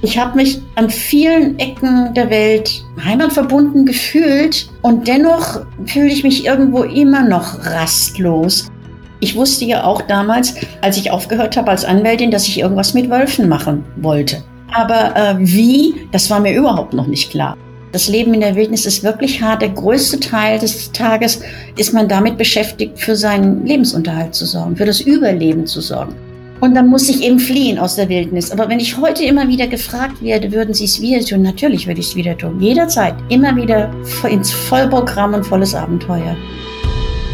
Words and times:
Ich 0.00 0.16
habe 0.16 0.36
mich 0.36 0.60
an 0.76 0.90
vielen 0.90 1.58
Ecken 1.58 2.14
der 2.14 2.30
Welt 2.30 2.84
heimatverbunden 3.04 3.84
gefühlt 3.84 4.70
und 4.82 5.08
dennoch 5.08 5.60
fühle 5.86 6.08
ich 6.08 6.22
mich 6.22 6.44
irgendwo 6.44 6.84
immer 6.84 7.28
noch 7.28 7.58
rastlos. 7.64 8.70
Ich 9.18 9.34
wusste 9.34 9.64
ja 9.64 9.82
auch 9.82 10.02
damals, 10.02 10.54
als 10.82 10.96
ich 10.96 11.10
aufgehört 11.10 11.56
habe 11.56 11.72
als 11.72 11.84
Anwältin, 11.84 12.30
dass 12.30 12.46
ich 12.46 12.60
irgendwas 12.60 12.94
mit 12.94 13.10
Wölfen 13.10 13.48
machen 13.48 13.84
wollte. 13.96 14.44
Aber 14.72 15.16
äh, 15.16 15.34
wie, 15.38 16.06
das 16.12 16.30
war 16.30 16.38
mir 16.38 16.54
überhaupt 16.54 16.92
noch 16.92 17.08
nicht 17.08 17.30
klar. 17.32 17.56
Das 17.90 18.06
Leben 18.06 18.34
in 18.34 18.40
der 18.40 18.54
Wildnis 18.54 18.86
ist 18.86 19.02
wirklich 19.02 19.42
hart. 19.42 19.62
Der 19.62 19.70
größte 19.70 20.20
Teil 20.20 20.60
des 20.60 20.92
Tages 20.92 21.40
ist 21.76 21.92
man 21.92 22.06
damit 22.06 22.38
beschäftigt, 22.38 23.00
für 23.00 23.16
seinen 23.16 23.66
Lebensunterhalt 23.66 24.34
zu 24.34 24.46
sorgen, 24.46 24.76
für 24.76 24.84
das 24.84 25.00
Überleben 25.00 25.66
zu 25.66 25.80
sorgen. 25.80 26.14
Und 26.60 26.74
dann 26.74 26.88
muss 26.88 27.08
ich 27.08 27.22
eben 27.22 27.38
fliehen 27.38 27.78
aus 27.78 27.96
der 27.96 28.08
Wildnis. 28.08 28.50
Aber 28.50 28.68
wenn 28.68 28.80
ich 28.80 28.96
heute 28.96 29.24
immer 29.24 29.46
wieder 29.48 29.68
gefragt 29.68 30.20
werde, 30.22 30.52
würden 30.52 30.74
Sie 30.74 30.84
es 30.84 31.00
wieder 31.00 31.24
tun? 31.24 31.42
Natürlich 31.42 31.86
würde 31.86 32.00
ich 32.00 32.08
es 32.08 32.16
wieder 32.16 32.36
tun. 32.36 32.60
Jederzeit. 32.60 33.14
Immer 33.28 33.54
wieder 33.54 33.90
ins 34.28 34.50
Vollprogramm 34.50 35.34
und 35.34 35.44
volles 35.44 35.74
Abenteuer. 35.74 36.36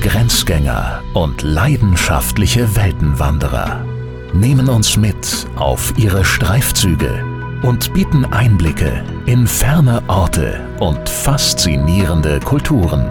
Grenzgänger 0.03 1.03
und 1.15 1.43
leidenschaftliche 1.43 2.77
Weltenwanderer 2.77 3.85
nehmen 4.35 4.69
uns 4.69 4.97
mit 4.97 5.47
auf 5.57 5.95
ihre 5.97 6.25
Streifzüge 6.25 7.25
und 7.63 7.95
bieten 7.95 8.27
Einblicke 8.27 9.03
in 9.27 9.47
ferne 9.47 10.03
Orte 10.09 10.61
und 10.81 11.09
faszinierende 11.09 12.41
Kulturen. 12.41 13.11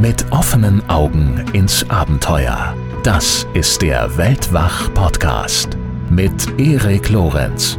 Mit 0.00 0.26
offenen 0.32 0.88
Augen 0.88 1.44
ins 1.52 1.88
Abenteuer. 1.88 2.74
Das 3.04 3.46
ist 3.54 3.80
der 3.82 4.16
Weltwach-Podcast 4.16 5.78
mit 6.10 6.58
Erik 6.58 7.08
Lorenz. 7.10 7.78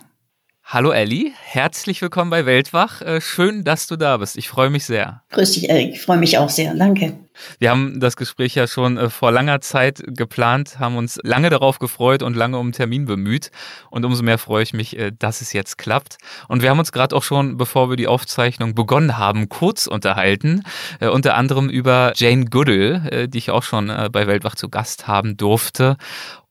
Hallo 0.73 0.91
Elli, 0.91 1.35
herzlich 1.39 2.01
willkommen 2.01 2.31
bei 2.31 2.47
Weltwach. 2.47 3.03
Äh, 3.03 3.21
schön, 3.21 3.63
dass 3.63 3.87
du 3.89 3.97
da 3.97 4.17
bist. 4.17 4.39
Ich 4.39 4.49
freue 4.49 4.71
mich 4.71 4.87
sehr. 4.87 5.21
Grüß 5.33 5.53
dich, 5.53 5.69
Erik. 5.69 5.93
Ich 5.93 6.01
freue 6.01 6.17
mich 6.17 6.39
auch 6.39 6.49
sehr. 6.49 6.75
Danke. 6.75 7.13
Wir 7.59 7.69
haben 7.69 8.01
das 8.01 8.17
Gespräch 8.17 8.55
ja 8.55 8.67
schon 8.67 8.97
äh, 8.97 9.11
vor 9.11 9.33
langer 9.33 9.61
Zeit 9.61 10.03
geplant, 10.07 10.79
haben 10.79 10.97
uns 10.97 11.21
lange 11.25 11.51
darauf 11.51 11.79
gefreut 11.79 12.23
und 12.23 12.37
lange 12.37 12.57
um 12.57 12.69
einen 12.69 12.73
Termin 12.73 13.05
bemüht. 13.05 13.51
Und 13.91 14.07
umso 14.07 14.23
mehr 14.23 14.39
freue 14.39 14.63
ich 14.63 14.73
mich, 14.73 14.99
äh, 14.99 15.13
dass 15.13 15.43
es 15.43 15.53
jetzt 15.53 15.77
klappt. 15.77 16.17
Und 16.49 16.63
wir 16.63 16.71
haben 16.71 16.79
uns 16.79 16.91
gerade 16.91 17.15
auch 17.15 17.23
schon, 17.23 17.59
bevor 17.59 17.91
wir 17.91 17.97
die 17.99 18.09
Aufzeichnung 18.09 18.75
begonnen 18.75 19.19
haben, 19.19 19.51
kurz 19.51 19.87
unterhalten. 19.87 20.63
Unter 21.01 21.35
anderem 21.37 21.69
über 21.69 22.13
Jane 22.17 22.47
Goodall, 22.47 23.29
die 23.29 23.39
ich 23.39 23.51
auch 23.51 23.63
schon 23.63 23.89
bei 24.11 24.27
Weltwach 24.27 24.55
zu 24.55 24.71
Gast 24.71 25.07
haben 25.07 25.37
durfte. 25.37 25.99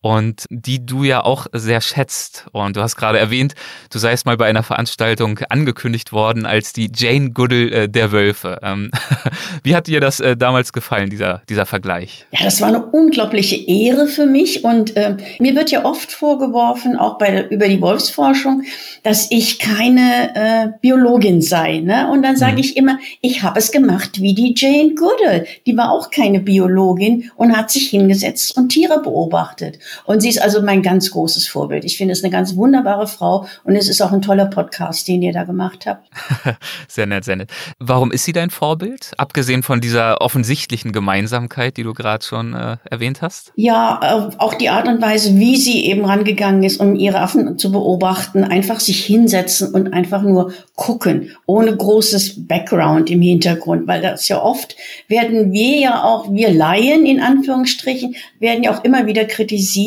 Und 0.01 0.45
die 0.49 0.85
du 0.85 1.03
ja 1.03 1.23
auch 1.23 1.47
sehr 1.53 1.79
schätzt. 1.79 2.45
Und 2.51 2.75
du 2.75 2.81
hast 2.81 2.95
gerade 2.95 3.19
erwähnt, 3.19 3.53
du 3.91 3.99
seist 3.99 4.25
mal 4.25 4.35
bei 4.35 4.47
einer 4.47 4.63
Veranstaltung 4.63 5.39
angekündigt 5.49 6.11
worden 6.11 6.45
als 6.45 6.73
die 6.73 6.91
Jane 6.93 7.31
Goodall 7.31 7.71
äh, 7.71 7.89
der 7.89 8.11
Wölfe. 8.11 8.59
Ähm, 8.63 8.91
wie 9.63 9.75
hat 9.75 9.87
dir 9.87 9.99
das 9.99 10.19
äh, 10.19 10.35
damals 10.35 10.73
gefallen, 10.73 11.09
dieser, 11.09 11.43
dieser 11.49 11.67
Vergleich? 11.67 12.25
Ja, 12.31 12.43
das 12.43 12.61
war 12.61 12.69
eine 12.69 12.83
unglaubliche 12.83 13.55
Ehre 13.55 14.07
für 14.07 14.25
mich 14.25 14.63
und 14.63 14.97
äh, 14.97 15.17
mir 15.39 15.55
wird 15.55 15.69
ja 15.69 15.85
oft 15.85 16.11
vorgeworfen, 16.11 16.97
auch 16.97 17.19
bei, 17.19 17.47
über 17.49 17.67
die 17.67 17.79
Wolfsforschung, 17.79 18.63
dass 19.03 19.29
ich 19.29 19.59
keine 19.59 20.35
äh, 20.35 20.67
Biologin 20.81 21.41
sei. 21.41 21.79
Ne? 21.79 22.09
Und 22.11 22.23
dann 22.23 22.37
sage 22.37 22.53
mhm. 22.53 22.59
ich 22.59 22.77
immer, 22.77 22.97
ich 23.21 23.43
habe 23.43 23.59
es 23.59 23.71
gemacht 23.71 24.19
wie 24.19 24.33
die 24.33 24.55
Jane 24.57 24.95
Goodall. 24.95 25.45
Die 25.67 25.77
war 25.77 25.91
auch 25.91 26.09
keine 26.09 26.39
Biologin 26.39 27.29
und 27.35 27.55
hat 27.55 27.69
sich 27.69 27.89
hingesetzt 27.89 28.57
und 28.57 28.69
Tiere 28.69 28.99
beobachtet. 29.01 29.77
Und 30.05 30.21
sie 30.21 30.29
ist 30.29 30.41
also 30.41 30.61
mein 30.61 30.81
ganz 30.81 31.11
großes 31.11 31.47
Vorbild. 31.47 31.85
Ich 31.85 31.97
finde 31.97 32.13
es 32.13 32.23
eine 32.23 32.31
ganz 32.31 32.55
wunderbare 32.55 33.07
Frau 33.07 33.45
und 33.63 33.75
es 33.75 33.89
ist 33.89 34.01
auch 34.01 34.11
ein 34.11 34.21
toller 34.21 34.45
Podcast, 34.45 35.07
den 35.07 35.21
ihr 35.21 35.33
da 35.33 35.43
gemacht 35.43 35.85
habt. 35.85 36.09
sehr 36.87 37.05
nett, 37.05 37.25
sehr 37.25 37.35
nett. 37.35 37.49
Warum 37.79 38.11
ist 38.11 38.25
sie 38.25 38.33
dein 38.33 38.49
Vorbild? 38.49 39.11
Abgesehen 39.17 39.63
von 39.63 39.81
dieser 39.81 40.21
offensichtlichen 40.21 40.91
Gemeinsamkeit, 40.91 41.77
die 41.77 41.83
du 41.83 41.93
gerade 41.93 42.23
schon 42.23 42.53
äh, 42.53 42.77
erwähnt 42.89 43.21
hast? 43.21 43.51
Ja, 43.55 44.29
äh, 44.31 44.35
auch 44.37 44.53
die 44.53 44.69
Art 44.69 44.87
und 44.87 45.01
Weise, 45.01 45.37
wie 45.37 45.57
sie 45.57 45.85
eben 45.85 46.05
rangegangen 46.05 46.63
ist, 46.63 46.79
um 46.79 46.95
ihre 46.95 47.19
Affen 47.19 47.57
zu 47.57 47.71
beobachten. 47.71 48.43
Einfach 48.43 48.79
sich 48.79 49.05
hinsetzen 49.05 49.73
und 49.73 49.93
einfach 49.93 50.21
nur 50.21 50.53
gucken, 50.75 51.31
ohne 51.45 51.75
großes 51.75 52.47
Background 52.47 53.09
im 53.09 53.21
Hintergrund, 53.21 53.87
weil 53.87 54.01
das 54.01 54.27
ja 54.27 54.41
oft 54.41 54.75
werden 55.07 55.51
wir 55.51 55.79
ja 55.79 56.03
auch, 56.03 56.31
wir 56.31 56.51
Laien 56.51 57.05
in 57.05 57.19
Anführungsstrichen, 57.19 58.15
werden 58.39 58.63
ja 58.63 58.75
auch 58.75 58.83
immer 58.83 59.05
wieder 59.05 59.25
kritisiert, 59.25 59.80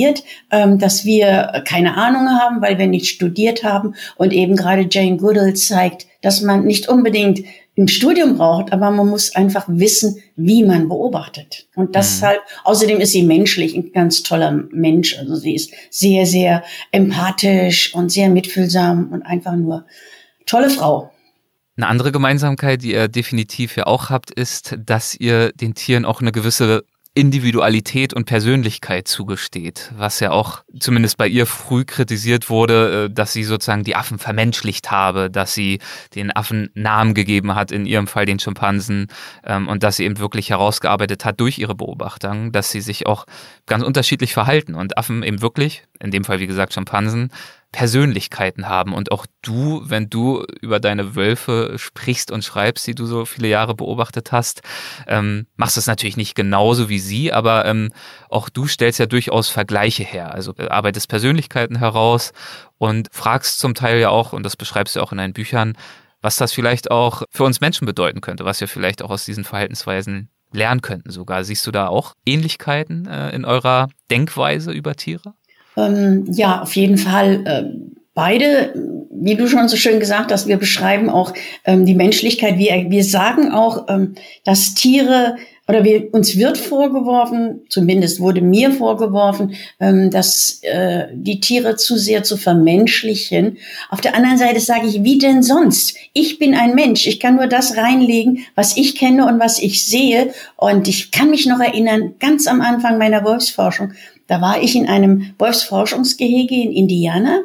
ähm, 0.50 0.78
dass 0.78 1.04
wir 1.04 1.62
keine 1.66 1.96
Ahnung 1.96 2.28
haben, 2.28 2.62
weil 2.62 2.78
wir 2.78 2.86
nicht 2.86 3.06
studiert 3.06 3.64
haben 3.64 3.94
und 4.16 4.32
eben 4.32 4.56
gerade 4.56 4.86
Jane 4.90 5.16
Goodall 5.16 5.54
zeigt, 5.54 6.06
dass 6.22 6.40
man 6.40 6.64
nicht 6.64 6.88
unbedingt 6.88 7.44
ein 7.76 7.88
Studium 7.88 8.38
braucht, 8.38 8.72
aber 8.72 8.90
man 8.90 9.08
muss 9.08 9.34
einfach 9.34 9.64
wissen, 9.68 10.22
wie 10.36 10.62
man 10.62 10.88
beobachtet. 10.88 11.66
Und 11.74 11.94
deshalb, 11.96 12.38
mhm. 12.38 12.60
außerdem 12.64 13.00
ist 13.00 13.12
sie 13.12 13.24
menschlich, 13.24 13.74
ein 13.74 13.90
ganz 13.92 14.22
toller 14.22 14.52
Mensch. 14.70 15.18
Also 15.18 15.34
sie 15.34 15.54
ist 15.54 15.72
sehr, 15.90 16.24
sehr 16.24 16.62
empathisch 16.92 17.94
und 17.94 18.12
sehr 18.12 18.28
mitfühlsam 18.28 19.08
und 19.12 19.22
einfach 19.22 19.56
nur 19.56 19.86
tolle 20.46 20.70
Frau. 20.70 21.10
Eine 21.76 21.88
andere 21.88 22.12
Gemeinsamkeit, 22.12 22.82
die 22.82 22.92
ihr 22.92 23.08
definitiv 23.08 23.76
ja 23.76 23.86
auch 23.86 24.08
habt, 24.08 24.30
ist, 24.30 24.76
dass 24.78 25.16
ihr 25.16 25.50
den 25.52 25.74
Tieren 25.74 26.04
auch 26.04 26.20
eine 26.20 26.30
gewisse 26.30 26.84
Individualität 27.16 28.12
und 28.12 28.24
Persönlichkeit 28.24 29.06
zugesteht, 29.06 29.92
was 29.96 30.18
ja 30.18 30.32
auch 30.32 30.64
zumindest 30.80 31.16
bei 31.16 31.28
ihr 31.28 31.46
früh 31.46 31.84
kritisiert 31.84 32.50
wurde, 32.50 33.04
äh, 33.04 33.10
dass 33.10 33.32
sie 33.32 33.44
sozusagen 33.44 33.84
die 33.84 33.94
Affen 33.94 34.18
vermenschlicht 34.18 34.90
habe, 34.90 35.30
dass 35.30 35.54
sie 35.54 35.78
den 36.16 36.34
Affen 36.34 36.70
Namen 36.74 37.14
gegeben 37.14 37.54
hat, 37.54 37.70
in 37.70 37.86
ihrem 37.86 38.08
Fall 38.08 38.26
den 38.26 38.40
Schimpansen, 38.40 39.06
ähm, 39.44 39.68
und 39.68 39.84
dass 39.84 39.96
sie 39.96 40.04
eben 40.04 40.18
wirklich 40.18 40.50
herausgearbeitet 40.50 41.24
hat 41.24 41.38
durch 41.38 41.58
ihre 41.58 41.76
Beobachtung, 41.76 42.50
dass 42.50 42.72
sie 42.72 42.80
sich 42.80 43.06
auch 43.06 43.26
ganz 43.66 43.84
unterschiedlich 43.84 44.32
verhalten 44.32 44.74
und 44.74 44.98
Affen 44.98 45.22
eben 45.22 45.40
wirklich, 45.40 45.84
in 46.00 46.10
dem 46.10 46.24
Fall 46.24 46.40
wie 46.40 46.48
gesagt 46.48 46.74
Schimpansen, 46.74 47.30
Persönlichkeiten 47.74 48.68
haben. 48.68 48.94
Und 48.94 49.10
auch 49.10 49.26
du, 49.42 49.82
wenn 49.84 50.08
du 50.08 50.46
über 50.60 50.78
deine 50.78 51.16
Wölfe 51.16 51.74
sprichst 51.76 52.30
und 52.30 52.44
schreibst, 52.44 52.86
die 52.86 52.94
du 52.94 53.04
so 53.04 53.24
viele 53.24 53.48
Jahre 53.48 53.74
beobachtet 53.74 54.30
hast, 54.30 54.62
ähm, 55.08 55.48
machst 55.56 55.76
es 55.76 55.88
natürlich 55.88 56.16
nicht 56.16 56.36
genauso 56.36 56.88
wie 56.88 57.00
sie, 57.00 57.32
aber 57.32 57.64
ähm, 57.64 57.90
auch 58.30 58.48
du 58.48 58.68
stellst 58.68 59.00
ja 59.00 59.06
durchaus 59.06 59.48
Vergleiche 59.48 60.04
her. 60.04 60.32
Also 60.32 60.54
äh, 60.56 60.68
arbeitest 60.68 61.08
Persönlichkeiten 61.08 61.76
heraus 61.76 62.32
und 62.78 63.08
fragst 63.10 63.58
zum 63.58 63.74
Teil 63.74 63.98
ja 63.98 64.10
auch, 64.10 64.32
und 64.32 64.44
das 64.44 64.54
beschreibst 64.54 64.94
du 64.94 65.00
auch 65.00 65.10
in 65.10 65.18
deinen 65.18 65.32
Büchern, 65.32 65.76
was 66.22 66.36
das 66.36 66.52
vielleicht 66.52 66.92
auch 66.92 67.24
für 67.28 67.42
uns 67.42 67.60
Menschen 67.60 67.86
bedeuten 67.86 68.20
könnte, 68.20 68.44
was 68.44 68.60
wir 68.60 68.68
vielleicht 68.68 69.02
auch 69.02 69.10
aus 69.10 69.24
diesen 69.24 69.42
Verhaltensweisen 69.42 70.30
lernen 70.52 70.80
könnten 70.80 71.10
sogar. 71.10 71.42
Siehst 71.42 71.66
du 71.66 71.72
da 71.72 71.88
auch 71.88 72.14
Ähnlichkeiten 72.24 73.08
äh, 73.08 73.30
in 73.30 73.44
eurer 73.44 73.88
Denkweise 74.12 74.70
über 74.70 74.94
Tiere? 74.94 75.34
Ähm, 75.76 76.24
ja, 76.32 76.62
auf 76.62 76.76
jeden 76.76 76.98
Fall. 76.98 77.42
Äh, 77.44 77.64
beide, 78.14 78.72
wie 79.10 79.34
du 79.34 79.48
schon 79.48 79.68
so 79.68 79.76
schön 79.76 80.00
gesagt 80.00 80.32
hast, 80.32 80.46
wir 80.46 80.56
beschreiben 80.56 81.10
auch 81.10 81.34
ähm, 81.64 81.84
die 81.84 81.94
Menschlichkeit. 81.94 82.58
Wir, 82.58 82.86
wir 82.88 83.04
sagen 83.04 83.50
auch, 83.50 83.86
ähm, 83.88 84.14
dass 84.44 84.74
Tiere 84.74 85.36
oder 85.66 85.82
wir, 85.82 86.12
uns 86.12 86.36
wird 86.36 86.58
vorgeworfen, 86.58 87.62
zumindest 87.70 88.20
wurde 88.20 88.42
mir 88.42 88.70
vorgeworfen, 88.70 89.54
ähm, 89.80 90.10
dass 90.10 90.60
äh, 90.62 91.06
die 91.14 91.40
Tiere 91.40 91.76
zu 91.76 91.96
sehr 91.96 92.22
zu 92.22 92.36
vermenschlichen. 92.36 93.56
Auf 93.88 94.02
der 94.02 94.14
anderen 94.14 94.36
Seite 94.36 94.60
sage 94.60 94.86
ich, 94.86 95.02
wie 95.04 95.18
denn 95.18 95.42
sonst? 95.42 95.96
Ich 96.12 96.38
bin 96.38 96.54
ein 96.54 96.74
Mensch. 96.74 97.06
Ich 97.06 97.18
kann 97.18 97.36
nur 97.36 97.46
das 97.46 97.78
reinlegen, 97.78 98.44
was 98.54 98.76
ich 98.76 98.94
kenne 98.94 99.26
und 99.26 99.40
was 99.40 99.58
ich 99.58 99.86
sehe. 99.86 100.34
Und 100.56 100.86
ich 100.86 101.10
kann 101.10 101.30
mich 101.30 101.46
noch 101.46 101.60
erinnern, 101.60 102.14
ganz 102.20 102.46
am 102.46 102.60
Anfang 102.60 102.98
meiner 102.98 103.24
Wolfsforschung, 103.24 103.94
da 104.26 104.40
war 104.40 104.62
ich 104.62 104.76
in 104.76 104.88
einem 104.88 105.34
Wolfsforschungsgehege 105.38 106.54
in 106.54 106.72
Indiana 106.72 107.40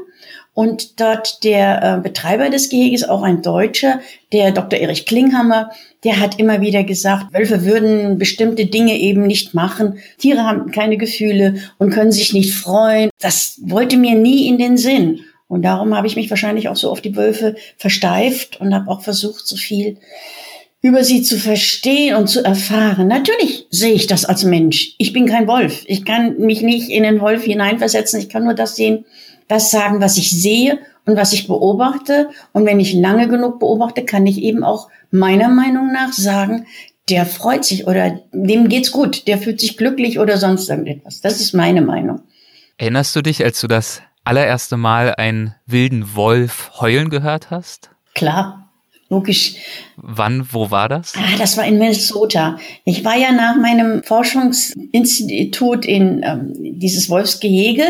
und 0.54 1.00
dort 1.00 1.46
der 1.46 1.82
äh, 1.82 2.02
Betreiber 2.02 2.50
des 2.50 2.70
Geheges, 2.70 3.08
auch 3.08 3.22
ein 3.22 3.42
Deutscher, 3.42 4.02
der 4.34 4.52
Dr. 4.52 4.80
Erich 4.80 5.06
Klinghammer, 5.06 5.72
der 6.04 6.20
hat 6.20 6.38
immer 6.38 6.60
wieder 6.60 6.84
gesagt, 6.84 7.34
Wölfe 7.34 7.64
würden 7.64 8.18
bestimmte 8.18 8.66
Dinge 8.66 8.98
eben 8.98 9.26
nicht 9.26 9.54
machen. 9.54 10.00
Tiere 10.18 10.44
haben 10.44 10.72
keine 10.72 10.98
Gefühle 10.98 11.62
und 11.78 11.92
können 11.92 12.12
sich 12.12 12.34
nicht 12.34 12.54
freuen. 12.54 13.10
Das 13.20 13.60
wollte 13.62 13.96
mir 13.96 14.16
nie 14.16 14.48
in 14.48 14.58
den 14.58 14.78
Sinn. 14.78 15.22
Und 15.48 15.64
darum 15.64 15.96
habe 15.96 16.08
ich 16.08 16.16
mich 16.16 16.30
wahrscheinlich 16.30 16.68
auch 16.68 16.76
so 16.76 16.92
auf 16.92 17.02
die 17.02 17.16
Wölfe 17.16 17.56
versteift 17.78 18.60
und 18.60 18.74
habe 18.74 18.92
auch 18.92 19.02
versucht, 19.02 19.48
so 19.48 19.56
viel 19.56 19.98
über 20.82 21.04
sie 21.04 21.22
zu 21.22 21.38
verstehen 21.38 22.16
und 22.16 22.28
zu 22.28 22.44
erfahren. 22.44 23.08
Natürlich 23.08 23.68
sehe 23.70 23.94
ich 23.94 24.08
das 24.08 24.26
als 24.26 24.44
Mensch. 24.44 24.96
Ich 24.98 25.12
bin 25.12 25.26
kein 25.26 25.48
Wolf. 25.48 25.84
Ich 25.88 26.06
kann 26.06 26.38
mich 26.38 26.62
nicht 26.62 26.90
in 26.90 27.04
den 27.04 27.20
Wolf 27.20 27.44
hineinversetzen. 27.44 28.20
Ich 28.20 28.30
kann 28.30 28.46
nur 28.46 28.54
das 28.54 28.76
sehen, 28.76 29.06
das 29.48 29.72
sagen, 29.72 30.00
was 30.00 30.18
ich 30.18 30.30
sehe 30.32 30.80
und 31.06 31.18
was 31.18 31.34
ich 31.34 31.48
beobachte. 31.48 32.30
Und 32.54 32.66
wenn 32.66 32.80
ich 32.80 32.94
lange 32.94 33.28
genug 33.28 33.60
beobachte, 33.60 34.06
kann 34.06 34.26
ich 34.26 34.42
eben 34.42 34.64
auch 34.64 34.88
meiner 35.12 35.50
Meinung 35.50 35.92
nach 35.92 36.14
sagen, 36.14 36.66
der 37.10 37.26
freut 37.26 37.66
sich 37.66 37.88
oder 37.88 38.22
dem 38.32 38.70
geht's 38.70 38.92
gut, 38.92 39.28
der 39.28 39.40
fühlt 39.40 39.60
sich 39.60 39.78
glücklich 39.78 40.20
oder 40.20 40.38
sonst 40.38 40.70
irgendetwas. 40.70 41.22
Das 41.22 41.42
ist 41.42 41.54
meine 41.54 41.82
Meinung. 41.82 42.22
Erinnerst 42.78 43.16
du 43.16 43.22
dich, 43.22 43.44
als 43.44 43.60
du 43.60 43.68
das 43.68 44.02
allererste 44.24 44.78
Mal 44.78 45.16
einen 45.16 45.56
wilden 45.66 46.16
Wolf 46.16 46.72
heulen 46.80 47.10
gehört 47.10 47.50
hast? 47.50 47.90
Klar. 48.14 48.59
Logisch. 49.12 49.56
Wann, 49.96 50.48
wo 50.52 50.70
war 50.70 50.88
das? 50.88 51.14
Ah, 51.18 51.38
das 51.40 51.58
war 51.58 51.66
in 51.66 51.80
Minnesota. 51.80 52.60
Ich 52.86 53.04
war 53.04 53.18
ja 53.18 53.32
nach 53.32 53.56
meinem 53.56 54.04
Forschungsinstitut 54.04 55.84
in 55.86 56.22
ähm, 56.24 56.54
dieses 56.80 57.10
Wolfsgehege, 57.10 57.84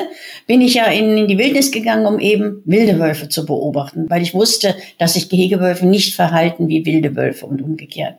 bin 0.48 0.62
ich 0.62 0.76
ja 0.76 0.86
in, 0.86 1.18
in 1.18 1.28
die 1.28 1.38
Wildnis 1.38 1.72
gegangen, 1.72 2.06
um 2.06 2.20
eben 2.20 2.62
wilde 2.64 3.00
Wölfe 3.00 3.28
zu 3.28 3.46
beobachten, 3.46 4.10
weil 4.10 4.22
ich 4.22 4.34
wusste, 4.34 4.76
dass 4.98 5.16
sich 5.16 5.28
Gehegewölfe 5.28 5.86
nicht 5.86 6.16
verhalten 6.16 6.70
wie 6.70 6.86
wilde 6.86 7.18
Wölfe 7.18 7.48
und 7.48 7.62
umgekehrt. 7.62 8.16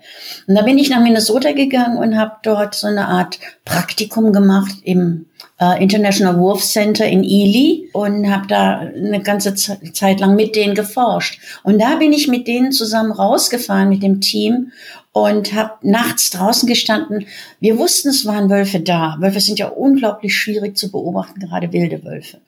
Und 0.46 0.54
da 0.54 0.62
bin 0.62 0.76
ich 0.76 0.90
nach 0.90 1.02
Minnesota 1.02 1.52
gegangen 1.52 1.96
und 1.96 2.18
habe 2.18 2.32
dort 2.42 2.74
so 2.74 2.86
eine 2.86 3.08
Art 3.08 3.38
Praktikum 3.64 4.34
gemacht 4.34 4.74
im 4.84 5.24
International 5.78 6.38
Wolf 6.38 6.62
Center 6.62 7.06
in 7.06 7.22
Ely 7.22 7.90
und 7.92 8.30
habe 8.30 8.46
da 8.46 8.78
eine 8.78 9.22
ganze 9.22 9.54
Zeit 9.54 10.18
lang 10.18 10.34
mit 10.34 10.56
denen 10.56 10.74
geforscht. 10.74 11.38
Und 11.62 11.78
da 11.80 11.96
bin 11.96 12.14
ich 12.14 12.28
mit 12.28 12.48
denen 12.48 12.72
zusammen 12.72 13.12
rausgefahren 13.12 13.90
mit 13.90 14.02
dem 14.02 14.22
Team 14.22 14.72
und 15.12 15.52
habe 15.52 15.72
nachts 15.82 16.30
draußen 16.30 16.66
gestanden. 16.66 17.26
Wir 17.60 17.78
wussten, 17.78 18.08
es 18.08 18.24
waren 18.24 18.48
Wölfe 18.48 18.80
da. 18.80 19.16
Wölfe 19.20 19.40
sind 19.40 19.58
ja 19.58 19.68
unglaublich 19.68 20.34
schwierig 20.34 20.78
zu 20.78 20.90
beobachten, 20.90 21.40
gerade 21.40 21.72
wilde 21.72 22.04
Wölfe. 22.04 22.38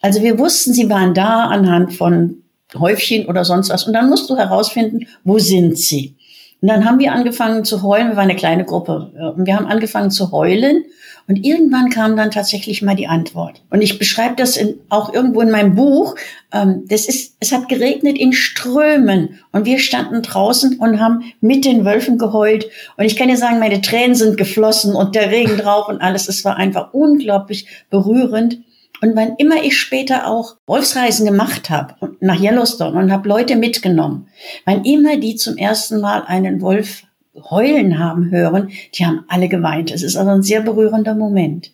Also 0.00 0.22
wir 0.22 0.38
wussten, 0.38 0.72
sie 0.72 0.88
waren 0.88 1.12
da 1.12 1.44
anhand 1.44 1.92
von 1.92 2.42
Häufchen 2.78 3.26
oder 3.26 3.44
sonst 3.44 3.70
was. 3.70 3.84
Und 3.86 3.92
dann 3.92 4.08
musst 4.08 4.30
du 4.30 4.36
herausfinden, 4.36 5.06
wo 5.24 5.38
sind 5.38 5.78
sie? 5.78 6.16
Und 6.60 6.68
dann 6.68 6.84
haben 6.86 6.98
wir 6.98 7.12
angefangen 7.12 7.64
zu 7.64 7.82
heulen. 7.82 8.08
Wir 8.08 8.16
waren 8.16 8.30
eine 8.30 8.36
kleine 8.36 8.64
Gruppe. 8.64 9.12
Und 9.36 9.46
wir 9.46 9.56
haben 9.56 9.66
angefangen 9.66 10.10
zu 10.10 10.32
heulen. 10.32 10.84
Und 11.26 11.44
irgendwann 11.44 11.88
kam 11.88 12.16
dann 12.16 12.30
tatsächlich 12.30 12.82
mal 12.82 12.96
die 12.96 13.06
Antwort. 13.06 13.62
Und 13.70 13.80
ich 13.80 13.98
beschreibe 13.98 14.36
das 14.36 14.56
in, 14.56 14.74
auch 14.90 15.12
irgendwo 15.12 15.40
in 15.40 15.50
meinem 15.50 15.74
Buch. 15.74 16.16
Ähm, 16.52 16.84
das 16.86 17.06
ist, 17.06 17.36
es 17.40 17.52
hat 17.52 17.68
geregnet 17.68 18.18
in 18.18 18.32
Strömen. 18.32 19.40
Und 19.50 19.64
wir 19.64 19.78
standen 19.78 20.22
draußen 20.22 20.78
und 20.78 21.00
haben 21.00 21.32
mit 21.40 21.64
den 21.64 21.84
Wölfen 21.84 22.18
geheult. 22.18 22.66
Und 22.96 23.06
ich 23.06 23.16
kann 23.16 23.28
dir 23.28 23.38
sagen, 23.38 23.58
meine 23.58 23.80
Tränen 23.80 24.14
sind 24.14 24.36
geflossen 24.36 24.94
und 24.94 25.14
der 25.14 25.30
Regen 25.30 25.56
drauf 25.56 25.88
und 25.88 26.02
alles. 26.02 26.28
Es 26.28 26.44
war 26.44 26.56
einfach 26.56 26.92
unglaublich 26.92 27.66
berührend. 27.88 28.58
Und 29.00 29.16
wann 29.16 29.36
immer 29.38 29.62
ich 29.62 29.78
später 29.78 30.26
auch 30.26 30.56
Wolfsreisen 30.66 31.26
gemacht 31.26 31.68
habe 31.68 31.94
nach 32.20 32.40
Yellowstone 32.40 32.98
und 32.98 33.12
habe 33.12 33.28
Leute 33.28 33.56
mitgenommen, 33.56 34.28
wann 34.64 34.84
immer 34.84 35.16
die 35.16 35.36
zum 35.36 35.56
ersten 35.56 36.00
Mal 36.00 36.22
einen 36.26 36.60
Wolf 36.60 37.03
heulen 37.34 37.98
haben 37.98 38.30
hören, 38.30 38.70
die 38.94 39.06
haben 39.06 39.24
alle 39.28 39.48
geweint. 39.48 39.90
Es 39.90 40.02
ist 40.02 40.16
also 40.16 40.30
ein 40.30 40.42
sehr 40.42 40.60
berührender 40.60 41.14
Moment. 41.14 41.72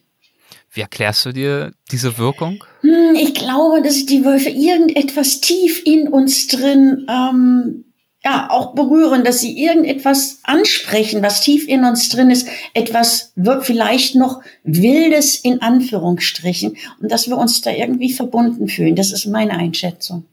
Wie 0.72 0.80
erklärst 0.82 1.26
du 1.26 1.32
dir 1.32 1.72
diese 1.90 2.16
Wirkung? 2.16 2.62
Hm, 2.82 3.14
ich 3.14 3.34
glaube, 3.34 3.82
dass 3.82 4.06
die 4.06 4.24
Wölfe 4.24 4.50
irgendetwas 4.50 5.40
tief 5.40 5.82
in 5.84 6.08
uns 6.08 6.46
drin 6.46 7.06
ähm, 7.08 7.84
ja 8.24 8.50
auch 8.50 8.74
berühren, 8.74 9.24
dass 9.24 9.40
sie 9.40 9.58
irgendetwas 9.58 10.40
ansprechen, 10.44 11.22
was 11.22 11.40
tief 11.40 11.66
in 11.66 11.84
uns 11.84 12.08
drin 12.10 12.30
ist, 12.30 12.46
etwas 12.74 13.32
wird 13.34 13.64
vielleicht 13.64 14.14
noch 14.14 14.42
wildes 14.62 15.36
in 15.36 15.62
Anführungsstrichen 15.62 16.76
und 17.00 17.10
dass 17.10 17.28
wir 17.28 17.38
uns 17.38 17.62
da 17.62 17.70
irgendwie 17.70 18.12
verbunden 18.12 18.68
fühlen. 18.68 18.94
Das 18.94 19.10
ist 19.10 19.26
meine 19.26 19.52
Einschätzung. 19.52 20.24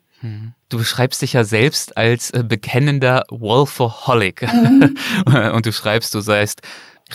Du 0.69 0.77
beschreibst 0.77 1.21
dich 1.21 1.33
ja 1.33 1.43
selbst 1.43 1.97
als 1.97 2.31
äh, 2.31 2.43
bekennender 2.43 3.23
Wolfaholic. 3.29 4.41
Mhm. 4.51 4.95
und 5.53 5.65
du 5.65 5.71
schreibst, 5.71 6.13
du 6.13 6.19
seist 6.19 6.61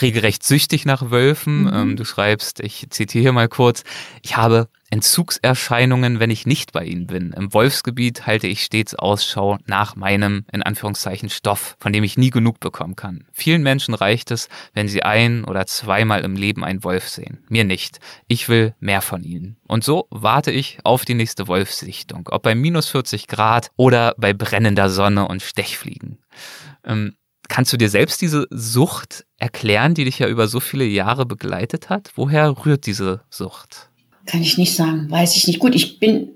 regelrecht 0.00 0.42
süchtig 0.42 0.84
nach 0.86 1.10
Wölfen. 1.10 1.62
Mhm. 1.62 1.70
Ähm, 1.72 1.96
du 1.96 2.04
schreibst, 2.04 2.60
ich 2.60 2.86
zitiere 2.90 3.22
hier 3.22 3.32
mal 3.32 3.48
kurz, 3.48 3.84
ich 4.22 4.36
habe 4.36 4.68
Entzugserscheinungen, 4.92 6.20
wenn 6.20 6.30
ich 6.30 6.44
nicht 6.44 6.72
bei 6.72 6.84
ihnen 6.84 7.06
bin. 7.06 7.32
Im 7.32 7.54
Wolfsgebiet 7.54 8.26
halte 8.26 8.46
ich 8.46 8.62
stets 8.62 8.94
Ausschau 8.94 9.56
nach 9.64 9.96
meinem, 9.96 10.44
in 10.52 10.62
Anführungszeichen, 10.62 11.30
Stoff, 11.30 11.76
von 11.80 11.94
dem 11.94 12.04
ich 12.04 12.18
nie 12.18 12.28
genug 12.28 12.60
bekommen 12.60 12.94
kann. 12.94 13.24
Vielen 13.32 13.62
Menschen 13.62 13.94
reicht 13.94 14.30
es, 14.30 14.50
wenn 14.74 14.88
sie 14.88 15.02
ein 15.02 15.44
oder 15.44 15.64
zweimal 15.66 16.22
im 16.24 16.36
Leben 16.36 16.62
einen 16.62 16.84
Wolf 16.84 17.08
sehen. 17.08 17.42
Mir 17.48 17.64
nicht. 17.64 18.00
Ich 18.28 18.50
will 18.50 18.74
mehr 18.80 19.00
von 19.00 19.24
ihnen. 19.24 19.56
Und 19.66 19.82
so 19.82 20.08
warte 20.10 20.50
ich 20.50 20.78
auf 20.84 21.06
die 21.06 21.14
nächste 21.14 21.48
Wolfssichtung, 21.48 22.28
ob 22.30 22.42
bei 22.42 22.54
minus 22.54 22.90
40 22.90 23.28
Grad 23.28 23.70
oder 23.76 24.14
bei 24.18 24.34
brennender 24.34 24.90
Sonne 24.90 25.26
und 25.26 25.40
Stechfliegen. 25.40 26.18
Ähm, 26.84 27.14
Kannst 27.48 27.72
du 27.72 27.76
dir 27.76 27.88
selbst 27.88 28.22
diese 28.22 28.46
Sucht 28.50 29.26
erklären, 29.38 29.94
die 29.94 30.04
dich 30.04 30.18
ja 30.18 30.28
über 30.28 30.48
so 30.48 30.60
viele 30.60 30.84
Jahre 30.84 31.26
begleitet 31.26 31.90
hat? 31.90 32.12
Woher 32.14 32.64
rührt 32.64 32.86
diese 32.86 33.22
Sucht? 33.30 33.90
Kann 34.26 34.42
ich 34.42 34.56
nicht 34.56 34.74
sagen, 34.74 35.10
weiß 35.10 35.36
ich 35.36 35.46
nicht. 35.46 35.58
Gut, 35.58 35.74
ich 35.74 35.98
bin, 35.98 36.30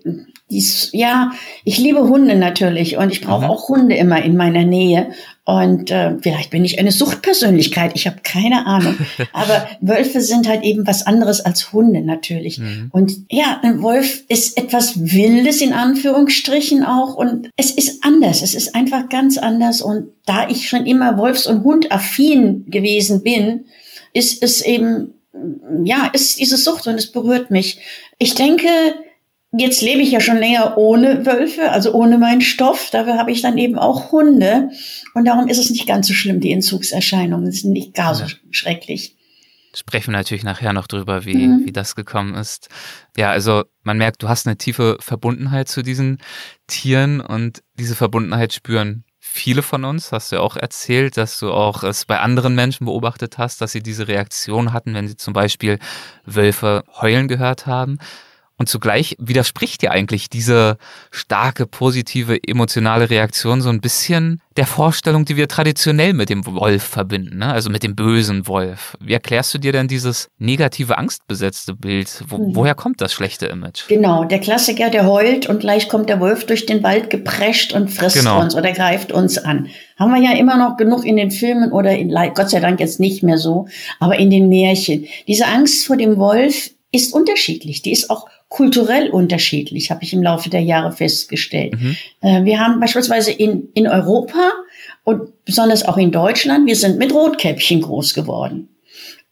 dies, 0.49 0.91
ja, 0.93 1.33
ich 1.65 1.79
liebe 1.79 2.03
Hunde 2.03 2.37
natürlich 2.37 2.97
und 2.97 3.11
ich 3.11 3.21
brauche 3.21 3.45
mhm. 3.45 3.51
auch 3.51 3.69
Hunde 3.69 3.97
immer 3.97 4.23
in 4.23 4.37
meiner 4.37 4.65
Nähe. 4.65 5.11
Und 5.45 5.91
äh, 5.91 6.17
vielleicht 6.21 6.51
bin 6.51 6.65
ich 6.65 6.79
eine 6.79 6.93
Suchtpersönlichkeit, 6.93 7.93
ich 7.95 8.07
habe 8.07 8.19
keine 8.23 8.67
Ahnung. 8.67 8.97
Aber 9.33 9.69
Wölfe 9.81 10.21
sind 10.21 10.49
halt 10.49 10.63
eben 10.63 10.87
was 10.87 11.05
anderes 11.05 11.41
als 11.41 11.73
Hunde 11.73 12.01
natürlich. 12.01 12.59
Mhm. 12.59 12.91
Und 12.93 13.13
ja, 13.29 13.61
ein 13.63 13.83
Wolf 13.83 14.23
ist 14.29 14.57
etwas 14.57 15.01
Wildes 15.01 15.61
in 15.61 15.73
Anführungsstrichen 15.73 16.85
auch. 16.85 17.15
Und 17.17 17.51
es 17.57 17.73
ist 17.73 18.05
anders, 18.05 18.43
es 18.43 18.55
ist 18.55 18.75
einfach 18.75 19.09
ganz 19.09 19.39
anders. 19.39 19.83
Und 19.83 20.09
da 20.27 20.49
ich 20.49 20.69
schon 20.69 20.87
immer 20.87 21.19
Wolfs- 21.19 21.47
und 21.47 21.65
Hundaffin 21.65 22.67
gewesen 22.69 23.23
bin, 23.23 23.67
ist 24.13 24.43
es 24.43 24.63
eben 24.63 25.13
ja, 25.85 26.07
ist 26.13 26.39
diese 26.39 26.57
Sucht 26.57 26.87
und 26.87 26.95
es 26.95 27.13
berührt 27.13 27.51
mich. 27.51 27.79
Ich 28.19 28.35
denke, 28.35 28.69
jetzt 29.59 29.83
lebe 29.83 30.03
ich 30.03 30.11
ja 30.11 30.21
schon 30.21 30.39
länger 30.39 30.77
ohne 30.77 31.27
Wölfe, 31.27 31.71
also 31.71 31.93
ohne 31.93 32.19
meinen 32.19 32.41
Stoff. 32.41 32.91
Dafür 32.91 33.19
habe 33.19 33.31
ich 33.31 33.43
dann 33.43 33.59
eben 33.59 33.79
auch 33.79 34.13
Hunde. 34.13 34.71
Und 35.15 35.27
darum 35.27 35.49
ist 35.49 35.59
es 35.59 35.71
nicht 35.71 35.87
ganz 35.87 36.09
so 36.09 36.15
schlimm, 36.15 36.41
die 36.41 36.53
Entzugserscheinungen 36.53 37.51
sind 37.53 37.73
nicht 37.73 37.95
gar 37.95 38.15
so 38.15 38.25
schrecklich. 38.51 39.17
Sprechen 39.75 40.13
wir 40.13 40.19
natürlich 40.19 40.45
nachher 40.45 40.73
noch 40.73 40.87
drüber, 40.87 41.27
wie, 41.27 41.49
mhm. 41.49 41.67
wie 41.67 41.73
das 41.73 41.95
gekommen 41.95 42.35
ist. 42.35 42.69
Ja, 43.17 43.31
also 43.31 43.65
man 43.83 43.99
merkt, 43.99 44.23
du 44.23 44.29
hast 44.29 44.47
eine 44.47 44.57
tiefe 44.57 44.97
Verbundenheit 45.01 45.69
zu 45.69 45.83
diesen 45.83 46.19
Tieren 46.67 47.21
und 47.21 47.63
diese 47.79 47.95
Verbundenheit 47.95 48.55
spüren 48.55 49.05
viele 49.37 49.63
von 49.63 49.85
uns, 49.85 50.13
hast 50.13 50.33
du 50.33 50.37
ja 50.37 50.43
auch 50.43 50.57
erzählt, 50.57 51.17
dass 51.17 51.39
du 51.39 51.53
auch 51.53 51.83
es 51.83 52.07
bei 52.07 52.21
anderen 52.21 52.55
Menschen 52.55 52.87
beobachtet 52.87 53.37
hast, 53.39 53.61
dass 53.61 53.73
sie 53.73 53.83
diese 53.83 54.09
Reaktion 54.09 54.73
hatten, 54.73 54.95
wenn 54.95 55.09
sie 55.09 55.17
zum 55.17 55.35
Beispiel 55.35 55.79
Wölfe 56.25 56.85
heulen 57.01 57.29
gehört 57.29 57.67
haben. 57.67 57.99
Und 58.59 58.71
zugleich 58.71 59.17
widerspricht 59.19 59.83
ja 59.83 59.91
eigentlich 59.91 60.31
diese 60.31 60.79
starke, 61.11 61.67
positive, 61.67 62.39
emotionale 62.47 63.11
Reaktion 63.11 63.61
so 63.61 63.69
ein 63.69 63.83
bisschen 63.83 64.41
der 64.57 64.67
Vorstellung, 64.67 65.27
die 65.27 65.37
wir 65.37 65.47
traditionell 65.47 66.15
mit 66.15 66.31
dem 66.31 66.47
Wolf 66.47 66.83
verbinden, 66.83 67.39
ne? 67.39 67.53
also 67.53 67.69
mit 67.69 67.83
dem 67.83 67.95
bösen 67.95 68.47
Wolf. 68.47 68.97
Wie 68.99 69.13
erklärst 69.13 69.53
du 69.53 69.59
dir 69.59 69.73
denn 69.73 69.89
dieses 69.89 70.31
negative, 70.39 70.97
angstbesetzte 70.97 71.75
Bild? 71.75 72.25
Wo, 72.29 72.39
mhm. 72.39 72.57
Woher 72.57 72.75
kommt 72.75 73.03
das 73.03 73.13
schlechte 73.13 73.45
Image? 73.45 73.89
Genau, 73.89 74.25
der 74.25 74.39
Klassiker, 74.39 74.89
der 74.89 75.07
heult 75.07 75.47
und 75.51 75.61
gleich 75.61 75.91
kommt 75.91 76.09
der 76.09 76.21
Wolf 76.21 76.47
durch 76.47 76.65
den 76.65 76.83
Wald 76.83 77.11
geprescht 77.11 77.75
und 77.75 77.91
frisst 77.91 78.17
genau. 78.17 78.41
uns 78.41 78.55
oder 78.55 78.73
greift 78.73 79.13
uns 79.13 79.37
an. 79.37 79.69
Haben 79.99 80.15
wir 80.15 80.23
ja 80.23 80.35
immer 80.39 80.57
noch 80.57 80.79
genug 80.79 81.05
in 81.05 81.17
den 81.17 81.31
Filmen 81.31 81.73
oder 81.73 81.95
in, 81.95 82.15
Gott 82.35 82.49
sei 82.49 82.61
Dank 82.61 82.81
jetzt 82.81 83.01
nicht 83.01 83.23
mehr 83.23 83.37
so, 83.37 83.69
aber 84.01 84.19
in 84.19 84.31
den 84.31 84.49
Märchen. 84.49 85.07
Diese 85.29 85.47
Angst 85.47 85.87
vor 85.87 85.99
dem 85.99 86.17
Wolf 86.17 86.71
ist 86.93 87.13
unterschiedlich. 87.13 87.83
Die 87.83 87.93
ist 87.93 88.11
auch 88.11 88.27
kulturell 88.49 89.11
unterschiedlich, 89.11 89.91
habe 89.91 90.05
ich 90.05 90.13
im 90.13 90.23
Laufe 90.23 90.51
der 90.51 90.61
Jahre 90.61 90.93
festgestellt. 90.93 91.75
Mhm. 91.81 91.97
Äh, 92.21 92.45
wir 92.45 92.61
haben 92.61 92.81
beispielsweise 92.81 93.33
in, 93.33 93.69
in 93.75 93.87
Europa 93.87 94.53
und 95.05 95.45
besonders 95.45 95.85
auch 95.85 95.97
in 95.97 96.13
Deutschland, 96.13 96.67
wir 96.67 96.77
sind 96.77 96.99
mit 96.99 97.13
Rotkäppchen 97.13 97.81
groß 97.81 98.15
geworden. 98.15 98.69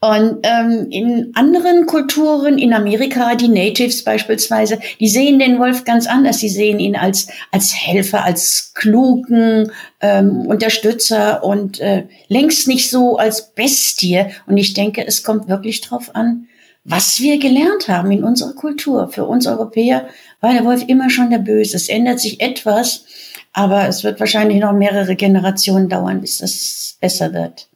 Und 0.01 0.41
ähm, 0.43 0.89
in 0.91 1.31
anderen 1.35 1.87
Kulturen, 1.87 2.59
in 2.59 2.75
Amerika, 2.75 3.37
die 3.37 3.49
Natives 3.49 4.05
beispielsweise, 4.05 4.79
die 5.01 5.09
sehen 5.09 5.39
den 5.39 5.59
Wolf 5.59 5.85
ganz 5.85 6.07
anders. 6.07 6.41
Sie 6.41 6.51
sehen 6.51 6.79
ihn 6.79 6.95
als 6.95 7.29
als 7.51 7.75
Helfer, 7.75 8.23
als 8.23 8.73
klugen 8.75 9.73
ähm, 10.03 10.45
Unterstützer 10.45 11.43
und 11.43 11.81
äh, 11.81 12.05
längst 12.29 12.69
nicht 12.69 12.91
so 12.91 13.17
als 13.17 13.55
Bestie. 13.55 14.27
Und 14.47 14.59
ich 14.59 14.75
denke, 14.75 15.07
es 15.07 15.23
kommt 15.23 15.49
wirklich 15.49 15.81
drauf 15.81 16.15
an, 16.15 16.49
was 16.85 17.21
wir 17.21 17.39
gelernt 17.39 17.89
haben 17.89 18.13
in 18.13 18.25
unserer 18.25 18.53
Kultur. 18.53 19.09
Für 19.09 19.25
uns 19.25 19.47
Europäer 19.47 20.09
war 20.41 20.53
der 20.53 20.65
Wolf 20.65 20.85
immer 20.87 21.11
schon 21.11 21.31
der 21.31 21.39
Böse. 21.39 21.77
Es 21.77 21.89
ändert 21.89 22.21
sich 22.21 22.41
etwas, 22.41 23.05
aber 23.53 23.89
es 23.89 24.05
wird 24.05 24.21
wahrscheinlich 24.21 24.61
noch 24.61 24.73
mehrere 24.73 25.17
Generationen 25.17 25.89
dauern, 25.89 26.21
bis 26.21 26.39
das 26.39 26.97
besser 27.01 27.33
wird. 27.33 27.69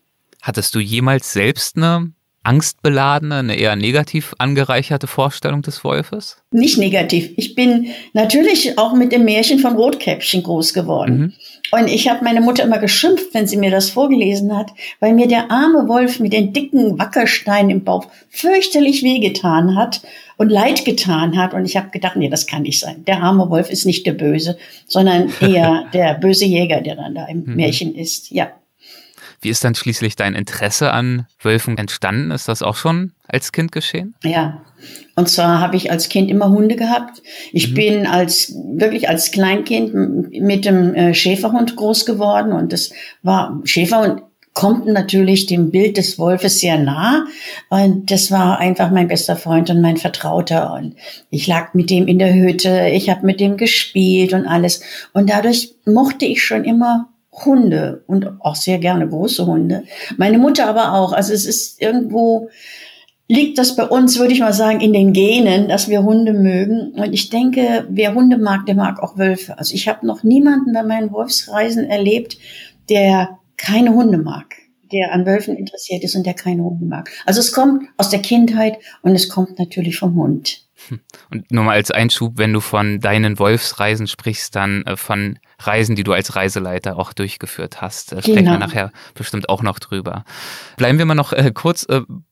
Hattest 0.42 0.74
du 0.74 0.78
jemals 0.78 1.32
selbst 1.32 1.76
eine 1.76 2.12
angstbeladene, 2.42 3.36
eine 3.36 3.56
eher 3.56 3.76
negativ 3.76 4.34
angereicherte 4.38 5.06
Vorstellung 5.06 5.62
des 5.62 5.84
Wolfes? 5.84 6.38
Nicht 6.50 6.78
negativ. 6.78 7.30
Ich 7.36 7.54
bin 7.54 7.88
natürlich 8.12 8.78
auch 8.78 8.94
mit 8.94 9.12
dem 9.12 9.24
Märchen 9.24 9.58
von 9.58 9.76
Rotkäppchen 9.76 10.42
groß 10.42 10.72
geworden. 10.72 11.18
Mhm. 11.18 11.32
Und 11.70 11.88
ich 11.88 12.08
habe 12.08 12.24
meine 12.24 12.40
Mutter 12.40 12.64
immer 12.64 12.78
geschimpft, 12.78 13.34
wenn 13.34 13.46
sie 13.46 13.56
mir 13.56 13.70
das 13.70 13.90
vorgelesen 13.90 14.56
hat, 14.56 14.70
weil 15.00 15.12
mir 15.12 15.28
der 15.28 15.50
arme 15.50 15.88
Wolf 15.88 16.18
mit 16.18 16.32
den 16.32 16.52
dicken 16.52 16.98
Wackersteinen 16.98 17.70
im 17.70 17.84
Bauch 17.84 18.06
fürchterlich 18.30 19.02
wehgetan 19.02 19.76
hat 19.76 20.00
und 20.36 20.50
leid 20.50 20.84
getan 20.84 21.36
hat. 21.36 21.52
Und 21.52 21.64
ich 21.64 21.76
habe 21.76 21.90
gedacht, 21.90 22.16
nee, 22.16 22.30
das 22.30 22.46
kann 22.46 22.62
nicht 22.62 22.80
sein. 22.80 23.04
Der 23.04 23.22
arme 23.22 23.50
Wolf 23.50 23.70
ist 23.70 23.84
nicht 23.84 24.06
der 24.06 24.12
Böse, 24.12 24.56
sondern 24.86 25.32
eher 25.40 25.84
der 25.92 26.14
böse 26.14 26.46
Jäger, 26.46 26.80
der 26.80 26.96
dann 26.96 27.14
da 27.14 27.26
im 27.26 27.44
mhm. 27.44 27.56
Märchen 27.56 27.94
ist. 27.94 28.30
Ja. 28.30 28.50
Wie 29.40 29.50
ist 29.50 29.62
dann 29.62 29.74
schließlich 29.74 30.16
dein 30.16 30.34
Interesse 30.34 30.92
an 30.92 31.26
Wölfen 31.40 31.78
entstanden? 31.78 32.30
Ist 32.30 32.48
das 32.48 32.62
auch 32.62 32.76
schon 32.76 33.12
als 33.28 33.52
Kind 33.52 33.72
geschehen? 33.72 34.14
Ja. 34.24 34.62
Und 35.16 35.28
zwar 35.28 35.60
habe 35.60 35.76
ich 35.76 35.90
als 35.90 36.08
Kind 36.08 36.30
immer 36.30 36.50
Hunde 36.50 36.76
gehabt. 36.76 37.22
Ich 37.52 37.70
mhm. 37.70 37.74
bin 37.74 38.06
als 38.06 38.54
wirklich 38.54 39.08
als 39.08 39.30
Kleinkind 39.32 40.30
mit 40.32 40.64
dem 40.64 40.94
äh, 40.94 41.14
Schäferhund 41.14 41.76
groß 41.76 42.06
geworden 42.06 42.52
und 42.52 42.72
das 42.72 42.90
war 43.22 43.60
Schäferhund 43.64 44.22
kommt 44.58 44.86
natürlich 44.86 45.46
dem 45.46 45.70
Bild 45.70 45.96
des 45.98 46.18
Wolfes 46.18 46.58
sehr 46.58 46.78
nah. 46.78 47.26
Und 47.68 48.10
das 48.10 48.32
war 48.32 48.58
einfach 48.58 48.90
mein 48.90 49.06
bester 49.06 49.36
Freund 49.36 49.70
und 49.70 49.80
mein 49.80 49.98
Vertrauter. 49.98 50.74
Und 50.74 50.96
ich 51.30 51.46
lag 51.46 51.74
mit 51.74 51.90
dem 51.90 52.08
in 52.08 52.18
der 52.18 52.34
Hütte, 52.34 52.88
ich 52.92 53.08
habe 53.08 53.24
mit 53.24 53.38
dem 53.38 53.56
gespielt 53.56 54.32
und 54.32 54.48
alles. 54.48 54.80
Und 55.12 55.30
dadurch 55.30 55.76
mochte 55.84 56.24
ich 56.24 56.42
schon 56.42 56.64
immer 56.64 57.08
Hunde 57.30 58.02
und 58.08 58.26
auch 58.40 58.56
sehr 58.56 58.78
gerne 58.78 59.08
große 59.08 59.46
Hunde. 59.46 59.84
Meine 60.16 60.38
Mutter 60.38 60.66
aber 60.66 60.92
auch. 60.94 61.12
Also 61.12 61.32
es 61.32 61.46
ist 61.46 61.80
irgendwo, 61.80 62.48
liegt 63.28 63.58
das 63.58 63.76
bei 63.76 63.84
uns, 63.84 64.18
würde 64.18 64.32
ich 64.32 64.40
mal 64.40 64.54
sagen, 64.54 64.80
in 64.80 64.92
den 64.92 65.12
Genen, 65.12 65.68
dass 65.68 65.88
wir 65.88 66.02
Hunde 66.02 66.32
mögen. 66.32 66.92
Und 66.92 67.12
ich 67.12 67.28
denke, 67.28 67.86
wer 67.90 68.14
Hunde 68.14 68.38
mag, 68.38 68.66
der 68.66 68.74
mag 68.74 69.02
auch 69.02 69.18
Wölfe. 69.18 69.58
Also 69.58 69.74
ich 69.74 69.86
habe 69.86 70.06
noch 70.06 70.22
niemanden 70.22 70.72
bei 70.72 70.82
meinen 70.82 71.12
Wolfsreisen 71.12 71.84
erlebt, 71.84 72.38
der 72.88 73.38
keine 73.58 73.94
Hunde 73.94 74.18
mag, 74.18 74.54
der 74.92 75.12
an 75.12 75.26
Wölfen 75.26 75.56
interessiert 75.56 76.02
ist 76.04 76.16
und 76.16 76.24
der 76.24 76.34
keine 76.34 76.64
Hunde 76.64 76.86
mag. 76.86 77.10
Also 77.26 77.40
es 77.40 77.52
kommt 77.52 77.84
aus 77.98 78.08
der 78.08 78.20
Kindheit 78.20 78.78
und 79.02 79.14
es 79.14 79.28
kommt 79.28 79.58
natürlich 79.58 79.98
vom 79.98 80.14
Hund. 80.16 80.67
Und 81.30 81.50
nur 81.50 81.64
mal 81.64 81.74
als 81.74 81.90
Einschub, 81.90 82.34
wenn 82.36 82.52
du 82.52 82.60
von 82.60 83.00
deinen 83.00 83.38
Wolfsreisen 83.38 84.06
sprichst, 84.06 84.54
dann 84.56 84.82
äh, 84.82 84.96
von 84.96 85.38
Reisen, 85.60 85.96
die 85.96 86.04
du 86.04 86.12
als 86.12 86.36
Reiseleiter 86.36 86.98
auch 86.98 87.12
durchgeführt 87.12 87.80
hast. 87.80 88.12
Da 88.12 88.18
sprechen 88.22 88.44
wir 88.46 88.52
genau. 88.52 88.58
nachher 88.58 88.92
bestimmt 89.14 89.48
auch 89.48 89.62
noch 89.62 89.78
drüber. 89.78 90.24
Bleiben 90.76 90.98
wir 90.98 91.04
mal 91.04 91.14
noch 91.14 91.32
äh, 91.32 91.50
kurz 91.52 91.86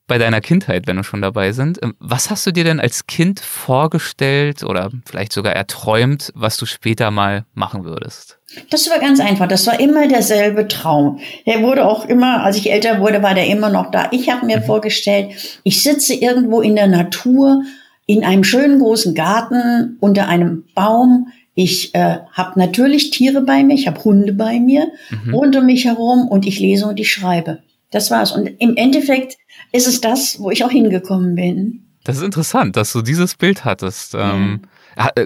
bei 0.07 0.19
deiner 0.19 0.41
Kindheit, 0.41 0.87
wenn 0.87 0.97
wir 0.97 1.05
schon 1.05 1.23
dabei 1.23 1.53
sind. 1.53 1.83
Ähm, 1.83 1.95
was 1.99 2.31
hast 2.31 2.47
du 2.47 2.53
dir 2.53 2.65
denn 2.65 2.81
als 2.81 3.07
Kind 3.07 3.41
vorgestellt 3.41 4.63
oder 4.63 4.91
vielleicht 5.05 5.33
sogar 5.33 5.55
erträumt, 5.55 6.33
was 6.35 6.57
du 6.57 6.67
später 6.67 7.11
mal 7.11 7.45
machen 7.55 7.85
würdest? 7.85 8.39
Das 8.71 8.89
war 8.89 9.01
ganz 9.01 9.21
einfach. 9.21 9.49
Das 9.49 9.67
war 9.67 9.81
immer 9.81 10.07
derselbe 10.07 10.69
Traum. 10.69 11.19
Der 11.47 11.63
wurde 11.63 11.85
auch 11.85 12.05
immer, 12.05 12.45
als 12.45 12.57
ich 12.57 12.71
älter 12.71 13.01
wurde, 13.01 13.23
war 13.23 13.35
der 13.35 13.49
immer 13.49 13.71
noch 13.71 13.91
da. 13.91 14.09
Ich 14.13 14.31
habe 14.31 14.47
mir 14.47 14.59
mhm. 14.59 14.65
vorgestellt, 14.65 15.61
ich 15.65 15.83
sitze 15.83 16.15
irgendwo 16.15 16.61
in 16.61 16.77
der 16.77 16.87
Natur, 16.87 17.63
in 18.07 18.25
einem 18.25 18.45
schönen 18.45 18.79
großen 18.79 19.15
Garten 19.15 19.97
unter 20.01 20.29
einem 20.29 20.65
Baum. 20.75 21.29
Ich 21.55 21.95
äh, 21.95 22.19
habe 22.33 22.59
natürlich 22.59 23.11
Tiere 23.11 23.43
bei 23.43 23.65
mir, 23.65 23.75
ich 23.75 23.87
habe 23.87 24.03
Hunde 24.05 24.33
bei 24.33 24.61
mir, 24.61 24.89
mhm. 25.11 25.35
rund 25.35 25.57
um 25.57 25.67
mich 25.67 25.85
herum 25.85 26.29
und 26.29 26.47
ich 26.47 26.61
lese 26.61 26.87
und 26.87 27.01
ich 27.01 27.11
schreibe. 27.11 27.63
Das 27.91 28.11
war's. 28.11 28.33
Und 28.33 28.47
im 28.59 28.77
Endeffekt 28.77 29.37
ist 29.73 29.87
es 29.87 30.01
das, 30.01 30.39
wo 30.41 30.51
ich 30.51 30.65
auch 30.65 30.71
hingekommen 30.71 31.35
bin. 31.35 31.83
Das 32.05 32.19
ist 32.19 32.23
interessant, 32.23 32.77
dass 32.77 32.93
du 32.93 33.03
dieses 33.03 33.35
Bild 33.35 33.65
hattest. 33.65 34.15
Ähm, 34.15 34.63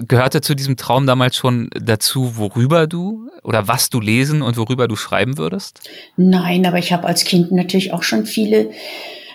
gehörte 0.08 0.40
zu 0.40 0.54
diesem 0.54 0.76
Traum 0.76 1.06
damals 1.06 1.36
schon 1.36 1.68
dazu, 1.78 2.36
worüber 2.36 2.86
du 2.86 3.28
oder 3.42 3.68
was 3.68 3.90
du 3.90 4.00
lesen 4.00 4.42
und 4.42 4.56
worüber 4.56 4.88
du 4.88 4.96
schreiben 4.96 5.38
würdest? 5.38 5.88
Nein, 6.16 6.66
aber 6.66 6.78
ich 6.78 6.92
habe 6.92 7.06
als 7.06 7.24
Kind 7.24 7.52
natürlich 7.52 7.92
auch 7.92 8.02
schon 8.02 8.26
viele 8.26 8.70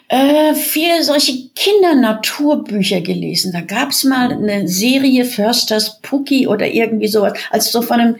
äh, 0.08 0.54
viele 0.54 1.04
solche 1.04 1.50
Kindernaturbücher 1.56 3.02
gelesen. 3.02 3.52
Da 3.52 3.62
gab's 3.62 4.04
mal 4.04 4.32
eine 4.32 4.68
Serie 4.68 5.26
Försters 5.26 6.00
Pucki 6.02 6.48
oder 6.48 6.68
irgendwie 6.68 7.08
sowas. 7.08 7.34
Also 7.50 7.72
so 7.72 7.82
von 7.82 8.00
einem 8.00 8.16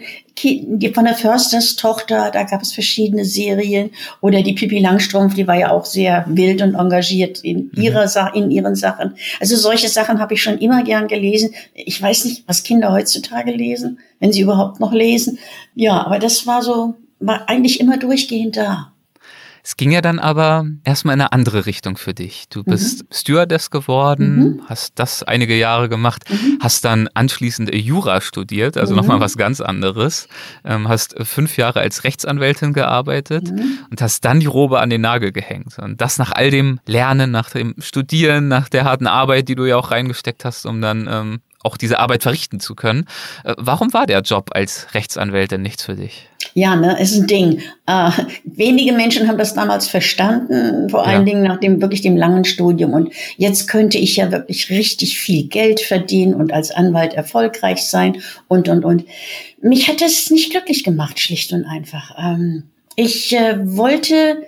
von 0.92 1.04
der 1.06 1.14
Försters 1.14 1.76
Tochter, 1.76 2.30
da 2.30 2.42
gab 2.42 2.60
es 2.60 2.72
verschiedene 2.72 3.24
Serien. 3.24 3.90
Oder 4.20 4.42
die 4.42 4.52
Pippi 4.52 4.80
Langstrumpf, 4.80 5.34
die 5.34 5.46
war 5.46 5.58
ja 5.58 5.70
auch 5.70 5.86
sehr 5.86 6.26
wild 6.28 6.60
und 6.60 6.74
engagiert 6.74 7.42
in 7.42 7.70
mhm. 7.72 7.82
ihrer 7.82 8.08
Sa 8.08 8.28
in 8.28 8.50
ihren 8.50 8.74
Sachen. 8.74 9.14
Also 9.40 9.56
solche 9.56 9.88
Sachen 9.88 10.18
habe 10.18 10.34
ich 10.34 10.42
schon 10.42 10.58
immer 10.58 10.82
gern 10.82 11.08
gelesen. 11.08 11.54
Ich 11.72 12.02
weiß 12.02 12.26
nicht, 12.26 12.44
was 12.46 12.64
Kinder 12.64 12.92
heutzutage 12.92 13.52
lesen, 13.52 13.98
wenn 14.18 14.32
sie 14.32 14.42
überhaupt 14.42 14.80
noch 14.80 14.92
lesen. 14.92 15.38
Ja, 15.74 16.04
aber 16.04 16.18
das 16.18 16.46
war 16.46 16.62
so, 16.62 16.94
war 17.20 17.48
eigentlich 17.48 17.80
immer 17.80 17.96
durchgehend 17.96 18.56
da. 18.56 18.92
Es 19.66 19.76
ging 19.76 19.90
ja 19.90 20.00
dann 20.00 20.20
aber 20.20 20.64
erstmal 20.84 21.16
in 21.16 21.20
eine 21.20 21.32
andere 21.32 21.66
Richtung 21.66 21.96
für 21.96 22.14
dich. 22.14 22.48
Du 22.50 22.62
bist 22.62 23.02
mhm. 23.02 23.08
Stewardess 23.10 23.72
geworden, 23.72 24.36
mhm. 24.38 24.62
hast 24.66 24.92
das 24.94 25.24
einige 25.24 25.56
Jahre 25.56 25.88
gemacht, 25.88 26.22
mhm. 26.30 26.60
hast 26.62 26.84
dann 26.84 27.08
anschließend 27.14 27.74
Jura 27.74 28.20
studiert, 28.20 28.76
also 28.76 28.92
mhm. 28.92 29.00
nochmal 29.00 29.18
was 29.18 29.36
ganz 29.36 29.60
anderes, 29.60 30.28
ähm, 30.64 30.88
hast 30.88 31.16
fünf 31.26 31.56
Jahre 31.56 31.80
als 31.80 32.04
Rechtsanwältin 32.04 32.74
gearbeitet 32.74 33.50
mhm. 33.50 33.80
und 33.90 34.00
hast 34.00 34.24
dann 34.24 34.38
die 34.38 34.46
Robe 34.46 34.78
an 34.78 34.88
den 34.88 35.00
Nagel 35.00 35.32
gehängt. 35.32 35.80
Und 35.80 36.00
das 36.00 36.16
nach 36.18 36.30
all 36.30 36.52
dem 36.52 36.78
Lernen, 36.86 37.32
nach 37.32 37.50
dem 37.50 37.74
Studieren, 37.80 38.46
nach 38.46 38.68
der 38.68 38.84
harten 38.84 39.08
Arbeit, 39.08 39.48
die 39.48 39.56
du 39.56 39.64
ja 39.64 39.78
auch 39.78 39.90
reingesteckt 39.90 40.44
hast, 40.44 40.64
um 40.64 40.80
dann 40.80 41.08
ähm, 41.10 41.40
auch 41.66 41.76
diese 41.76 41.98
Arbeit 41.98 42.22
verrichten 42.22 42.60
zu 42.60 42.74
können. 42.74 43.06
Äh, 43.44 43.54
warum 43.58 43.92
war 43.92 44.06
der 44.06 44.20
Job 44.20 44.50
als 44.52 44.94
Rechtsanwältin 44.94 45.60
nichts 45.60 45.84
für 45.84 45.94
dich? 45.94 46.28
Ja, 46.54 46.74
ne, 46.76 46.98
ist 47.00 47.14
ein 47.16 47.26
Ding. 47.26 47.60
Äh, 47.86 48.10
wenige 48.44 48.92
Menschen 48.92 49.28
haben 49.28 49.36
das 49.36 49.54
damals 49.54 49.88
verstanden, 49.88 50.88
vor 50.88 51.06
allen 51.06 51.26
Dingen 51.26 51.42
nach 51.42 51.60
dem 51.60 51.82
wirklich 51.82 52.00
dem 52.00 52.16
langen 52.16 52.44
Studium. 52.44 52.94
Und 52.94 53.12
jetzt 53.36 53.68
könnte 53.68 53.98
ich 53.98 54.16
ja 54.16 54.30
wirklich 54.32 54.70
richtig 54.70 55.18
viel 55.18 55.48
Geld 55.48 55.80
verdienen 55.80 56.34
und 56.34 56.52
als 56.52 56.70
Anwalt 56.70 57.14
erfolgreich 57.14 57.82
sein 57.82 58.22
und 58.48 58.68
und 58.68 58.84
und. 58.84 59.04
Mich 59.60 59.88
hat 59.88 60.00
das 60.00 60.30
nicht 60.30 60.50
glücklich 60.50 60.84
gemacht, 60.84 61.18
schlicht 61.20 61.52
und 61.52 61.64
einfach. 61.64 62.14
Ähm, 62.18 62.64
ich 62.94 63.34
äh, 63.36 63.58
wollte 63.76 64.38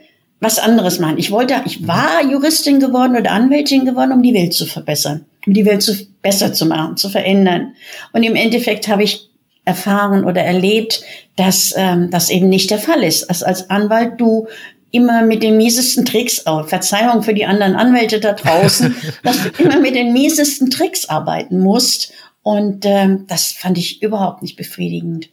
was 0.40 0.58
anderes 0.58 0.98
machen. 1.00 1.18
Ich 1.18 1.30
wollte, 1.30 1.62
ich 1.66 1.86
war 1.86 2.24
Juristin 2.24 2.80
geworden 2.80 3.16
oder 3.16 3.32
Anwältin 3.32 3.84
geworden, 3.84 4.12
um 4.12 4.22
die 4.22 4.34
Welt 4.34 4.54
zu 4.54 4.66
verbessern, 4.66 5.26
um 5.46 5.54
die 5.54 5.64
Welt 5.64 5.82
zu, 5.82 5.94
besser 6.22 6.52
zu 6.52 6.66
machen, 6.66 6.96
zu 6.96 7.08
verändern. 7.08 7.74
Und 8.12 8.22
im 8.22 8.36
Endeffekt 8.36 8.88
habe 8.88 9.02
ich 9.02 9.28
erfahren 9.64 10.24
oder 10.24 10.42
erlebt, 10.42 11.02
dass 11.36 11.74
ähm, 11.76 12.10
das 12.10 12.30
eben 12.30 12.48
nicht 12.48 12.70
der 12.70 12.78
Fall 12.78 13.02
ist. 13.02 13.28
Dass 13.28 13.42
als 13.42 13.70
Anwalt 13.70 14.20
du 14.20 14.46
immer 14.90 15.22
mit 15.22 15.42
den 15.42 15.58
miesesten 15.58 16.04
Tricks, 16.04 16.42
oh, 16.46 16.62
Verzeihung 16.64 17.22
für 17.22 17.34
die 17.34 17.44
anderen 17.44 17.74
Anwälte 17.74 18.20
da 18.20 18.32
draußen, 18.32 18.94
dass 19.22 19.42
du 19.42 19.62
immer 19.62 19.78
mit 19.78 19.94
den 19.94 20.12
miesesten 20.12 20.70
Tricks 20.70 21.08
arbeiten 21.08 21.58
musst 21.58 22.12
und 22.42 22.86
ähm, 22.86 23.26
das 23.28 23.52
fand 23.52 23.76
ich 23.76 24.02
überhaupt 24.02 24.40
nicht 24.40 24.56
befriedigend. 24.56 25.28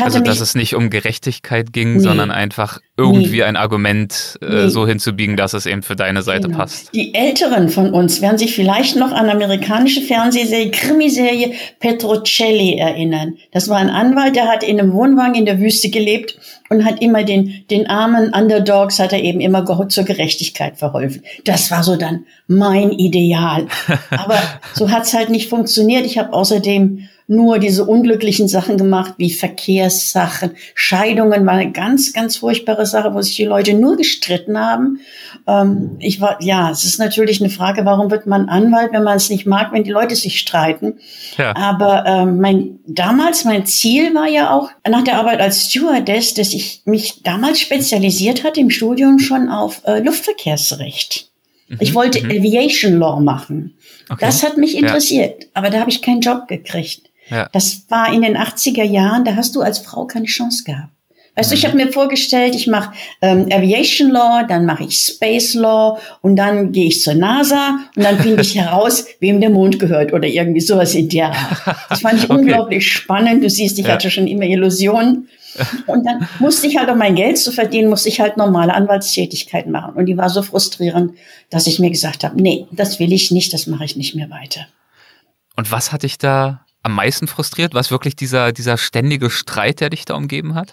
Also, 0.00 0.20
dass 0.20 0.40
es 0.40 0.54
nicht 0.54 0.74
um 0.74 0.88
Gerechtigkeit 0.88 1.72
ging, 1.72 1.94
nee, 1.94 1.98
sondern 2.00 2.30
einfach 2.30 2.80
irgendwie 2.96 3.36
nee, 3.36 3.42
ein 3.42 3.56
Argument 3.56 4.38
äh, 4.40 4.46
nee. 4.46 4.68
so 4.68 4.86
hinzubiegen, 4.86 5.36
dass 5.36 5.52
es 5.52 5.66
eben 5.66 5.82
für 5.82 5.96
deine 5.96 6.22
Seite 6.22 6.48
genau. 6.48 6.60
passt. 6.60 6.94
Die 6.94 7.14
Älteren 7.14 7.68
von 7.68 7.92
uns 7.92 8.22
werden 8.22 8.38
sich 8.38 8.54
vielleicht 8.54 8.96
noch 8.96 9.12
an 9.12 9.28
amerikanische 9.28 10.00
Fernsehserie, 10.00 10.70
Krimiserie 10.70 11.52
Petrocelli 11.78 12.78
erinnern. 12.78 13.36
Das 13.52 13.68
war 13.68 13.76
ein 13.76 13.90
Anwalt, 13.90 14.34
der 14.34 14.48
hat 14.48 14.62
in 14.62 14.80
einem 14.80 14.92
Wohnwagen 14.94 15.34
in 15.34 15.44
der 15.44 15.60
Wüste 15.60 15.90
gelebt 15.90 16.38
und 16.70 16.84
hat 16.84 17.02
immer 17.02 17.24
den, 17.24 17.64
den 17.70 17.86
armen 17.86 18.32
Underdogs 18.32 18.98
hat 18.98 19.12
er 19.12 19.22
eben 19.22 19.40
immer 19.40 19.66
zur 19.88 20.04
Gerechtigkeit 20.04 20.78
verholfen. 20.78 21.22
Das 21.44 21.70
war 21.70 21.82
so 21.82 21.96
dann 21.96 22.24
mein 22.46 22.90
Ideal. 22.92 23.66
Aber 24.10 24.38
so 24.74 24.90
hat's 24.90 25.12
halt 25.12 25.28
nicht 25.28 25.48
funktioniert. 25.48 26.06
Ich 26.06 26.18
habe 26.18 26.32
außerdem 26.32 27.08
nur 27.28 27.58
diese 27.58 27.84
unglücklichen 27.84 28.46
Sachen 28.46 28.76
gemacht, 28.78 29.14
wie 29.16 29.30
Verkehrssachen. 29.30 30.52
Scheidungen 30.74 31.44
war 31.44 31.54
eine 31.54 31.72
ganz, 31.72 32.12
ganz 32.12 32.36
furchtbare 32.36 32.86
Sache, 32.86 33.14
wo 33.14 33.20
sich 33.20 33.34
die 33.34 33.44
Leute 33.44 33.74
nur 33.74 33.96
gestritten 33.96 34.58
haben. 34.58 35.00
Ähm, 35.46 35.96
ich 35.98 36.20
war, 36.20 36.40
ja, 36.40 36.70
es 36.70 36.84
ist 36.84 36.98
natürlich 36.98 37.40
eine 37.40 37.50
Frage, 37.50 37.84
warum 37.84 38.10
wird 38.12 38.26
man 38.26 38.48
Anwalt, 38.48 38.92
wenn 38.92 39.02
man 39.02 39.16
es 39.16 39.28
nicht 39.28 39.44
mag, 39.44 39.72
wenn 39.72 39.82
die 39.82 39.90
Leute 39.90 40.14
sich 40.14 40.38
streiten. 40.38 40.98
Ja. 41.36 41.54
Aber 41.56 42.04
ähm, 42.06 42.40
mein, 42.40 42.78
damals, 42.86 43.44
mein 43.44 43.66
Ziel 43.66 44.14
war 44.14 44.28
ja 44.28 44.50
auch 44.50 44.70
nach 44.88 45.02
der 45.02 45.18
Arbeit 45.18 45.40
als 45.40 45.68
Stewardess, 45.68 46.34
dass 46.34 46.54
ich 46.54 46.82
mich 46.84 47.22
damals 47.24 47.60
spezialisiert 47.60 48.44
hatte 48.44 48.60
im 48.60 48.70
Studium 48.70 49.18
schon 49.18 49.48
auf 49.48 49.82
äh, 49.84 49.98
Luftverkehrsrecht. 49.98 51.28
Mhm. 51.68 51.78
Ich 51.80 51.94
wollte 51.94 52.22
mhm. 52.22 52.30
Aviation 52.30 52.98
Law 52.98 53.20
machen. 53.20 53.74
Okay. 54.08 54.18
Das 54.20 54.44
hat 54.44 54.56
mich 54.56 54.76
interessiert, 54.76 55.42
ja. 55.42 55.48
aber 55.54 55.70
da 55.70 55.80
habe 55.80 55.90
ich 55.90 56.02
keinen 56.02 56.20
Job 56.20 56.46
gekriegt. 56.46 57.05
Ja. 57.28 57.48
Das 57.52 57.84
war 57.88 58.12
in 58.12 58.22
den 58.22 58.36
80er 58.36 58.84
Jahren, 58.84 59.24
da 59.24 59.36
hast 59.36 59.54
du 59.56 59.60
als 59.60 59.78
Frau 59.78 60.06
keine 60.06 60.26
Chance 60.26 60.64
gehabt. 60.64 60.90
Weißt 61.36 61.50
mhm. 61.50 61.54
du, 61.54 61.58
ich 61.58 61.66
habe 61.66 61.76
mir 61.76 61.92
vorgestellt, 61.92 62.54
ich 62.54 62.66
mache 62.66 62.92
ähm, 63.20 63.46
Aviation 63.52 64.10
Law, 64.10 64.44
dann 64.48 64.64
mache 64.64 64.84
ich 64.84 64.98
Space 64.98 65.54
Law 65.54 65.98
und 66.22 66.36
dann 66.36 66.72
gehe 66.72 66.86
ich 66.86 67.02
zur 67.02 67.14
NASA 67.14 67.78
und 67.94 68.02
dann 68.02 68.18
finde 68.18 68.42
ich 68.42 68.54
heraus, 68.58 69.06
wem 69.20 69.40
der 69.40 69.50
Mond 69.50 69.78
gehört 69.78 70.12
oder 70.12 70.26
irgendwie 70.26 70.60
sowas 70.60 70.94
in 70.94 71.08
der 71.08 71.32
Art. 71.32 71.76
Das 71.90 72.00
fand 72.00 72.18
ich 72.18 72.24
okay. 72.30 72.40
unglaublich 72.40 72.90
spannend. 72.90 73.44
Du 73.44 73.50
siehst, 73.50 73.78
ich 73.78 73.86
ja. 73.86 73.92
hatte 73.92 74.10
schon 74.10 74.26
immer 74.26 74.44
Illusionen. 74.44 75.28
Und 75.86 76.04
dann 76.04 76.28
musste 76.38 76.66
ich 76.66 76.76
halt, 76.76 76.90
um 76.90 76.98
mein 76.98 77.14
Geld 77.14 77.38
zu 77.38 77.50
verdienen, 77.50 77.88
musste 77.88 78.10
ich 78.10 78.20
halt 78.20 78.36
normale 78.36 78.74
Anwaltstätigkeit 78.74 79.66
machen. 79.66 79.94
Und 79.94 80.04
die 80.04 80.16
war 80.16 80.28
so 80.28 80.42
frustrierend, 80.42 81.12
dass 81.48 81.66
ich 81.66 81.78
mir 81.78 81.90
gesagt 81.90 82.24
habe, 82.24 82.40
nee, 82.40 82.66
das 82.72 82.98
will 82.98 83.10
ich 83.10 83.30
nicht, 83.30 83.54
das 83.54 83.66
mache 83.66 83.84
ich 83.84 83.96
nicht 83.96 84.14
mehr 84.14 84.28
weiter. 84.28 84.66
Und 85.56 85.72
was 85.72 85.92
hat 85.92 86.02
dich 86.02 86.18
da 86.18 86.65
am 86.86 86.94
meisten 86.94 87.26
frustriert? 87.26 87.74
War 87.74 87.80
es 87.80 87.90
wirklich 87.90 88.14
dieser, 88.14 88.52
dieser 88.52 88.78
ständige 88.78 89.28
Streit, 89.28 89.80
der 89.80 89.90
dich 89.90 90.04
da 90.04 90.14
umgeben 90.14 90.54
hat? 90.54 90.72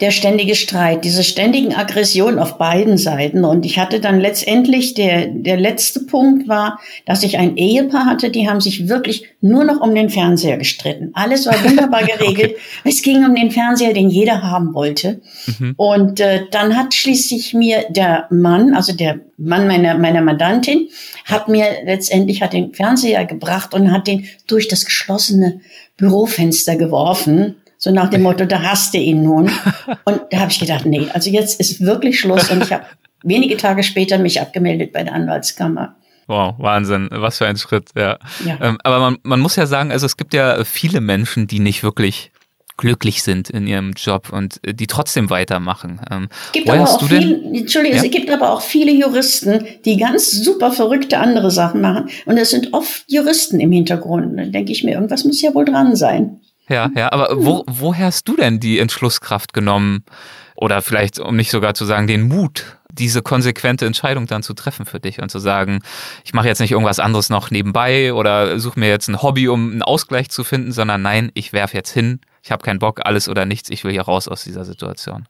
Der 0.00 0.10
ständige 0.10 0.54
Streit, 0.54 1.04
diese 1.04 1.22
ständigen 1.22 1.74
Aggressionen 1.74 2.38
auf 2.38 2.58
beiden 2.58 2.98
Seiten. 2.98 3.44
Und 3.44 3.64
ich 3.64 3.78
hatte 3.78 4.00
dann 4.00 4.20
letztendlich, 4.20 4.94
der, 4.94 5.26
der 5.26 5.56
letzte 5.56 6.00
Punkt 6.00 6.48
war, 6.48 6.80
dass 7.06 7.22
ich 7.22 7.38
ein 7.38 7.56
Ehepaar 7.56 8.06
hatte, 8.06 8.30
die 8.30 8.48
haben 8.48 8.60
sich 8.60 8.88
wirklich 8.88 9.26
nur 9.40 9.64
noch 9.64 9.80
um 9.80 9.94
den 9.94 10.10
Fernseher 10.10 10.56
gestritten. 10.56 11.10
Alles 11.12 11.46
war 11.46 11.62
wunderbar 11.62 12.02
geregelt. 12.06 12.52
okay. 12.52 12.56
Es 12.84 13.02
ging 13.02 13.24
um 13.24 13.34
den 13.34 13.50
Fernseher, 13.50 13.92
den 13.92 14.10
jeder 14.10 14.42
haben 14.42 14.74
wollte. 14.74 15.20
Mhm. 15.58 15.74
Und 15.76 16.20
äh, 16.20 16.42
dann 16.50 16.76
hat 16.76 16.94
schließlich 16.94 17.54
mir 17.54 17.84
der 17.88 18.26
Mann, 18.30 18.74
also 18.74 18.92
der 18.92 19.20
Mann 19.36 19.66
meiner, 19.66 19.96
meiner 19.96 20.22
Mandantin, 20.22 20.88
hat 21.24 21.48
mir 21.48 21.66
letztendlich 21.84 22.42
hat 22.42 22.52
den 22.52 22.74
Fernseher 22.74 23.24
gebracht 23.24 23.74
und 23.74 23.92
hat 23.92 24.06
den 24.06 24.26
durch 24.46 24.68
das 24.68 24.84
geschlossene 24.84 25.60
Bürofenster 25.96 26.76
geworfen. 26.76 27.56
So 27.84 27.90
nach 27.90 28.08
dem 28.08 28.22
Motto, 28.22 28.46
da 28.46 28.62
hast 28.62 28.94
du 28.94 28.98
ihn 28.98 29.22
nun. 29.22 29.50
Und 30.04 30.22
da 30.30 30.38
habe 30.38 30.50
ich 30.50 30.58
gedacht, 30.58 30.86
nee, 30.86 31.06
also 31.12 31.28
jetzt 31.28 31.60
ist 31.60 31.82
wirklich 31.82 32.18
Schluss. 32.18 32.50
Und 32.50 32.62
ich 32.62 32.72
habe 32.72 32.86
wenige 33.22 33.58
Tage 33.58 33.82
später 33.82 34.16
mich 34.16 34.40
abgemeldet 34.40 34.94
bei 34.94 35.02
der 35.02 35.12
Anwaltskammer. 35.12 35.94
Wow, 36.26 36.54
Wahnsinn, 36.56 37.10
was 37.12 37.36
für 37.36 37.46
ein 37.46 37.58
Schritt, 37.58 37.90
ja. 37.94 38.18
ja. 38.46 38.58
Ähm, 38.62 38.78
aber 38.84 39.00
man, 39.00 39.18
man 39.22 39.38
muss 39.38 39.56
ja 39.56 39.66
sagen, 39.66 39.92
also 39.92 40.06
es 40.06 40.16
gibt 40.16 40.32
ja 40.32 40.64
viele 40.64 41.02
Menschen, 41.02 41.46
die 41.46 41.58
nicht 41.58 41.82
wirklich 41.82 42.32
glücklich 42.78 43.22
sind 43.22 43.50
in 43.50 43.66
ihrem 43.66 43.92
Job 43.92 44.32
und 44.32 44.66
äh, 44.66 44.72
die 44.72 44.86
trotzdem 44.86 45.28
weitermachen. 45.28 46.00
Ähm, 46.10 46.28
gibt 46.52 46.70
aber 46.70 46.84
auch 46.84 47.06
viel, 47.06 47.44
Entschuldigung, 47.54 47.98
ja? 47.98 48.02
es 48.02 48.10
gibt 48.10 48.30
aber 48.30 48.50
auch 48.50 48.62
viele 48.62 48.92
Juristen, 48.92 49.66
die 49.84 49.98
ganz 49.98 50.30
super 50.30 50.72
verrückte 50.72 51.18
andere 51.18 51.50
Sachen 51.50 51.82
machen. 51.82 52.08
Und 52.24 52.38
es 52.38 52.48
sind 52.48 52.72
oft 52.72 53.04
Juristen 53.08 53.60
im 53.60 53.72
Hintergrund. 53.72 54.38
Dann 54.38 54.52
denke 54.52 54.72
ich 54.72 54.84
mir, 54.84 54.92
irgendwas 54.92 55.24
muss 55.24 55.42
ja 55.42 55.54
wohl 55.54 55.66
dran 55.66 55.96
sein. 55.96 56.40
Ja, 56.68 56.90
ja, 56.96 57.12
aber 57.12 57.28
wo, 57.32 57.64
woher 57.66 58.06
hast 58.06 58.26
du 58.26 58.36
denn 58.36 58.58
die 58.58 58.78
Entschlusskraft 58.78 59.52
genommen? 59.52 60.04
Oder 60.56 60.82
vielleicht, 60.82 61.18
um 61.18 61.36
nicht 61.36 61.50
sogar 61.50 61.74
zu 61.74 61.84
sagen, 61.84 62.06
den 62.06 62.28
Mut, 62.28 62.78
diese 62.90 63.22
konsequente 63.22 63.86
Entscheidung 63.86 64.26
dann 64.26 64.42
zu 64.42 64.54
treffen 64.54 64.86
für 64.86 65.00
dich 65.00 65.20
und 65.20 65.30
zu 65.30 65.40
sagen, 65.40 65.80
ich 66.24 66.32
mache 66.32 66.46
jetzt 66.46 66.60
nicht 66.60 66.70
irgendwas 66.70 67.00
anderes 67.00 67.28
noch 67.28 67.50
nebenbei 67.50 68.14
oder 68.14 68.58
suche 68.60 68.78
mir 68.78 68.88
jetzt 68.88 69.08
ein 69.08 69.20
Hobby, 69.20 69.48
um 69.48 69.72
einen 69.72 69.82
Ausgleich 69.82 70.30
zu 70.30 70.44
finden, 70.44 70.70
sondern 70.70 71.02
nein, 71.02 71.30
ich 71.34 71.52
werfe 71.52 71.76
jetzt 71.76 71.90
hin, 71.90 72.20
ich 72.42 72.52
habe 72.52 72.62
keinen 72.62 72.78
Bock, 72.78 73.00
alles 73.04 73.28
oder 73.28 73.46
nichts, 73.46 73.68
ich 73.70 73.84
will 73.84 73.92
hier 73.92 74.02
raus 74.02 74.28
aus 74.28 74.44
dieser 74.44 74.64
Situation. 74.64 75.26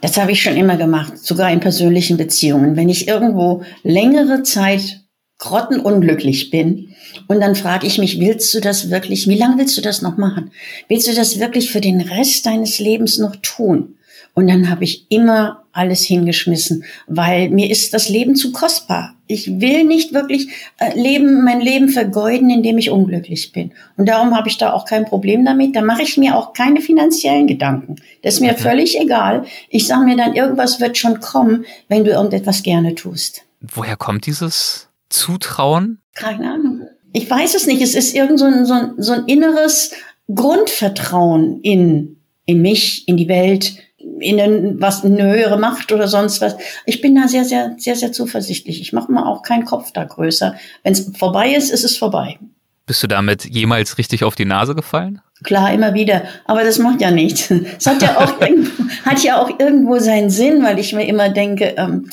Das 0.00 0.16
habe 0.16 0.32
ich 0.32 0.42
schon 0.42 0.56
immer 0.56 0.76
gemacht, 0.76 1.16
sogar 1.18 1.52
in 1.52 1.60
persönlichen 1.60 2.16
Beziehungen. 2.16 2.76
Wenn 2.76 2.88
ich 2.88 3.06
irgendwo 3.06 3.62
längere 3.84 4.42
Zeit 4.42 5.02
grottenunglücklich 5.38 6.50
bin 6.50 6.94
und 7.28 7.40
dann 7.40 7.54
frage 7.54 7.86
ich 7.86 7.98
mich, 7.98 8.20
willst 8.20 8.52
du 8.54 8.60
das 8.60 8.90
wirklich, 8.90 9.28
wie 9.28 9.38
lange 9.38 9.58
willst 9.58 9.76
du 9.76 9.80
das 9.80 10.02
noch 10.02 10.16
machen? 10.16 10.50
Willst 10.88 11.06
du 11.06 11.14
das 11.14 11.38
wirklich 11.38 11.70
für 11.70 11.80
den 11.80 12.00
Rest 12.00 12.44
deines 12.46 12.78
Lebens 12.78 13.18
noch 13.18 13.36
tun? 13.36 13.94
Und 14.34 14.46
dann 14.46 14.70
habe 14.70 14.84
ich 14.84 15.06
immer 15.08 15.64
alles 15.72 16.02
hingeschmissen, 16.02 16.84
weil 17.08 17.50
mir 17.50 17.70
ist 17.70 17.92
das 17.92 18.08
Leben 18.08 18.36
zu 18.36 18.52
kostbar. 18.52 19.14
Ich 19.26 19.60
will 19.60 19.84
nicht 19.84 20.12
wirklich 20.12 20.48
äh, 20.78 20.96
leben, 20.96 21.44
mein 21.44 21.60
Leben 21.60 21.88
vergeuden, 21.88 22.48
indem 22.48 22.78
ich 22.78 22.90
unglücklich 22.90 23.52
bin. 23.52 23.72
Und 23.96 24.08
darum 24.08 24.36
habe 24.36 24.48
ich 24.48 24.56
da 24.56 24.72
auch 24.72 24.84
kein 24.84 25.04
Problem 25.04 25.44
damit. 25.44 25.74
Da 25.74 25.82
mache 25.82 26.02
ich 26.02 26.16
mir 26.16 26.36
auch 26.36 26.52
keine 26.52 26.80
finanziellen 26.80 27.46
Gedanken. 27.46 27.96
Das 28.22 28.34
ist 28.34 28.40
mir 28.40 28.52
okay. 28.52 28.62
völlig 28.62 29.00
egal. 29.00 29.44
Ich 29.70 29.86
sage 29.86 30.04
mir 30.04 30.16
dann, 30.16 30.34
irgendwas 30.34 30.80
wird 30.80 30.96
schon 30.96 31.20
kommen, 31.20 31.64
wenn 31.88 32.04
du 32.04 32.12
irgendetwas 32.12 32.62
gerne 32.62 32.94
tust. 32.94 33.42
Woher 33.60 33.96
kommt 33.96 34.26
dieses 34.26 34.87
Zutrauen? 35.08 36.00
Keine 36.14 36.52
Ahnung. 36.52 36.82
Ich 37.12 37.30
weiß 37.30 37.54
es 37.54 37.66
nicht. 37.66 37.80
Es 37.80 37.94
ist 37.94 38.14
irgend 38.14 38.38
so 38.38 38.44
ein, 38.44 38.66
so 38.66 38.74
ein, 38.74 38.94
so 38.98 39.12
ein 39.12 39.24
inneres 39.26 39.92
Grundvertrauen 40.32 41.60
in, 41.62 42.18
in 42.44 42.60
mich, 42.60 43.08
in 43.08 43.16
die 43.16 43.28
Welt, 43.28 43.76
in 44.20 44.80
was 44.80 45.04
eine 45.04 45.32
höhere 45.32 45.58
Macht 45.58 45.92
oder 45.92 46.08
sonst 46.08 46.40
was. 46.40 46.56
Ich 46.86 47.00
bin 47.00 47.14
da 47.14 47.28
sehr, 47.28 47.44
sehr, 47.44 47.74
sehr, 47.78 47.96
sehr 47.96 48.12
zuversichtlich. 48.12 48.80
Ich 48.80 48.92
mache 48.92 49.10
mir 49.10 49.26
auch 49.26 49.42
keinen 49.42 49.64
Kopf 49.64 49.92
da 49.92 50.04
größer. 50.04 50.54
Wenn 50.82 50.92
es 50.92 51.10
vorbei 51.16 51.54
ist, 51.54 51.70
ist 51.70 51.84
es 51.84 51.96
vorbei. 51.96 52.38
Bist 52.86 53.02
du 53.02 53.06
damit 53.06 53.44
jemals 53.44 53.98
richtig 53.98 54.24
auf 54.24 54.34
die 54.34 54.46
Nase 54.46 54.74
gefallen? 54.74 55.20
Klar, 55.44 55.72
immer 55.72 55.94
wieder. 55.94 56.24
Aber 56.46 56.64
das 56.64 56.78
macht 56.78 57.00
ja 57.00 57.10
nichts. 57.10 57.50
Es 57.78 57.86
hat 57.86 58.02
ja 58.02 58.16
auch, 58.16 58.40
hat 59.04 59.22
ja 59.22 59.40
auch 59.40 59.60
irgendwo 59.60 59.98
seinen 59.98 60.30
Sinn, 60.30 60.62
weil 60.62 60.78
ich 60.78 60.92
mir 60.94 61.06
immer 61.06 61.28
denke, 61.28 61.74
ähm, 61.76 62.08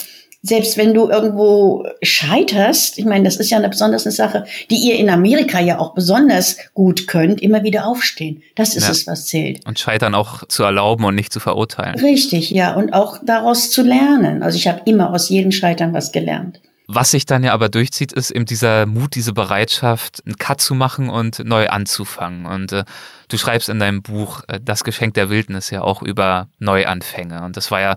selbst 0.46 0.78
wenn 0.78 0.94
du 0.94 1.10
irgendwo 1.10 1.88
scheiterst, 2.04 3.00
ich 3.00 3.06
meine, 3.06 3.24
das 3.24 3.38
ist 3.38 3.50
ja 3.50 3.58
eine 3.58 3.70
besondere 3.70 4.12
Sache, 4.12 4.46
die 4.70 4.76
ihr 4.76 4.96
in 4.96 5.10
Amerika 5.10 5.60
ja 5.60 5.80
auch 5.80 5.96
besonders 5.96 6.58
gut 6.76 7.08
könnt, 7.08 7.42
immer 7.42 7.64
wieder 7.64 7.88
aufstehen. 7.88 8.44
Das 8.54 8.76
ist 8.76 8.84
ja. 8.84 8.92
es, 8.92 9.08
was 9.08 9.26
zählt. 9.26 9.66
Und 9.66 9.80
scheitern 9.80 10.14
auch 10.14 10.48
zu 10.48 10.64
erlauben 10.64 11.04
und 11.06 11.16
nicht 11.16 11.34
zu 11.34 11.40
verurteilen. 11.40 12.00
Richtig, 12.00 12.52
ja. 12.52 12.76
Und 12.76 12.94
auch 12.94 13.18
daraus 13.24 13.72
zu 13.72 13.82
lernen. 13.82 14.44
Also 14.44 14.58
ich 14.58 14.68
habe 14.68 14.82
immer 14.86 15.12
aus 15.12 15.30
jedem 15.30 15.52
Scheitern 15.52 15.94
was 15.94 16.12
gelernt. 16.12 16.62
Was 16.88 17.10
sich 17.10 17.26
dann 17.26 17.44
ja 17.44 17.52
aber 17.52 17.70
durchzieht, 17.70 18.14
ist 18.14 18.30
eben 18.30 18.46
dieser 18.46 18.86
Mut, 18.86 19.16
diese 19.16 19.34
Bereitschaft, 19.34 20.22
einen 20.28 20.38
Cut 20.38 20.62
zu 20.62 20.76
machen 20.76 21.10
und 21.10 21.44
neu 21.44 21.70
anzufangen. 21.70 22.46
Und 22.46 22.72
äh, 22.72 22.84
du 23.30 23.38
schreibst 23.38 23.70
in 23.70 23.80
deinem 23.80 24.04
Buch 24.04 24.44
äh, 24.48 24.60
Das 24.62 24.84
Geschenk 24.84 25.16
der 25.16 25.32
Wildnis 25.32 25.72
ja 25.72 25.82
auch 25.82 26.04
über 26.04 26.50
Neuanfänge. 26.60 27.44
Und 27.44 27.58
das 27.58 27.72
war 27.72 27.82
ja, 27.82 27.96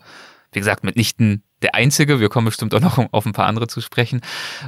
wie 0.53 0.61
gesagt, 0.61 0.85
mitnichten 0.85 1.43
der 1.63 1.75
Einzige. 1.75 2.21
Wir 2.21 2.29
kommen 2.29 2.47
bestimmt 2.47 2.75
auch 2.75 2.81
noch 2.81 2.99
auf 3.13 3.27
ein 3.27 3.33
paar 3.33 3.47
andere 3.47 3.67
zu 3.67 3.81
sprechen. 3.81 4.21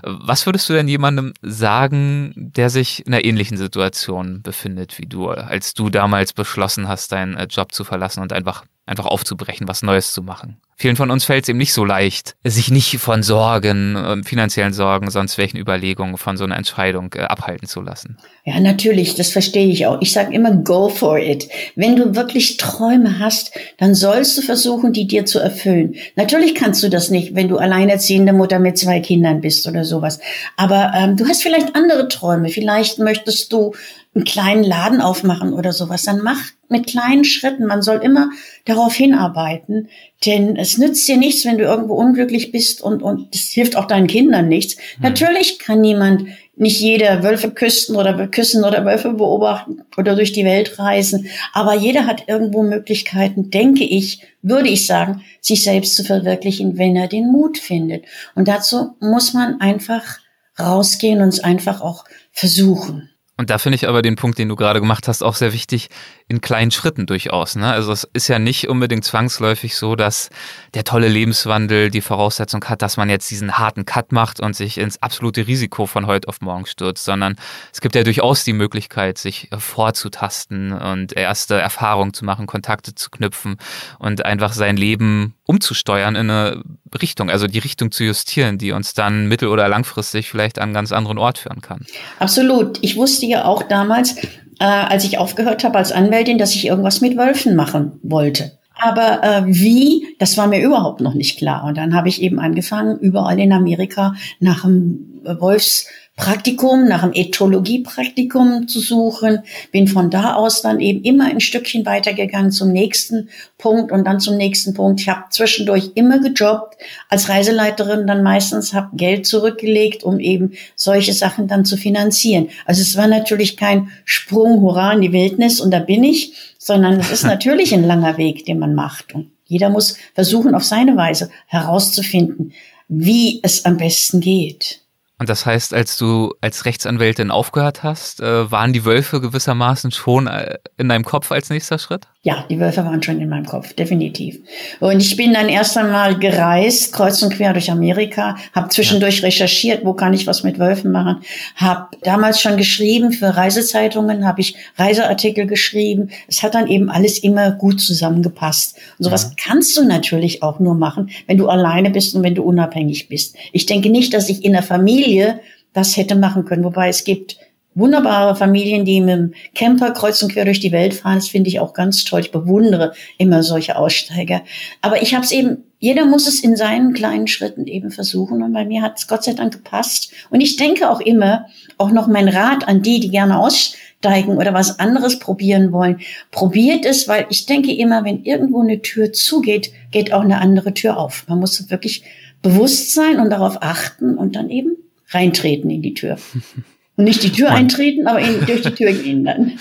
Was 0.03 0.47
würdest 0.47 0.69
du 0.69 0.73
denn 0.73 0.89
jemandem 0.89 1.33
sagen, 1.43 2.33
der 2.37 2.71
sich 2.71 3.07
in 3.07 3.15
einer 3.15 3.25
ähnlichen 3.25 3.57
Situation 3.57 4.43
befindet 4.43 4.99
wie 4.99 5.07
du, 5.07 5.29
als 5.29 5.75
du 5.75 5.91
damals 5.91 6.33
beschlossen 6.33 6.89
hast, 6.89 7.13
deinen 7.13 7.37
äh, 7.37 7.47
Job 7.51 7.73
zu 7.73 7.85
verlassen 7.85 8.21
und 8.21 8.33
einfach, 8.33 8.65
einfach 8.91 9.07
aufzubrechen, 9.07 9.69
was 9.69 9.83
Neues 9.83 10.13
zu 10.13 10.23
machen? 10.23 10.59
Vielen 10.77 10.97
von 10.97 11.11
uns 11.11 11.25
fällt 11.25 11.45
es 11.45 11.49
eben 11.51 11.59
nicht 11.59 11.75
so 11.75 11.85
leicht, 11.85 12.37
sich 12.43 12.71
nicht 12.71 12.99
von 12.99 13.23
Sorgen, 13.23 13.97
ähm, 14.03 14.25
finanziellen 14.25 14.73
Sorgen, 14.73 15.11
sonst 15.11 15.37
welchen 15.37 15.59
Überlegungen 15.59 16.17
von 16.17 16.39
so 16.39 16.45
einer 16.45 16.57
Entscheidung 16.57 17.13
äh, 17.15 17.21
abhalten 17.21 17.69
zu 17.69 17.83
lassen. 17.83 18.17
Ja, 18.45 18.59
natürlich, 18.61 19.15
das 19.15 19.31
verstehe 19.31 19.67
ich 19.69 19.87
auch. 19.87 20.01
Ich 20.01 20.13
sage 20.13 20.35
immer, 20.35 20.53
go 20.53 20.89
for 20.89 21.19
it. 21.19 21.49
Wenn 21.77 21.97
du 21.97 22.17
wirklich 22.17 22.57
Träume 22.57 23.19
hast, 23.19 23.53
dann 23.79 23.95
sollst 23.95 24.39
du 24.39 24.43
versuchen, 24.43 24.95
die 24.95 25.07
dir 25.07 25.27
zu 25.27 25.39
erfüllen. 25.39 25.97
Natürlich 26.17 26.55
kannst 26.55 26.83
du 26.83 26.89
das 26.89 27.11
nicht, 27.11 27.35
wenn 27.35 27.49
du 27.49 27.59
alleinerziehende 27.59 28.33
Mutter 28.33 28.59
mit 28.59 28.79
zwei 28.79 29.01
Kindern 29.01 29.43
bist 29.43 29.69
oder 29.69 29.85
sowas. 29.85 30.19
Aber 30.57 30.93
ähm, 30.97 31.17
du 31.17 31.27
hast 31.27 31.43
vielleicht 31.43 31.77
andere 31.77 32.09
Träume. 32.09 32.49
Vielleicht 32.49 32.99
möchtest 32.99 33.53
du 33.53 33.75
einen 34.15 34.25
kleinen 34.25 34.65
Laden 34.65 35.01
aufmachen 35.01 35.53
oder 35.53 35.73
sowas, 35.73 36.03
dann 36.03 36.23
mach 36.23 36.41
mit 36.71 36.87
kleinen 36.87 37.25
Schritten. 37.25 37.67
Man 37.67 37.83
soll 37.83 37.99
immer 37.99 38.31
darauf 38.65 38.95
hinarbeiten, 38.95 39.89
denn 40.25 40.57
es 40.57 40.79
nützt 40.79 41.07
dir 41.09 41.17
nichts, 41.17 41.45
wenn 41.45 41.59
du 41.59 41.65
irgendwo 41.65 41.95
unglücklich 41.95 42.53
bist 42.53 42.83
und 42.83 43.03
und 43.03 43.35
es 43.35 43.51
hilft 43.51 43.77
auch 43.77 43.87
deinen 43.87 44.07
Kindern 44.07 44.49
nichts. 44.49 44.77
Mhm. 44.77 45.03
Natürlich 45.03 45.59
kann 45.59 45.81
niemand 45.81 46.27
nicht 46.57 46.81
jeder 46.81 47.23
Wölfe 47.23 47.51
küssen 47.51 47.97
oder 47.97 48.29
küssen 48.29 48.65
oder 48.65 48.85
Wölfe 48.85 49.15
beobachten 49.15 49.83
oder 49.97 50.15
durch 50.15 50.33
die 50.33 50.45
Welt 50.45 50.79
reisen, 50.79 51.27
aber 51.55 51.75
jeder 51.75 52.07
hat 52.07 52.25
irgendwo 52.29 52.63
Möglichkeiten, 52.63 53.51
denke 53.51 53.85
ich, 53.85 54.23
würde 54.43 54.69
ich 54.69 54.87
sagen, 54.87 55.23
sich 55.41 55.63
selbst 55.63 55.97
zu 55.97 56.05
verwirklichen, 56.05 56.77
wenn 56.77 56.97
er 56.97 57.09
den 57.09 57.33
Mut 57.33 57.57
findet. 57.57 58.05
Und 58.35 58.47
dazu 58.47 58.95
muss 59.01 59.33
man 59.33 59.61
einfach 59.61 60.19
rausgehen 60.59 61.23
und 61.23 61.29
es 61.29 61.41
einfach 61.41 61.81
auch 61.81 62.05
versuchen. 62.33 63.10
Und 63.41 63.49
da 63.49 63.57
finde 63.57 63.77
ich 63.77 63.89
aber 63.89 64.03
den 64.03 64.17
Punkt, 64.17 64.39
den 64.39 64.51
du 64.51 64.55
gerade 64.55 64.81
gemacht 64.81 65.09
hast, 65.09 65.23
auch 65.23 65.35
sehr 65.35 65.55
wichtig, 65.55 65.89
in 66.29 66.43
kleinen 66.43 66.71
Schritten 66.71 67.07
durchaus. 67.07 67.57
Ne? 67.57 67.73
Also 67.73 67.91
es 67.91 68.07
ist 68.13 68.29
ja 68.29 68.39
nicht 68.39 68.69
unbedingt 68.69 69.03
zwangsläufig 69.03 69.77
so, 69.77 69.97
dass 69.97 70.29
der 70.75 70.85
tolle 70.85 71.09
Lebenswandel 71.09 71.89
die 71.89 72.03
Voraussetzung 72.03 72.63
hat, 72.67 72.83
dass 72.83 72.99
man 72.99 73.09
jetzt 73.09 73.31
diesen 73.31 73.57
harten 73.57 73.87
Cut 73.87 74.13
macht 74.13 74.41
und 74.41 74.55
sich 74.55 74.77
ins 74.77 75.03
absolute 75.03 75.47
Risiko 75.47 75.87
von 75.87 76.07
heute 76.07 76.29
auf 76.29 76.43
morgen 76.43 76.67
stürzt, 76.67 77.03
sondern 77.03 77.37
es 77.73 77.81
gibt 77.81 77.95
ja 77.95 78.03
durchaus 78.03 78.45
die 78.45 78.53
Möglichkeit, 78.53 79.17
sich 79.17 79.49
vorzutasten 79.57 80.73
und 80.73 81.15
erste 81.15 81.59
Erfahrungen 81.59 82.13
zu 82.13 82.27
machen, 82.27 82.47
Kontakte 82.47 82.95
zu 82.95 83.09
knüpfen 83.09 83.57
und 83.99 84.23
einfach 84.23 84.53
sein 84.53 84.77
Leben 84.77 85.35
umzusteuern 85.47 86.15
in 86.15 86.31
eine 86.31 86.63
Richtung, 87.01 87.31
also 87.31 87.47
die 87.47 87.59
Richtung 87.59 87.91
zu 87.91 88.05
justieren, 88.05 88.59
die 88.59 88.73
uns 88.73 88.95
dann 88.95 89.27
mittel- 89.27 89.49
oder 89.49 89.69
langfristig 89.69 90.29
vielleicht 90.29 90.59
an 90.59 90.65
einen 90.65 90.75
ganz 90.75 90.93
anderen 90.93 91.19
Ort 91.19 91.39
führen 91.39 91.61
kann. 91.61 91.87
Absolut. 92.19 92.79
Ich 92.83 92.97
wusste 92.97 93.27
ja 93.31 93.45
auch 93.45 93.63
damals, 93.63 94.17
äh, 94.59 94.65
als 94.65 95.05
ich 95.05 95.19
aufgehört 95.19 95.65
habe 95.65 95.79
als 95.79 95.93
Anwältin, 95.93 96.39
dass 96.39 96.55
ich 96.55 96.67
irgendwas 96.67 97.01
mit 97.01 97.17
Wölfen 97.17 97.57
machen 97.57 97.99
wollte. 98.03 98.53
Aber 98.75 99.23
äh, 99.23 99.43
wie, 99.47 100.17
das 100.19 100.39
war 100.39 100.47
mir 100.47 100.63
überhaupt 100.63 101.01
noch 101.01 101.15
nicht 101.15 101.39
klar. 101.39 101.65
Und 101.65 101.77
dann 101.77 101.95
habe 101.95 102.09
ich 102.09 102.23
eben 102.23 102.41
angefangen, 102.41 102.99
überall 102.99 103.39
in 103.39 103.53
Amerika 103.53 104.15
nach 104.39 104.65
einem 104.65 105.21
Wolfs 105.39 105.87
Praktikum, 106.21 106.87
nach 106.87 107.03
einem 107.03 107.15
Ethologie-Praktikum 107.15 108.69
zu 108.69 108.79
suchen. 108.79 109.39
Bin 109.73 109.89
von 109.89 110.11
da 110.11 110.35
aus 110.35 110.61
dann 110.61 110.79
eben 110.79 111.03
immer 111.03 111.25
ein 111.25 111.41
Stückchen 111.41 111.87
weitergegangen 111.87 112.53
zum 112.53 112.73
nächsten 112.73 113.31
Punkt 113.57 113.91
und 113.91 114.05
dann 114.07 114.21
zum 114.21 114.37
nächsten 114.37 114.75
Punkt. 114.75 115.01
Ich 115.01 115.09
habe 115.09 115.25
zwischendurch 115.31 115.93
immer 115.95 116.19
gejobbt, 116.19 116.77
als 117.09 117.31
Reiseleiterin 117.31 118.07
dann 118.07 118.23
meistens, 118.23 118.75
habe 118.75 118.95
Geld 118.99 119.27
zurückgelegt, 119.27 120.05
um 120.05 120.21
eben 120.21 120.53
solche 120.77 121.15
Sachen 121.15 121.49
dann 121.49 121.65
zu 121.65 121.79
finanzieren. 121.79 122.51
Also 122.67 122.83
es 122.83 122.99
war 122.99 123.07
natürlich 123.07 123.57
kein 123.57 123.91
Sprung, 124.05 124.61
hurra, 124.61 124.93
in 124.93 125.01
die 125.01 125.13
Wildnis 125.13 125.59
und 125.59 125.71
da 125.71 125.79
bin 125.79 126.05
ich, 126.05 126.35
sondern 126.59 127.01
es 127.01 127.11
ist 127.11 127.25
natürlich 127.25 127.73
ein 127.73 127.85
langer 127.85 128.19
Weg, 128.19 128.45
den 128.45 128.59
man 128.59 128.75
macht. 128.75 129.15
Und 129.15 129.31
jeder 129.47 129.71
muss 129.71 129.97
versuchen, 130.15 130.55
auf 130.55 130.65
seine 130.65 130.99
Weise 130.99 131.31
herauszufinden, 131.47 132.53
wie 132.89 133.41
es 133.43 133.65
am 133.65 133.79
besten 133.79 134.21
geht. 134.21 134.83
Und 135.21 135.29
das 135.29 135.45
heißt, 135.45 135.75
als 135.75 135.99
du 135.99 136.33
als 136.41 136.65
Rechtsanwältin 136.65 137.31
aufgehört 137.31 137.83
hast, 137.83 138.23
äh, 138.23 138.51
waren 138.51 138.73
die 138.73 138.87
Wölfe 138.87 139.21
gewissermaßen 139.21 139.91
schon 139.91 140.27
äh, 140.27 140.57
in 140.79 140.89
deinem 140.89 141.05
Kopf 141.05 141.31
als 141.31 141.51
nächster 141.51 141.79
Schritt? 141.79 142.09
Ja, 142.23 142.45
die 142.51 142.61
Wölfe 142.61 142.85
waren 142.85 143.03
schon 143.03 143.19
in 143.19 143.31
meinem 143.31 143.47
Kopf, 143.47 143.73
definitiv. 143.73 144.41
Und 144.79 145.01
ich 145.01 145.17
bin 145.17 145.33
dann 145.33 145.49
erst 145.49 145.79
einmal 145.79 146.19
gereist, 146.19 146.93
kreuz 146.93 147.23
und 147.23 147.33
quer 147.33 147.55
durch 147.55 147.71
Amerika, 147.71 148.37
habe 148.53 148.69
zwischendurch 148.69 149.21
ja. 149.21 149.25
recherchiert, 149.25 149.87
wo 149.87 149.95
kann 149.95 150.13
ich 150.13 150.27
was 150.27 150.43
mit 150.43 150.59
Wölfen 150.59 150.91
machen, 150.91 151.23
habe 151.57 151.97
damals 152.03 152.39
schon 152.39 152.59
geschrieben 152.59 153.13
für 153.13 153.39
Reisezeitungen, 153.39 154.27
habe 154.27 154.43
ich 154.43 154.55
Reiseartikel 154.77 155.47
geschrieben. 155.47 156.11
Es 156.29 156.43
hat 156.43 156.55
dann 156.55 156.67
eben 156.67 156.91
alles 156.91 157.19
immer 157.21 157.53
gut 157.53 157.81
zusammengepasst. 157.81 158.77
Und 158.99 159.05
sowas 159.07 159.23
ja. 159.23 159.31
kannst 159.43 159.75
du 159.79 159.85
natürlich 159.85 160.43
auch 160.43 160.61
nur 160.61 160.75
machen, 160.75 161.09
wenn 161.27 161.39
du 161.39 161.49
alleine 161.49 161.89
bist 161.89 162.15
und 162.15 162.23
wenn 162.23 162.35
du 162.35 162.43
unabhängig 162.43 163.09
bist. 163.09 163.35
Ich 163.53 163.65
denke 163.65 163.89
nicht, 163.89 164.13
dass 164.13 164.29
ich 164.29 164.45
in 164.45 164.53
der 164.53 164.63
Familie 164.63 165.41
das 165.73 165.97
hätte 165.97 166.17
machen 166.17 166.45
können, 166.45 166.65
wobei 166.65 166.89
es 166.89 167.05
gibt 167.05 167.39
wunderbare 167.81 168.37
Familien, 168.37 168.85
die 168.85 169.01
mit 169.01 169.11
dem 169.11 169.35
Camper 169.55 169.91
kreuz 169.93 170.23
und 170.23 170.33
quer 170.33 170.45
durch 170.45 170.61
die 170.61 170.73
Welt 170.73 170.95
fahren. 170.95 171.17
Das 171.17 171.29
finde 171.29 171.49
ich 171.49 171.61
auch 171.61 171.73
ganz 171.73 172.05
toll. 172.05 172.21
Ich 172.21 172.31
bewundere 172.31 172.93
immer 173.19 173.43
solche 173.43 173.77
Aussteiger. 173.77 174.43
Aber 174.83 175.03
ich 175.03 175.15
habe 175.15 175.25
es 175.25 175.33
eben, 175.33 175.65
jeder 175.79 176.05
muss 176.05 176.29
es 176.29 176.41
in 176.41 176.57
seinen 176.57 176.93
kleinen 176.93 177.27
Schritten 177.27 177.67
eben 177.67 177.91
versuchen. 177.91 178.43
Und 178.43 178.53
bei 178.53 178.65
mir 178.65 178.83
hat 178.83 178.99
es 178.99 179.09
Gott 179.09 179.25
sei 179.25 179.33
Dank 179.33 179.53
gepasst. 179.53 180.13
Und 180.31 180.41
ich 180.41 180.57
denke 180.57 180.91
auch 180.91 181.01
immer, 181.01 181.47
auch 181.79 181.91
noch 181.91 182.07
mein 182.07 182.29
Rat 182.29 182.69
an 182.69 182.83
die, 182.83 183.01
die 183.01 183.11
gerne 183.11 183.39
aussteigen 183.39 184.37
oder 184.37 184.53
was 184.53 184.79
anderes 184.79 185.19
probieren 185.19 185.73
wollen. 185.73 186.01
Probiert 186.31 186.85
es, 186.85 187.09
weil 187.09 187.27
ich 187.31 187.47
denke 187.47 187.73
immer, 187.75 188.05
wenn 188.05 188.23
irgendwo 188.25 188.61
eine 188.61 188.83
Tür 188.83 189.13
zugeht, 189.13 189.73
geht 189.91 190.13
auch 190.13 190.23
eine 190.23 190.41
andere 190.41 190.75
Tür 190.75 190.99
auf. 190.99 191.25
Man 191.27 191.41
muss 191.41 191.71
wirklich 191.71 192.05
bewusst 192.43 192.93
sein 192.93 193.19
und 193.19 193.31
darauf 193.31 193.63
achten 193.63 194.17
und 194.17 194.37
dann 194.37 194.51
eben 194.51 194.77
reintreten 195.09 195.71
in 195.71 195.83
die 195.83 195.95
Tür. 195.95 196.17
Nicht 197.05 197.23
die 197.23 197.33
Tür 197.33 197.49
und 197.49 197.55
eintreten, 197.55 198.07
aber 198.07 198.21
in, 198.21 198.45
durch 198.47 198.63
die 198.63 198.71
Tür 198.73 198.93
gehen 198.93 199.25
dann. 199.25 199.53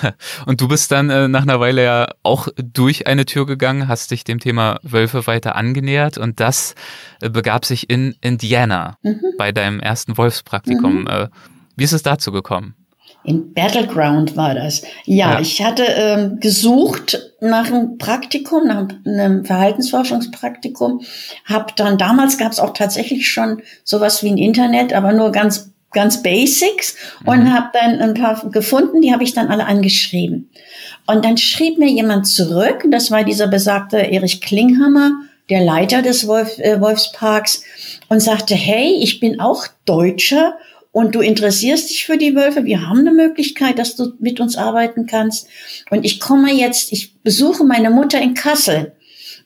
Und 0.46 0.60
du 0.60 0.68
bist 0.68 0.90
dann 0.92 1.10
äh, 1.10 1.28
nach 1.28 1.42
einer 1.42 1.60
Weile 1.60 1.84
ja 1.84 2.08
auch 2.22 2.48
durch 2.56 3.06
eine 3.06 3.24
Tür 3.24 3.46
gegangen, 3.46 3.88
hast 3.88 4.10
dich 4.10 4.24
dem 4.24 4.40
Thema 4.40 4.78
Wölfe 4.82 5.26
weiter 5.26 5.56
angenähert 5.56 6.18
und 6.18 6.40
das 6.40 6.74
äh, 7.20 7.30
begab 7.30 7.64
sich 7.64 7.90
in 7.90 8.14
Indiana 8.20 8.96
mhm. 9.02 9.20
bei 9.36 9.52
deinem 9.52 9.80
ersten 9.80 10.16
Wolfspraktikum. 10.16 11.02
Mhm. 11.02 11.06
Äh, 11.06 11.28
wie 11.76 11.84
ist 11.84 11.92
es 11.92 12.02
dazu 12.02 12.32
gekommen? 12.32 12.74
In 13.24 13.52
Battleground 13.52 14.36
war 14.36 14.54
das. 14.54 14.82
Ja, 15.04 15.32
ja. 15.32 15.40
ich 15.40 15.62
hatte 15.62 15.82
ähm, 15.84 16.40
gesucht 16.40 17.18
nach 17.40 17.66
einem 17.66 17.98
Praktikum, 17.98 18.66
nach 18.66 18.88
einem 19.04 19.44
Verhaltensforschungspraktikum. 19.44 21.02
Hab 21.44 21.76
dann 21.76 21.98
damals 21.98 22.38
gab 22.38 22.52
es 22.52 22.60
auch 22.60 22.72
tatsächlich 22.72 23.28
schon 23.28 23.60
sowas 23.84 24.22
wie 24.22 24.30
ein 24.30 24.38
Internet, 24.38 24.92
aber 24.92 25.12
nur 25.12 25.32
ganz 25.32 25.72
ganz 25.92 26.22
Basics 26.22 26.96
und 27.24 27.44
mhm. 27.44 27.52
habe 27.52 27.70
dann 27.72 28.00
ein 28.00 28.14
paar 28.14 28.50
gefunden, 28.50 29.00
die 29.00 29.12
habe 29.12 29.24
ich 29.24 29.32
dann 29.32 29.48
alle 29.48 29.66
angeschrieben. 29.66 30.50
Und 31.06 31.24
dann 31.24 31.38
schrieb 31.38 31.78
mir 31.78 31.88
jemand 31.88 32.26
zurück, 32.26 32.84
das 32.90 33.10
war 33.10 33.24
dieser 33.24 33.46
besagte 33.46 33.98
Erich 33.98 34.40
Klinghammer, 34.40 35.12
der 35.48 35.62
Leiter 35.62 36.02
des 36.02 36.26
Wolf, 36.26 36.58
äh, 36.58 36.80
Wolfsparks, 36.80 37.64
und 38.08 38.20
sagte, 38.20 38.54
hey, 38.54 38.98
ich 39.00 39.18
bin 39.18 39.40
auch 39.40 39.66
Deutscher 39.86 40.58
und 40.92 41.14
du 41.14 41.20
interessierst 41.20 41.90
dich 41.90 42.04
für 42.04 42.18
die 42.18 42.34
Wölfe. 42.34 42.64
Wir 42.64 42.86
haben 42.86 43.00
eine 43.00 43.12
Möglichkeit, 43.12 43.78
dass 43.78 43.96
du 43.96 44.12
mit 44.18 44.40
uns 44.40 44.56
arbeiten 44.56 45.06
kannst. 45.06 45.48
Und 45.90 46.04
ich 46.04 46.20
komme 46.20 46.52
jetzt, 46.52 46.92
ich 46.92 47.14
besuche 47.22 47.64
meine 47.64 47.90
Mutter 47.90 48.20
in 48.20 48.34
Kassel. 48.34 48.92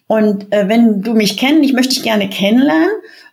Und 0.07 0.52
äh, 0.52 0.68
wenn 0.68 1.02
du 1.02 1.14
mich 1.14 1.37
kennst, 1.37 1.64
ich 1.64 1.72
möchte 1.72 1.94
dich 1.94 2.02
gerne 2.02 2.28
kennenlernen. 2.28 2.90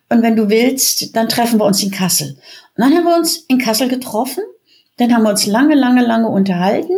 Und 0.09 0.23
wenn 0.23 0.35
du 0.35 0.49
willst, 0.49 1.15
dann 1.15 1.29
treffen 1.29 1.59
wir 1.59 1.65
uns 1.65 1.83
in 1.83 1.91
Kassel. 1.91 2.37
Und 2.79 2.85
dann 2.85 2.95
haben 2.95 3.03
wir 3.03 3.17
uns 3.17 3.35
in 3.49 3.57
Kassel 3.57 3.89
getroffen. 3.89 4.41
Dann 4.95 5.13
haben 5.13 5.23
wir 5.23 5.31
uns 5.31 5.45
lange, 5.45 5.75
lange, 5.75 6.01
lange 6.01 6.29
unterhalten. 6.29 6.93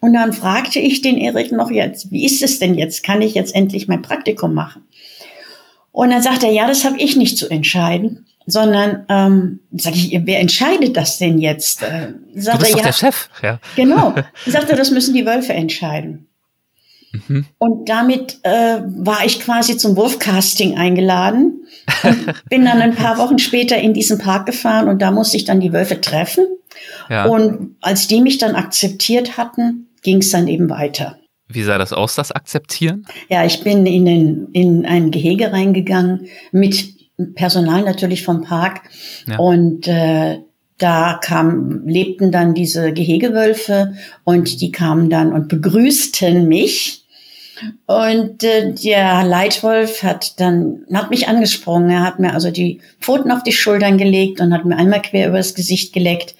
Und 0.00 0.14
dann 0.14 0.32
fragte 0.32 0.80
ich 0.80 1.00
den 1.00 1.16
Erik 1.16 1.52
noch 1.52 1.70
jetzt, 1.70 2.10
wie 2.10 2.26
ist 2.26 2.42
es 2.42 2.58
denn 2.58 2.74
jetzt? 2.74 3.04
Kann 3.04 3.22
ich 3.22 3.34
jetzt 3.34 3.54
endlich 3.54 3.86
mein 3.86 4.02
Praktikum 4.02 4.52
machen? 4.52 4.82
Und 5.92 6.10
dann 6.10 6.22
sagt 6.22 6.42
er, 6.42 6.50
ja, 6.50 6.66
das 6.66 6.84
habe 6.84 6.98
ich 6.98 7.14
nicht 7.14 7.38
zu 7.38 7.48
entscheiden, 7.48 8.26
sondern 8.46 9.06
ähm, 9.08 9.60
sage 9.70 9.94
ich, 9.94 10.20
wer 10.24 10.40
entscheidet 10.40 10.96
das 10.96 11.18
denn 11.18 11.38
jetzt? 11.38 11.84
Äh, 11.84 12.14
sagt 12.34 12.56
du 12.56 12.64
bist 12.64 12.70
er, 12.70 12.76
doch 12.76 12.78
ja, 12.78 12.82
der 12.82 12.92
Chef, 12.92 13.28
ja. 13.44 13.60
Genau. 13.76 14.16
Sagt 14.46 14.70
er, 14.70 14.76
das 14.76 14.90
müssen 14.90 15.14
die 15.14 15.24
Wölfe 15.24 15.52
entscheiden. 15.52 16.26
Mhm. 17.12 17.46
Und 17.58 17.88
damit 17.88 18.38
äh, 18.42 18.80
war 18.86 19.24
ich 19.24 19.40
quasi 19.40 19.76
zum 19.76 19.96
Wolfcasting 19.96 20.76
eingeladen 20.76 21.64
und 22.02 22.34
bin 22.50 22.64
dann 22.64 22.80
ein 22.80 22.94
paar 22.94 23.18
Wochen 23.18 23.38
später 23.38 23.76
in 23.76 23.94
diesen 23.94 24.18
Park 24.18 24.46
gefahren 24.46 24.88
und 24.88 25.02
da 25.02 25.10
musste 25.10 25.36
ich 25.36 25.44
dann 25.44 25.60
die 25.60 25.72
Wölfe 25.72 26.00
treffen. 26.00 26.46
Ja. 27.10 27.26
Und 27.26 27.76
als 27.80 28.06
die 28.06 28.20
mich 28.20 28.38
dann 28.38 28.54
akzeptiert 28.54 29.36
hatten, 29.36 29.88
ging 30.02 30.18
es 30.18 30.30
dann 30.30 30.48
eben 30.48 30.70
weiter. 30.70 31.18
Wie 31.48 31.62
sah 31.62 31.78
das 31.78 31.92
aus, 31.92 32.14
das 32.14 32.32
Akzeptieren? 32.32 33.06
Ja, 33.28 33.44
ich 33.44 33.62
bin 33.62 33.84
in, 33.84 34.06
den, 34.06 34.48
in 34.52 34.86
ein 34.86 35.10
Gehege 35.10 35.52
reingegangen 35.52 36.28
mit 36.50 36.94
Personal 37.34 37.82
natürlich 37.82 38.24
vom 38.24 38.42
Park 38.42 38.82
ja. 39.26 39.38
und 39.38 39.86
äh, 39.86 40.38
da 40.78 41.20
kam, 41.22 41.86
lebten 41.86 42.32
dann 42.32 42.54
diese 42.54 42.92
Gehegewölfe 42.92 43.94
und 44.24 44.60
die 44.60 44.72
kamen 44.72 45.10
dann 45.10 45.32
und 45.32 45.48
begrüßten 45.48 46.48
mich 46.48 47.01
und 47.86 48.42
äh, 48.42 48.72
der 48.72 49.24
Leitwolf 49.24 50.02
hat 50.02 50.40
dann 50.40 50.84
hat 50.92 51.10
mich 51.10 51.28
angesprungen. 51.28 51.90
Er 51.90 52.02
hat 52.02 52.18
mir 52.18 52.32
also 52.32 52.50
die 52.50 52.80
Pfoten 53.00 53.30
auf 53.30 53.42
die 53.42 53.52
Schultern 53.52 53.98
gelegt 53.98 54.40
und 54.40 54.52
hat 54.52 54.64
mir 54.64 54.76
einmal 54.76 55.02
quer 55.02 55.28
übers 55.28 55.54
Gesicht 55.54 55.92
geleckt. 55.92 56.34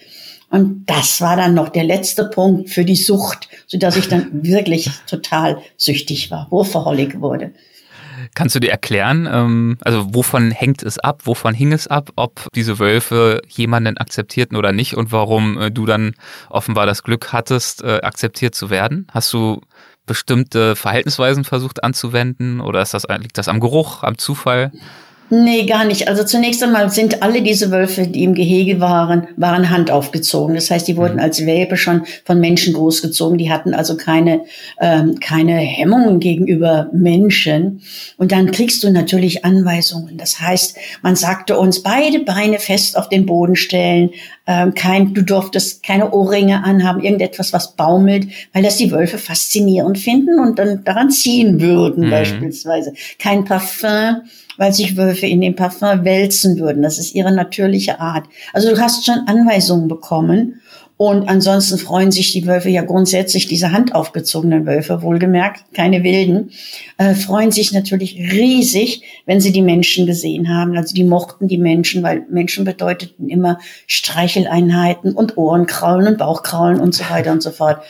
Und 0.51 0.85
das 0.87 1.21
war 1.21 1.37
dann 1.37 1.55
noch 1.55 1.71
der 1.71 1.85
letzte 1.85 2.27
Punkt 2.27 2.69
für 2.69 2.85
die 2.85 2.97
Sucht, 2.97 3.49
so 3.67 3.79
dass 3.79 3.97
ich 3.97 4.09
dann 4.09 4.29
wirklich 4.45 4.91
total 5.07 5.59
süchtig 5.77 6.31
war, 6.31 6.47
Wurfaholic 6.51 7.21
wurde. 7.21 7.53
Kannst 8.35 8.55
du 8.55 8.61
dir 8.61 8.71
erklären, 8.71 9.29
ähm, 9.31 9.79
also 9.81 10.15
wovon 10.15 10.51
hängt 10.51 10.83
es 10.83 10.99
ab, 10.99 11.23
wovon 11.25 11.55
hing 11.55 11.73
es 11.73 11.87
ab, 11.87 12.11
ob 12.17 12.49
diese 12.55 12.79
Wölfe 12.79 13.41
jemanden 13.49 13.99
akzeptierten 13.99 14.57
oder 14.57 14.73
nicht 14.73 14.95
und 14.95 15.13
warum 15.13 15.59
äh, 15.59 15.71
du 15.71 15.87
dann 15.87 16.15
offenbar 16.49 16.87
das 16.87 17.03
Glück 17.03 17.33
hattest, 17.33 17.83
äh, 17.83 18.01
akzeptiert 18.03 18.55
zu 18.55 18.71
werden? 18.71 19.07
Hast 19.11 19.33
du 19.33 19.61
bestimmte 20.07 20.77
Verhaltensweisen 20.77 21.45
versucht 21.45 21.85
anzuwenden 21.85 22.61
oder 22.61 22.83
ist 22.83 22.95
das, 22.95 23.07
liegt 23.19 23.39
das 23.39 23.49
am 23.49 23.61
Geruch, 23.61 24.03
am 24.03 24.19
Zufall? 24.19 24.73
Nee, 25.35 25.65
gar 25.65 25.87
nicht. 25.87 26.09
Also 26.09 26.25
zunächst 26.25 26.63
einmal 26.63 26.91
sind 26.91 27.23
alle 27.23 27.41
diese 27.41 27.71
Wölfe, 27.71 28.07
die 28.07 28.23
im 28.23 28.35
Gehege 28.35 28.81
waren, 28.81 29.29
waren 29.39 29.71
handaufgezogen. 29.71 30.55
Das 30.55 30.71
heißt, 30.71 30.87
die 30.87 30.99
wurden 30.99 31.15
mhm. 31.15 31.21
als 31.21 31.47
Welpe 31.47 31.79
schon 31.79 32.03
von 32.27 32.39
Menschen 32.39 32.75
großgezogen. 32.75 33.39
Die 33.39 33.51
hatten 33.51 33.73
also 33.73 33.97
keine, 33.97 34.43
ähm, 34.79 35.21
keine 35.21 35.55
Hemmungen 35.55 36.21
gegenüber 36.21 36.91
Menschen. 36.93 37.81
Und 38.19 38.31
dann 38.31 38.51
kriegst 38.51 38.85
du 38.85 38.91
natürlich 38.91 39.43
Anweisungen. 39.43 40.19
Das 40.19 40.39
heißt, 40.39 40.77
man 41.01 41.17
sagte 41.17 41.59
uns, 41.59 41.83
beide 41.83 42.19
Beine 42.19 42.59
fest 42.59 42.99
auf 42.99 43.09
den 43.09 43.25
Boden 43.25 43.57
stellen, 43.57 44.11
ähm, 44.47 44.75
kein, 44.75 45.15
du 45.15 45.23
durftest 45.23 45.83
keine 45.83 46.11
Ohrringe 46.11 46.63
anhaben, 46.63 47.03
irgendetwas, 47.03 47.55
was 47.55 47.75
baumelt, 47.75 48.27
weil 48.53 48.63
das 48.63 48.77
die 48.77 48.91
Wölfe 48.91 49.17
faszinierend 49.17 49.99
finden 49.99 50.41
und 50.41 50.59
dann 50.59 50.85
daran 50.85 51.11
ziehen 51.11 51.59
würden 51.63 52.07
mhm. 52.07 52.11
beispielsweise. 52.11 52.93
Kein 53.19 53.47
Parfum, 53.47 54.23
weil 54.57 54.73
sich 54.73 54.97
Wölfe 54.97 55.27
in 55.27 55.41
dem 55.41 55.57
Parfum 55.57 56.05
wälzen 56.05 56.59
würden. 56.59 56.83
Das 56.83 56.99
ist 56.99 57.15
ihre 57.15 57.33
natürliche 57.33 58.01
Art. 58.01 58.27
Also 58.53 58.71
du 58.71 58.81
hast 58.81 59.05
schon 59.05 59.27
Anweisungen 59.27 59.89
bekommen. 59.89 60.62
Und 61.03 61.29
ansonsten 61.29 61.79
freuen 61.79 62.13
sich 62.13 62.31
die 62.31 62.47
Wölfe 62.47 62.69
ja 62.69 62.83
grundsätzlich, 62.83 63.49
diese 63.49 63.73
handaufgezogenen 63.73 64.67
Wölfe, 64.67 65.03
wohlgemerkt, 65.03 65.65
keine 65.75 66.05
wilden, 66.05 66.53
äh, 66.97 67.17
freuen 67.17 67.51
sich 67.51 67.73
natürlich 67.73 68.17
riesig, 68.17 69.03
wenn 69.27 69.41
sie 69.41 69.51
die 69.51 69.63
Menschen 69.63 70.07
gesehen 70.07 70.49
haben. 70.49 70.77
Also 70.77 70.95
die 70.95 71.03
mochten 71.03 71.49
die 71.49 71.59
Menschen, 71.59 72.05
weil 72.05 72.25
Menschen 72.31 72.65
bedeuteten 72.65 73.29
immer 73.29 73.59
Streicheleinheiten 73.89 75.13
und 75.13 75.37
Ohrenkraulen 75.37 76.07
und 76.07 76.19
Bauchkraulen 76.19 76.79
und 76.79 76.95
so 76.95 77.03
weiter 77.11 77.33
und 77.33 77.43
so 77.43 77.51
fort. 77.51 77.83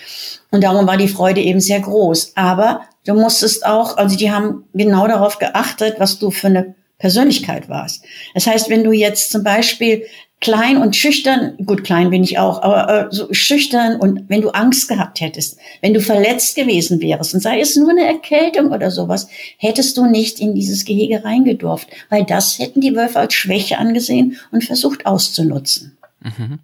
Und 0.51 0.65
darum 0.65 0.87
war 0.87 0.97
die 0.97 1.07
Freude 1.07 1.43
eben 1.43 1.61
sehr 1.61 1.81
groß. 1.81 2.33
Aber 2.37 2.81
Du 3.05 3.15
musstest 3.15 3.67
auch, 3.67 3.97
also 3.97 4.17
die 4.17 4.31
haben 4.31 4.65
genau 4.75 5.09
darauf 5.09 5.41
geachtet, 5.41 5.97
was 5.99 6.21
du 6.21 6.31
für 6.31 6.47
eine 6.47 6.77
Persönlichkeit 6.99 7.69
warst. 7.69 8.05
Das 8.33 8.47
heißt, 8.47 8.71
wenn 8.71 8.85
du 8.85 8.93
jetzt 8.93 9.33
zum 9.33 9.43
Beispiel 9.43 10.05
klein 10.43 10.77
und 10.77 10.95
schüchtern, 10.95 11.57
gut, 11.65 11.85
klein 11.85 12.11
bin 12.11 12.23
ich 12.23 12.39
auch, 12.39 12.63
aber 12.63 12.89
äh, 12.89 13.07
so 13.11 13.33
schüchtern 13.33 13.97
und 13.99 14.29
wenn 14.29 14.43
du 14.43 14.51
Angst 14.51 14.89
gehabt 14.89 15.21
hättest, 15.21 15.57
wenn 15.81 15.95
du 15.95 16.01
verletzt 16.01 16.57
gewesen 16.57 17.01
wärst 17.01 17.33
und 17.33 17.41
sei 17.41 17.61
es 17.61 17.77
nur 17.77 17.91
eine 17.91 18.05
Erkältung 18.05 18.73
oder 18.73 18.91
sowas, 18.91 19.29
hättest 19.57 19.97
du 19.97 20.05
nicht 20.05 20.41
in 20.41 20.55
dieses 20.55 20.85
Gehege 20.85 21.25
reingedurft, 21.25 21.89
weil 22.11 22.25
das 22.25 22.59
hätten 22.59 22.81
die 22.81 22.95
Wölfe 22.95 23.21
als 23.21 23.33
Schwäche 23.33 23.79
angesehen 23.79 24.37
und 24.51 24.65
versucht 24.65 25.07
auszunutzen. 25.07 25.97
Mhm. 26.21 26.59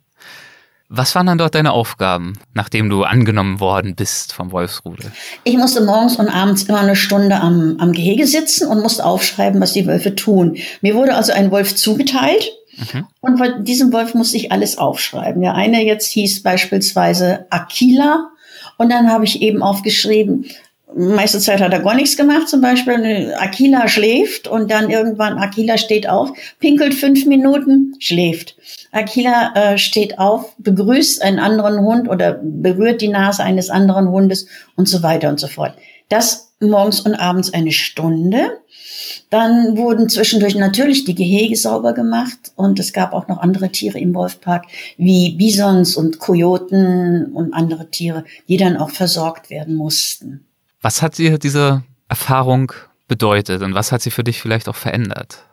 Was 0.91 1.15
waren 1.15 1.27
dann 1.27 1.37
dort 1.37 1.55
deine 1.55 1.73
Aufgaben, 1.73 2.39
nachdem 2.55 2.89
du 2.89 3.05
angenommen 3.05 3.61
worden 3.61 3.95
bist 3.95 4.33
vom 4.33 4.53
Wolfsrudel? 4.53 5.13
Ich 5.45 5.57
musste 5.57 5.85
morgens 5.85 6.17
und 6.17 6.29
abends 6.29 6.63
immer 6.63 6.81
eine 6.81 6.97
Stunde 6.97 7.37
am, 7.37 7.77
am 7.79 7.93
Gehege 7.93 8.27
sitzen 8.27 8.67
und 8.67 8.81
musste 8.81 9.05
aufschreiben, 9.05 9.61
was 9.61 9.75
die 9.75 9.87
Wölfe 9.87 10.15
tun. 10.15 10.57
Mir 10.81 10.95
wurde 10.95 11.15
also 11.15 11.33
ein 11.33 11.51
Wolf 11.51 11.77
zugeteilt. 11.77 12.51
Mhm. 12.79 13.07
Und 13.21 13.39
von 13.39 13.65
diesem 13.65 13.93
Wolf 13.93 14.15
musste 14.15 14.37
ich 14.37 14.53
alles 14.53 14.79
aufschreiben. 14.79 15.43
Der 15.43 15.55
eine 15.55 15.85
jetzt 15.85 16.11
hieß 16.13 16.43
beispielsweise 16.43 17.47
Aquila. 17.51 18.31
Und 18.77 18.91
dann 18.91 19.11
habe 19.11 19.25
ich 19.25 19.43
eben 19.43 19.63
aufgeschrieben, 19.63 20.47
meiste 20.95 21.39
Zeit 21.39 21.61
hat 21.61 21.73
er 21.73 21.81
gar 21.81 21.95
nichts 21.95 22.17
gemacht, 22.17 22.49
zum 22.49 22.61
Beispiel 22.61 23.35
Aquila 23.37 23.89
schläft 23.89 24.49
und 24.49 24.71
dann 24.71 24.91
irgendwann 24.91 25.39
Aquila 25.39 25.79
steht 25.79 26.09
auf, 26.09 26.31
pinkelt 26.61 26.95
fünf 26.95 27.27
Minuten, 27.27 27.95
schläft. 27.99 28.57
Aquila 28.93 29.53
äh, 29.55 29.79
steht 29.79 30.19
auf, 30.19 30.55
begrüßt 30.59 31.23
einen 31.23 31.39
anderen 31.39 31.81
Hund 31.81 32.09
oder 32.09 32.41
berührt 32.43 33.01
die 33.03 33.09
Nase 33.09 33.43
eines 33.43 33.71
anderen 33.71 34.09
Hundes 34.09 34.47
und 34.77 34.89
so 34.89 35.03
weiter 35.03 35.29
und 35.29 35.39
so 35.39 35.47
fort. 35.47 35.75
Das 36.09 36.53
morgens 36.61 37.01
und 37.01 37.15
abends 37.15 37.53
eine 37.53 37.73
Stunde. 37.73 38.59
Dann 39.31 39.77
wurden 39.77 40.09
zwischendurch 40.09 40.55
natürlich 40.55 41.05
die 41.05 41.15
Gehege 41.15 41.57
sauber 41.57 41.93
gemacht 41.93 42.53
und 42.57 42.79
es 42.79 42.93
gab 42.93 43.13
auch 43.13 43.29
noch 43.29 43.39
andere 43.39 43.71
Tiere 43.71 43.99
im 43.99 44.15
Wolfpark 44.15 44.67
wie 44.97 45.37
Bisons 45.37 45.97
und 45.97 46.19
Kojoten 46.19 47.33
und 47.33 47.53
andere 47.53 47.91
Tiere, 47.91 48.25
die 48.49 48.57
dann 48.57 48.77
auch 48.77 48.91
versorgt 48.91 49.51
werden 49.51 49.75
mussten. 49.75 50.45
Was 50.81 51.03
hat 51.03 51.19
dir 51.19 51.39
diese 51.39 51.83
Erfahrung 52.09 52.73
bedeutet 53.09 53.63
und 53.63 53.75
was 53.75 53.91
hat 53.93 54.03
sie 54.03 54.11
für 54.11 54.25
dich 54.25 54.41
vielleicht 54.41 54.69
auch 54.69 54.77
verändert? 54.77 55.48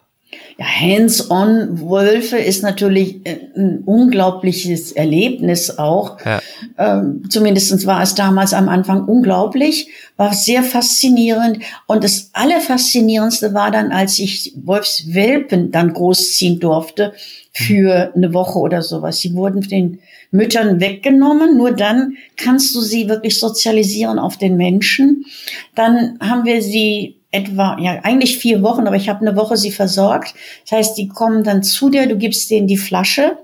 Ja, 0.57 0.65
Hands-on-Wölfe 0.65 2.37
ist 2.37 2.63
natürlich 2.63 3.25
äh, 3.25 3.37
ein 3.55 3.83
unglaubliches 3.85 4.93
Erlebnis 4.93 5.77
auch. 5.77 6.17
Ja. 6.25 6.41
Ähm, 6.77 7.23
Zumindest 7.29 7.85
war 7.85 8.01
es 8.01 8.15
damals 8.15 8.53
am 8.53 8.69
Anfang 8.69 9.05
unglaublich, 9.05 9.89
war 10.15 10.33
sehr 10.33 10.63
faszinierend. 10.63 11.59
Und 11.87 12.03
das 12.03 12.29
Allerfaszinierendste 12.33 13.53
war 13.53 13.71
dann, 13.71 13.91
als 13.91 14.17
ich 14.19 14.53
Wolfswelpen 14.63 15.71
dann 15.71 15.93
großziehen 15.93 16.59
durfte 16.59 17.13
für 17.51 18.13
eine 18.15 18.33
Woche 18.33 18.59
oder 18.59 18.81
sowas. 18.81 19.19
Sie 19.19 19.33
wurden 19.33 19.61
den 19.61 19.99
Müttern 20.31 20.79
weggenommen. 20.79 21.57
Nur 21.57 21.71
dann 21.71 22.17
kannst 22.37 22.75
du 22.75 22.81
sie 22.81 23.09
wirklich 23.09 23.39
sozialisieren 23.39 24.19
auf 24.19 24.37
den 24.37 24.57
Menschen. 24.57 25.25
Dann 25.73 26.17
haben 26.19 26.45
wir 26.45 26.61
sie 26.61 27.17
etwa, 27.35 27.77
ja, 27.79 27.99
eigentlich 28.03 28.37
vier 28.37 28.61
Wochen, 28.61 28.87
aber 28.87 28.95
ich 28.95 29.09
habe 29.09 29.25
eine 29.25 29.35
Woche 29.35 29.57
sie 29.57 29.71
versorgt. 29.71 30.33
Das 30.63 30.77
heißt, 30.77 30.97
die 30.97 31.07
kommen 31.07 31.43
dann 31.43 31.63
zu 31.63 31.89
dir, 31.89 32.07
du 32.07 32.17
gibst 32.17 32.49
denen 32.49 32.67
die 32.67 32.77
Flasche, 32.77 33.37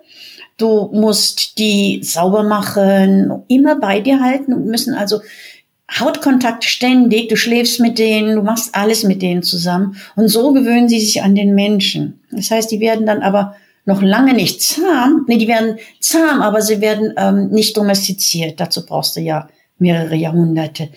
du 0.57 0.89
musst 0.93 1.57
die 1.57 2.01
sauber 2.03 2.43
machen, 2.43 3.43
immer 3.47 3.75
bei 3.79 3.99
dir 3.99 4.21
halten 4.21 4.53
und 4.53 4.65
müssen 4.65 4.93
also 4.93 5.19
Hautkontakt 5.99 6.63
ständig, 6.63 7.27
du 7.27 7.35
schläfst 7.35 7.81
mit 7.81 7.99
denen, 7.99 8.35
du 8.35 8.41
machst 8.41 8.73
alles 8.73 9.03
mit 9.03 9.21
denen 9.21 9.43
zusammen 9.43 9.97
und 10.15 10.29
so 10.29 10.53
gewöhnen 10.53 10.87
sie 10.87 11.01
sich 11.01 11.21
an 11.21 11.35
den 11.35 11.53
Menschen. 11.53 12.21
Das 12.31 12.49
heißt, 12.49 12.71
die 12.71 12.79
werden 12.79 13.05
dann 13.05 13.21
aber 13.21 13.55
noch 13.85 14.01
lange 14.01 14.33
nicht 14.33 14.61
zahm, 14.61 15.25
nee, 15.27 15.37
die 15.37 15.47
werden 15.47 15.77
zahm, 15.99 16.41
aber 16.41 16.61
sie 16.61 16.79
werden 16.79 17.13
ähm, 17.17 17.49
nicht 17.49 17.75
domestiziert. 17.75 18.59
Dazu 18.59 18.85
brauchst 18.85 19.17
du 19.17 19.19
ja 19.19 19.49
mehrere 19.79 20.15
Jahrhunderte. 20.15 20.89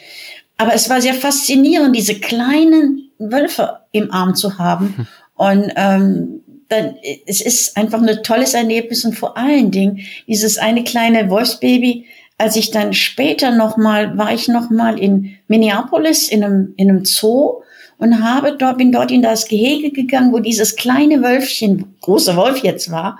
Aber 0.57 0.75
es 0.75 0.88
war 0.88 1.01
sehr 1.01 1.14
faszinierend, 1.14 1.97
diese 1.97 2.14
kleinen 2.14 3.11
Wölfe 3.19 3.81
im 3.93 4.12
Arm 4.12 4.35
zu 4.35 4.59
haben. 4.59 4.95
Hm. 4.97 5.07
Und 5.37 5.73
ähm, 5.77 6.40
dann, 6.69 6.97
es 7.27 7.40
ist 7.40 7.77
einfach 7.77 8.01
ein 8.01 8.23
tolles 8.23 8.55
Erlebnis 8.55 9.05
und 9.05 9.14
vor 9.14 9.37
allen 9.37 9.71
Dingen 9.71 10.01
dieses 10.27 10.59
eine 10.59 10.85
kleine 10.85 11.29
Wolfsbaby. 11.31 12.07
Als 12.38 12.57
ich 12.57 12.71
dann 12.71 12.95
später 12.95 13.53
noch 13.53 13.77
mal 13.77 14.19
war 14.19 14.33
ich 14.33 14.49
noch 14.49 14.71
mal 14.71 14.99
in 14.99 15.37
Minneapolis 15.47 16.29
in 16.29 16.43
einem 16.43 16.75
in 16.77 16.90
einem 16.90 17.05
Zoo 17.05 17.62
und 17.99 18.25
habe 18.25 18.57
dort 18.57 18.79
bin 18.79 18.90
dort 18.90 19.12
in 19.12 19.23
das 19.23 19.47
Gehege 19.47 19.90
gegangen, 19.90 20.33
wo 20.33 20.40
dieses 20.40 20.75
kleine 20.75 21.23
Wölfchen, 21.23 21.95
großer 22.01 22.37
Wolf 22.37 22.59
jetzt 22.59 22.90
war. 22.90 23.19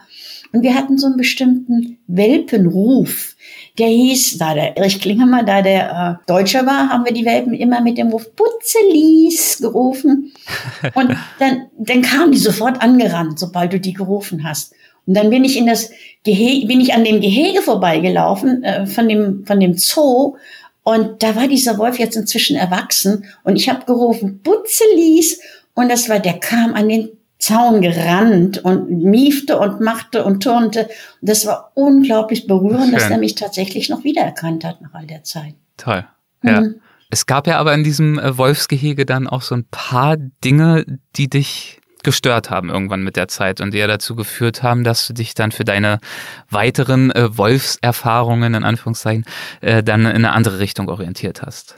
Und 0.53 0.62
wir 0.62 0.75
hatten 0.75 0.99
so 0.99 1.07
einen 1.07 1.16
bestimmten 1.16 1.99
Welpenruf 2.07 3.34
der 3.79 3.89
hieß, 3.89 4.39
da 4.39 4.55
der 4.55 4.77
Erich 4.77 5.01
Klingemer, 5.01 5.43
da 5.43 5.61
der 5.61 6.21
äh, 6.23 6.27
Deutscher 6.27 6.65
war, 6.65 6.89
haben 6.89 7.05
wir 7.05 7.13
die 7.13 7.25
Welpen 7.25 7.55
immer 7.55 7.81
mit 7.81 7.99
dem 7.99 8.09
Ruf 8.09 8.35
Putzelies 8.37 9.59
gerufen. 9.61 10.33
Und 10.95 11.17
dann, 11.41 11.67
dann 11.77 12.03
kamen 12.03 12.33
die 12.33 12.39
sofort 12.39 12.81
angerannt, 12.81 13.39
sobald 13.39 13.73
du 13.73 13.81
die 13.81 13.93
gerufen 13.93 14.45
hast. 14.45 14.75
Und 15.07 15.15
dann 15.15 15.29
bin 15.29 15.45
ich 15.45 15.57
in 15.57 15.67
das 15.67 15.91
Gehege, 16.23 16.67
bin 16.67 16.81
ich 16.81 16.95
an 16.95 17.05
dem 17.05 17.21
Gehege 17.21 17.63
vorbeigelaufen, 17.63 18.63
äh, 18.63 18.87
von 18.87 19.09
dem, 19.09 19.45
von 19.45 19.59
dem 19.59 19.75
Zoo. 19.77 20.37
Und 20.85 21.23
da 21.23 21.35
war 21.35 21.49
dieser 21.49 21.77
Wolf 21.79 21.99
jetzt 21.99 22.17
inzwischen 22.17 22.57
erwachsen. 22.57 23.25
Und 23.43 23.57
ich 23.57 23.69
habe 23.69 23.85
gerufen, 23.87 24.41
Putzelies. 24.43 25.41
Und 25.75 25.91
das 25.91 26.09
war, 26.09 26.21
der 26.21 26.35
kam 26.35 26.75
an 26.75 26.89
den 26.89 27.09
Zaun 27.44 27.83
gerannt 27.83 28.59
und 28.64 28.88
miefte 28.88 29.59
und 29.59 29.80
machte 29.80 30.24
und 30.24 30.42
turnte. 30.42 30.88
Und 31.20 31.28
das 31.28 31.44
war 31.44 31.72
unglaublich 31.74 32.46
berührend, 32.46 32.85
Schön. 32.85 32.92
dass 32.94 33.11
er 33.11 33.18
mich 33.18 33.35
tatsächlich 33.35 33.90
noch 33.90 34.02
wiedererkannt 34.02 34.64
hat 34.64 34.80
nach 34.80 34.94
all 34.94 35.07
der 35.07 35.24
Zeit. 35.24 35.54
Toll. 35.76 36.07
Ja. 36.42 36.62
Mhm. 36.62 36.76
Es 37.11 37.26
gab 37.26 37.46
ja 37.46 37.59
aber 37.59 37.74
in 37.74 37.85
diesem 37.85 38.18
äh, 38.18 38.38
Wolfsgehege 38.38 39.04
dann 39.04 39.28
auch 39.28 39.42
so 39.42 39.54
ein 39.54 39.66
paar 39.70 40.16
Dinge, 40.16 40.87
die 41.16 41.28
dich 41.28 41.80
gestört 42.02 42.50
haben 42.50 42.70
irgendwann 42.70 43.02
mit 43.02 43.16
der 43.16 43.28
Zeit 43.28 43.61
und 43.61 43.74
die 43.74 43.78
ja 43.78 43.87
dazu 43.87 44.14
geführt 44.14 44.62
haben, 44.62 44.85
dass 44.85 45.07
du 45.07 45.12
dich 45.12 45.35
dann 45.35 45.52
für 45.52 45.64
deine 45.64 45.98
weiteren 46.50 47.11
äh, 47.11 47.37
Wolfserfahrungen 47.37 48.54
in 48.54 48.64
Anführungszeichen 48.64 49.24
äh, 49.61 49.83
dann 49.83 50.00
in 50.02 50.07
eine 50.07 50.33
andere 50.33 50.61
Richtung 50.61 50.88
orientiert 50.88 51.42
hast. 51.42 51.76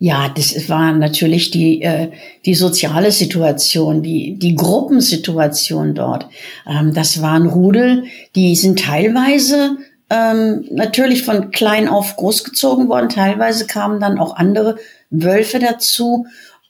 Ja, 0.00 0.28
das 0.28 0.68
war 0.68 0.92
natürlich 0.92 1.50
die, 1.50 1.82
äh, 1.82 2.10
die 2.46 2.54
soziale 2.54 3.10
Situation, 3.10 4.00
die, 4.02 4.38
die 4.38 4.54
Gruppensituation 4.54 5.94
dort. 5.94 6.28
Ähm, 6.68 6.94
das 6.94 7.20
waren 7.20 7.48
Rudel, 7.48 8.04
die 8.36 8.54
sind 8.54 8.78
teilweise 8.78 9.76
ähm, 10.08 10.66
natürlich 10.70 11.24
von 11.24 11.50
klein 11.50 11.88
auf 11.88 12.14
großgezogen 12.14 12.88
worden, 12.88 13.08
teilweise 13.08 13.66
kamen 13.66 13.98
dann 13.98 14.18
auch 14.20 14.36
andere 14.36 14.76
Wölfe 15.10 15.58
dazu. 15.58 16.26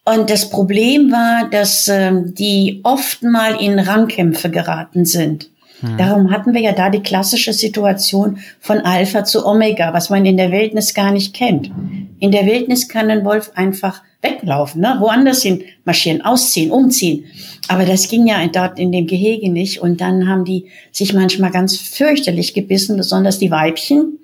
Und 0.06 0.30
das 0.30 0.48
Problem 0.48 1.12
war, 1.12 1.50
dass 1.50 1.86
ähm, 1.88 2.34
die 2.34 2.80
oft 2.82 3.22
mal 3.22 3.60
in 3.60 3.78
Rangkämpfe 3.78 4.50
geraten 4.50 5.04
sind. 5.04 5.50
Hm. 5.80 5.96
Darum 5.96 6.30
hatten 6.30 6.54
wir 6.54 6.60
ja 6.60 6.72
da 6.72 6.90
die 6.90 7.02
klassische 7.02 7.52
Situation 7.52 8.38
von 8.60 8.78
Alpha 8.78 9.24
zu 9.24 9.46
Omega, 9.46 9.92
was 9.92 10.10
man 10.10 10.26
in 10.26 10.36
der 10.36 10.50
Wildnis 10.50 10.94
gar 10.94 11.12
nicht 11.12 11.34
kennt. 11.34 11.70
In 12.20 12.32
der 12.32 12.46
Wildnis 12.46 12.88
kann 12.88 13.10
ein 13.10 13.24
Wolf 13.24 13.52
einfach 13.54 14.02
weglaufen, 14.20 14.80
ne? 14.80 14.96
woanders 14.98 15.42
hin 15.42 15.62
marschieren, 15.84 16.22
ausziehen, 16.22 16.70
umziehen. 16.70 17.24
Aber 17.68 17.84
das 17.84 18.08
ging 18.08 18.26
ja 18.26 18.44
dort 18.48 18.78
in 18.78 18.90
dem 18.90 19.06
Gehege 19.06 19.50
nicht. 19.50 19.80
Und 19.80 20.00
dann 20.00 20.28
haben 20.28 20.44
die 20.44 20.66
sich 20.90 21.12
manchmal 21.12 21.50
ganz 21.50 21.76
fürchterlich 21.76 22.54
gebissen, 22.54 22.96
besonders 22.96 23.38
die 23.38 23.50
Weibchen, 23.50 24.18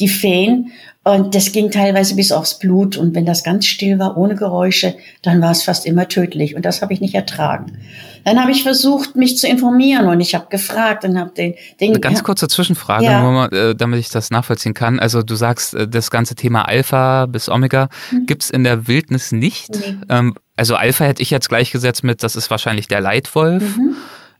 die 0.00 0.08
Feen. 0.08 0.72
Und 1.14 1.34
das 1.34 1.52
ging 1.52 1.70
teilweise 1.70 2.14
bis 2.14 2.32
aufs 2.32 2.58
Blut. 2.58 2.96
Und 2.96 3.14
wenn 3.14 3.24
das 3.24 3.44
ganz 3.44 3.66
still 3.66 3.98
war, 3.98 4.16
ohne 4.16 4.34
Geräusche, 4.34 4.94
dann 5.22 5.40
war 5.40 5.50
es 5.50 5.62
fast 5.62 5.86
immer 5.86 6.08
tödlich. 6.08 6.54
Und 6.54 6.64
das 6.64 6.82
habe 6.82 6.92
ich 6.92 7.00
nicht 7.00 7.14
ertragen. 7.14 7.78
Dann 8.24 8.40
habe 8.40 8.50
ich 8.50 8.62
versucht, 8.62 9.16
mich 9.16 9.38
zu 9.38 9.46
informieren 9.46 10.06
und 10.06 10.20
ich 10.20 10.34
habe 10.34 10.46
gefragt 10.50 11.04
und 11.04 11.18
habe 11.18 11.30
den, 11.30 11.54
den. 11.80 11.90
Eine 11.90 12.00
ganz 12.00 12.22
kurze 12.22 12.48
Zwischenfrage, 12.48 13.04
ja. 13.04 13.22
man, 13.22 13.50
äh, 13.52 13.74
damit 13.74 14.00
ich 14.00 14.10
das 14.10 14.30
nachvollziehen 14.30 14.74
kann. 14.74 14.98
Also 14.98 15.22
du 15.22 15.34
sagst, 15.34 15.74
äh, 15.74 15.88
das 15.88 16.10
ganze 16.10 16.34
Thema 16.34 16.68
Alpha 16.68 17.26
bis 17.26 17.48
Omega 17.48 17.88
mhm. 18.10 18.26
gibt's 18.26 18.50
in 18.50 18.64
der 18.64 18.86
Wildnis 18.86 19.32
nicht. 19.32 19.70
Nee. 19.70 19.96
Ähm, 20.10 20.34
also 20.56 20.74
Alpha 20.74 21.04
hätte 21.04 21.22
ich 21.22 21.30
jetzt 21.30 21.48
gleichgesetzt 21.48 22.04
mit, 22.04 22.22
das 22.22 22.36
ist 22.36 22.50
wahrscheinlich 22.50 22.88
der 22.88 23.00
Leitwolf. 23.00 23.76
Mhm. 23.76 23.96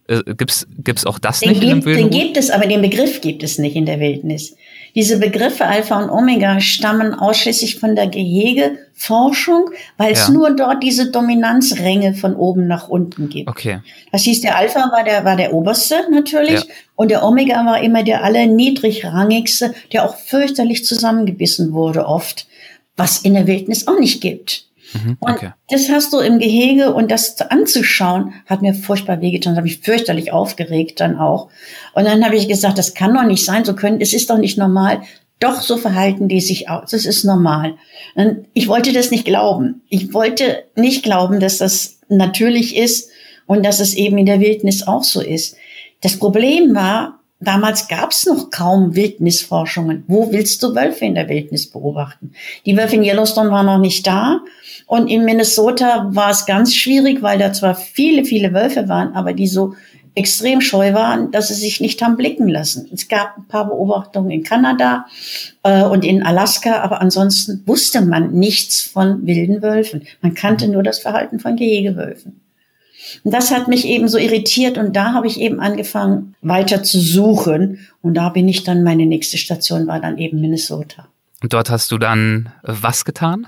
Äh, 0.09 0.23
gibt's 0.35 0.67
gibt's 0.77 1.07
auch 1.07 1.19
das 1.19 1.41
den 1.41 1.51
nicht 1.51 1.61
gibt, 1.61 1.73
in 1.73 1.81
dem 1.81 1.85
Wildnis? 1.87 2.11
Den 2.11 2.21
gibt 2.21 2.37
es, 2.37 2.51
aber 2.51 2.67
den 2.67 2.83
Begriff 2.83 3.21
gibt 3.21 3.43
es 3.43 3.59
nicht 3.59 3.77
in 3.77 3.87
der 3.87 4.01
Wildnis. 4.01 4.55
Diese 4.99 5.21
Begriffe 5.21 5.65
Alpha 5.65 5.97
und 6.03 6.11
Omega 6.11 6.59
stammen 6.59 7.15
ausschließlich 7.15 7.79
von 7.79 7.95
der 7.95 8.09
Gehegeforschung, 8.09 9.71
weil 9.97 10.13
es 10.13 10.27
ja. 10.27 10.31
nur 10.31 10.57
dort 10.57 10.83
diese 10.83 11.13
Dominanzränge 11.13 12.15
von 12.15 12.35
oben 12.35 12.67
nach 12.67 12.89
unten 12.89 13.29
gibt. 13.29 13.49
Okay. 13.49 13.79
Das 14.11 14.23
hieß, 14.23 14.41
der 14.41 14.57
Alpha 14.57 14.91
war 14.91 15.05
der, 15.05 15.25
war 15.25 15.37
der 15.37 15.55
oberste 15.55 16.11
natürlich 16.11 16.65
ja. 16.65 16.75
und 16.97 17.13
der 17.13 17.23
Omega 17.23 17.65
war 17.65 17.81
immer 17.81 18.03
der 18.03 18.25
allerniedrigrangigste, 18.25 19.73
der 19.93 20.05
auch 20.05 20.17
fürchterlich 20.17 20.85
zusammengebissen 20.85 21.73
wurde 21.73 22.05
oft, 22.05 22.49
was 22.97 23.19
in 23.19 23.35
der 23.35 23.47
Wildnis 23.47 23.87
auch 23.87 24.01
nicht 24.01 24.21
gibt. 24.21 24.68
Mhm, 24.92 25.16
okay. 25.20 25.46
Und 25.46 25.55
das 25.68 25.88
hast 25.90 26.12
du 26.12 26.18
im 26.18 26.38
Gehege 26.38 26.94
und 26.94 27.11
das 27.11 27.40
anzuschauen, 27.40 28.35
hat 28.46 28.62
mir 28.62 28.74
furchtbar 28.74 29.20
wehgetan. 29.20 29.53
Das 29.53 29.59
habe 29.59 29.68
ich 29.68 29.81
fürchterlich 29.81 30.33
aufgeregt 30.33 31.01
dann 31.01 31.18
auch. 31.18 31.48
Und 31.94 32.05
dann 32.05 32.24
habe 32.24 32.37
ich 32.37 32.48
gesagt, 32.48 32.79
das 32.79 32.94
kann 32.94 33.14
doch 33.14 33.24
nicht 33.24 33.44
sein, 33.44 33.64
so 33.64 33.74
können, 33.74 34.01
es 34.01 34.12
ist 34.12 34.31
doch 34.31 34.38
nicht 34.38 34.59
normal. 34.59 35.03
Doch, 35.40 35.61
so 35.61 35.77
verhalten 35.77 36.29
die 36.29 36.40
sich 36.40 36.68
aus. 36.68 36.90
Das 36.90 37.07
ist 37.07 37.24
normal. 37.24 37.77
Und 38.14 38.46
ich 38.55 38.66
wollte 38.66 38.92
das 38.92 39.11
nicht 39.11 39.24
glauben. 39.24 39.83
Ich 39.88 40.12
wollte 40.12 40.64
nicht 40.74 41.05
glauben, 41.05 41.38
dass 41.38 41.59
das 41.59 42.01
natürlich 42.09 42.77
ist 42.77 43.11
und 43.46 43.64
dass 43.64 43.81
es 43.81 43.94
eben 43.94 44.18
in 44.18 44.27
der 44.27 44.40
Wildnis 44.40 44.87
auch 44.87 45.05
so 45.05 45.20
ist. 45.20 45.57
Das 46.01 46.18
Problem 46.18 46.74
war, 46.74 47.18
Damals 47.40 47.87
gab 47.87 48.11
es 48.11 48.27
noch 48.27 48.51
kaum 48.51 48.96
Wildnisforschungen. 48.96 50.03
Wo 50.09 50.33
willst 50.33 50.61
du 50.62 50.74
Wölfe 50.74 51.05
in 51.05 51.14
der 51.14 51.29
Wildnis 51.29 51.70
beobachten? 51.70 52.33
Die 52.66 52.77
Wölfe 52.77 52.96
in 52.96 53.05
Yellowstone 53.05 53.51
waren 53.51 53.66
noch 53.66 53.79
nicht 53.79 54.07
da. 54.07 54.40
Und 54.87 55.07
in 55.07 55.24
Minnesota 55.24 56.09
war 56.11 56.31
es 56.31 56.46
ganz 56.46 56.74
schwierig, 56.74 57.22
weil 57.22 57.38
da 57.38 57.53
zwar 57.53 57.77
viele, 57.77 58.24
viele 58.24 58.53
Wölfe 58.53 58.88
waren, 58.88 59.14
aber 59.14 59.35
die 59.35 59.46
so 59.46 59.74
extrem 60.16 60.61
scheu 60.61 60.94
waren, 60.94 61.31
dass 61.31 61.48
sie 61.48 61.55
sich 61.55 61.81
nicht 61.81 62.03
haben 62.03 62.16
blicken 62.16 62.48
lassen. 62.48 62.88
Es 62.92 63.07
gab 63.07 63.38
ein 63.38 63.46
paar 63.46 63.66
Beobachtungen 63.66 64.33
in 64.33 64.42
Kanada 64.42 65.07
äh, 65.62 65.85
und 65.85 66.05
in 66.05 66.24
Alaska, 66.24 66.81
aber 66.81 67.01
ansonsten 67.01 67.62
wusste 67.66 68.01
man 68.01 68.33
nichts 68.33 68.83
von 68.83 69.27
wilden 69.27 69.62
Wölfen. 69.62 70.09
Man 70.20 70.35
kannte 70.35 70.66
nur 70.66 70.83
das 70.83 70.98
Verhalten 70.98 71.38
von 71.38 71.55
Gehegewölfen. 71.55 72.40
Und 73.25 73.33
das 73.33 73.51
hat 73.51 73.68
mich 73.68 73.87
eben 73.87 74.09
so 74.09 74.18
irritiert 74.18 74.79
und 74.79 74.94
da 74.94 75.12
habe 75.12 75.27
ich 75.27 75.40
eben 75.40 75.61
angefangen, 75.61 76.35
weiter 76.42 76.83
zu 76.83 77.01
suchen. 77.01 77.79
Und 78.03 78.14
da 78.14 78.29
bin 78.29 78.49
ich 78.49 78.64
dann, 78.64 78.83
meine 78.83 79.07
nächste 79.07 79.38
Station 79.38 79.87
war 79.87 80.01
dann 80.01 80.18
eben 80.18 80.40
Minnesota. 80.40 81.09
Und 81.42 81.53
dort 81.53 81.71
hast 81.71 81.90
du 81.92 81.99
dann 81.99 82.53
was 82.62 83.05
getan? 83.05 83.47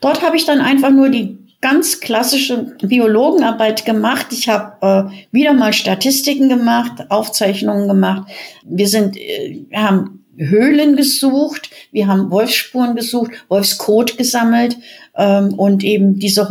Dort 0.00 0.22
habe 0.22 0.36
ich 0.36 0.44
dann 0.44 0.60
einfach 0.60 0.90
nur 0.90 1.08
die 1.08 1.38
ganz 1.60 2.00
klassische 2.00 2.74
Biologenarbeit 2.82 3.84
gemacht. 3.84 4.26
Ich 4.32 4.48
habe 4.48 5.10
äh, 5.10 5.26
wieder 5.30 5.54
mal 5.54 5.72
Statistiken 5.72 6.48
gemacht, 6.48 7.04
Aufzeichnungen 7.08 7.88
gemacht. 7.88 8.28
Wir 8.64 8.88
sind, 8.88 9.16
äh, 9.16 9.64
wir 9.68 9.82
haben 9.82 10.22
Höhlen 10.36 10.96
gesucht, 10.96 11.70
wir 11.92 12.08
haben 12.08 12.30
Wolfsspuren 12.30 12.96
gesucht, 12.96 13.30
Wolfskot 13.48 14.18
gesammelt 14.18 14.76
ähm, 15.14 15.54
und 15.54 15.84
eben 15.84 16.18
diese 16.18 16.48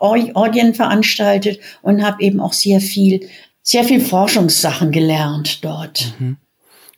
Heulordien 0.00 0.74
veranstaltet 0.74 1.60
und 1.82 2.04
habe 2.04 2.22
eben 2.22 2.40
auch 2.40 2.52
sehr 2.52 2.80
viel, 2.80 3.28
sehr 3.62 3.84
viel 3.84 4.00
Forschungssachen 4.00 4.90
gelernt 4.92 5.64
dort. 5.64 6.14
Mhm. 6.18 6.36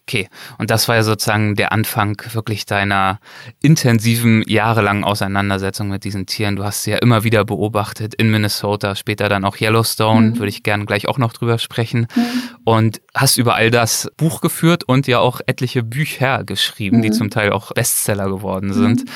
Okay, 0.09 0.28
und 0.59 0.70
das 0.70 0.86
war 0.86 0.94
ja 0.94 1.03
sozusagen 1.03 1.57
der 1.57 1.72
Anfang 1.72 2.22
wirklich 2.32 2.64
deiner 2.64 3.18
intensiven, 3.61 4.44
jahrelangen 4.47 5.03
Auseinandersetzung 5.03 5.88
mit 5.88 6.05
diesen 6.05 6.26
Tieren. 6.26 6.55
Du 6.55 6.62
hast 6.62 6.84
sie 6.84 6.92
ja 6.92 6.99
immer 6.99 7.24
wieder 7.24 7.44
beobachtet 7.44 8.14
in 8.14 8.30
Minnesota, 8.30 8.94
später 8.94 9.28
dann 9.28 9.44
auch 9.44 9.61
Yellowstone, 9.61 10.28
mhm. 10.28 10.38
würde 10.38 10.51
ich 10.51 10.62
gerne 10.62 10.84
gleich 10.84 11.09
auch 11.09 11.18
noch 11.18 11.32
drüber 11.32 11.59
sprechen. 11.59 12.07
Mhm. 12.14 12.22
Und 12.62 13.01
hast 13.14 13.36
über 13.36 13.57
all 13.57 13.72
das 13.72 14.09
Buch 14.16 14.40
geführt 14.40 14.84
und 14.84 15.09
ja 15.09 15.18
auch 15.18 15.40
etliche 15.44 15.82
Bücher 15.82 16.44
geschrieben, 16.44 16.99
mhm. 16.99 17.03
die 17.03 17.11
zum 17.11 17.28
Teil 17.28 17.51
auch 17.51 17.72
Bestseller 17.72 18.28
geworden 18.28 18.72
sind. 18.72 19.07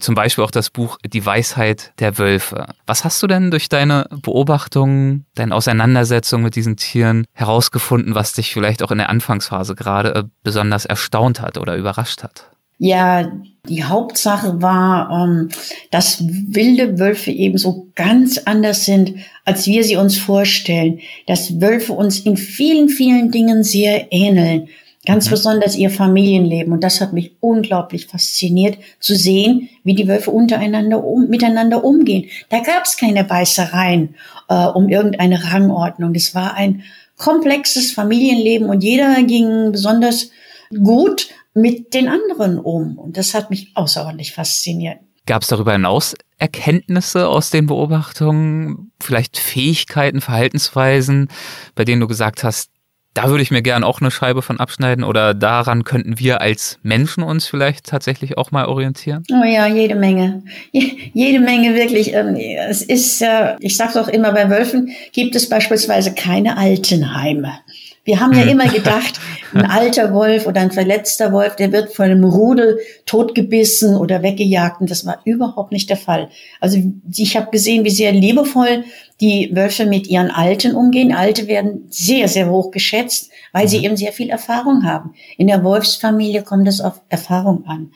Zum 0.00 0.14
Beispiel 0.14 0.42
auch 0.44 0.50
das 0.50 0.70
Buch 0.70 0.98
Die 1.04 1.24
Weisheit 1.24 1.92
der 1.98 2.18
Wölfe. 2.18 2.66
Was 2.86 3.04
hast 3.04 3.22
du 3.22 3.26
denn 3.26 3.50
durch 3.50 3.68
deine 3.68 4.06
Beobachtungen, 4.22 5.26
deine 5.34 5.54
Auseinandersetzung 5.54 6.42
mit 6.42 6.56
diesen 6.56 6.76
Tieren 6.76 7.26
herausgefunden, 7.32 8.14
was 8.14 8.32
dich 8.32 8.52
vielleicht 8.52 8.82
auch 8.82 8.90
in 8.90 8.98
der 8.98 9.10
Anfangsphase 9.10 9.74
gerade 9.74 10.14
äh, 10.14 10.24
besonders 10.42 10.86
erstaunt 10.86 11.40
hat 11.40 11.58
oder 11.58 11.76
überrascht 11.76 12.22
hat? 12.22 12.50
Ja, 12.82 13.30
die 13.68 13.84
Hauptsache 13.84 14.62
war, 14.62 15.10
ähm, 15.10 15.50
dass 15.90 16.24
wilde 16.26 16.98
Wölfe 16.98 17.30
eben 17.30 17.58
so 17.58 17.88
ganz 17.94 18.38
anders 18.38 18.86
sind, 18.86 19.16
als 19.44 19.66
wir 19.66 19.84
sie 19.84 19.96
uns 19.96 20.16
vorstellen. 20.16 21.00
Dass 21.26 21.60
Wölfe 21.60 21.92
uns 21.92 22.20
in 22.20 22.38
vielen, 22.38 22.88
vielen 22.88 23.30
Dingen 23.30 23.64
sehr 23.64 24.10
ähneln. 24.10 24.68
Ganz 25.10 25.26
mhm. 25.26 25.30
besonders 25.30 25.74
ihr 25.74 25.90
Familienleben. 25.90 26.72
Und 26.72 26.84
das 26.84 27.00
hat 27.00 27.12
mich 27.12 27.32
unglaublich 27.40 28.06
fasziniert, 28.06 28.78
zu 29.00 29.16
sehen, 29.16 29.68
wie 29.82 29.96
die 29.96 30.06
Wölfe 30.06 30.30
untereinander 30.30 31.02
um, 31.02 31.28
miteinander 31.28 31.82
umgehen. 31.82 32.30
Da 32.48 32.60
gab 32.60 32.84
es 32.84 32.96
keine 32.96 33.24
Beißereien 33.24 34.14
äh, 34.48 34.66
um 34.66 34.88
irgendeine 34.88 35.52
Rangordnung. 35.52 36.14
Es 36.14 36.36
war 36.36 36.54
ein 36.54 36.84
komplexes 37.16 37.90
Familienleben 37.90 38.68
und 38.68 38.84
jeder 38.84 39.20
ging 39.24 39.72
besonders 39.72 40.30
gut 40.70 41.28
mit 41.54 41.92
den 41.92 42.06
anderen 42.08 42.60
um. 42.60 42.96
Und 42.96 43.16
das 43.16 43.34
hat 43.34 43.50
mich 43.50 43.72
außerordentlich 43.74 44.32
fasziniert. 44.32 44.98
Gab 45.26 45.42
es 45.42 45.48
darüber 45.48 45.72
hinaus 45.72 46.14
Erkenntnisse 46.38 47.26
aus 47.28 47.50
den 47.50 47.66
Beobachtungen, 47.66 48.92
vielleicht 49.02 49.38
Fähigkeiten, 49.38 50.20
Verhaltensweisen, 50.20 51.28
bei 51.74 51.84
denen 51.84 52.00
du 52.00 52.06
gesagt 52.06 52.44
hast, 52.44 52.70
da 53.14 53.28
würde 53.28 53.42
ich 53.42 53.50
mir 53.50 53.62
gern 53.62 53.84
auch 53.84 54.00
eine 54.00 54.10
Scheibe 54.10 54.42
von 54.42 54.60
abschneiden 54.60 55.04
oder 55.04 55.34
daran 55.34 55.84
könnten 55.84 56.18
wir 56.18 56.40
als 56.40 56.78
Menschen 56.82 57.22
uns 57.22 57.46
vielleicht 57.46 57.86
tatsächlich 57.86 58.38
auch 58.38 58.50
mal 58.50 58.66
orientieren? 58.66 59.24
Oh 59.32 59.44
ja, 59.44 59.66
jede 59.66 59.96
Menge. 59.96 60.42
jede 60.72 61.40
Menge 61.40 61.74
wirklich. 61.74 62.14
Ähm, 62.14 62.36
es 62.36 62.82
ist, 62.82 63.24
ich 63.60 63.76
sage 63.76 63.92
doch 63.94 64.08
immer, 64.08 64.32
bei 64.32 64.48
Wölfen 64.48 64.90
gibt 65.12 65.34
es 65.34 65.48
beispielsweise 65.48 66.14
keine 66.14 66.56
Altenheime. 66.56 67.58
Wir 68.04 68.18
haben 68.18 68.32
ja 68.32 68.44
immer 68.44 68.66
gedacht, 68.66 69.20
ein 69.52 69.64
alter 69.70 70.14
Wolf 70.14 70.46
oder 70.46 70.60
ein 70.60 70.70
verletzter 70.70 71.32
Wolf, 71.32 71.56
der 71.56 71.70
wird 71.70 71.92
von 71.92 72.06
einem 72.06 72.24
Rudel 72.24 72.78
totgebissen 73.04 73.96
oder 73.96 74.22
weggejagt. 74.22 74.80
Und 74.80 74.90
das 74.90 75.04
war 75.04 75.20
überhaupt 75.24 75.72
nicht 75.72 75.90
der 75.90 75.96
Fall. 75.96 76.30
Also 76.60 76.78
ich 77.14 77.36
habe 77.36 77.50
gesehen, 77.50 77.84
wie 77.84 77.90
sehr 77.90 78.12
liebevoll 78.12 78.84
die 79.20 79.50
Wölfe 79.54 79.84
mit 79.84 80.06
ihren 80.08 80.30
Alten 80.30 80.74
umgehen. 80.74 81.14
Alte 81.14 81.46
werden 81.46 81.86
sehr, 81.90 82.28
sehr 82.28 82.48
hoch 82.50 82.70
geschätzt, 82.70 83.30
weil 83.52 83.68
sie 83.68 83.78
mhm. 83.78 83.84
eben 83.84 83.96
sehr 83.96 84.12
viel 84.12 84.30
Erfahrung 84.30 84.84
haben. 84.84 85.14
In 85.36 85.46
der 85.46 85.62
Wolfsfamilie 85.62 86.42
kommt 86.42 86.68
es 86.68 86.80
auf 86.80 87.02
Erfahrung 87.08 87.66
an 87.66 87.90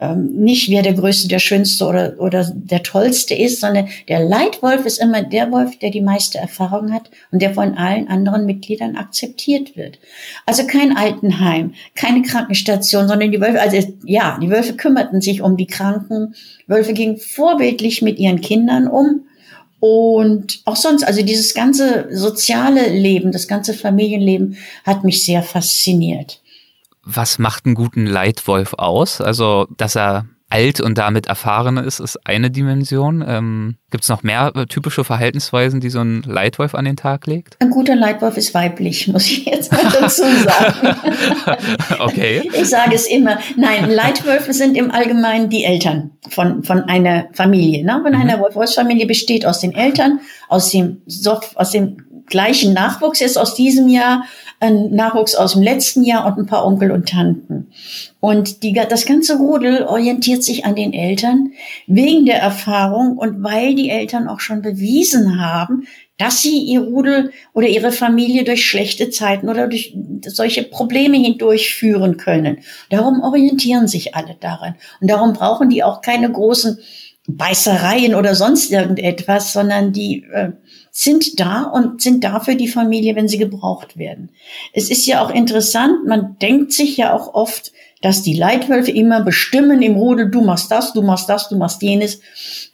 ähm, 0.00 0.26
nicht 0.34 0.70
wer 0.70 0.82
der 0.82 0.94
Größte, 0.94 1.28
der 1.28 1.38
Schönste 1.38 1.86
oder, 1.86 2.14
oder 2.18 2.50
der 2.52 2.82
Tollste 2.82 3.34
ist, 3.34 3.60
sondern 3.60 3.88
der 4.08 4.20
Leitwolf 4.20 4.84
ist 4.86 4.98
immer 4.98 5.22
der 5.22 5.52
Wolf, 5.52 5.78
der 5.78 5.90
die 5.90 6.00
meiste 6.00 6.38
Erfahrung 6.38 6.92
hat 6.92 7.10
und 7.30 7.40
der 7.40 7.54
von 7.54 7.74
allen 7.74 8.08
anderen 8.08 8.44
Mitgliedern 8.44 8.96
akzeptiert 8.96 9.76
wird. 9.76 10.00
Also 10.46 10.66
kein 10.66 10.96
Altenheim, 10.96 11.74
keine 11.94 12.22
Krankenstation, 12.22 13.06
sondern 13.06 13.30
die 13.30 13.40
Wölfe, 13.40 13.60
also 13.60 13.76
ja, 14.04 14.36
die 14.42 14.50
Wölfe 14.50 14.74
kümmerten 14.74 15.20
sich 15.20 15.42
um 15.42 15.56
die 15.56 15.68
Kranken. 15.68 16.34
Wölfe 16.66 16.92
gingen 16.92 17.16
vorbildlich 17.16 18.02
mit 18.02 18.18
ihren 18.18 18.40
Kindern 18.40 18.88
um. 18.88 19.26
Und 19.78 20.62
auch 20.64 20.76
sonst, 20.76 21.04
also 21.04 21.22
dieses 21.22 21.54
ganze 21.54 22.08
soziale 22.10 22.88
Leben, 22.88 23.32
das 23.32 23.46
ganze 23.46 23.74
Familienleben 23.74 24.56
hat 24.82 25.04
mich 25.04 25.24
sehr 25.24 25.42
fasziniert. 25.42 26.40
Was 27.04 27.38
macht 27.38 27.66
einen 27.66 27.74
guten 27.74 28.06
Leitwolf 28.06 28.74
aus? 28.74 29.20
Also, 29.20 29.66
dass 29.76 29.96
er 29.96 30.26
alt 30.54 30.80
und 30.80 30.98
damit 30.98 31.26
erfahren 31.26 31.78
ist, 31.78 31.98
ist 31.98 32.26
eine 32.26 32.48
Dimension. 32.48 33.24
Ähm, 33.26 33.76
Gibt 33.90 34.04
es 34.04 34.08
noch 34.08 34.22
mehr 34.22 34.52
äh, 34.54 34.66
typische 34.66 35.02
Verhaltensweisen, 35.02 35.80
die 35.80 35.90
so 35.90 36.00
ein 36.00 36.22
Leitwolf 36.22 36.76
an 36.76 36.84
den 36.84 36.96
Tag 36.96 37.26
legt? 37.26 37.56
Ein 37.58 37.70
guter 37.70 37.96
Leitwolf 37.96 38.36
ist 38.36 38.54
weiblich, 38.54 39.08
muss 39.08 39.26
ich 39.26 39.46
jetzt 39.46 39.72
mal 39.72 39.82
dazu 39.82 40.22
sagen. 40.22 40.96
okay. 41.98 42.48
Ich 42.54 42.68
sage 42.68 42.94
es 42.94 43.08
immer. 43.08 43.38
Nein, 43.56 43.90
Leitwölfe 43.90 44.52
sind 44.52 44.76
im 44.76 44.92
Allgemeinen 44.92 45.48
die 45.50 45.64
Eltern 45.64 46.12
von, 46.28 46.62
von 46.62 46.84
einer 46.84 47.26
Familie. 47.32 47.84
Ne? 47.84 48.00
Von 48.02 48.12
mhm. 48.12 48.20
einer 48.20 48.38
Wolfsfamilie 48.38 49.06
besteht 49.06 49.44
aus 49.46 49.58
den 49.58 49.74
Eltern, 49.74 50.20
aus 50.48 50.70
dem, 50.70 51.02
aus 51.56 51.70
dem 51.72 51.96
gleichen 52.26 52.72
Nachwuchs 52.74 53.20
jetzt 53.20 53.38
aus 53.38 53.54
diesem 53.54 53.88
Jahr, 53.88 54.24
Nachwuchs 54.60 55.34
aus 55.34 55.52
dem 55.52 55.62
letzten 55.62 56.04
Jahr 56.04 56.26
und 56.26 56.38
ein 56.38 56.46
paar 56.46 56.64
Onkel 56.64 56.90
und 56.90 57.08
Tanten. 57.08 57.68
Und 58.20 58.62
die, 58.62 58.72
das 58.72 59.04
ganze 59.04 59.36
Rudel 59.36 59.84
orientiert 59.84 60.42
sich 60.42 60.64
an 60.64 60.74
den 60.74 60.92
Eltern 60.92 61.52
wegen 61.86 62.24
der 62.24 62.40
Erfahrung 62.40 63.18
und 63.18 63.42
weil 63.42 63.74
die 63.74 63.90
Eltern 63.90 64.28
auch 64.28 64.40
schon 64.40 64.62
bewiesen 64.62 65.40
haben, 65.40 65.86
dass 66.16 66.42
sie 66.42 66.58
ihr 66.58 66.80
Rudel 66.80 67.32
oder 67.52 67.66
ihre 67.66 67.90
Familie 67.90 68.44
durch 68.44 68.64
schlechte 68.64 69.10
Zeiten 69.10 69.48
oder 69.48 69.66
durch 69.66 69.96
solche 70.26 70.62
Probleme 70.62 71.16
hindurchführen 71.16 72.16
können. 72.16 72.58
Darum 72.88 73.20
orientieren 73.20 73.88
sich 73.88 74.14
alle 74.14 74.36
daran. 74.38 74.76
Und 75.00 75.10
darum 75.10 75.32
brauchen 75.32 75.70
die 75.70 75.82
auch 75.82 76.02
keine 76.02 76.30
großen 76.30 76.78
Beißereien 77.26 78.14
oder 78.14 78.34
sonst 78.34 78.70
irgendetwas, 78.70 79.52
sondern 79.52 79.92
die 79.92 80.24
äh, 80.30 80.52
sind 80.90 81.40
da 81.40 81.62
und 81.62 82.02
sind 82.02 82.22
da 82.22 82.40
für 82.40 82.54
die 82.54 82.68
Familie, 82.68 83.16
wenn 83.16 83.28
sie 83.28 83.38
gebraucht 83.38 83.96
werden. 83.96 84.30
Es 84.74 84.90
ist 84.90 85.06
ja 85.06 85.24
auch 85.24 85.30
interessant, 85.30 86.06
man 86.06 86.36
denkt 86.40 86.72
sich 86.72 86.96
ja 86.98 87.14
auch 87.14 87.32
oft, 87.32 87.72
dass 88.02 88.22
die 88.22 88.34
Leitwölfe 88.34 88.90
immer 88.90 89.22
bestimmen 89.22 89.80
im 89.80 89.94
Rudel, 89.94 90.30
du 90.30 90.42
machst 90.42 90.70
das, 90.70 90.92
du 90.92 91.00
machst 91.00 91.28
das, 91.30 91.48
du 91.48 91.56
machst 91.56 91.80
jenes. 91.80 92.20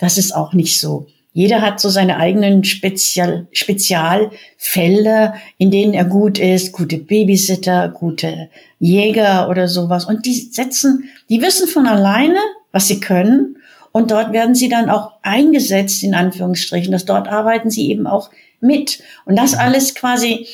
Das 0.01 0.19
ist 0.19 0.35
auch 0.35 0.53
nicht 0.53 0.81
so. 0.81 1.07
Jeder 1.33 1.63
hat 1.63 1.79
so 1.79 1.89
seine 1.89 2.17
eigenen 2.17 2.65
Spezial 2.65 3.47
Spezialfelder, 3.53 5.35
in 5.59 5.71
denen 5.71 5.95
er 5.95 6.05
gut 6.05 6.41
ist, 6.41 6.73
gute 6.73 6.99
Babysitter, 6.99 7.89
gute 7.89 8.51
Jäger 8.81 9.49
oder 9.49 9.69
sowas. 9.69 10.07
Und 10.07 10.27
die 10.27 10.35
setzen, 10.35 11.05
die 11.29 11.41
wissen 11.41 11.69
von 11.69 11.87
alleine, 11.87 12.41
was 12.73 12.89
sie 12.89 12.99
können 12.99 13.57
und 13.93 14.11
dort 14.11 14.33
werden 14.33 14.55
sie 14.55 14.69
dann 14.69 14.89
auch 14.89 15.13
eingesetzt, 15.23 16.03
in 16.03 16.15
Anführungsstrichen. 16.15 16.93
Dass 16.93 17.05
dort 17.05 17.29
arbeiten 17.29 17.71
sie 17.71 17.91
eben 17.91 18.07
auch 18.07 18.31
mit. 18.61 19.03
Und 19.25 19.37
das 19.37 19.55
alles 19.55 19.95
quasi 19.95 20.47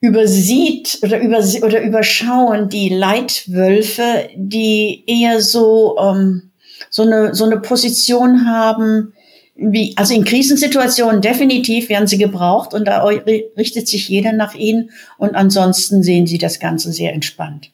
übersieht 0.00 0.98
oder, 1.02 1.20
über, 1.20 1.38
oder 1.38 1.82
überschauen 1.82 2.68
die 2.68 2.88
Leitwölfe, 2.88 4.28
die 4.34 5.04
eher 5.06 5.40
so, 5.40 5.96
ähm, 5.98 6.50
so, 6.88 7.02
eine, 7.02 7.34
so 7.34 7.44
eine 7.44 7.60
Position 7.60 8.46
haben, 8.46 9.12
wie, 9.56 9.94
also 9.96 10.14
in 10.14 10.24
Krisensituationen 10.24 11.20
definitiv 11.20 11.90
werden 11.90 12.06
sie 12.06 12.16
gebraucht 12.16 12.72
und 12.72 12.86
da 12.86 13.04
richtet 13.04 13.88
sich 13.88 14.08
jeder 14.08 14.32
nach 14.32 14.54
ihnen 14.54 14.90
und 15.18 15.34
ansonsten 15.34 16.02
sehen 16.02 16.26
sie 16.26 16.38
das 16.38 16.60
Ganze 16.60 16.92
sehr 16.92 17.12
entspannt. 17.12 17.70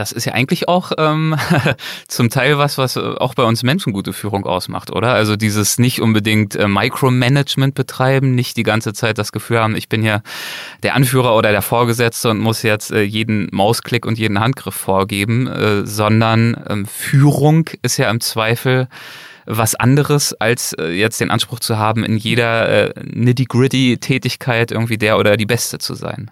Das 0.00 0.12
ist 0.12 0.24
ja 0.24 0.32
eigentlich 0.32 0.66
auch 0.66 0.92
ähm, 0.96 1.36
zum 2.08 2.30
Teil 2.30 2.56
was, 2.56 2.78
was 2.78 2.96
auch 2.96 3.34
bei 3.34 3.42
uns 3.42 3.62
Menschen 3.62 3.92
gute 3.92 4.14
Führung 4.14 4.46
ausmacht, 4.46 4.90
oder? 4.90 5.12
Also 5.12 5.36
dieses 5.36 5.76
nicht 5.76 6.00
unbedingt 6.00 6.56
äh, 6.56 6.68
Micromanagement 6.68 7.74
betreiben, 7.74 8.34
nicht 8.34 8.56
die 8.56 8.62
ganze 8.62 8.94
Zeit 8.94 9.18
das 9.18 9.30
Gefühl 9.30 9.60
haben, 9.60 9.76
ich 9.76 9.90
bin 9.90 10.00
hier 10.00 10.22
der 10.82 10.94
Anführer 10.94 11.36
oder 11.36 11.50
der 11.50 11.60
Vorgesetzte 11.60 12.30
und 12.30 12.38
muss 12.38 12.62
jetzt 12.62 12.92
äh, 12.92 13.02
jeden 13.02 13.48
Mausklick 13.52 14.06
und 14.06 14.18
jeden 14.18 14.40
Handgriff 14.40 14.74
vorgeben, 14.74 15.46
äh, 15.48 15.86
sondern 15.86 16.56
ähm, 16.66 16.86
Führung 16.86 17.68
ist 17.82 17.98
ja 17.98 18.08
im 18.08 18.22
Zweifel 18.22 18.88
was 19.44 19.74
anderes, 19.74 20.32
als 20.32 20.72
äh, 20.72 20.86
jetzt 20.92 21.20
den 21.20 21.30
Anspruch 21.30 21.60
zu 21.60 21.76
haben, 21.76 22.04
in 22.04 22.16
jeder 22.16 22.96
äh, 22.96 23.04
nitty-gritty 23.04 23.98
Tätigkeit 23.98 24.72
irgendwie 24.72 24.96
der 24.96 25.18
oder 25.18 25.36
die 25.36 25.44
Beste 25.44 25.76
zu 25.76 25.92
sein. 25.92 26.30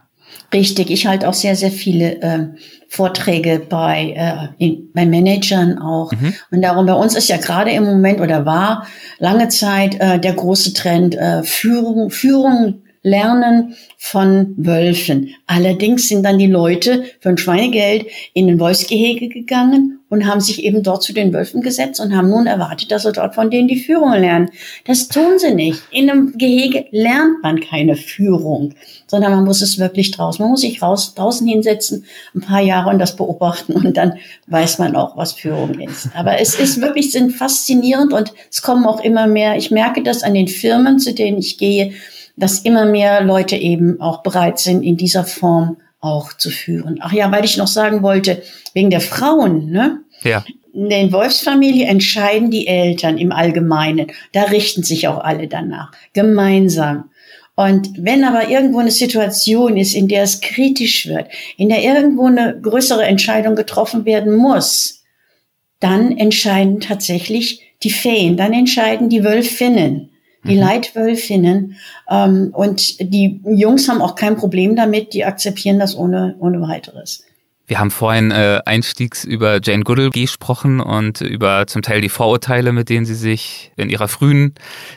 Richtig, 0.53 0.91
ich 0.91 1.07
halte 1.07 1.29
auch 1.29 1.35
sehr, 1.35 1.57
sehr 1.57 1.70
viele 1.70 2.22
äh, 2.22 2.39
Vorträge 2.89 3.61
bei, 3.68 4.14
äh, 4.16 4.64
in, 4.64 4.91
bei 4.95 5.05
Managern 5.05 5.79
auch. 5.79 6.11
Mhm. 6.12 6.35
Und 6.51 6.62
darum, 6.62 6.87
bei 6.87 6.95
uns 6.95 7.14
ist 7.14 7.29
ja 7.29 7.37
gerade 7.37 7.70
im 7.70 7.85
Moment 7.85 8.20
oder 8.20 8.47
war 8.47 8.87
lange 9.18 9.49
Zeit 9.49 10.01
äh, 10.01 10.18
der 10.18 10.33
große 10.33 10.72
Trend 10.72 11.14
äh, 11.14 11.43
Führung, 11.43 12.11
Führung 12.11 12.83
lernen 13.09 13.74
von 13.96 14.54
Wölfen. 14.56 15.34
Allerdings 15.46 16.09
sind 16.09 16.22
dann 16.22 16.38
die 16.38 16.46
Leute 16.46 17.04
für 17.20 17.30
ein 17.30 17.38
Schweinegeld 17.38 18.06
in 18.34 18.48
ein 18.48 18.61
Wolfsgehege 18.61 19.28
gegangen 19.28 19.98
und 20.09 20.26
haben 20.26 20.40
sich 20.40 20.64
eben 20.64 20.82
dort 20.82 21.02
zu 21.02 21.12
den 21.12 21.32
Wölfen 21.32 21.61
gesetzt 21.61 22.00
und 22.00 22.16
haben 22.16 22.30
nun 22.30 22.46
erwartet, 22.46 22.90
dass 22.90 23.02
sie 23.02 23.12
dort 23.12 23.34
von 23.34 23.50
denen 23.50 23.68
die 23.68 23.78
Führung 23.78 24.12
lernen. 24.12 24.50
Das 24.86 25.09
tun 25.09 25.38
sie 25.38 25.54
nicht. 25.54 25.82
In 25.90 26.09
einem 26.09 26.38
Gehege 26.38 26.86
lernt 26.90 27.42
man 27.42 27.61
keine 27.61 27.96
Führung, 27.96 28.74
sondern 29.06 29.32
man 29.32 29.44
muss 29.44 29.61
es 29.61 29.78
wirklich 29.78 30.11
draußen. 30.12 30.42
Man 30.42 30.50
muss 30.50 30.62
sich 30.62 30.80
raus, 30.80 31.14
draußen 31.14 31.46
hinsetzen, 31.46 32.04
ein 32.34 32.40
paar 32.40 32.62
Jahre 32.62 32.90
und 32.90 32.98
das 32.98 33.16
beobachten 33.16 33.72
und 33.72 33.96
dann 33.96 34.14
weiß 34.46 34.78
man 34.78 34.96
auch, 34.96 35.16
was 35.16 35.32
Führung 35.32 35.78
ist. 35.80 36.09
Aber 36.14 36.38
es 36.40 36.59
ist 36.59 36.80
wirklich 36.80 37.12
sind 37.12 37.32
faszinierend 37.32 38.12
und 38.12 38.32
es 38.50 38.62
kommen 38.62 38.86
auch 38.86 39.02
immer 39.02 39.26
mehr. 39.26 39.56
Ich 39.56 39.70
merke 39.70 40.02
das 40.02 40.22
an 40.22 40.34
den 40.34 40.48
Firmen, 40.48 40.98
zu 40.98 41.12
denen 41.12 41.38
ich 41.38 41.59
gehe, 41.59 41.92
dass 42.39 42.61
immer 42.61 42.86
mehr 42.86 43.22
Leute 43.22 43.57
eben 43.57 44.01
auch 44.01 44.22
bereit 44.22 44.59
sind, 44.59 44.82
in 44.82 44.97
dieser 44.97 45.24
Form 45.24 45.78
auch 46.01 46.32
zu 46.32 46.51
führen. 46.51 46.99
Ach 47.03 47.12
ja, 47.12 47.30
weil 47.32 47.45
ich 47.45 47.57
noch 47.57 47.66
sagen 47.66 48.03
wollte, 48.03 48.43
wegen 48.72 48.91
der 48.91 49.01
Frauen, 49.01 49.70
ne? 49.70 50.01
Ja. 50.22 50.45
In 50.72 50.91
der 50.91 51.11
Wolfsfamilie 51.11 51.86
entscheiden 51.86 52.51
die 52.51 52.68
Eltern 52.68 53.18
im 53.18 53.32
Allgemeinen. 53.32 54.09
Da 54.32 54.45
richten 54.45 54.84
sich 54.84 55.09
auch 55.09 55.18
alle 55.18 55.49
danach. 55.49 55.91
Gemeinsam. 56.12 57.11
Und 57.57 57.91
wenn 57.99 58.22
aber 58.22 58.49
irgendwo 58.49 58.78
eine 58.78 58.93
Situation 58.93 59.76
ist, 59.76 59.95
in 59.95 60.07
der 60.07 60.22
es 60.22 60.41
kritisch 60.41 61.09
wird, 61.09 61.26
in 61.57 61.68
der 61.68 61.82
irgendwo 61.82 62.26
eine 62.26 62.57
größere 62.61 63.05
Entscheidung 63.05 63.57
getroffen 63.57 64.05
werden 64.05 64.36
muss, 64.36 65.03
dann 65.80 66.16
entscheiden 66.16 66.78
tatsächlich 66.78 67.62
die 67.82 67.91
Feen, 67.91 68.36
dann 68.36 68.53
entscheiden 68.53 69.09
die 69.09 69.24
Wölfinnen 69.24 70.11
die 70.45 70.55
mhm. 70.55 70.61
Leitwölfinnen. 70.61 71.76
Ähm, 72.09 72.51
und 72.53 73.01
die 73.01 73.41
Jungs 73.45 73.89
haben 73.89 74.03
auch 74.03 74.14
kein 74.14 74.36
Problem 74.36 74.76
damit, 74.76 75.12
die 75.14 75.24
akzeptieren 75.24 75.78
das 75.78 75.97
ohne, 75.97 76.36
ohne 76.39 76.61
weiteres. 76.61 77.24
Wir 77.69 77.81
haben 77.81 77.91
vorhin 77.91 78.31
äh, 78.31 78.62
einstiegs 78.64 79.25
über 79.25 79.61
Jane 79.62 79.85
Goodall 79.85 80.09
gesprochen 80.09 80.81
und 80.81 81.21
über 81.21 81.66
zum 81.66 81.83
Teil 81.83 82.01
die 82.01 82.09
Vorurteile, 82.09 82.73
mit 82.73 82.89
denen 82.89 83.05
sie 83.05 83.14
sich 83.14 83.73
in 83.77 83.91
ihrer 83.91 84.09
frühen 84.09 84.55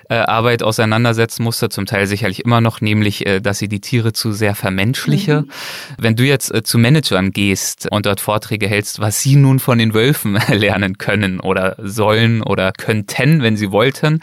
äh, 0.09 0.13
Arbeit 0.13 0.63
auseinandersetzen 0.63 1.43
musste, 1.43 1.67
zum 1.67 1.85
Teil 1.85 2.07
sicherlich 2.07 2.45
immer 2.45 2.61
noch, 2.61 2.79
nämlich, 2.79 3.25
äh, 3.25 3.41
dass 3.41 3.59
sie 3.59 3.67
die 3.67 3.81
Tiere 3.81 4.13
zu 4.13 4.31
sehr 4.31 4.55
vermenschliche. 4.55 5.41
Mhm. 5.41 5.49
Wenn 5.97 6.15
du 6.15 6.23
jetzt 6.23 6.53
äh, 6.53 6.63
zu 6.63 6.77
Managern 6.77 7.31
gehst 7.31 7.89
und 7.91 8.05
dort 8.05 8.21
Vorträge 8.21 8.69
hältst, 8.69 9.01
was 9.01 9.19
sie 9.19 9.35
nun 9.35 9.59
von 9.59 9.77
den 9.77 9.93
Wölfen 9.93 10.39
lernen 10.47 10.97
können 10.97 11.41
oder 11.41 11.75
sollen 11.77 12.41
oder 12.41 12.71
könnten, 12.71 13.41
wenn 13.41 13.57
sie 13.57 13.71
wollten, 13.71 14.21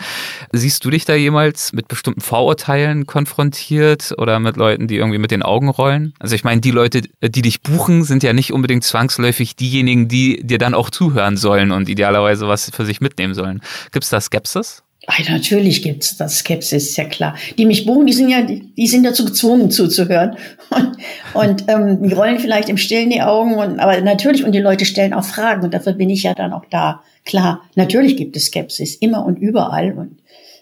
siehst 0.52 0.86
du 0.86 0.90
dich 0.90 1.04
da 1.04 1.14
jemals 1.14 1.74
mit 1.74 1.86
bestimmten 1.86 2.22
Vorurteilen 2.22 3.04
konfrontiert 3.04 4.14
oder 4.16 4.40
mit 4.40 4.56
Leuten, 4.56 4.88
die 4.88 4.96
irgendwie 4.96 5.18
mit 5.18 5.32
den 5.32 5.42
Augen 5.42 5.68
rollen? 5.68 6.14
Also 6.18 6.34
ich 6.34 6.44
meine, 6.44 6.62
die 6.62 6.70
Leute, 6.70 7.02
die 7.20 7.42
dich 7.42 7.60
buchen, 7.60 8.04
sind 8.04 8.22
ja 8.22 8.32
nicht 8.38 8.52
unbedingt 8.52 8.84
zwangsläufig 8.84 9.56
diejenigen, 9.56 10.08
die 10.08 10.40
dir 10.46 10.58
dann 10.58 10.72
auch 10.72 10.88
zuhören 10.88 11.36
sollen 11.36 11.72
und 11.72 11.88
idealerweise 11.88 12.48
was 12.48 12.70
für 12.70 12.86
sich 12.86 13.00
mitnehmen 13.00 13.34
sollen. 13.34 13.60
Gibt 13.92 14.04
es 14.04 14.10
da 14.10 14.20
Skepsis? 14.20 14.82
Ach, 15.10 15.26
natürlich 15.26 15.82
gibt's 15.82 16.18
das 16.18 16.40
Skepsis, 16.40 16.94
ja 16.96 17.04
klar. 17.04 17.34
Die 17.56 17.64
mich 17.64 17.86
buchen, 17.86 18.06
die 18.06 18.12
sind 18.12 18.28
ja, 18.28 18.42
die 18.42 18.86
sind 18.86 19.04
dazu 19.04 19.24
gezwungen 19.24 19.70
zuzuhören. 19.70 20.36
Und, 20.68 20.96
und 21.32 21.64
ähm, 21.68 22.02
die 22.02 22.12
rollen 22.12 22.38
vielleicht 22.38 22.68
im 22.68 22.76
Stillen 22.76 23.08
die 23.08 23.22
Augen, 23.22 23.54
und, 23.54 23.80
aber 23.80 24.00
natürlich, 24.02 24.44
und 24.44 24.52
die 24.52 24.60
Leute 24.60 24.84
stellen 24.84 25.14
auch 25.14 25.24
Fragen 25.24 25.64
und 25.64 25.72
dafür 25.72 25.94
bin 25.94 26.10
ich 26.10 26.24
ja 26.24 26.34
dann 26.34 26.52
auch 26.52 26.66
da. 26.68 27.02
Klar, 27.24 27.62
natürlich 27.74 28.18
gibt 28.18 28.36
es 28.36 28.46
Skepsis, 28.46 28.96
immer 28.96 29.24
und 29.24 29.38
überall. 29.38 29.92
Und 29.92 30.18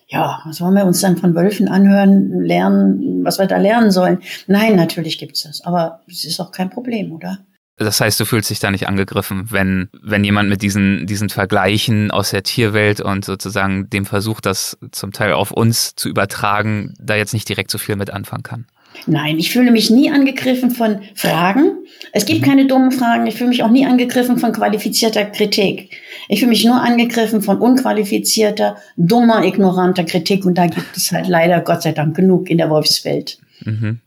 ja, 0.07 0.41
was 0.47 0.61
wollen 0.61 0.75
wir 0.75 0.85
uns 0.85 1.01
dann 1.01 1.17
von 1.17 1.35
Wölfen 1.35 1.67
anhören, 1.67 2.45
lernen, 2.45 3.25
was 3.25 3.41
wir 3.41 3.47
da 3.47 3.57
lernen 3.57 3.91
sollen? 3.91 4.21
Nein, 4.47 4.77
natürlich 4.77 5.19
gibt's 5.19 5.43
das. 5.43 5.63
Aber 5.63 6.03
es 6.07 6.25
ist 6.25 6.39
auch 6.39 6.53
kein 6.53 6.71
Problem, 6.71 7.11
oder? 7.11 7.39
Das 7.79 8.01
heißt, 8.01 8.19
du 8.19 8.25
fühlst 8.25 8.49
dich 8.49 8.59
da 8.59 8.71
nicht 8.71 8.89
angegriffen, 8.89 9.51
wenn, 9.51 9.89
wenn 10.03 10.25
jemand 10.25 10.49
mit 10.49 10.63
diesen, 10.63 11.07
diesen 11.07 11.29
Vergleichen 11.29 12.11
aus 12.11 12.31
der 12.31 12.43
Tierwelt 12.43 13.03
und 13.03 13.25
sozusagen 13.25 13.91
dem 13.91 14.07
Versuch, 14.07 14.41
das 14.41 14.79
zum 14.93 15.13
Teil 15.13 15.35
auf 15.35 15.51
uns 15.51 15.95
zu 15.95 16.09
übertragen, 16.09 16.95
da 16.99 17.17
jetzt 17.17 17.35
nicht 17.35 17.49
direkt 17.49 17.71
so 17.71 17.77
viel 17.77 17.97
mit 17.97 18.11
anfangen 18.11 18.43
kann. 18.43 18.67
Nein, 19.07 19.39
ich 19.39 19.51
fühle 19.51 19.71
mich 19.71 19.91
nie 19.91 20.11
angegriffen 20.11 20.71
von 20.71 21.01
Fragen. 21.15 21.73
Es 22.13 22.25
gibt 22.25 22.41
mhm. 22.41 22.45
keine 22.45 22.67
dummen 22.67 22.93
Fragen. 22.93 23.27
Ich 23.27 23.35
fühle 23.35 23.51
mich 23.51 23.63
auch 23.63 23.71
nie 23.71 23.85
angegriffen 23.85 24.39
von 24.39 24.53
qualifizierter 24.53 25.27
Kritik. 25.27 25.91
Ich 26.29 26.41
fühle 26.41 26.51
mich 26.51 26.65
nur 26.65 26.81
angegriffen 26.81 27.43
von 27.43 27.59
unqualifizierter, 27.59 28.77
dummer, 28.97 29.45
ignoranter 29.45 30.05
Kritik. 30.05 30.47
Und 30.47 30.57
da 30.57 30.67
gibt 30.67 30.97
es 30.97 31.13
halt 31.13 31.29
leider 31.29 31.61
Gott 31.61 31.83
sei 31.83 31.93
Dank 31.93 32.17
genug 32.17 32.49
in 32.49 32.59
der 32.59 32.71
Wolfswelt. 32.71 33.39
Mhm. 33.67 34.01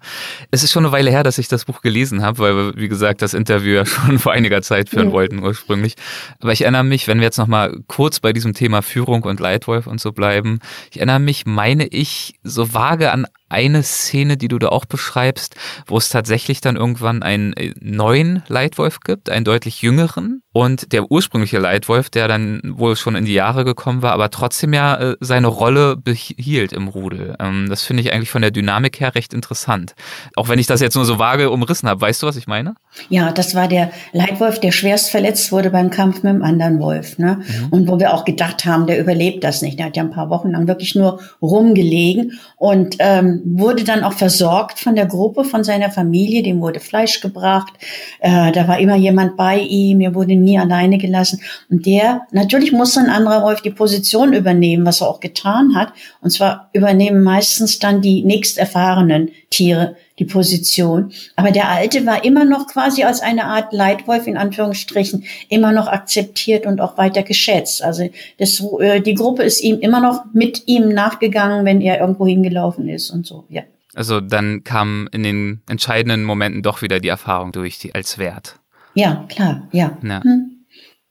Es 0.51 0.63
ist 0.63 0.71
schon 0.71 0.85
eine 0.85 0.91
Weile 0.91 1.11
her, 1.11 1.23
dass 1.23 1.37
ich 1.37 1.47
das 1.47 1.65
Buch 1.65 1.81
gelesen 1.81 2.21
habe, 2.21 2.39
weil 2.39 2.55
wir, 2.55 2.75
wie 2.75 2.87
gesagt, 2.87 3.21
das 3.21 3.33
Interview 3.33 3.75
ja 3.75 3.85
schon 3.85 4.19
vor 4.19 4.31
einiger 4.31 4.61
Zeit 4.61 4.89
führen 4.89 5.07
mhm. 5.07 5.11
wollten 5.11 5.39
ursprünglich. 5.39 5.95
Aber 6.39 6.51
ich 6.51 6.61
erinnere 6.61 6.83
mich, 6.83 7.07
wenn 7.07 7.19
wir 7.19 7.25
jetzt 7.25 7.37
nochmal 7.37 7.77
kurz 7.87 8.19
bei 8.19 8.33
diesem 8.33 8.53
Thema 8.53 8.81
Führung 8.81 9.23
und 9.23 9.39
Leitwolf 9.39 9.87
und 9.87 9.99
so 10.01 10.11
bleiben, 10.11 10.59
ich 10.91 10.97
erinnere 10.97 11.19
mich, 11.19 11.45
meine 11.45 11.87
ich, 11.87 12.39
so 12.43 12.73
vage 12.73 13.11
an 13.11 13.27
eine 13.49 13.83
Szene, 13.83 14.37
die 14.37 14.47
du 14.47 14.59
da 14.59 14.69
auch 14.69 14.85
beschreibst, 14.85 15.55
wo 15.87 15.97
es 15.97 16.09
tatsächlich 16.09 16.61
dann 16.61 16.75
irgendwann 16.75 17.23
einen 17.23 17.53
äh, 17.53 17.73
neuen 17.79 18.43
Leitwolf 18.47 19.01
gibt, 19.01 19.29
einen 19.29 19.45
deutlich 19.45 19.81
jüngeren 19.81 20.41
und 20.51 20.93
der 20.93 21.11
ursprüngliche 21.11 21.59
Leitwolf, 21.59 22.09
der 22.09 22.27
dann 22.27 22.61
wohl 22.63 22.95
schon 22.95 23.15
in 23.15 23.25
die 23.25 23.33
Jahre 23.33 23.65
gekommen 23.65 24.01
war, 24.01 24.13
aber 24.13 24.29
trotzdem 24.29 24.73
ja 24.73 24.95
äh, 24.95 25.15
seine 25.19 25.47
Rolle 25.47 25.95
behielt 25.95 26.73
im 26.73 26.87
Rudel. 26.87 27.35
Ähm, 27.39 27.67
das 27.69 27.83
finde 27.83 28.01
ich 28.01 28.11
eigentlich 28.11 28.31
von 28.31 28.41
der 28.41 28.51
Dynamik 28.51 28.99
her 28.99 29.15
recht 29.15 29.33
interessant. 29.33 29.93
Auch 30.35 30.49
wenn 30.49 30.59
ich 30.59 30.67
das 30.67 30.81
jetzt 30.81 30.95
nur 30.95 31.05
so 31.05 31.19
vage 31.19 31.49
umrissen 31.49 31.87
habe. 31.87 32.01
Weißt 32.01 32.23
du, 32.23 32.27
was 32.27 32.35
ich 32.35 32.47
meine? 32.47 32.75
Ja, 33.09 33.31
das 33.31 33.55
war 33.55 33.67
der 33.67 33.91
Leitwolf, 34.11 34.59
der 34.59 34.71
schwerst 34.71 35.11
verletzt 35.11 35.51
wurde 35.51 35.69
beim 35.69 35.89
Kampf 35.89 36.23
mit 36.23 36.33
dem 36.33 36.43
anderen 36.43 36.79
Wolf. 36.79 37.17
Ne? 37.17 37.39
Mhm. 37.39 37.67
Und 37.69 37.87
wo 37.87 37.99
wir 37.99 38.13
auch 38.13 38.25
gedacht 38.25 38.65
haben, 38.65 38.87
der 38.87 38.99
überlebt 38.99 39.43
das 39.43 39.61
nicht. 39.61 39.79
Der 39.79 39.87
hat 39.87 39.97
ja 39.97 40.03
ein 40.03 40.11
paar 40.11 40.29
Wochen 40.29 40.51
lang 40.51 40.67
wirklich 40.67 40.95
nur 40.95 41.19
rumgelegen 41.41 42.39
und 42.57 42.95
ähm, 42.99 43.38
wurde 43.43 43.83
dann 43.83 44.03
auch 44.03 44.13
versorgt 44.13 44.79
von 44.79 44.95
der 44.95 45.05
Gruppe, 45.05 45.43
von 45.43 45.63
seiner 45.63 45.91
Familie. 45.91 46.43
Dem 46.43 46.61
wurde 46.61 46.79
Fleisch 46.79 47.21
gebracht. 47.21 47.73
Äh, 48.19 48.51
da 48.51 48.67
war 48.67 48.79
immer 48.79 48.95
jemand 48.95 49.37
bei 49.37 49.59
ihm. 49.59 50.01
Er 50.01 50.15
wurde 50.15 50.35
nie 50.35 50.59
alleine 50.59 50.97
gelassen. 50.97 51.41
Und 51.69 51.85
der, 51.85 52.27
natürlich 52.31 52.71
muss 52.71 52.97
ein 52.97 53.09
anderer 53.09 53.43
Wolf 53.43 53.61
die 53.61 53.69
Position 53.69 54.33
übernehmen, 54.33 54.85
was 54.85 55.01
er 55.01 55.09
auch 55.09 55.19
getan 55.19 55.75
hat. 55.75 55.93
Und 56.21 56.31
zwar 56.31 56.69
übernehmen 56.73 57.23
meistens 57.23 57.79
dann 57.79 58.01
die 58.01 58.23
nächsterfahrenen 58.23 59.29
Tiere 59.49 59.95
die 60.19 60.25
Position. 60.25 61.11
Aber 61.35 61.51
der 61.51 61.69
Alte 61.69 62.05
war 62.05 62.23
immer 62.23 62.45
noch 62.45 62.67
quasi 62.67 63.03
als 63.03 63.21
eine 63.21 63.45
Art 63.45 63.73
Leitwolf 63.73 64.27
in 64.27 64.37
Anführungsstrichen 64.37 65.23
immer 65.47 65.71
noch 65.71 65.87
akzeptiert 65.87 66.65
und 66.65 66.81
auch 66.81 66.97
weiter 66.97 67.23
geschätzt. 67.23 67.81
Also 67.81 68.09
das, 68.37 68.63
äh, 68.79 69.01
die 69.01 69.15
Gruppe 69.15 69.43
ist 69.43 69.61
ihm 69.61 69.79
immer 69.79 70.01
noch 70.01 70.25
mit 70.33 70.63
ihm 70.67 70.89
nachgegangen, 70.89 71.65
wenn 71.65 71.81
er 71.81 71.99
irgendwo 71.99 72.27
hingelaufen 72.27 72.89
ist 72.89 73.09
und 73.09 73.25
so, 73.25 73.45
ja. 73.49 73.63
Also 73.95 74.21
dann 74.21 74.63
kam 74.63 75.09
in 75.11 75.23
den 75.23 75.61
entscheidenden 75.67 76.23
Momenten 76.23 76.61
doch 76.61 76.81
wieder 76.81 76.99
die 76.99 77.07
Erfahrung 77.07 77.51
durch 77.51 77.79
die, 77.79 77.95
als 77.95 78.17
Wert. 78.19 78.59
Ja, 78.93 79.25
klar, 79.29 79.67
ja. 79.71 79.97
ja. 80.03 80.23
Hm. 80.23 80.65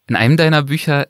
In 0.09 0.17
einem 0.17 0.37
deiner 0.37 0.63
Bücher 0.63 1.09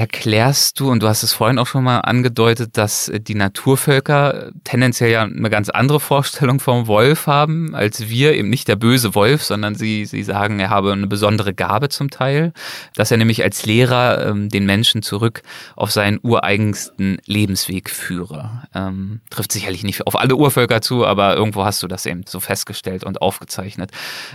erklärst 0.00 0.80
du, 0.80 0.90
und 0.90 1.02
du 1.02 1.08
hast 1.08 1.22
es 1.22 1.34
vorhin 1.34 1.58
auch 1.58 1.66
schon 1.66 1.84
mal 1.84 1.98
angedeutet, 1.98 2.78
dass 2.78 3.10
äh, 3.10 3.20
die 3.20 3.34
Naturvölker 3.34 4.50
tendenziell 4.64 5.10
ja 5.10 5.22
eine 5.24 5.50
ganz 5.50 5.68
andere 5.68 6.00
Vorstellung 6.00 6.58
vom 6.58 6.86
Wolf 6.86 7.26
haben 7.26 7.74
als 7.74 8.08
wir, 8.08 8.34
eben 8.34 8.48
nicht 8.48 8.66
der 8.66 8.76
böse 8.76 9.14
Wolf, 9.14 9.42
sondern 9.42 9.74
sie, 9.74 10.06
sie 10.06 10.22
sagen, 10.22 10.58
er 10.58 10.70
habe 10.70 10.92
eine 10.92 11.06
besondere 11.06 11.52
Gabe 11.52 11.90
zum 11.90 12.08
Teil, 12.08 12.54
dass 12.94 13.10
er 13.10 13.18
nämlich 13.18 13.42
als 13.42 13.66
Lehrer 13.66 14.26
ähm, 14.26 14.48
den 14.48 14.64
Menschen 14.64 15.02
zurück 15.02 15.42
auf 15.76 15.90
seinen 15.90 16.18
ureigensten 16.22 17.18
Lebensweg 17.26 17.90
führe. 17.90 18.62
Ähm, 18.74 19.20
trifft 19.28 19.52
sicherlich 19.52 19.84
nicht 19.84 20.06
auf 20.06 20.18
alle 20.18 20.34
Urvölker 20.34 20.80
zu, 20.80 21.04
aber 21.04 21.36
irgendwo 21.36 21.66
hast 21.66 21.82
du 21.82 21.88
das 21.88 22.06
eben 22.06 22.22
so 22.26 22.40
festgestellt 22.40 23.04
und 23.04 23.20
aufgezeichnet. 23.20 23.90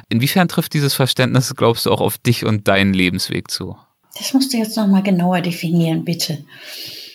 Inwiefern 0.09 0.47
trifft 0.47 0.76
dieses 0.76 0.93
Verständnis, 0.93 1.55
glaubst 1.55 1.88
du, 1.88 1.91
auch 1.91 2.01
auf 2.01 2.20
dich 2.20 2.45
und 2.45 2.68
deinen 2.68 2.93
Lebensweg 2.93 3.49
zu? 3.49 3.76
Das 4.18 4.34
musst 4.34 4.53
du 4.53 4.57
jetzt 4.57 4.78
nochmal 4.78 5.03
genauer 5.03 5.41
definieren, 5.41 6.05
bitte. 6.05 6.45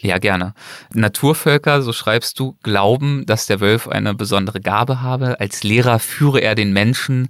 Ja, 0.02 0.18
gerne. 0.18 0.54
Naturvölker, 0.94 1.82
so 1.82 1.92
schreibst 1.92 2.38
du, 2.38 2.56
glauben, 2.62 3.24
dass 3.26 3.46
der 3.46 3.60
Wolf 3.60 3.88
eine 3.88 4.14
besondere 4.14 4.60
Gabe 4.60 5.02
habe. 5.02 5.38
Als 5.40 5.62
Lehrer 5.62 5.98
führe 5.98 6.40
er 6.40 6.54
den 6.54 6.72
Menschen 6.72 7.28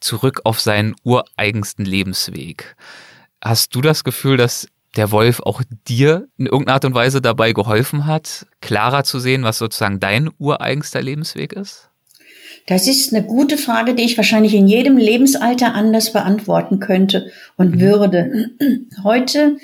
zurück 0.00 0.40
auf 0.44 0.60
seinen 0.60 0.94
ureigensten 1.04 1.84
Lebensweg. 1.84 2.76
Hast 3.42 3.74
du 3.74 3.80
das 3.80 4.04
Gefühl, 4.04 4.36
dass 4.36 4.68
der 4.96 5.12
Wolf 5.12 5.40
auch 5.40 5.62
dir 5.86 6.28
in 6.38 6.46
irgendeiner 6.46 6.74
Art 6.74 6.84
und 6.84 6.94
Weise 6.94 7.20
dabei 7.20 7.52
geholfen 7.52 8.06
hat, 8.06 8.46
klarer 8.60 9.04
zu 9.04 9.20
sehen, 9.20 9.44
was 9.44 9.58
sozusagen 9.58 10.00
dein 10.00 10.30
ureigenster 10.38 11.02
Lebensweg 11.02 11.52
ist? 11.52 11.87
Das 12.68 12.86
ist 12.86 13.14
eine 13.14 13.24
gute 13.24 13.56
Frage, 13.56 13.94
die 13.94 14.04
ich 14.04 14.18
wahrscheinlich 14.18 14.54
in 14.54 14.68
jedem 14.68 14.98
Lebensalter 14.98 15.74
anders 15.74 16.12
beantworten 16.12 16.80
könnte 16.80 17.32
und 17.56 17.76
mhm. 17.76 17.80
würde. 17.80 18.50
Heute 19.02 19.56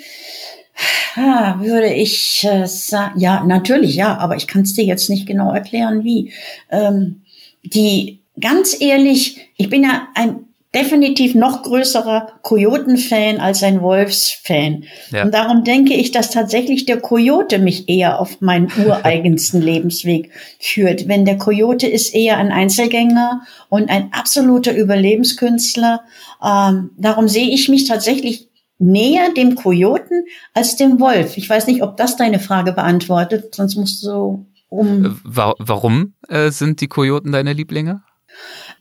ah, 1.15 1.59
würde 1.61 1.93
ich 1.93 2.43
äh, 2.49 2.65
sagen, 2.65 3.19
ja, 3.19 3.43
natürlich, 3.43 3.95
ja, 3.95 4.17
aber 4.17 4.35
ich 4.37 4.47
kann 4.47 4.63
es 4.63 4.73
dir 4.73 4.85
jetzt 4.85 5.09
nicht 5.09 5.27
genau 5.27 5.53
erklären, 5.53 6.03
wie. 6.03 6.33
Ähm, 6.71 7.21
die, 7.63 8.19
ganz 8.39 8.79
ehrlich, 8.79 9.49
ich 9.57 9.69
bin 9.69 9.83
ja 9.83 10.07
ein 10.13 10.44
definitiv 10.75 11.33
noch 11.33 11.63
größerer 11.63 12.33
Kojoten-Fan 12.41 13.39
als 13.39 13.63
ein 13.63 13.81
Wolfs-Fan. 13.81 14.83
Ja. 15.11 15.23
Und 15.23 15.33
darum 15.33 15.63
denke 15.63 15.93
ich, 15.93 16.11
dass 16.11 16.29
tatsächlich 16.29 16.85
der 16.85 16.99
Kojote 16.99 17.59
mich 17.59 17.89
eher 17.89 18.19
auf 18.19 18.41
meinen 18.41 18.71
ureigensten 18.85 19.61
Lebensweg 19.61 20.31
führt. 20.59 21.07
Wenn 21.07 21.25
der 21.25 21.37
Kojote 21.37 21.87
ist 21.87 22.13
eher 22.13 22.37
ein 22.37 22.51
Einzelgänger 22.51 23.41
und 23.69 23.89
ein 23.89 24.11
absoluter 24.11 24.75
Überlebenskünstler. 24.75 26.01
Ähm, 26.43 26.91
darum 26.97 27.27
sehe 27.27 27.49
ich 27.49 27.69
mich 27.69 27.85
tatsächlich 27.85 28.49
näher 28.77 29.33
dem 29.33 29.55
Kojoten 29.55 30.25
als 30.53 30.75
dem 30.75 30.99
Wolf. 30.99 31.37
Ich 31.37 31.49
weiß 31.49 31.67
nicht, 31.67 31.81
ob 31.81 31.95
das 31.97 32.17
deine 32.17 32.39
Frage 32.39 32.73
beantwortet, 32.73 33.55
sonst 33.55 33.75
musst 33.77 34.03
du 34.03 34.45
um. 34.69 35.05
Äh, 35.05 35.09
warum 35.23 36.15
äh, 36.27 36.51
sind 36.51 36.81
die 36.81 36.87
Kojoten 36.87 37.31
deine 37.31 37.53
Lieblinge? 37.53 38.01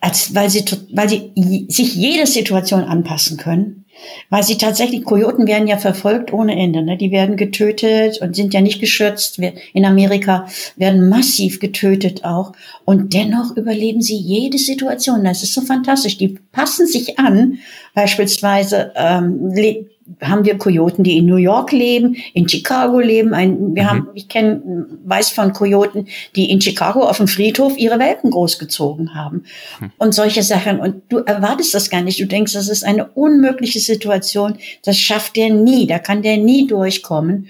Als, 0.05 0.35
weil 0.35 0.51
sie, 0.51 0.65
weil 0.93 1.09
sie 1.09 1.33
sich 1.69 1.95
jede 1.95 2.27
Situation 2.27 2.85
anpassen 2.85 3.39
können. 3.39 3.87
Weil 4.29 4.43
sie 4.43 4.59
tatsächlich, 4.59 5.05
Kojoten 5.05 5.47
werden 5.47 5.67
ja 5.67 5.79
verfolgt 5.79 6.33
ohne 6.33 6.57
Ende. 6.57 6.83
Ne? 6.83 6.99
Die 6.99 7.11
werden 7.11 7.37
getötet 7.37 8.21
und 8.21 8.37
sind 8.37 8.53
ja 8.53 8.61
nicht 8.61 8.81
geschützt. 8.81 9.41
In 9.73 9.85
Amerika 9.87 10.47
werden 10.77 11.09
massiv 11.09 11.59
getötet 11.59 12.23
auch. 12.25 12.53
Und 12.85 13.15
dennoch 13.15 13.57
überleben 13.57 14.03
sie 14.03 14.17
jede 14.17 14.59
Situation. 14.59 15.25
Das 15.25 15.43
ist 15.43 15.55
so 15.55 15.63
fantastisch. 15.63 16.19
Die 16.19 16.39
passen 16.53 16.87
sich 16.87 17.19
an. 17.19 17.59
Beispielsweise 17.95 18.93
ähm, 18.97 19.55
haben 20.21 20.45
wir 20.45 20.59
Kojoten, 20.59 21.03
die 21.03 21.19
in 21.19 21.27
New 21.27 21.37
York 21.37 21.73
leben, 21.73 22.17
in 22.35 22.49
Chicago 22.49 23.01
leben. 23.01 23.33
Ein, 23.33 23.75
wir 23.75 23.85
mhm. 23.85 23.91
haben, 23.91 24.09
ich 24.15 24.29
kenne, 24.29 24.87
weiß 25.05 25.31
von 25.31 25.53
Kojoten, 25.53 26.09
die 26.37 26.51
in 26.51 26.61
Chicago 26.61 27.01
auf 27.01 27.17
dem 27.17 27.29
Friedhof 27.29 27.77
ihre 27.79 27.99
Welpen 27.99 28.31
großgezogen 28.31 29.15
haben 29.15 29.45
mhm. 29.81 29.93
und 29.99 30.15
solche 30.15 30.43
Sachen. 30.43 30.79
Und 30.79 31.03
du 31.09 31.19
erwartest 31.19 31.75
das 31.75 31.91
gar 31.91 32.03
nicht. 32.03 32.21
Du 32.21 32.27
denkst, 32.27 32.53
das 32.53 32.69
ist 32.69 32.85
eine 32.85 33.07
unmögliche 33.07 33.81
Situation. 33.81 34.57
Das 34.85 34.99
schafft 34.99 35.37
der 35.37 35.51
nie. 35.51 35.87
Da 35.87 35.99
kann 35.99 36.23
der 36.23 36.37
nie 36.37 36.67
durchkommen. 36.67 37.49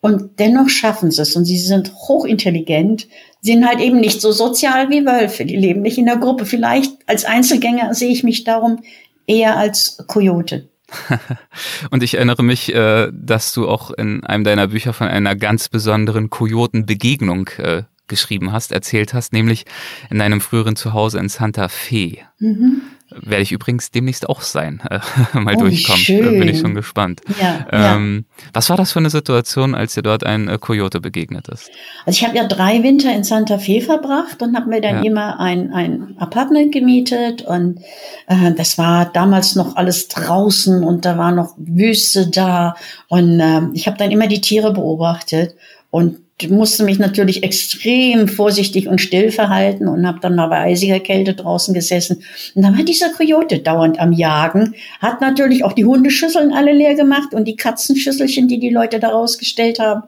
Und 0.00 0.38
dennoch 0.38 0.70
schaffen 0.70 1.10
sie 1.10 1.20
es. 1.20 1.36
Und 1.36 1.44
sie 1.44 1.58
sind 1.58 1.92
hochintelligent, 1.92 3.08
sind 3.42 3.66
halt 3.66 3.80
eben 3.80 4.00
nicht 4.00 4.22
so 4.22 4.32
sozial 4.32 4.88
wie 4.88 5.04
Wölfe. 5.04 5.44
Die 5.44 5.56
leben 5.56 5.82
nicht 5.82 5.98
in 5.98 6.06
der 6.06 6.16
Gruppe. 6.16 6.46
Vielleicht 6.46 6.92
als 7.06 7.26
Einzelgänger 7.26 7.92
sehe 7.94 8.10
ich 8.10 8.24
mich 8.24 8.44
darum 8.44 8.78
eher 9.26 9.58
als 9.58 9.98
Kojote. 10.06 10.69
Und 11.90 12.02
ich 12.02 12.14
erinnere 12.14 12.42
mich, 12.42 12.74
äh, 12.74 13.10
dass 13.12 13.52
du 13.52 13.68
auch 13.68 13.90
in 13.90 14.24
einem 14.24 14.44
deiner 14.44 14.68
Bücher 14.68 14.92
von 14.92 15.08
einer 15.08 15.36
ganz 15.36 15.68
besonderen 15.68 16.30
Kojotenbegegnung 16.30 17.48
äh, 17.58 17.82
geschrieben 18.08 18.52
hast, 18.52 18.72
erzählt 18.72 19.14
hast, 19.14 19.32
nämlich 19.32 19.64
in 20.10 20.18
deinem 20.18 20.40
früheren 20.40 20.76
Zuhause 20.76 21.18
in 21.18 21.28
Santa 21.28 21.68
Fe. 21.68 22.18
Mhm. 22.38 22.82
Werde 23.10 23.42
ich 23.42 23.52
übrigens 23.52 23.90
demnächst 23.90 24.28
auch 24.28 24.40
sein, 24.40 24.80
äh, 24.90 25.00
mal 25.38 25.56
oh, 25.56 25.60
durchkommen. 25.60 26.00
Schön. 26.00 26.24
Da 26.24 26.30
bin 26.30 26.48
ich 26.48 26.60
schon 26.60 26.74
gespannt. 26.74 27.22
Ja, 27.40 27.66
ähm, 27.70 28.26
ja. 28.28 28.50
Was 28.52 28.70
war 28.70 28.76
das 28.76 28.92
für 28.92 28.98
eine 28.98 29.10
Situation, 29.10 29.74
als 29.74 29.94
dir 29.94 30.02
dort 30.02 30.24
ein 30.24 30.48
äh, 30.48 30.58
Coyote 30.58 31.00
begegnet 31.00 31.48
ist? 31.48 31.70
Also 32.06 32.16
ich 32.16 32.24
habe 32.24 32.36
ja 32.36 32.46
drei 32.46 32.82
Winter 32.82 33.14
in 33.14 33.24
Santa 33.24 33.58
Fe 33.58 33.80
verbracht 33.80 34.42
und 34.42 34.56
habe 34.56 34.68
mir 34.68 34.80
dann 34.80 34.96
ja. 34.96 35.10
immer 35.10 35.40
ein, 35.40 35.72
ein 35.72 36.14
Apartment 36.18 36.72
gemietet 36.72 37.42
und 37.42 37.80
äh, 38.26 38.52
das 38.54 38.78
war 38.78 39.06
damals 39.06 39.56
noch 39.56 39.76
alles 39.76 40.08
draußen 40.08 40.82
und 40.84 41.04
da 41.04 41.18
war 41.18 41.32
noch 41.32 41.54
Wüste 41.56 42.28
da 42.28 42.74
und 43.08 43.40
äh, 43.40 43.62
ich 43.74 43.86
habe 43.86 43.98
dann 43.98 44.10
immer 44.10 44.26
die 44.26 44.40
Tiere 44.40 44.72
beobachtet 44.72 45.54
und 45.90 46.18
musste 46.48 46.84
mich 46.84 46.98
natürlich 46.98 47.42
extrem 47.42 48.28
vorsichtig 48.28 48.88
und 48.88 49.00
still 49.00 49.30
verhalten 49.30 49.88
und 49.88 50.06
habe 50.06 50.20
dann 50.20 50.34
mal 50.34 50.48
bei 50.48 50.60
eisiger 50.60 51.00
Kälte 51.00 51.34
draußen 51.34 51.74
gesessen. 51.74 52.22
Und 52.54 52.62
dann 52.62 52.76
war 52.76 52.84
dieser 52.84 53.10
Kojote 53.10 53.58
dauernd 53.58 53.98
am 53.98 54.12
Jagen, 54.12 54.74
hat 55.00 55.20
natürlich 55.20 55.64
auch 55.64 55.72
die 55.72 55.84
Hundeschüsseln 55.84 56.52
alle 56.52 56.72
leer 56.72 56.94
gemacht 56.94 57.34
und 57.34 57.46
die 57.46 57.56
Katzenschüsselchen, 57.56 58.48
die 58.48 58.58
die 58.58 58.70
Leute 58.70 59.00
da 59.00 59.08
rausgestellt 59.08 59.78
haben. 59.78 60.02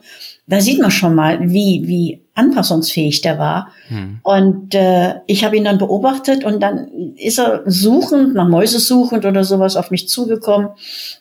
Da 0.47 0.61
sieht 0.61 0.81
man 0.81 0.91
schon 0.91 1.15
mal, 1.15 1.39
wie, 1.41 1.83
wie 1.87 2.21
anpassungsfähig 2.35 3.21
der 3.21 3.39
war. 3.39 3.69
Hm. 3.89 4.19
Und 4.23 4.75
äh, 4.75 5.15
ich 5.27 5.45
habe 5.45 5.57
ihn 5.57 5.65
dann 5.65 5.79
beobachtet 5.79 6.45
und 6.45 6.61
dann 6.61 7.15
ist 7.17 7.39
er 7.39 7.63
suchend, 7.67 8.35
nach 8.35 8.49
Mäuse 8.49 8.81
suchend 8.81 9.25
oder 9.25 9.45
sowas 9.45 9.77
auf 9.77 9.91
mich 9.91 10.09
zugekommen 10.09 10.71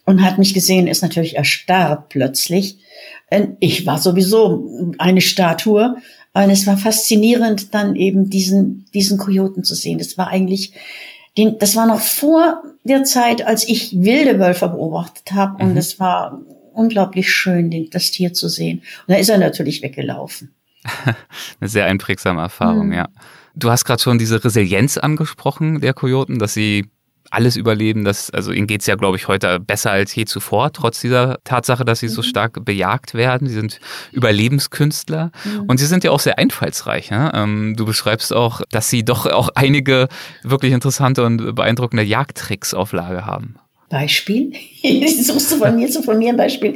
und 0.05 0.23
hat 0.23 0.37
mich 0.37 0.53
gesehen, 0.53 0.87
ist 0.87 1.01
natürlich 1.03 1.35
erstarrt 1.35 2.09
plötzlich 2.09 2.77
ich 3.59 3.85
war 3.85 3.97
sowieso 3.97 4.93
eine 4.97 5.21
Statue. 5.21 5.95
Und 6.33 6.49
es 6.49 6.65
war 6.65 6.77
faszinierend, 6.77 7.73
dann 7.73 7.95
eben 7.95 8.29
diesen, 8.29 8.85
diesen 8.93 9.17
Kojoten 9.17 9.63
zu 9.63 9.75
sehen. 9.75 9.97
Das 9.97 10.17
war 10.17 10.29
eigentlich, 10.29 10.73
den, 11.37 11.59
das 11.59 11.75
war 11.75 11.85
noch 11.85 11.99
vor 11.99 12.63
der 12.83 13.03
Zeit, 13.03 13.45
als 13.45 13.67
ich 13.67 14.01
wilde 14.01 14.39
Wölfe 14.39 14.69
beobachtet 14.69 15.33
habe. 15.33 15.61
Und 15.61 15.71
mhm. 15.71 15.77
es 15.77 15.99
war 15.99 16.41
unglaublich 16.73 17.31
schön, 17.31 17.89
das 17.91 18.11
Tier 18.11 18.33
zu 18.33 18.47
sehen. 18.47 18.79
Und 19.07 19.13
da 19.13 19.15
ist 19.15 19.29
er 19.29 19.37
natürlich 19.37 19.81
weggelaufen. 19.81 20.53
Eine 21.59 21.69
sehr 21.69 21.85
einprägsame 21.85 22.41
Erfahrung, 22.41 22.87
mhm. 22.87 22.93
ja. 22.93 23.09
Du 23.53 23.69
hast 23.69 23.83
gerade 23.83 24.01
schon 24.01 24.17
diese 24.17 24.41
Resilienz 24.43 24.97
angesprochen 24.97 25.81
der 25.81 25.93
Kojoten, 25.93 26.39
dass 26.39 26.53
sie 26.53 26.89
alles 27.29 27.55
überleben. 27.55 28.03
Das, 28.03 28.29
also 28.29 28.51
ihnen 28.51 28.67
geht's 28.67 28.87
ja, 28.87 28.95
glaube 28.95 29.17
ich, 29.17 29.27
heute 29.27 29.59
besser 29.59 29.91
als 29.91 30.13
je 30.15 30.25
zuvor, 30.25 30.73
trotz 30.73 31.01
dieser 31.01 31.39
Tatsache, 31.43 31.85
dass 31.85 31.99
sie 31.99 32.07
so 32.07 32.21
mhm. 32.21 32.25
stark 32.25 32.65
bejagt 32.65 33.13
werden. 33.13 33.47
Sie 33.47 33.53
sind 33.53 33.79
Überlebenskünstler 34.11 35.31
mhm. 35.43 35.63
und 35.67 35.77
sie 35.77 35.85
sind 35.85 36.03
ja 36.03 36.11
auch 36.11 36.19
sehr 36.19 36.37
einfallsreich. 36.37 37.11
Ne? 37.11 37.31
Ähm, 37.33 37.75
du 37.75 37.85
beschreibst 37.85 38.33
auch, 38.33 38.61
dass 38.71 38.89
sie 38.89 39.03
doch 39.03 39.25
auch 39.25 39.49
einige 39.55 40.07
wirklich 40.43 40.73
interessante 40.73 41.23
und 41.25 41.55
beeindruckende 41.55 42.03
Jagdtricks 42.03 42.73
auf 42.73 42.91
Lage 42.91 43.25
haben. 43.25 43.55
Beispiel? 43.91 44.53
Suchst 45.21 45.51
du 45.51 45.57
von 45.57 45.75
mir 45.75 45.89
zu 45.89 46.01
von 46.01 46.17
mir 46.17 46.29
ein 46.29 46.37
Beispiel? 46.37 46.75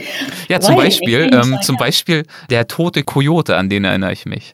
Ja, 0.49 0.59
zum 0.59 0.75
Weil, 0.75 0.85
Beispiel, 0.85 1.29
ähm, 1.33 1.57
zum 1.61 1.77
Beispiel 1.77 2.23
der 2.49 2.67
tote 2.67 3.03
Kojote, 3.03 3.55
an 3.55 3.69
den 3.69 3.85
erinnere 3.85 4.11
ich 4.11 4.25
mich. 4.25 4.53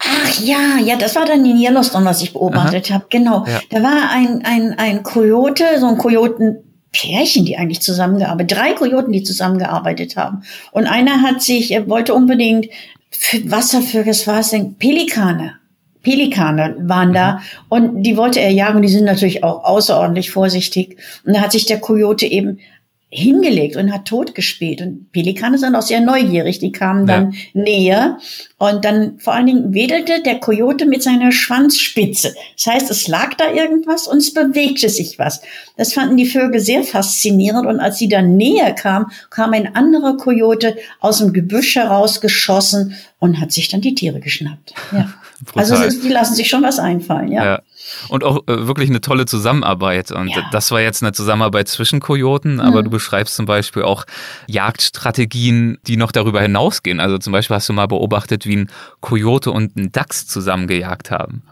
Ach 0.00 0.40
ja, 0.40 0.78
ja, 0.84 0.96
das 0.96 1.14
war 1.16 1.24
dann 1.24 1.44
in 1.44 1.58
Yellowstone, 1.58 2.04
was 2.04 2.22
ich 2.22 2.32
beobachtet 2.32 2.90
habe. 2.90 3.06
Genau. 3.10 3.44
Ja. 3.46 3.60
Da 3.70 3.82
war 3.82 4.10
ein, 4.10 4.44
ein, 4.44 4.74
ein 4.78 5.02
Kojote, 5.02 5.64
so 5.78 5.86
ein 5.86 5.98
Kojotenpärchen, 5.98 7.44
die 7.44 7.56
eigentlich 7.56 7.80
zusammengearbeitet, 7.80 8.58
drei 8.58 8.72
Kojoten, 8.72 9.12
die 9.12 9.22
zusammengearbeitet 9.22 10.16
haben. 10.16 10.42
Und 10.72 10.86
einer 10.86 11.22
hat 11.22 11.42
sich, 11.42 11.70
er 11.70 11.88
wollte 11.88 12.14
unbedingt 12.14 12.66
für 13.10 13.50
Wasservögel, 13.50 14.10
was 14.10 14.26
war 14.26 14.40
es 14.40 14.50
denn? 14.50 14.76
Pelikane. 14.76 15.54
Pelikane 16.02 16.76
waren 16.82 17.12
da 17.12 17.32
mhm. 17.32 17.40
und 17.68 18.02
die 18.04 18.16
wollte 18.16 18.40
er 18.40 18.50
jagen 18.50 18.76
und 18.76 18.82
die 18.82 18.88
sind 18.88 19.04
natürlich 19.04 19.42
auch 19.42 19.64
außerordentlich 19.64 20.30
vorsichtig. 20.30 20.98
Und 21.24 21.34
da 21.34 21.40
hat 21.40 21.50
sich 21.52 21.66
der 21.66 21.80
Kojote 21.80 22.26
eben 22.26 22.60
hingelegt 23.08 23.76
und 23.76 23.92
hat 23.92 24.06
tot 24.06 24.34
gespielt. 24.34 24.80
Und 24.80 25.12
Pelikane 25.12 25.58
sind 25.58 25.76
auch 25.76 25.82
sehr 25.82 26.00
neugierig. 26.00 26.58
Die 26.58 26.72
kamen 26.72 27.06
dann 27.06 27.32
ja. 27.32 27.38
näher 27.54 28.18
und 28.58 28.84
dann 28.84 29.18
vor 29.20 29.34
allen 29.34 29.46
Dingen 29.46 29.74
wedelte 29.74 30.22
der 30.22 30.40
Kojote 30.40 30.86
mit 30.86 31.04
seiner 31.04 31.30
Schwanzspitze. 31.30 32.34
Das 32.56 32.66
heißt, 32.66 32.90
es 32.90 33.06
lag 33.06 33.34
da 33.34 33.52
irgendwas 33.52 34.08
und 34.08 34.18
es 34.18 34.34
bewegte 34.34 34.88
sich 34.88 35.20
was. 35.20 35.40
Das 35.76 35.92
fanden 35.92 36.16
die 36.16 36.26
Vögel 36.26 36.58
sehr 36.60 36.82
faszinierend 36.82 37.66
und 37.66 37.78
als 37.78 37.98
sie 37.98 38.08
dann 38.08 38.36
näher 38.36 38.72
kam, 38.72 39.10
kam 39.30 39.52
ein 39.52 39.76
anderer 39.76 40.16
Kojote 40.16 40.76
aus 40.98 41.18
dem 41.18 41.32
Gebüsch 41.32 41.76
herausgeschossen 41.76 42.96
und 43.20 43.40
hat 43.40 43.52
sich 43.52 43.68
dann 43.68 43.82
die 43.82 43.94
Tiere 43.94 44.18
geschnappt. 44.18 44.74
Ja. 44.92 45.14
also 45.54 45.76
die 45.76 46.08
lassen 46.08 46.34
sich 46.34 46.48
schon 46.48 46.62
was 46.62 46.78
einfallen, 46.78 47.30
ja. 47.30 47.44
ja. 47.44 47.62
Und 48.08 48.24
auch 48.24 48.38
äh, 48.46 48.66
wirklich 48.66 48.90
eine 48.90 49.00
tolle 49.00 49.26
Zusammenarbeit. 49.26 50.10
Und 50.10 50.28
ja. 50.28 50.42
das 50.50 50.70
war 50.70 50.80
jetzt 50.80 51.02
eine 51.02 51.12
Zusammenarbeit 51.12 51.68
zwischen 51.68 52.00
Kojoten, 52.00 52.60
aber 52.60 52.80
mhm. 52.80 52.84
du 52.84 52.90
beschreibst 52.90 53.36
zum 53.36 53.46
Beispiel 53.46 53.82
auch 53.82 54.04
Jagdstrategien, 54.48 55.78
die 55.86 55.96
noch 55.96 56.12
darüber 56.12 56.40
hinausgehen. 56.40 57.00
Also 57.00 57.18
zum 57.18 57.32
Beispiel 57.32 57.56
hast 57.56 57.68
du 57.68 57.72
mal 57.72 57.86
beobachtet, 57.86 58.46
wie 58.46 58.56
ein 58.56 58.70
Kojote 59.00 59.50
und 59.50 59.76
ein 59.76 59.92
Dachs 59.92 60.26
zusammengejagt 60.26 61.10
haben. 61.10 61.42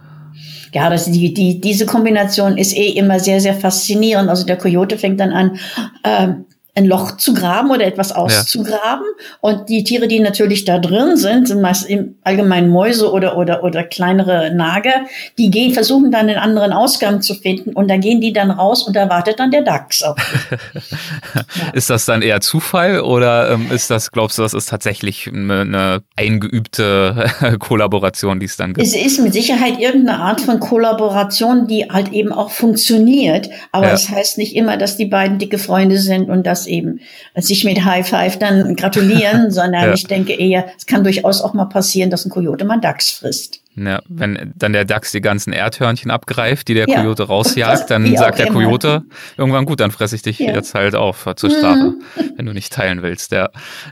Ja, 0.72 0.90
das, 0.90 1.04
die, 1.04 1.32
die, 1.32 1.60
diese 1.60 1.86
Kombination 1.86 2.58
ist 2.58 2.76
eh 2.76 2.88
immer 2.88 3.20
sehr, 3.20 3.40
sehr 3.40 3.54
faszinierend. 3.54 4.28
Also 4.28 4.44
der 4.44 4.56
Kojote 4.56 4.98
fängt 4.98 5.20
dann 5.20 5.32
an, 5.32 5.58
äh, 6.02 6.28
ein 6.76 6.86
Loch 6.86 7.16
zu 7.16 7.34
graben 7.34 7.70
oder 7.70 7.86
etwas 7.86 8.10
auszugraben. 8.10 9.06
Ja. 9.06 9.24
Und 9.40 9.68
die 9.68 9.84
Tiere, 9.84 10.08
die 10.08 10.18
natürlich 10.18 10.64
da 10.64 10.78
drin 10.78 11.16
sind, 11.16 11.46
sind 11.46 11.60
meist 11.60 11.88
im 11.88 12.16
Allgemeinen 12.24 12.68
Mäuse 12.70 13.12
oder, 13.12 13.36
oder, 13.36 13.62
oder 13.62 13.84
kleinere 13.84 14.52
Nager, 14.54 15.04
die 15.38 15.50
gehen, 15.50 15.72
versuchen 15.72 16.10
dann 16.10 16.28
einen 16.28 16.38
anderen 16.38 16.72
Ausgang 16.72 17.22
zu 17.22 17.34
finden 17.34 17.74
und 17.74 17.88
da 17.88 17.96
gehen 17.96 18.20
die 18.20 18.32
dann 18.32 18.50
raus 18.50 18.82
und 18.82 18.96
da 18.96 19.08
wartet 19.08 19.38
dann 19.38 19.52
der 19.52 19.62
Dachs 19.62 20.02
auf. 20.02 20.16
ja. 20.50 21.42
Ist 21.72 21.90
das 21.90 22.04
dann 22.06 22.22
eher 22.22 22.40
Zufall 22.40 23.00
oder 23.00 23.50
ähm, 23.50 23.70
ist 23.70 23.90
das, 23.90 24.10
glaubst 24.10 24.38
du, 24.38 24.42
das 24.42 24.54
ist 24.54 24.68
tatsächlich 24.68 25.28
eine, 25.28 26.02
eingeübte 26.16 27.30
Kollaboration, 27.58 28.40
die 28.40 28.46
es 28.46 28.56
dann 28.56 28.74
gibt? 28.74 28.86
Es 28.86 28.94
ist 28.94 29.20
mit 29.20 29.32
Sicherheit 29.32 29.78
irgendeine 29.78 30.18
Art 30.20 30.40
von 30.40 30.60
Kollaboration, 30.60 31.66
die 31.66 31.90
halt 31.90 32.12
eben 32.12 32.32
auch 32.32 32.50
funktioniert. 32.50 33.50
Aber 33.72 33.92
es 33.92 34.04
ja. 34.04 34.08
das 34.08 34.16
heißt 34.18 34.38
nicht 34.38 34.54
immer, 34.56 34.76
dass 34.76 34.96
die 34.96 35.06
beiden 35.06 35.38
dicke 35.38 35.58
Freunde 35.58 35.98
sind 35.98 36.28
und 36.28 36.44
das 36.64 36.66
eben 36.66 37.00
sich 37.36 37.64
mit 37.64 37.84
High 37.84 38.08
Five 38.08 38.38
dann 38.38 38.76
gratulieren, 38.76 39.50
sondern 39.50 39.84
ja. 39.84 39.94
ich 39.94 40.06
denke 40.06 40.32
eher, 40.32 40.66
es 40.76 40.86
kann 40.86 41.04
durchaus 41.04 41.40
auch 41.40 41.54
mal 41.54 41.66
passieren, 41.66 42.10
dass 42.10 42.24
ein 42.24 42.30
Kojote 42.30 42.64
mal 42.64 42.80
Dachs 42.80 43.10
frisst. 43.10 43.63
Ja, 43.76 44.00
wenn 44.08 44.52
dann 44.54 44.72
der 44.72 44.84
Dachs 44.84 45.10
die 45.10 45.20
ganzen 45.20 45.52
Erdhörnchen 45.52 46.10
abgreift, 46.10 46.68
die 46.68 46.74
der 46.74 46.88
ja. 46.88 47.00
Kojote 47.00 47.24
rausjagt, 47.24 47.90
dann 47.90 48.16
sagt 48.16 48.38
der 48.38 48.48
Kojote 48.48 49.02
irgendwann 49.36 49.64
gut, 49.64 49.80
dann 49.80 49.90
fresse 49.90 50.14
ich 50.14 50.22
dich 50.22 50.38
ja. 50.38 50.54
jetzt 50.54 50.74
halt 50.74 50.94
auf 50.94 51.28
zur 51.36 51.50
Strafe, 51.50 51.94
mhm. 51.94 52.02
wenn 52.36 52.46
du 52.46 52.52
nicht 52.52 52.72
teilen 52.72 53.02
willst. 53.02 53.32
Ja. 53.32 53.50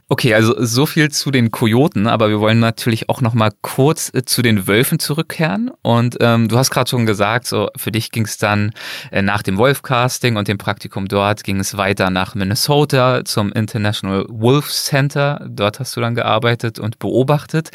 Okay, 0.09 0.35
also 0.35 0.55
so 0.59 0.87
viel 0.87 1.11
zu 1.11 1.31
den 1.31 1.51
Kojoten, 1.51 2.07
aber 2.07 2.29
wir 2.29 2.41
wollen 2.41 2.61
natürlich 2.61 3.09
auch 3.09 3.21
noch 3.21 3.35
mal 3.35 3.51
kurz 3.61 4.11
äh, 4.15 4.25
zu 4.25 4.43
den 4.43 4.69
Wölfen 4.69 5.01
zurückkehren. 5.01 5.71
Und 5.83 6.17
ähm, 6.21 6.49
du 6.49 6.57
hast 6.59 6.71
gerade 6.71 6.89
schon 6.89 7.05
gesagt, 7.05 7.47
so 7.47 7.69
für 7.77 7.91
dich 7.91 8.11
ging 8.13 8.25
es 8.25 8.39
dann 8.39 8.73
äh, 9.11 9.23
nach 9.23 9.43
dem 9.43 9.59
Wolfcasting 9.59 10.37
und 10.37 10.47
dem 10.47 10.59
Praktikum 10.59 11.09
dort 11.09 11.43
ging 11.43 11.59
es 11.59 11.77
weiter 11.77 12.11
nach 12.11 12.35
Minnesota 12.37 13.25
zum 13.25 13.53
International 13.53 14.27
Wolf 14.29 14.71
Center. 14.71 15.45
Dort 15.49 15.81
hast 15.81 15.97
du 15.97 16.01
dann 16.01 16.15
gearbeitet 16.15 16.79
und 16.79 17.01
beobachtet. 17.01 17.71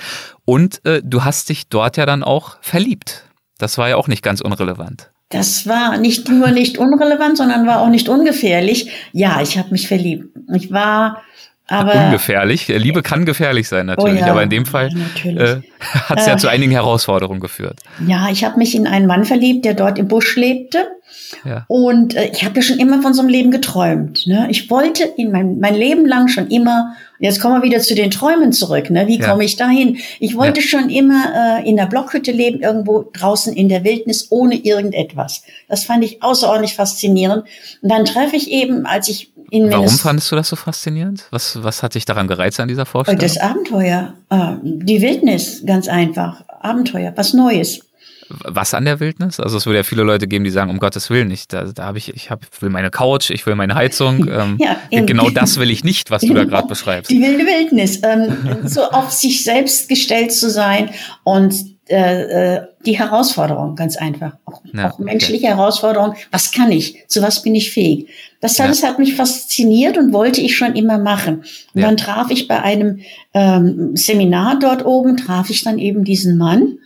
Und 0.50 0.80
äh, 0.86 1.02
du 1.04 1.26
hast 1.26 1.50
dich 1.50 1.68
dort 1.68 1.98
ja 1.98 2.06
dann 2.06 2.24
auch 2.24 2.56
verliebt. 2.62 3.26
Das 3.58 3.78
war 3.78 3.90
ja 3.90 3.98
auch 3.98 4.08
nicht 4.08 4.24
ganz 4.24 4.40
unrelevant. 4.40 5.12
Das 5.28 5.68
war 5.68 5.98
nicht 5.98 6.30
nur 6.30 6.52
nicht 6.52 6.78
unrelevant, 6.78 7.36
sondern 7.38 7.68
war 7.68 7.82
auch 7.82 7.90
nicht 7.90 8.08
ungefährlich. 8.08 8.90
Ja, 9.12 9.42
ich 9.42 9.58
habe 9.58 9.72
mich 9.72 9.90
verliebt. 9.90 10.34
Ich 10.54 10.72
war 10.72 11.22
aber 11.68 12.06
ungefährlich. 12.06 12.68
Liebe 12.68 13.02
kann 13.02 13.26
gefährlich 13.26 13.68
sein 13.68 13.88
natürlich, 13.88 14.22
oh 14.22 14.26
ja, 14.26 14.32
aber 14.32 14.44
in 14.44 14.50
dem 14.50 14.66
Fall 14.66 14.90
äh, 15.26 15.58
hat 15.80 16.20
es 16.20 16.26
ja 16.26 16.34
äh, 16.34 16.38
zu 16.38 16.48
einigen 16.48 16.72
Herausforderungen 16.72 17.40
geführt. 17.40 17.80
Ja, 18.08 18.30
ich 18.32 18.44
habe 18.46 18.58
mich 18.58 18.76
in 18.76 18.88
einen 18.88 19.06
Mann 19.06 19.26
verliebt, 19.26 19.66
der 19.66 19.74
dort 19.74 20.00
im 20.00 20.08
Busch 20.08 20.36
lebte. 20.36 20.88
Ja. 21.44 21.66
Und 21.68 22.16
äh, 22.16 22.30
ich 22.32 22.46
habe 22.46 22.56
ja 22.56 22.62
schon 22.62 22.80
immer 22.80 23.02
von 23.02 23.14
so 23.14 23.22
einem 23.22 23.30
Leben 23.30 23.52
geträumt. 23.52 24.28
Ne? 24.28 24.48
Ich 24.50 24.70
wollte 24.70 25.04
in 25.04 25.32
mein, 25.32 25.60
mein 25.60 25.76
Leben 25.76 26.06
lang 26.06 26.30
schon 26.30 26.48
immer 26.48 26.96
Jetzt 27.20 27.42
kommen 27.42 27.62
wir 27.62 27.68
wieder 27.68 27.80
zu 27.80 27.96
den 27.96 28.12
Träumen 28.12 28.54
zurück. 28.54 28.90
Ne? 28.90 29.08
Wie 29.08 29.20
ja. 29.20 29.28
komme 29.28 29.44
ich 29.44 29.56
dahin? 29.56 29.98
Ich 30.20 30.38
wollte 30.38 30.62
ja. 30.62 30.68
schon 30.68 30.90
immer 30.90 31.60
äh, 31.60 31.68
in 31.68 31.76
der 31.76 31.88
Blockhütte 31.88 32.32
leben, 32.32 32.62
irgendwo 32.62 33.10
draußen 33.12 33.54
in 33.54 33.70
der 33.70 33.84
Wildnis, 33.84 34.28
ohne 34.30 34.56
irgendetwas. 34.56 35.44
Das 35.68 35.84
fand 35.84 36.04
ich 36.04 36.22
außerordentlich 36.22 36.76
faszinierend. 36.76 37.46
Und 37.82 37.90
dann 37.90 38.06
treffe 38.06 38.36
ich 38.36 38.52
eben, 38.52 38.86
als 38.86 39.10
ich 39.10 39.32
in 39.50 39.72
Warum 39.72 39.90
fandest 39.90 40.32
du 40.32 40.36
das 40.36 40.50
so 40.50 40.56
faszinierend? 40.56 41.26
Was, 41.32 41.62
was 41.64 41.84
hat 41.84 41.96
dich 41.96 42.06
daran 42.06 42.28
gereizt 42.28 42.60
an 42.60 42.68
dieser 42.68 42.86
Vorstellung? 42.86 43.20
Das 43.20 43.38
Abenteuer, 43.38 44.14
äh, 44.30 44.54
die 44.64 45.02
Wildnis, 45.02 45.64
ganz 45.66 45.88
einfach. 45.88 46.44
Abenteuer, 46.62 47.14
was 47.16 47.34
Neues 47.34 47.82
was 48.30 48.74
an 48.74 48.86
der 48.86 49.00
Wildnis? 49.00 49.40
Also 49.40 49.58
es 49.58 49.66
würde 49.66 49.78
ja 49.78 49.84
viele 49.84 50.04
Leute 50.04 50.28
geben, 50.28 50.44
die 50.44 50.50
sagen, 50.50 50.70
um 50.70 50.80
Gottes 50.80 51.10
Willen 51.10 51.28
nicht. 51.28 51.54
Da, 51.54 51.64
da 51.64 51.86
habe 51.86 51.98
ich, 51.98 52.14
ich 52.14 52.30
hab, 52.30 52.42
will 52.62 52.70
meine 52.70 52.90
Couch, 52.90 53.30
ich 53.30 53.46
will 53.46 53.56
meine 53.56 53.76
Heizung. 53.76 54.28
Ähm, 54.38 54.58
ja, 54.60 54.78
genau 54.92 55.30
das 55.30 55.58
will 55.58 55.72
ich 55.72 55.84
nicht, 55.84 56.12
was 56.12 56.22
du 56.22 56.34
da 56.34 56.44
gerade 56.44 56.68
beschreibst. 56.68 57.10
Die 57.10 57.22
wilde 57.22 57.46
Wildnis, 57.46 58.02
ähm, 58.04 58.68
so 58.68 58.84
auf 58.84 59.12
sich 59.12 59.44
selbst 59.44 59.90
gestellt 59.90 60.34
zu 60.34 60.50
sein 60.50 60.90
und 61.24 61.77
äh, 61.90 62.56
äh, 62.56 62.62
die 62.86 62.98
Herausforderung, 62.98 63.76
ganz 63.76 63.98
einfach. 63.98 64.38
Auch, 64.46 64.62
ja, 64.74 64.92
auch 64.92 65.00
menschliche 65.00 65.48
okay. 65.48 65.56
Herausforderung. 65.56 66.16
Was 66.32 66.52
kann 66.52 66.72
ich? 66.72 67.04
Zu 67.08 67.22
was 67.22 67.42
bin 67.42 67.56
ich 67.56 67.72
fähig? 67.72 68.08
Das 68.40 68.60
alles 68.60 68.82
ja. 68.82 68.90
hat 68.90 69.00
mich 69.00 69.16
fasziniert 69.16 69.98
und 69.98 70.14
wollte 70.14 70.42
ich 70.42 70.56
schon 70.56 70.76
immer 70.76 70.98
machen. 70.98 71.44
Und 71.74 71.82
ja. 71.82 71.88
dann 71.88 71.98
traf 71.98 72.30
ich 72.30 72.48
bei 72.48 72.62
einem 72.62 73.00
ähm, 73.34 73.96
Seminar 73.96 74.60
dort 74.60 74.86
oben, 74.86 75.18
traf 75.18 75.50
ich 75.50 75.64
dann 75.64 75.80
eben 75.80 76.04
diesen 76.04 76.38
Mann 76.38 76.78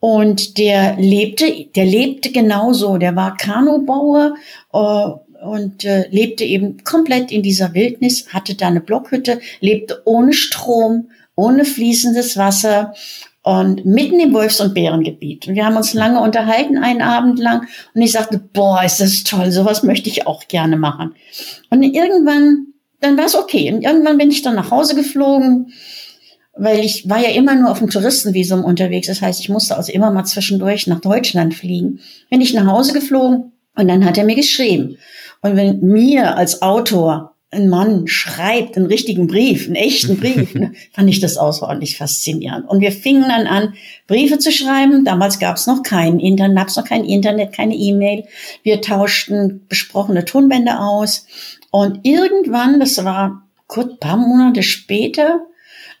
und 0.00 0.58
der 0.58 0.96
lebte, 0.96 1.66
der 1.74 1.84
lebte 1.84 2.30
genauso. 2.30 2.98
Der 2.98 3.16
war 3.16 3.36
Kanubauer 3.36 4.34
äh, 4.72 5.44
und 5.44 5.84
äh, 5.84 6.08
lebte 6.10 6.44
eben 6.44 6.82
komplett 6.84 7.32
in 7.32 7.42
dieser 7.42 7.74
Wildnis, 7.74 8.28
hatte 8.32 8.54
da 8.54 8.68
eine 8.68 8.80
Blockhütte, 8.80 9.40
lebte 9.60 10.02
ohne 10.04 10.32
Strom, 10.32 11.10
ohne 11.34 11.64
fließendes 11.64 12.36
Wasser 12.36 12.94
und 13.42 13.86
mitten 13.86 14.20
im 14.20 14.34
Wolfs- 14.34 14.60
und 14.60 14.74
Bärengebiet. 14.74 15.48
Und 15.48 15.54
wir 15.54 15.64
haben 15.64 15.76
uns 15.76 15.94
lange 15.94 16.20
unterhalten, 16.20 16.78
einen 16.78 17.02
Abend 17.02 17.38
lang. 17.38 17.66
Und 17.94 18.02
ich 18.02 18.12
sagte, 18.12 18.38
boah, 18.52 18.82
ist 18.84 19.00
das 19.00 19.24
toll, 19.24 19.50
sowas 19.50 19.82
möchte 19.82 20.08
ich 20.08 20.26
auch 20.26 20.48
gerne 20.48 20.76
machen. 20.76 21.14
Und 21.70 21.82
irgendwann, 21.82 22.66
dann 23.00 23.16
war 23.16 23.26
es 23.26 23.34
okay. 23.34 23.72
Und 23.72 23.82
irgendwann 23.82 24.18
bin 24.18 24.30
ich 24.30 24.42
dann 24.42 24.56
nach 24.56 24.70
Hause 24.70 24.94
geflogen 24.94 25.72
weil 26.58 26.84
ich 26.84 27.08
war 27.08 27.20
ja 27.20 27.30
immer 27.30 27.54
nur 27.54 27.70
auf 27.70 27.78
dem 27.78 27.88
Touristenvisum 27.88 28.64
unterwegs. 28.64 29.06
Das 29.06 29.22
heißt, 29.22 29.40
ich 29.40 29.48
musste 29.48 29.76
also 29.76 29.92
immer 29.92 30.10
mal 30.10 30.24
zwischendurch 30.24 30.86
nach 30.88 31.00
Deutschland 31.00 31.54
fliegen. 31.54 32.00
Bin 32.30 32.40
ich 32.40 32.52
nach 32.52 32.66
Hause 32.66 32.92
geflogen 32.92 33.52
und 33.76 33.88
dann 33.88 34.04
hat 34.04 34.18
er 34.18 34.24
mir 34.24 34.34
geschrieben. 34.34 34.98
Und 35.40 35.56
wenn 35.56 35.80
mir 35.80 36.36
als 36.36 36.60
Autor 36.60 37.36
ein 37.50 37.68
Mann 37.68 38.06
schreibt 38.06 38.76
einen 38.76 38.86
richtigen 38.86 39.26
Brief, 39.26 39.66
einen 39.66 39.74
echten 39.74 40.18
Brief, 40.18 40.54
ne, 40.54 40.72
fand 40.92 41.08
ich 41.08 41.20
das 41.20 41.38
außerordentlich 41.38 41.96
faszinierend. 41.96 42.68
Und 42.68 42.80
wir 42.80 42.92
fingen 42.92 43.24
dann 43.28 43.46
an, 43.46 43.74
Briefe 44.06 44.38
zu 44.38 44.52
schreiben. 44.52 45.04
Damals 45.04 45.38
gab 45.38 45.56
es 45.56 45.66
noch 45.66 45.82
kein 45.82 46.20
Internet, 46.20 46.56
gab 46.56 46.68
es 46.68 46.76
noch 46.76 46.84
kein 46.84 47.04
Internet, 47.04 47.52
keine 47.52 47.74
E-Mail. 47.74 48.24
Wir 48.62 48.82
tauschten 48.82 49.62
besprochene 49.68 50.26
Tonbänder 50.26 50.80
aus. 50.80 51.26
Und 51.70 52.00
irgendwann, 52.02 52.80
das 52.80 53.02
war 53.04 53.42
kurz 53.66 53.98
paar 53.98 54.18
Monate 54.18 54.62
später, 54.62 55.40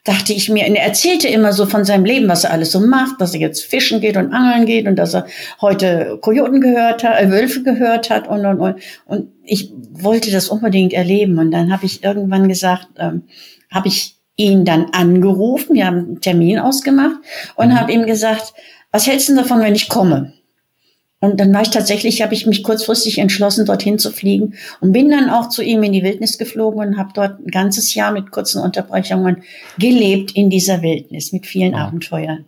dachte 0.08 0.32
ich 0.32 0.48
mir, 0.48 0.64
er 0.64 0.82
erzählte 0.82 1.28
immer 1.28 1.52
so 1.52 1.66
von 1.66 1.84
seinem 1.84 2.06
Leben, 2.06 2.28
was 2.28 2.44
er 2.44 2.52
alles 2.52 2.72
so 2.72 2.80
macht, 2.80 3.20
dass 3.20 3.34
er 3.34 3.40
jetzt 3.40 3.64
fischen 3.64 4.00
geht 4.00 4.16
und 4.16 4.32
angeln 4.32 4.64
geht 4.64 4.86
und 4.86 4.96
dass 4.96 5.14
er 5.14 5.26
heute 5.60 6.18
Kojoten 6.22 6.62
gehört 6.62 7.04
hat, 7.04 7.20
äh, 7.20 7.30
Wölfe 7.30 7.62
gehört 7.62 8.08
hat 8.08 8.26
und, 8.26 8.46
und, 8.46 8.58
und. 8.58 8.76
Und 9.04 9.28
ich 9.44 9.70
wollte 9.92 10.30
das 10.30 10.48
unbedingt 10.48 10.94
erleben. 10.94 11.38
Und 11.38 11.50
dann 11.50 11.70
habe 11.70 11.84
ich 11.84 12.02
irgendwann 12.02 12.48
gesagt, 12.48 12.86
ähm, 12.98 13.24
habe 13.70 13.88
ich 13.88 14.16
ihn 14.36 14.64
dann 14.64 14.86
angerufen, 14.92 15.74
wir 15.74 15.86
haben 15.86 15.98
einen 15.98 16.20
Termin 16.22 16.58
ausgemacht 16.58 17.16
und 17.56 17.68
mhm. 17.68 17.78
habe 17.78 17.92
ihm 17.92 18.06
gesagt, 18.06 18.54
was 18.90 19.06
hältst 19.06 19.28
du 19.28 19.34
davon, 19.34 19.60
wenn 19.60 19.74
ich 19.74 19.90
komme? 19.90 20.32
Und 21.20 21.40
dann 21.40 21.52
war 21.52 21.62
ich 21.62 21.70
tatsächlich, 21.70 22.22
habe 22.22 22.34
ich 22.34 22.46
mich 22.46 22.62
kurzfristig 22.62 23.18
entschlossen, 23.18 23.66
dorthin 23.66 23.98
zu 23.98 24.12
fliegen 24.12 24.54
und 24.80 24.92
bin 24.92 25.10
dann 25.10 25.30
auch 25.30 25.48
zu 25.48 25.62
ihm 25.62 25.82
in 25.82 25.92
die 25.92 26.04
Wildnis 26.04 26.38
geflogen 26.38 26.80
und 26.80 26.96
habe 26.96 27.10
dort 27.12 27.40
ein 27.40 27.50
ganzes 27.50 27.94
Jahr 27.94 28.12
mit 28.12 28.30
kurzen 28.30 28.62
Unterbrechungen 28.62 29.42
gelebt 29.78 30.32
in 30.32 30.48
dieser 30.48 30.80
Wildnis 30.82 31.32
mit 31.32 31.46
vielen 31.46 31.72
wow. 31.72 31.80
Abenteuern. 31.80 32.44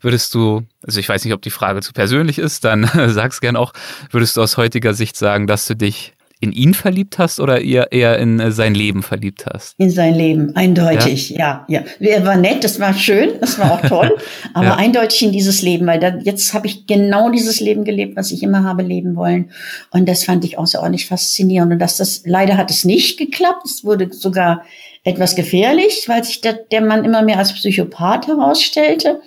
Würdest 0.00 0.34
du, 0.34 0.62
also 0.82 1.00
ich 1.00 1.08
weiß 1.08 1.24
nicht, 1.24 1.34
ob 1.34 1.42
die 1.42 1.50
Frage 1.50 1.80
zu 1.80 1.92
persönlich 1.92 2.38
ist, 2.38 2.64
dann 2.64 2.88
sag's 3.08 3.40
gern 3.40 3.56
auch, 3.56 3.72
würdest 4.10 4.36
du 4.36 4.42
aus 4.42 4.56
heutiger 4.56 4.94
Sicht 4.94 5.16
sagen, 5.16 5.46
dass 5.46 5.66
du 5.66 5.74
dich 5.74 6.13
in 6.44 6.52
ihn 6.52 6.74
verliebt 6.74 7.18
hast 7.18 7.40
oder 7.40 7.60
eher, 7.60 7.90
eher 7.90 8.18
in 8.18 8.38
äh, 8.38 8.52
sein 8.52 8.74
Leben 8.74 9.02
verliebt 9.02 9.46
hast? 9.46 9.74
In 9.78 9.90
sein 9.90 10.14
Leben, 10.14 10.54
eindeutig, 10.54 11.30
ja, 11.30 11.64
ja. 11.68 11.82
ja. 11.98 12.10
Er 12.10 12.24
war 12.24 12.36
nett, 12.36 12.62
das 12.62 12.78
war 12.78 12.94
schön, 12.94 13.30
das 13.40 13.58
war 13.58 13.72
auch 13.72 13.80
toll, 13.82 14.16
aber 14.54 14.66
ja. 14.66 14.76
eindeutig 14.76 15.22
in 15.22 15.32
dieses 15.32 15.62
Leben, 15.62 15.86
weil 15.86 15.98
da, 15.98 16.16
jetzt 16.22 16.54
habe 16.54 16.66
ich 16.66 16.86
genau 16.86 17.30
dieses 17.30 17.60
Leben 17.60 17.84
gelebt, 17.84 18.16
was 18.16 18.30
ich 18.30 18.42
immer 18.42 18.62
habe 18.62 18.82
leben 18.82 19.16
wollen. 19.16 19.50
Und 19.90 20.08
das 20.08 20.24
fand 20.24 20.44
ich 20.44 20.58
außerordentlich 20.58 21.06
faszinierend. 21.06 21.72
Und 21.72 21.78
dass 21.78 21.96
das, 21.96 22.22
leider 22.26 22.56
hat 22.56 22.70
es 22.70 22.84
nicht 22.84 23.18
geklappt. 23.18 23.62
Es 23.64 23.84
wurde 23.84 24.12
sogar 24.12 24.64
etwas 25.04 25.36
gefährlich, 25.36 26.04
weil 26.08 26.24
sich 26.24 26.40
der, 26.40 26.54
der 26.54 26.80
Mann 26.80 27.04
immer 27.04 27.22
mehr 27.22 27.38
als 27.38 27.52
Psychopath 27.52 28.26
herausstellte. 28.26 29.20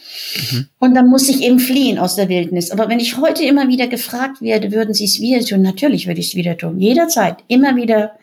Mhm. 0.51 0.67
Und 0.79 0.95
dann 0.95 1.07
muss 1.07 1.29
ich 1.29 1.43
eben 1.43 1.59
fliehen 1.59 1.99
aus 1.99 2.15
der 2.15 2.29
Wildnis. 2.29 2.71
Aber 2.71 2.89
wenn 2.89 2.99
ich 2.99 3.17
heute 3.17 3.43
immer 3.43 3.67
wieder 3.67 3.87
gefragt 3.87 4.41
werde, 4.41 4.71
würden 4.71 4.95
Sie 4.95 5.05
es 5.05 5.21
wieder 5.21 5.39
tun? 5.45 5.61
Natürlich 5.61 6.07
würde 6.07 6.19
ich 6.19 6.29
es 6.29 6.35
wieder 6.35 6.57
tun. 6.57 6.79
Jederzeit. 6.79 7.37
Immer 7.47 7.75
wieder 7.75 8.13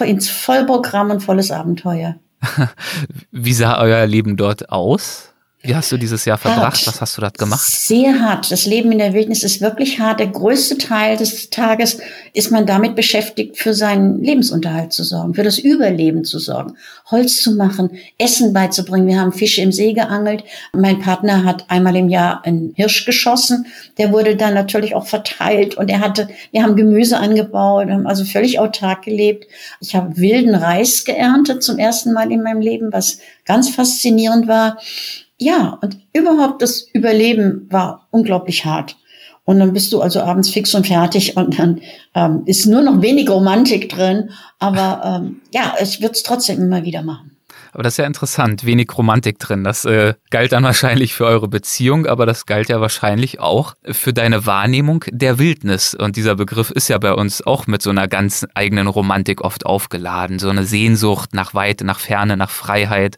ins 0.00 0.30
Vollprogramm 0.30 1.10
und 1.10 1.20
volles 1.20 1.50
Abenteuer. 1.50 2.16
Wie 3.32 3.52
sah 3.52 3.80
euer 3.80 4.06
Leben 4.06 4.36
dort 4.36 4.70
aus? 4.70 5.33
Wie 5.66 5.74
hast 5.74 5.90
du 5.90 5.96
dieses 5.96 6.26
Jahr 6.26 6.36
verbracht? 6.36 6.76
Hart. 6.76 6.86
Was 6.86 7.00
hast 7.00 7.16
du 7.16 7.22
dort 7.22 7.38
gemacht? 7.38 7.66
Sehr 7.72 8.20
hart. 8.20 8.52
Das 8.52 8.66
Leben 8.66 8.92
in 8.92 8.98
der 8.98 9.14
Wildnis 9.14 9.42
ist 9.42 9.62
wirklich 9.62 9.98
hart. 9.98 10.20
Der 10.20 10.26
größte 10.26 10.76
Teil 10.76 11.16
des 11.16 11.48
Tages 11.48 11.98
ist 12.34 12.50
man 12.50 12.66
damit 12.66 12.94
beschäftigt, 12.94 13.56
für 13.56 13.72
seinen 13.72 14.22
Lebensunterhalt 14.22 14.92
zu 14.92 15.04
sorgen, 15.04 15.32
für 15.32 15.42
das 15.42 15.58
Überleben 15.58 16.24
zu 16.24 16.38
sorgen, 16.38 16.76
Holz 17.10 17.40
zu 17.40 17.52
machen, 17.52 17.92
Essen 18.18 18.52
beizubringen. 18.52 19.06
Wir 19.06 19.18
haben 19.18 19.32
Fische 19.32 19.62
im 19.62 19.72
See 19.72 19.94
geangelt. 19.94 20.44
Mein 20.74 21.00
Partner 21.00 21.44
hat 21.44 21.64
einmal 21.70 21.96
im 21.96 22.10
Jahr 22.10 22.44
einen 22.44 22.74
Hirsch 22.76 23.06
geschossen. 23.06 23.66
Der 23.96 24.12
wurde 24.12 24.36
dann 24.36 24.52
natürlich 24.52 24.94
auch 24.94 25.06
verteilt 25.06 25.76
und 25.76 25.88
er 25.88 26.00
hatte, 26.00 26.28
wir 26.52 26.62
haben 26.62 26.76
Gemüse 26.76 27.16
angebaut, 27.16 27.88
haben 27.88 28.06
also 28.06 28.26
völlig 28.26 28.58
autark 28.58 29.02
gelebt. 29.02 29.46
Ich 29.80 29.94
habe 29.94 30.18
wilden 30.18 30.54
Reis 30.54 31.06
geerntet 31.06 31.62
zum 31.62 31.78
ersten 31.78 32.12
Mal 32.12 32.30
in 32.30 32.42
meinem 32.42 32.60
Leben, 32.60 32.92
was 32.92 33.18
ganz 33.46 33.70
faszinierend 33.70 34.46
war. 34.46 34.76
Ja, 35.38 35.78
und 35.82 35.98
überhaupt 36.12 36.62
das 36.62 36.86
Überleben 36.92 37.66
war 37.70 38.08
unglaublich 38.10 38.64
hart. 38.64 38.96
Und 39.44 39.58
dann 39.58 39.72
bist 39.72 39.92
du 39.92 40.00
also 40.00 40.20
abends 40.20 40.48
fix 40.48 40.74
und 40.74 40.86
fertig 40.86 41.36
und 41.36 41.58
dann 41.58 41.80
ähm, 42.14 42.42
ist 42.46 42.66
nur 42.66 42.82
noch 42.82 43.02
wenig 43.02 43.28
Romantik 43.28 43.90
drin. 43.90 44.30
Aber 44.58 45.02
ähm, 45.04 45.42
ja, 45.52 45.74
ich 45.82 46.00
würde 46.00 46.12
es 46.12 46.22
trotzdem 46.22 46.62
immer 46.62 46.82
wieder 46.84 47.02
machen. 47.02 47.33
Aber 47.74 47.82
das 47.82 47.94
ist 47.94 47.98
ja 47.98 48.06
interessant, 48.06 48.64
wenig 48.64 48.88
Romantik 48.96 49.40
drin. 49.40 49.64
Das 49.64 49.84
äh, 49.84 50.14
galt 50.30 50.52
dann 50.52 50.62
wahrscheinlich 50.62 51.12
für 51.14 51.26
eure 51.26 51.48
Beziehung, 51.48 52.06
aber 52.06 52.24
das 52.24 52.46
galt 52.46 52.68
ja 52.68 52.80
wahrscheinlich 52.80 53.40
auch 53.40 53.74
für 53.84 54.12
deine 54.12 54.46
Wahrnehmung 54.46 55.04
der 55.10 55.40
Wildnis. 55.40 55.94
Und 55.94 56.14
dieser 56.14 56.36
Begriff 56.36 56.70
ist 56.70 56.88
ja 56.88 56.98
bei 56.98 57.12
uns 57.12 57.44
auch 57.44 57.66
mit 57.66 57.82
so 57.82 57.90
einer 57.90 58.06
ganz 58.06 58.46
eigenen 58.54 58.86
Romantik 58.86 59.40
oft 59.40 59.66
aufgeladen. 59.66 60.38
So 60.38 60.48
eine 60.48 60.64
Sehnsucht 60.64 61.34
nach 61.34 61.52
Weite, 61.52 61.84
nach 61.84 61.98
Ferne, 61.98 62.36
nach 62.36 62.50
Freiheit, 62.50 63.16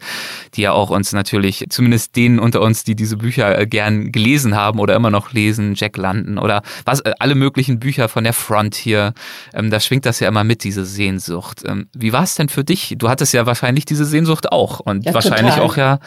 die 0.55 0.63
ja 0.63 0.73
auch 0.73 0.89
uns 0.89 1.13
natürlich, 1.13 1.67
zumindest 1.69 2.17
denen 2.17 2.39
unter 2.39 2.63
uns, 2.63 2.83
die 2.83 2.97
diese 2.97 3.19
Bücher 3.19 3.59
äh, 3.59 3.67
gern 3.67 4.11
gelesen 4.11 4.57
haben 4.57 4.79
oder 4.79 4.97
immer 4.97 5.11
noch 5.11 5.33
lesen, 5.33 5.75
Jack 5.75 5.99
London 5.99 6.39
oder 6.39 6.63
was, 6.87 7.01
äh, 7.01 7.13
alle 7.19 7.35
möglichen 7.35 7.79
Bücher 7.79 8.09
von 8.09 8.25
der 8.25 8.33
Frontier, 8.33 9.13
ähm, 9.53 9.69
da 9.69 9.81
schwingt 9.81 10.07
das 10.07 10.21
ja 10.21 10.29
immer 10.29 10.45
mit, 10.45 10.65
diese 10.65 10.87
Sehnsucht. 10.87 11.63
Ähm, 11.67 11.89
wie 11.95 12.15
war 12.15 12.23
es 12.23 12.37
denn 12.37 12.49
für 12.49 12.65
dich? 12.65 12.95
Du 12.97 13.11
hattest 13.11 13.35
ja 13.35 13.45
wahrscheinlich 13.45 13.85
diese 13.85 14.07
Sehnsucht 14.07 14.46
auch. 14.47 14.81
Und 14.81 15.05
ja, 15.05 15.15
wahrscheinlich 15.15 15.55
total. 15.55 15.67
auch 15.69 15.77
ja, 15.77 15.99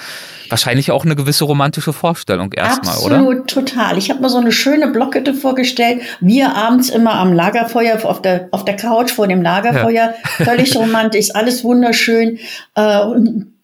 wahrscheinlich 0.49 0.91
auch 0.91 1.05
eine 1.05 1.15
gewisse 1.15 1.45
romantische 1.45 1.93
Vorstellung 1.93 2.53
erstmal, 2.53 2.97
oder? 2.97 3.17
Absolut, 3.17 3.47
total. 3.47 3.97
Ich 3.97 4.09
habe 4.09 4.21
mir 4.21 4.29
so 4.29 4.37
eine 4.37 4.51
schöne 4.51 4.87
Blockhütte 4.87 5.33
vorgestellt. 5.33 6.01
Wir 6.19 6.55
abends 6.55 6.89
immer 6.89 7.13
am 7.13 7.33
Lagerfeuer, 7.33 8.03
auf 8.03 8.21
der, 8.21 8.49
auf 8.51 8.65
der 8.65 8.75
Couch 8.75 9.11
vor 9.11 9.27
dem 9.27 9.41
Lagerfeuer. 9.41 9.93
Ja. 9.93 10.13
Völlig 10.45 10.75
romantisch, 10.75 11.33
alles 11.33 11.63
wunderschön. 11.63 12.39
Äh, 12.75 12.99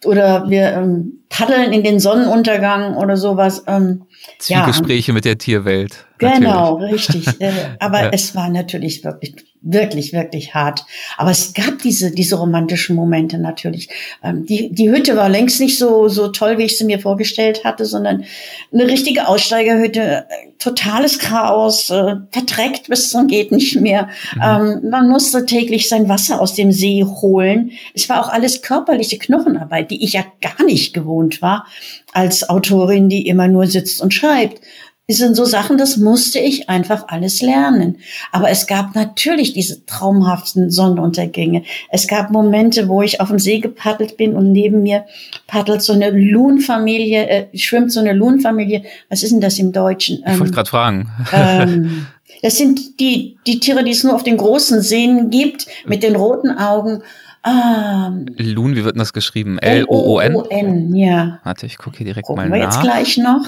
oder 0.05 0.49
wir 0.49 0.73
ähm, 0.73 1.23
paddeln 1.29 1.73
in 1.73 1.83
den 1.83 1.99
Sonnenuntergang 1.99 2.95
oder 2.95 3.17
sowas. 3.17 3.63
Ähm, 3.67 4.03
Zwiegespräche 4.39 5.11
ja. 5.11 5.13
mit 5.13 5.25
der 5.25 5.37
Tierwelt. 5.37 6.05
Genau, 6.17 6.79
natürlich. 6.79 7.09
richtig. 7.09 7.41
Äh, 7.41 7.51
aber 7.79 8.03
ja. 8.03 8.09
es 8.11 8.35
war 8.35 8.49
natürlich 8.49 9.03
wirklich 9.03 9.35
wirklich, 9.65 10.13
wirklich 10.13 10.53
hart. 10.53 10.85
Aber 11.17 11.31
es 11.31 11.53
gab 11.53 11.79
diese, 11.81 12.11
diese 12.11 12.35
romantischen 12.35 12.95
Momente 12.95 13.37
natürlich. 13.39 13.89
Ähm, 14.23 14.45
die, 14.45 14.71
die 14.71 14.89
Hütte 14.89 15.17
war 15.17 15.27
längst 15.27 15.59
nicht 15.59 15.77
so, 15.77 16.07
so 16.07 16.29
toll, 16.29 16.57
wie 16.57 16.63
ich 16.63 16.77
sie 16.77 16.85
mir 16.85 16.99
vorgestellt 16.99 17.65
hatte, 17.65 17.85
sondern 17.85 18.23
eine 18.71 18.85
richtige 18.85 19.27
Aussteigerhütte, 19.27 20.01
äh, 20.01 20.23
totales 20.59 21.19
Chaos, 21.19 21.89
äh, 21.89 22.15
verdreckt 22.31 22.87
bis 22.87 23.09
zum 23.09 23.25
geht 23.27 23.51
nicht 23.51 23.75
mehr. 23.81 24.09
Mhm. 24.35 24.41
Ähm, 24.43 24.89
man 24.89 25.09
musste 25.09 25.45
täglich 25.45 25.89
sein 25.89 26.07
Wasser 26.07 26.39
aus 26.39 26.53
dem 26.53 26.71
See 26.71 27.03
holen. 27.03 27.71
Es 27.93 28.07
war 28.07 28.23
auch 28.23 28.29
alles 28.29 28.61
körperliche 28.61 29.17
Knochenarbeit, 29.17 29.89
die 29.89 30.03
ich 30.03 30.13
ja 30.13 30.23
gar 30.41 30.63
nicht 30.65 30.93
gewohnt 30.93 31.41
war 31.41 31.65
als 32.13 32.47
Autorin, 32.49 33.09
die 33.09 33.27
immer 33.27 33.47
nur 33.47 33.67
sitzt 33.67 34.01
und 34.01 34.13
schreibt. 34.13 34.61
Das 35.07 35.17
sind 35.17 35.35
so 35.35 35.45
Sachen, 35.45 35.77
das 35.77 35.97
musste 35.97 36.39
ich 36.39 36.67
einfach 36.67 37.09
alles 37.09 37.43
lernen. 37.43 37.97
Aber 38.31 38.49
es 38.49 38.65
gab 38.65 38.95
natürlich 38.95 39.53
diese 39.53 39.85
traumhaften 39.85 40.71
Sonnenuntergänge. 40.71 41.63
Es 41.91 42.07
gab 42.07 42.31
Momente, 42.31 42.87
wo 42.87 43.03
ich 43.03 43.21
auf 43.21 43.29
dem 43.29 43.37
See 43.37 43.59
gepaddelt 43.59 44.17
bin 44.17 44.33
und 44.33 44.51
neben 44.51 44.81
mir 44.81 45.05
paddelt 45.45 45.83
so 45.83 45.93
eine 45.93 46.09
Lohnfamilie, 46.09 47.27
äh, 47.27 47.57
schwimmt 47.57 47.91
so 47.91 47.99
eine 47.99 48.13
Lohnfamilie. 48.13 48.81
Was 49.09 49.21
ist 49.21 49.31
denn 49.31 49.41
das 49.41 49.59
im 49.59 49.71
Deutschen? 49.71 50.23
Ähm, 50.25 50.33
ich 50.33 50.39
wollte 50.39 50.49
ähm, 50.49 50.55
gerade 50.55 50.69
fragen. 50.69 51.11
Ähm, 51.31 52.07
das 52.41 52.57
sind 52.57 52.99
die, 52.99 53.37
die 53.45 53.59
Tiere, 53.59 53.83
die 53.83 53.91
es 53.91 54.03
nur 54.03 54.15
auf 54.15 54.23
den 54.23 54.37
großen 54.37 54.81
Seen 54.81 55.29
gibt, 55.29 55.67
mit 55.85 56.01
den 56.01 56.15
roten 56.15 56.49
Augen. 56.49 57.03
Ähm, 57.45 58.25
Loon, 58.37 58.75
wie 58.75 58.83
wird 58.83 58.95
denn 58.95 58.99
das 58.99 59.13
geschrieben? 59.13 59.59
L-O-O-N? 59.59 60.31
L-O-O-N, 60.31 60.95
ja. 60.95 61.39
Warte, 61.43 61.67
ich 61.67 61.77
gucke 61.77 61.97
hier 61.97 62.07
direkt 62.07 62.25
Gucken 62.25 62.49
mal 62.49 62.51
wir 62.51 62.65
nach. 62.65 62.73
jetzt 62.73 62.81
gleich 62.81 63.17
noch. 63.17 63.45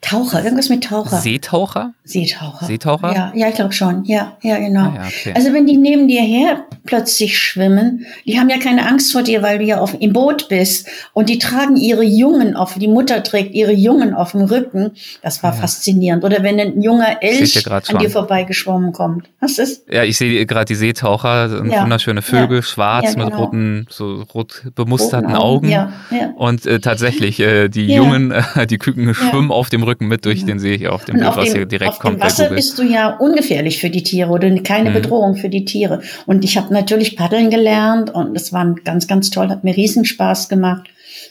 Taucher, 0.00 0.42
irgendwas 0.42 0.68
mit 0.68 0.84
Taucher. 0.84 1.18
Seetaucher? 1.18 1.92
Seetaucher. 2.04 2.66
Seetaucher? 2.66 3.14
Ja, 3.14 3.32
ja, 3.34 3.48
ich 3.48 3.54
glaube 3.54 3.72
schon. 3.72 4.04
Ja, 4.04 4.36
ja, 4.40 4.58
genau. 4.58 4.84
Ah, 4.84 4.94
ja, 4.96 5.02
okay. 5.06 5.32
Also 5.34 5.52
wenn 5.52 5.66
die 5.66 5.76
neben 5.76 6.08
dir 6.08 6.22
her 6.22 6.64
plötzlich 6.84 7.38
schwimmen, 7.38 8.06
die 8.24 8.38
haben 8.38 8.48
ja 8.48 8.58
keine 8.58 8.86
Angst 8.86 9.12
vor 9.12 9.22
dir, 9.22 9.42
weil 9.42 9.58
du 9.58 9.64
ja 9.64 9.78
auf, 9.78 9.94
im 10.00 10.12
Boot 10.12 10.48
bist 10.48 10.88
und 11.12 11.28
die 11.28 11.38
tragen 11.38 11.76
ihre 11.76 12.02
Jungen 12.02 12.56
auf, 12.56 12.74
die 12.74 12.88
Mutter 12.88 13.22
trägt 13.22 13.52
ihre 13.52 13.72
Jungen 13.72 14.14
auf 14.14 14.32
dem 14.32 14.42
Rücken. 14.42 14.92
Das 15.22 15.42
war 15.42 15.52
ja. 15.54 15.60
faszinierend. 15.60 16.24
Oder 16.24 16.42
wenn 16.42 16.58
ein 16.58 16.80
junger 16.80 17.22
Elch 17.22 17.68
an 17.68 17.98
dir 17.98 18.10
vorbeigeschwommen 18.10 18.92
kommt. 18.92 19.28
Was 19.40 19.58
ist? 19.58 19.86
Ja, 19.90 20.04
ich 20.04 20.16
sehe 20.16 20.46
gerade 20.46 20.64
die 20.64 20.76
Seetaucher, 20.76 21.64
ja. 21.66 21.82
wunderschöne 21.82 22.22
Vögel, 22.22 22.62
schwarz 22.62 23.14
genau. 23.14 23.26
mit 23.26 23.34
roten, 23.34 23.86
so 23.90 24.22
rot 24.34 24.62
bemusterten 24.74 25.34
Augen. 25.34 25.68
Ja, 25.68 25.92
ja. 26.10 26.32
Und 26.36 26.64
äh, 26.64 26.80
tatsächlich, 26.80 27.38
äh, 27.40 27.68
die 27.68 27.86
Jungen, 27.86 28.30
äh, 28.30 28.66
die 28.66 28.78
Küken 28.78 29.12
schwimmen 29.14 29.50
auf 29.50 29.68
dem 29.68 29.79
Rücken 29.82 30.08
mit 30.08 30.24
durch, 30.24 30.44
den 30.44 30.58
sehe 30.58 30.74
ich 30.74 30.88
auf 30.88 31.04
dem 31.04 31.18
Bild, 31.18 31.36
was 31.36 31.52
hier 31.52 31.66
direkt 31.66 31.92
auf 31.92 31.98
kommt. 31.98 32.22
Auf 32.22 32.34
dem 32.34 32.44
Wasser 32.44 32.54
bist 32.54 32.78
du 32.78 32.82
ja 32.82 33.16
ungefährlich 33.16 33.80
für 33.80 33.90
die 33.90 34.02
Tiere 34.02 34.30
oder 34.30 34.50
keine 34.60 34.90
mhm. 34.90 34.94
Bedrohung 34.94 35.36
für 35.36 35.48
die 35.48 35.64
Tiere. 35.64 36.02
Und 36.26 36.44
ich 36.44 36.56
habe 36.56 36.72
natürlich 36.72 37.16
paddeln 37.16 37.50
gelernt 37.50 38.10
und 38.10 38.36
es 38.36 38.52
war 38.52 38.74
ganz, 38.84 39.06
ganz 39.06 39.30
toll, 39.30 39.48
hat 39.48 39.64
mir 39.64 39.76
Riesenspaß 39.76 40.48
gemacht. 40.48 40.88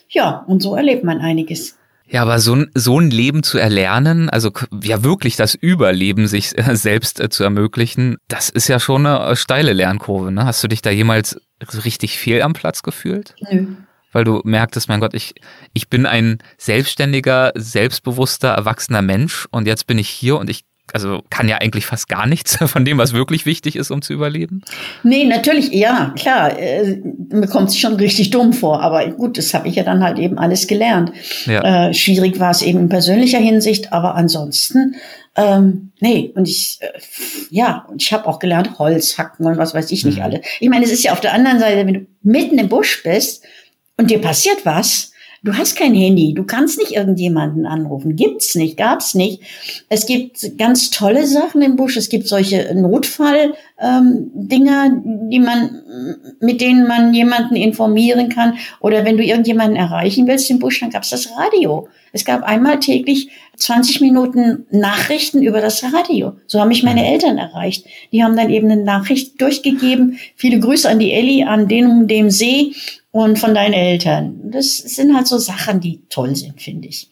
Ja, 0.09 0.43
und 0.47 0.61
so 0.61 0.75
erlebt 0.75 1.03
man 1.03 1.19
einiges. 1.19 1.77
Ja, 2.07 2.23
aber 2.23 2.39
so 2.39 2.55
ein, 2.55 2.71
so 2.73 2.99
ein 2.99 3.11
Leben 3.11 3.43
zu 3.43 3.59
erlernen, 3.59 4.29
also 4.29 4.51
ja 4.83 5.03
wirklich 5.03 5.35
das 5.35 5.53
Überleben 5.53 6.27
sich 6.27 6.49
selbst 6.71 7.19
äh, 7.19 7.29
zu 7.29 7.43
ermöglichen, 7.43 8.17
das 8.27 8.49
ist 8.49 8.67
ja 8.67 8.79
schon 8.79 9.05
eine 9.05 9.35
steile 9.35 9.73
Lernkurve. 9.73 10.31
Ne? 10.31 10.45
Hast 10.45 10.63
du 10.63 10.67
dich 10.67 10.81
da 10.81 10.89
jemals 10.89 11.39
richtig 11.85 12.17
fehl 12.17 12.41
am 12.41 12.53
Platz 12.53 12.81
gefühlt? 12.81 13.35
Nö 13.51 13.67
weil 14.11 14.23
du 14.23 14.41
merktest, 14.43 14.89
mein 14.89 14.99
Gott, 14.99 15.13
ich, 15.13 15.35
ich 15.73 15.89
bin 15.89 16.05
ein 16.05 16.39
selbstständiger, 16.57 17.51
selbstbewusster, 17.55 18.49
erwachsener 18.49 19.01
Mensch 19.01 19.47
und 19.51 19.67
jetzt 19.67 19.87
bin 19.87 19.97
ich 19.97 20.09
hier 20.09 20.37
und 20.37 20.49
ich 20.49 20.63
also 20.93 21.21
kann 21.29 21.47
ja 21.47 21.57
eigentlich 21.57 21.85
fast 21.85 22.09
gar 22.09 22.25
nichts 22.27 22.57
von 22.65 22.85
dem, 22.85 22.97
was 22.97 23.13
wirklich 23.13 23.45
wichtig 23.45 23.75
ist, 23.75 23.91
um 23.91 24.01
zu 24.01 24.13
überleben? 24.13 24.61
Nee, 25.03 25.25
natürlich, 25.25 25.71
ja, 25.71 26.13
klar. 26.17 26.57
Äh, 26.57 27.01
mir 27.29 27.47
kommt 27.47 27.69
es 27.69 27.77
schon 27.77 27.95
richtig 27.95 28.29
dumm 28.31 28.53
vor, 28.53 28.81
aber 28.81 29.07
gut, 29.09 29.37
das 29.37 29.53
habe 29.53 29.67
ich 29.67 29.75
ja 29.75 29.83
dann 29.83 30.03
halt 30.03 30.19
eben 30.19 30.37
alles 30.37 30.67
gelernt. 30.67 31.11
Ja. 31.45 31.89
Äh, 31.89 31.93
schwierig 31.93 32.39
war 32.39 32.51
es 32.51 32.61
eben 32.61 32.79
in 32.79 32.89
persönlicher 32.89 33.39
Hinsicht, 33.39 33.93
aber 33.93 34.15
ansonsten, 34.15 34.95
ähm, 35.35 35.91
nee, 35.99 36.31
und 36.35 36.47
ich, 36.47 36.79
äh, 36.81 36.87
ja, 37.49 37.85
und 37.89 38.01
ich 38.01 38.11
habe 38.11 38.27
auch 38.27 38.39
gelernt, 38.39 38.79
Holz 38.79 39.17
hacken 39.17 39.45
und 39.45 39.57
was 39.57 39.73
weiß 39.73 39.91
ich 39.91 40.05
nicht 40.05 40.17
mhm. 40.17 40.23
alle. 40.23 40.41
Ich 40.59 40.69
meine, 40.69 40.85
es 40.85 40.91
ist 40.91 41.03
ja 41.03 41.11
auf 41.11 41.21
der 41.21 41.33
anderen 41.33 41.59
Seite, 41.59 41.85
wenn 41.85 41.93
du 41.93 42.07
mitten 42.23 42.57
im 42.57 42.69
Busch 42.69 43.03
bist, 43.03 43.43
und 43.99 44.09
dir 44.09 44.21
passiert 44.21 44.65
was, 44.65 45.11
du 45.43 45.57
hast 45.57 45.75
kein 45.75 45.93
Handy, 45.93 46.33
du 46.33 46.45
kannst 46.45 46.79
nicht 46.79 46.93
irgendjemanden 46.93 47.65
anrufen, 47.65 48.15
gibt's 48.15 48.55
nicht, 48.55 48.77
gab's 48.77 49.13
nicht. 49.13 49.41
Es 49.89 50.05
gibt 50.05 50.57
ganz 50.57 50.89
tolle 50.89 51.27
Sachen 51.27 51.61
im 51.61 51.75
Busch, 51.75 51.97
es 51.97 52.07
gibt 52.07 52.25
solche 52.25 52.73
Notfall 52.75 53.55
ähm, 53.81 54.31
die 54.33 55.39
man 55.39 55.83
mit 56.39 56.61
denen 56.61 56.87
man 56.87 57.13
jemanden 57.13 57.55
informieren 57.55 58.29
kann. 58.29 58.57
Oder 58.79 59.05
wenn 59.05 59.17
du 59.17 59.23
irgendjemanden 59.23 59.75
erreichen 59.75 60.27
willst 60.27 60.49
im 60.49 60.59
Busch, 60.59 60.79
dann 60.79 60.89
gab's 60.89 61.09
das 61.09 61.29
Radio. 61.37 61.87
Es 62.11 62.25
gab 62.25 62.43
einmal 62.43 62.79
täglich 62.79 63.29
20 63.59 64.01
Minuten 64.01 64.65
Nachrichten 64.71 65.43
über 65.43 65.61
das 65.61 65.83
Radio. 65.83 66.37
So 66.47 66.59
haben 66.59 66.69
mich 66.69 66.83
meine 66.83 67.01
mhm. 67.01 67.07
Eltern 67.07 67.37
erreicht. 67.37 67.85
Die 68.11 68.23
haben 68.23 68.35
dann 68.35 68.49
eben 68.49 68.71
eine 68.71 68.83
Nachricht 68.83 69.39
durchgegeben. 69.41 70.17
Viele 70.35 70.59
Grüße 70.59 70.89
an 70.89 70.99
die 70.99 71.11
Elli, 71.11 71.43
an 71.43 71.67
den 71.67 71.85
um 71.87 72.07
dem 72.07 72.29
See 72.29 72.73
und 73.11 73.37
von 73.37 73.53
deinen 73.53 73.73
Eltern. 73.73 74.39
Das 74.51 74.77
sind 74.77 75.15
halt 75.15 75.27
so 75.27 75.37
Sachen, 75.37 75.81
die 75.81 76.01
toll 76.09 76.35
sind, 76.35 76.61
finde 76.61 76.87
ich. 76.87 77.09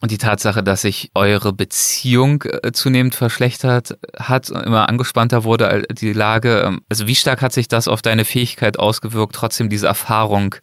Und 0.00 0.10
die 0.10 0.18
Tatsache, 0.18 0.62
dass 0.62 0.82
sich 0.82 1.10
eure 1.14 1.52
Beziehung 1.52 2.42
äh, 2.42 2.72
zunehmend 2.72 3.14
verschlechtert 3.14 3.98
hat, 4.18 4.50
immer 4.50 4.88
angespannter 4.88 5.44
wurde, 5.44 5.84
die 5.90 6.12
Lage, 6.12 6.64
ähm, 6.66 6.82
also 6.88 7.06
wie 7.06 7.14
stark 7.14 7.40
hat 7.40 7.52
sich 7.52 7.66
das 7.66 7.88
auf 7.88 8.02
deine 8.02 8.24
Fähigkeit 8.24 8.78
ausgewirkt, 8.78 9.34
trotzdem 9.34 9.70
diese 9.70 9.86
Erfahrung 9.86 10.54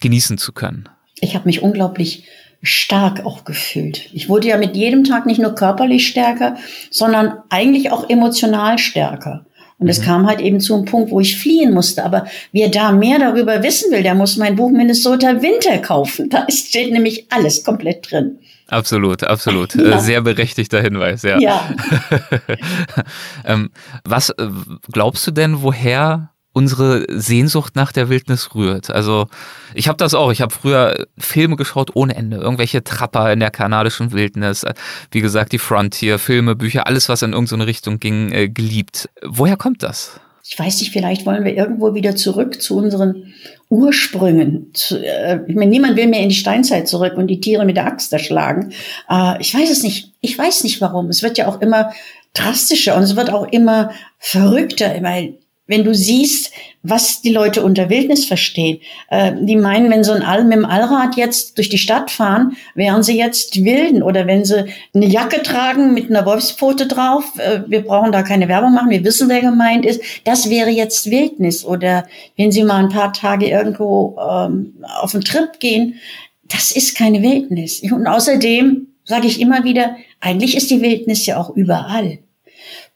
genießen 0.00 0.38
zu 0.38 0.52
können? 0.52 0.88
Ich 1.20 1.34
habe 1.34 1.46
mich 1.46 1.62
unglaublich 1.62 2.24
stark 2.62 3.24
auch 3.24 3.44
gefühlt. 3.44 4.10
Ich 4.12 4.28
wurde 4.28 4.48
ja 4.48 4.56
mit 4.56 4.76
jedem 4.76 5.04
Tag 5.04 5.26
nicht 5.26 5.40
nur 5.40 5.54
körperlich 5.54 6.08
stärker, 6.08 6.56
sondern 6.90 7.34
eigentlich 7.50 7.92
auch 7.92 8.08
emotional 8.08 8.78
stärker. 8.78 9.46
Und 9.78 9.88
es 9.88 10.00
mhm. 10.00 10.04
kam 10.04 10.26
halt 10.26 10.40
eben 10.40 10.60
zu 10.60 10.74
einem 10.74 10.84
Punkt, 10.84 11.10
wo 11.10 11.20
ich 11.20 11.38
fliehen 11.38 11.72
musste. 11.72 12.04
Aber 12.04 12.26
wer 12.52 12.68
da 12.68 12.90
mehr 12.90 13.18
darüber 13.18 13.62
wissen 13.62 13.92
will, 13.92 14.02
der 14.02 14.14
muss 14.14 14.36
mein 14.36 14.56
Buch 14.56 14.70
Minnesota 14.70 15.40
Winter 15.40 15.78
kaufen. 15.78 16.28
Da 16.30 16.46
steht 16.50 16.92
nämlich 16.92 17.26
alles 17.30 17.62
komplett 17.62 18.10
drin. 18.10 18.38
Absolut, 18.66 19.24
absolut. 19.24 19.74
Ja. 19.74 19.96
Äh, 19.96 20.00
sehr 20.00 20.20
berechtigter 20.20 20.82
Hinweis, 20.82 21.22
ja. 21.22 21.38
ja. 21.38 21.70
ähm, 23.46 23.70
was 24.04 24.30
äh, 24.30 24.48
glaubst 24.92 25.26
du 25.26 25.30
denn, 25.30 25.62
woher 25.62 26.30
unsere 26.52 27.06
Sehnsucht 27.08 27.76
nach 27.76 27.92
der 27.92 28.08
Wildnis 28.08 28.54
rührt. 28.54 28.90
Also 28.90 29.26
ich 29.74 29.88
habe 29.88 29.96
das 29.96 30.14
auch. 30.14 30.32
Ich 30.32 30.40
habe 30.40 30.52
früher 30.52 31.06
Filme 31.16 31.56
geschaut 31.56 31.90
ohne 31.94 32.16
Ende. 32.16 32.38
Irgendwelche 32.38 32.82
Trapper 32.82 33.32
in 33.32 33.40
der 33.40 33.50
kanadischen 33.50 34.12
Wildnis. 34.12 34.64
Wie 35.10 35.20
gesagt, 35.20 35.52
die 35.52 35.58
Frontier, 35.58 36.18
Filme, 36.18 36.56
Bücher, 36.56 36.86
alles, 36.86 37.08
was 37.08 37.22
in 37.22 37.32
irgendeine 37.32 37.66
Richtung 37.66 38.00
ging, 38.00 38.32
äh, 38.32 38.48
geliebt. 38.48 39.08
Woher 39.24 39.56
kommt 39.56 39.82
das? 39.82 40.20
Ich 40.50 40.58
weiß 40.58 40.80
nicht, 40.80 40.92
vielleicht 40.92 41.26
wollen 41.26 41.44
wir 41.44 41.54
irgendwo 41.54 41.94
wieder 41.94 42.16
zurück 42.16 42.62
zu 42.62 42.78
unseren 42.78 43.34
Ursprüngen. 43.68 44.72
Äh, 44.90 45.40
ich 45.46 45.54
meine, 45.54 45.70
niemand 45.70 45.96
will 45.96 46.06
mehr 46.06 46.22
in 46.22 46.30
die 46.30 46.34
Steinzeit 46.34 46.88
zurück 46.88 47.18
und 47.18 47.26
die 47.26 47.40
Tiere 47.40 47.66
mit 47.66 47.76
der 47.76 47.86
Axt 47.86 48.12
erschlagen. 48.14 48.72
Äh, 49.10 49.40
ich 49.40 49.54
weiß 49.54 49.70
es 49.70 49.82
nicht. 49.82 50.12
Ich 50.22 50.38
weiß 50.38 50.64
nicht 50.64 50.80
warum. 50.80 51.10
Es 51.10 51.22
wird 51.22 51.36
ja 51.36 51.48
auch 51.48 51.60
immer 51.60 51.92
drastischer 52.32 52.96
und 52.96 53.02
es 53.02 53.14
wird 53.14 53.30
auch 53.30 53.46
immer 53.52 53.90
verrückter. 54.18 54.96
Weil 55.02 55.34
wenn 55.68 55.84
du 55.84 55.94
siehst, 55.94 56.50
was 56.82 57.20
die 57.20 57.32
Leute 57.32 57.62
unter 57.62 57.90
Wildnis 57.90 58.24
verstehen. 58.24 58.80
Äh, 59.10 59.32
die 59.40 59.56
meinen, 59.56 59.90
wenn 59.90 60.02
so 60.02 60.12
ein 60.12 60.22
All 60.22 60.42
mit 60.44 60.54
dem 60.54 60.64
Allrad 60.64 61.16
jetzt 61.16 61.58
durch 61.58 61.68
die 61.68 61.78
Stadt 61.78 62.10
fahren, 62.10 62.56
wären 62.74 63.02
sie 63.02 63.16
jetzt 63.16 63.62
Wilden. 63.64 64.02
Oder 64.02 64.26
wenn 64.26 64.44
sie 64.44 64.64
eine 64.94 65.06
Jacke 65.06 65.42
tragen 65.42 65.94
mit 65.94 66.10
einer 66.10 66.26
Wolfspfote 66.26 66.86
drauf, 66.86 67.24
äh, 67.38 67.60
wir 67.66 67.82
brauchen 67.82 68.10
da 68.10 68.22
keine 68.22 68.48
Werbung 68.48 68.72
machen, 68.72 68.90
wir 68.90 69.04
wissen, 69.04 69.28
wer 69.28 69.40
gemeint 69.40 69.84
ist, 69.84 70.00
das 70.24 70.50
wäre 70.50 70.70
jetzt 70.70 71.10
Wildnis. 71.10 71.64
Oder 71.64 72.06
wenn 72.36 72.50
sie 72.50 72.64
mal 72.64 72.82
ein 72.82 72.88
paar 72.88 73.12
Tage 73.12 73.48
irgendwo 73.48 74.16
ähm, 74.18 74.74
auf 75.00 75.14
einen 75.14 75.24
Trip 75.24 75.60
gehen, 75.60 75.96
das 76.48 76.70
ist 76.70 76.96
keine 76.96 77.22
Wildnis. 77.22 77.82
Und 77.82 78.06
außerdem 78.06 78.86
sage 79.04 79.26
ich 79.26 79.40
immer 79.40 79.64
wieder, 79.64 79.96
eigentlich 80.20 80.56
ist 80.56 80.70
die 80.70 80.80
Wildnis 80.80 81.26
ja 81.26 81.38
auch 81.38 81.50
überall. 81.54 82.18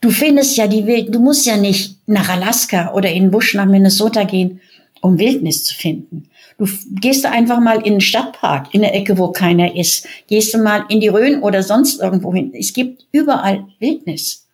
Du 0.00 0.10
findest 0.10 0.56
ja 0.56 0.66
die 0.66 0.86
Wild, 0.86 1.14
du 1.14 1.20
musst 1.20 1.46
ja 1.46 1.56
nicht 1.56 1.91
nach 2.06 2.28
Alaska 2.28 2.92
oder 2.92 3.10
in 3.10 3.24
den 3.24 3.30
Busch 3.30 3.54
nach 3.54 3.66
Minnesota 3.66 4.24
gehen, 4.24 4.60
um 5.00 5.18
Wildnis 5.18 5.64
zu 5.64 5.74
finden. 5.74 6.28
Du 6.58 6.68
gehst 7.00 7.26
einfach 7.26 7.60
mal 7.60 7.78
in 7.78 7.94
den 7.94 8.00
Stadtpark, 8.00 8.72
in 8.72 8.82
der 8.82 8.94
Ecke, 8.94 9.18
wo 9.18 9.32
keiner 9.32 9.74
ist. 9.74 10.06
Gehst 10.28 10.54
du 10.54 10.58
mal 10.58 10.84
in 10.88 11.00
die 11.00 11.08
Rhön 11.08 11.40
oder 11.40 11.62
sonst 11.62 12.00
irgendwo 12.00 12.32
hin. 12.32 12.52
Es 12.54 12.72
gibt 12.72 13.06
überall 13.10 13.64
Wildnis. 13.80 14.46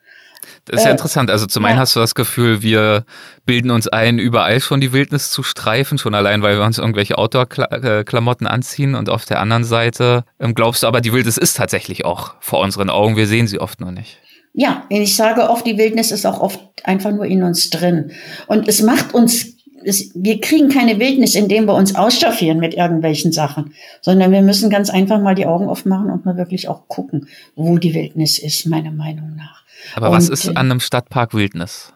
Das 0.64 0.80
ist 0.80 0.84
ja 0.84 0.90
äh, 0.90 0.92
interessant. 0.92 1.30
Also 1.30 1.46
zum 1.46 1.64
einen 1.64 1.76
ja. 1.76 1.80
hast 1.80 1.96
du 1.96 2.00
das 2.00 2.14
Gefühl, 2.14 2.62
wir 2.62 3.04
bilden 3.46 3.70
uns 3.70 3.88
ein, 3.88 4.18
überall 4.18 4.60
schon 4.60 4.80
die 4.80 4.92
Wildnis 4.92 5.30
zu 5.30 5.42
streifen, 5.42 5.98
schon 5.98 6.14
allein, 6.14 6.42
weil 6.42 6.58
wir 6.58 6.64
uns 6.64 6.78
irgendwelche 6.78 7.18
Outdoor-Klamotten 7.18 8.46
anziehen. 8.46 8.94
Und 8.94 9.08
auf 9.08 9.24
der 9.24 9.40
anderen 9.40 9.64
Seite 9.64 10.24
ähm, 10.38 10.54
glaubst 10.54 10.82
du 10.82 10.86
aber, 10.86 11.00
die 11.00 11.12
Wildnis 11.12 11.38
ist 11.38 11.56
tatsächlich 11.56 12.04
auch 12.04 12.34
vor 12.40 12.60
unseren 12.60 12.90
Augen. 12.90 13.16
Wir 13.16 13.26
sehen 13.26 13.46
sie 13.46 13.60
oft 13.60 13.80
noch 13.80 13.90
nicht. 13.90 14.18
Ja, 14.52 14.84
ich 14.88 15.14
sage 15.14 15.48
oft, 15.48 15.66
die 15.66 15.78
Wildnis 15.78 16.10
ist 16.10 16.26
auch 16.26 16.40
oft 16.40 16.60
einfach 16.84 17.12
nur 17.12 17.26
in 17.26 17.42
uns 17.42 17.70
drin. 17.70 18.12
Und 18.46 18.68
es 18.68 18.82
macht 18.82 19.14
uns, 19.14 19.54
es, 19.84 20.10
wir 20.14 20.40
kriegen 20.40 20.68
keine 20.68 20.98
Wildnis, 20.98 21.34
indem 21.34 21.66
wir 21.66 21.74
uns 21.74 21.94
ausstaffieren 21.94 22.58
mit 22.58 22.74
irgendwelchen 22.74 23.32
Sachen, 23.32 23.74
sondern 24.00 24.32
wir 24.32 24.42
müssen 24.42 24.70
ganz 24.70 24.90
einfach 24.90 25.20
mal 25.20 25.34
die 25.34 25.46
Augen 25.46 25.68
aufmachen 25.68 26.10
und 26.10 26.24
mal 26.24 26.36
wirklich 26.36 26.68
auch 26.68 26.88
gucken, 26.88 27.28
wo 27.54 27.78
die 27.78 27.94
Wildnis 27.94 28.38
ist, 28.38 28.66
meiner 28.66 28.92
Meinung 28.92 29.36
nach. 29.36 29.62
Aber 29.94 30.10
was 30.10 30.28
ist 30.28 30.48
an 30.48 30.56
einem 30.56 30.80
Stadtpark 30.80 31.34
Wildnis? 31.34 31.92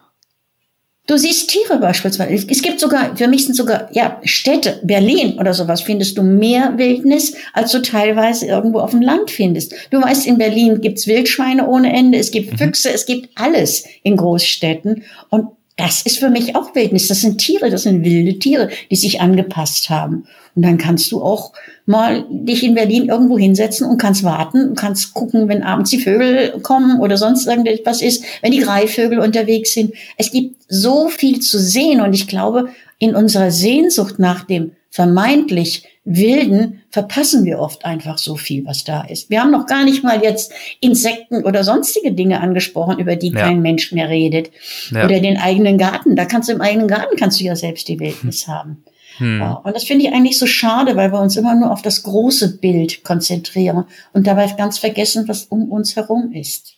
Du 1.05 1.17
siehst 1.17 1.49
Tiere 1.49 1.79
beispielsweise. 1.79 2.47
Es 2.49 2.61
gibt 2.61 2.79
sogar, 2.79 3.17
für 3.17 3.27
mich 3.27 3.45
sind 3.45 3.55
sogar, 3.55 3.89
ja, 3.91 4.21
Städte, 4.23 4.79
Berlin 4.83 5.37
oder 5.37 5.53
sowas, 5.53 5.81
findest 5.81 6.17
du 6.17 6.23
mehr 6.23 6.77
Wildnis, 6.77 7.35
als 7.51 7.73
du 7.73 7.81
teilweise 7.81 8.45
irgendwo 8.45 8.79
auf 8.79 8.91
dem 8.91 9.01
Land 9.01 9.29
findest. 9.29 9.73
Du 9.89 10.01
weißt, 10.01 10.25
in 10.25 10.37
Berlin 10.37 10.79
gibt's 10.79 11.05
Wildschweine 11.05 11.67
ohne 11.67 11.91
Ende, 11.91 12.19
es 12.19 12.31
gibt 12.31 12.53
mhm. 12.53 12.57
Füchse, 12.57 12.89
es 12.93 13.05
gibt 13.05 13.29
alles 13.35 13.83
in 14.03 14.15
Großstädten. 14.15 15.03
Und 15.29 15.47
das 15.75 16.03
ist 16.03 16.19
für 16.19 16.29
mich 16.29 16.55
auch 16.55 16.75
Wildnis. 16.75 17.07
Das 17.07 17.21
sind 17.21 17.39
Tiere, 17.39 17.69
das 17.69 17.83
sind 17.83 18.05
wilde 18.05 18.37
Tiere, 18.37 18.69
die 18.91 18.95
sich 18.95 19.21
angepasst 19.21 19.89
haben. 19.89 20.25
Und 20.55 20.61
dann 20.63 20.77
kannst 20.77 21.11
du 21.11 21.21
auch 21.21 21.51
mal 21.87 22.25
dich 22.29 22.63
in 22.63 22.75
Berlin 22.75 23.09
irgendwo 23.09 23.39
hinsetzen 23.39 23.87
und 23.87 23.97
kannst 23.97 24.23
warten 24.23 24.69
und 24.69 24.77
kannst 24.77 25.15
gucken, 25.15 25.47
wenn 25.47 25.63
abends 25.63 25.89
die 25.89 25.99
Vögel 25.99 26.59
kommen 26.61 26.99
oder 26.99 27.17
sonst 27.17 27.47
irgendetwas 27.47 28.03
ist, 28.03 28.23
wenn 28.41 28.51
die 28.51 28.59
Greifvögel 28.59 29.19
unterwegs 29.19 29.73
sind. 29.73 29.93
Es 30.17 30.31
gibt 30.31 30.61
so 30.67 31.07
viel 31.09 31.39
zu 31.39 31.57
sehen 31.59 32.01
und 32.01 32.13
ich 32.13 32.27
glaube, 32.27 32.69
in 32.99 33.15
unserer 33.15 33.49
Sehnsucht 33.49 34.19
nach 34.19 34.43
dem 34.43 34.73
vermeintlich 34.91 35.85
Wilden 36.05 36.81
verpassen 36.89 37.45
wir 37.45 37.59
oft 37.59 37.85
einfach 37.85 38.17
so 38.17 38.35
viel, 38.35 38.65
was 38.65 38.83
da 38.83 39.01
ist. 39.01 39.29
Wir 39.29 39.41
haben 39.41 39.51
noch 39.51 39.67
gar 39.67 39.85
nicht 39.85 40.03
mal 40.03 40.21
jetzt 40.21 40.51
Insekten 40.81 41.45
oder 41.45 41.63
sonstige 41.63 42.11
Dinge 42.11 42.41
angesprochen, 42.41 42.99
über 42.99 43.15
die 43.15 43.29
ja. 43.29 43.41
kein 43.41 43.61
Mensch 43.61 43.93
mehr 43.93 44.09
redet. 44.09 44.51
Ja. 44.91 45.05
Oder 45.05 45.21
den 45.21 45.37
eigenen 45.37 45.77
Garten. 45.77 46.15
Da 46.15 46.25
kannst 46.25 46.49
du 46.49 46.53
im 46.53 46.61
eigenen 46.61 46.89
Garten 46.89 47.15
kannst 47.17 47.39
du 47.39 47.45
ja 47.45 47.55
selbst 47.55 47.87
die 47.87 47.99
Wildnis 47.99 48.47
hm. 48.47 48.53
haben. 48.53 48.83
Hm. 49.17 49.41
Und 49.63 49.75
das 49.75 49.83
finde 49.83 50.05
ich 50.05 50.13
eigentlich 50.13 50.39
so 50.39 50.47
schade, 50.47 50.95
weil 50.95 51.11
wir 51.11 51.21
uns 51.21 51.37
immer 51.37 51.55
nur 51.55 51.71
auf 51.71 51.81
das 51.81 52.03
große 52.03 52.57
Bild 52.57 53.03
konzentrieren 53.03 53.85
und 54.11 54.27
dabei 54.27 54.47
ganz 54.57 54.79
vergessen, 54.79 55.27
was 55.27 55.43
um 55.45 55.71
uns 55.71 55.95
herum 55.95 56.31
ist. 56.33 56.73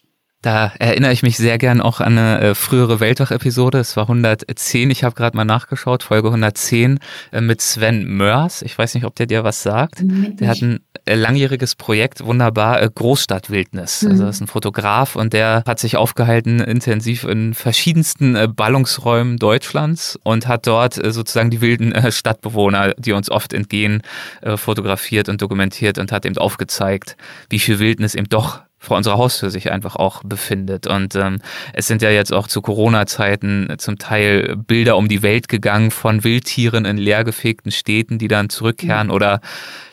Da 0.46 0.72
erinnere 0.78 1.12
ich 1.12 1.24
mich 1.24 1.38
sehr 1.38 1.58
gern 1.58 1.82
auch 1.82 2.02
an 2.02 2.20
eine 2.20 2.39
äh, 2.39 2.54
frühere 2.54 3.00
Weltwach-Episode. 3.00 3.80
Es 3.80 3.98
war 3.98 4.04
110, 4.04 4.91
ich 4.91 5.04
habe 5.04 5.16
gerade 5.16 5.36
mal 5.36 5.43
nachgeschaut, 5.43 6.04
Folge 6.04 6.28
110 6.28 7.00
äh, 7.32 7.41
mit 7.41 7.62
Sven 7.62 8.06
Mörs. 8.06 8.62
Ich 8.62 8.78
weiß 8.78 8.93
nicht, 8.93 9.06
ob 9.06 9.16
der 9.16 9.26
dir 9.26 9.43
was 9.43 9.64
sagt. 9.64 10.04
Der 10.04 10.48
hat 10.48 10.62
ein 10.62 10.82
äh, 11.06 11.16
langjähriges 11.16 11.74
Projekt, 11.74 12.24
wunderbar, 12.24 12.88
Großstadtwildnis. 12.88 14.04
Mhm. 14.04 14.12
Also 14.12 14.26
das 14.26 14.36
ist 14.36 14.41
ein 14.41 14.48
Fotograf 14.48 15.16
und 15.16 15.34
der 15.34 15.64
hat 15.66 15.80
sich 15.80 15.98
aufgehalten 15.98 16.60
intensiv 16.60 17.24
in 17.24 17.56
verschiedensten 17.56 18.38
Ballungsräumen 18.56 19.38
Deutschlands 19.38 20.20
und 20.22 20.48
hat 20.48 20.68
dort 20.68 20.93
sozusagen 20.93 21.50
die 21.50 21.62
wilden 21.62 22.12
Stadtbewohner, 22.12 22.93
die 23.00 23.14
uns 23.14 23.32
oft 23.32 23.52
entgehen, 23.52 24.04
fotografiert 24.56 25.28
und 25.28 25.41
dokumentiert 25.41 25.98
und 25.98 26.12
hat 26.12 26.24
eben 26.24 26.38
aufgezeigt, 26.38 27.18
wie 27.50 27.58
viel 27.58 27.80
Wildnis 27.80 28.14
eben 28.14 28.30
doch 28.30 28.62
vor 28.86 28.98
unserer 28.98 29.18
Haustür 29.18 29.50
sich 29.50 29.72
einfach 29.72 29.96
auch 29.96 30.24
befindet. 30.24 30.88
Und 30.88 31.16
ähm, 31.16 31.40
es 31.74 31.88
sind 31.88 32.02
ja 32.02 32.10
jetzt 32.10 32.32
auch 32.32 32.48
zu 32.48 32.62
Corona-Zeiten 32.62 33.76
zum 33.78 33.98
Teil 33.98 34.56
Bilder 34.56 34.98
um 34.98 35.08
die 35.08 35.24
Welt 35.24 35.50
gegangen 35.50 35.92
von 35.92 36.24
Wildtieren 36.24 36.86
in 36.86 36.98
leergefegten 36.98 37.72
Städten, 37.72 38.18
die 38.18 38.28
dann 38.28 38.50
zurückkehren 38.50 39.08
mhm. 39.08 39.14
oder 39.14 39.42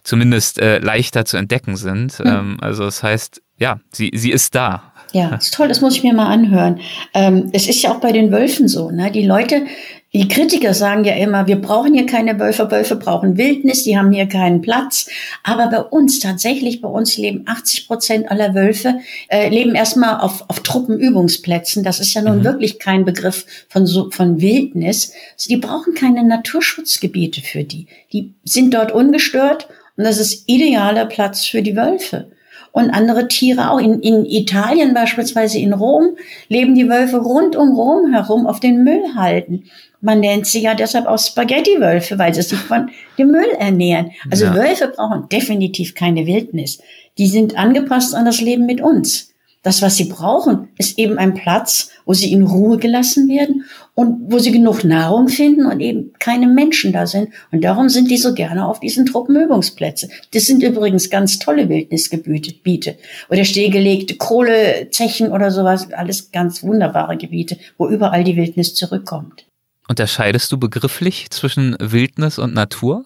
zumindest 0.05 0.61
äh, 0.61 0.79
leichter 0.79 1.25
zu 1.25 1.37
entdecken 1.37 1.77
sind. 1.77 2.21
Mhm. 2.21 2.27
Ähm, 2.27 2.57
also 2.61 2.85
das 2.85 3.03
heißt, 3.03 3.43
ja, 3.59 3.81
sie, 3.93 4.11
sie 4.15 4.31
ist 4.31 4.55
da. 4.55 4.93
Ja, 5.13 5.35
ist 5.37 5.55
toll, 5.55 5.69
das 5.69 5.81
muss 5.81 5.97
ich 5.97 6.03
mir 6.03 6.15
mal 6.15 6.29
anhören. 6.29 6.81
Ähm, 7.13 7.51
es 7.53 7.69
ist 7.69 7.83
ja 7.83 7.93
auch 7.93 8.01
bei 8.01 8.13
den 8.13 8.33
Wölfen 8.33 8.67
so, 8.67 8.91
ne? 8.91 9.11
Die 9.11 9.27
Leute, 9.27 9.67
die 10.15 10.29
Kritiker 10.29 10.75
sagen 10.75 11.05
ja 11.05 11.15
immer, 11.15 11.47
wir 11.47 11.57
brauchen 11.57 11.95
hier 11.95 12.05
keine 12.05 12.39
Wölfe, 12.39 12.71
Wölfe 12.71 12.97
brauchen 12.97 13.39
Wildnis, 13.39 13.85
die 13.85 13.97
haben 13.97 14.13
hier 14.13 14.27
keinen 14.27 14.61
Platz. 14.61 15.09
Aber 15.43 15.69
bei 15.69 15.81
uns, 15.81 16.21
tatsächlich 16.21 16.83
bei 16.83 16.89
uns 16.89 17.17
leben 17.17 17.45
80 17.47 17.89
Prozent 17.89 18.31
aller 18.31 18.55
Wölfe, 18.55 18.99
äh, 19.29 19.49
leben 19.49 19.75
erstmal 19.75 20.21
auf, 20.21 20.45
auf 20.49 20.61
Truppenübungsplätzen. 20.61 21.83
Das 21.83 21.99
ist 21.99 22.13
ja 22.13 22.21
nun 22.21 22.41
mhm. 22.41 22.45
wirklich 22.45 22.79
kein 22.79 23.07
Begriff 23.07 23.47
von, 23.71 23.87
so, 23.87 24.11
von 24.11 24.43
Wildnis. 24.43 25.15
Also 25.33 25.49
die 25.49 25.57
brauchen 25.57 25.95
keine 25.95 26.23
Naturschutzgebiete 26.25 27.41
für 27.41 27.65
die. 27.65 27.87
Die 28.13 28.35
sind 28.45 28.75
dort 28.75 28.93
ungestört 28.93 29.69
und 29.97 30.05
das 30.05 30.19
ist 30.19 30.45
idealer 30.47 31.07
Platz 31.07 31.47
für 31.47 31.63
die 31.63 31.75
Wölfe 31.75 32.31
und 32.73 32.91
andere 32.91 33.29
Tiere 33.29 33.71
auch. 33.71 33.79
In, 33.79 34.01
in 34.01 34.27
Italien 34.27 34.93
beispielsweise 34.95 35.59
in 35.59 35.73
Rom 35.73 36.17
leben 36.49 36.75
die 36.75 36.89
Wölfe 36.89 37.19
rund 37.19 37.55
um 37.57 37.75
Rom 37.75 38.13
herum 38.13 38.47
auf 38.47 38.61
den 38.61 38.83
Müllhalden. 38.83 39.65
Man 40.03 40.19
nennt 40.21 40.47
sie 40.47 40.61
ja 40.61 40.75
deshalb 40.75 41.07
auch 41.07 41.19
Spaghetti-Wölfe, 41.19 42.19
weil 42.19 42.35
sie 42.35 42.43
sich 42.43 42.59
von 42.59 42.91
dem 43.19 43.31
Müll 43.31 43.51
ernähren. 43.59 44.11
Also 44.31 44.47
ja. 44.47 44.55
Wölfe 44.55 44.89
brauchen 44.89 45.29
definitiv 45.31 45.95
keine 45.95 46.27
Wildnis. 46.27 46.81
Die 47.19 47.29
sind 47.29 47.57
angepasst 47.57 48.15
an 48.15 48.25
das 48.25 48.41
Leben 48.41 48.67
mit 48.67 48.81
uns. 48.81 49.33
Das, 49.63 49.81
was 49.81 49.97
sie 49.97 50.07
brauchen, 50.07 50.71
ist 50.77 50.99
eben 50.99 51.19
ein 51.19 51.35
Platz, 51.35 51.91
wo 52.05 52.15
sie 52.15 52.33
in 52.33 52.43
Ruhe 52.43 52.79
gelassen 52.79 53.29
werden 53.29 53.65
und 53.95 54.33
wo 54.33 54.41
sie 54.41 54.51
genug 54.51 54.83
Nahrung 54.83 55.29
finden 55.29 55.67
und 55.67 55.79
eben 55.79 56.13
keine 56.19 56.49
Menschen 56.49 56.93
da 56.93 57.07
sind. 57.07 57.29
Und 57.53 57.63
darum 57.63 57.89
sind 57.89 58.11
die 58.11 58.17
so 58.17 58.35
gerne 58.35 58.67
auf 58.67 58.81
diesen 58.81 59.07
Truppenübungsplätzen. 59.07 60.11
Das 60.35 60.47
sind 60.47 60.65
übrigens 60.65 61.11
ganz 61.11 61.39
tolle 61.39 61.69
Wildnisgebiete 61.69 62.97
oder 63.31 63.45
stillgelegte 63.45 64.17
Kohlezechen 64.17 65.31
oder 65.31 65.53
sowas. 65.53 65.93
Alles 65.93 66.33
ganz 66.33 66.65
wunderbare 66.65 67.17
Gebiete, 67.17 67.57
wo 67.79 67.89
überall 67.89 68.25
die 68.25 68.37
Wildnis 68.37 68.75
zurückkommt. 68.75 69.45
Unterscheidest 69.89 70.51
du 70.53 70.59
begrifflich 70.59 71.31
zwischen 71.31 71.77
Wildnis 71.81 72.39
und 72.39 72.55
Natur? 72.55 73.05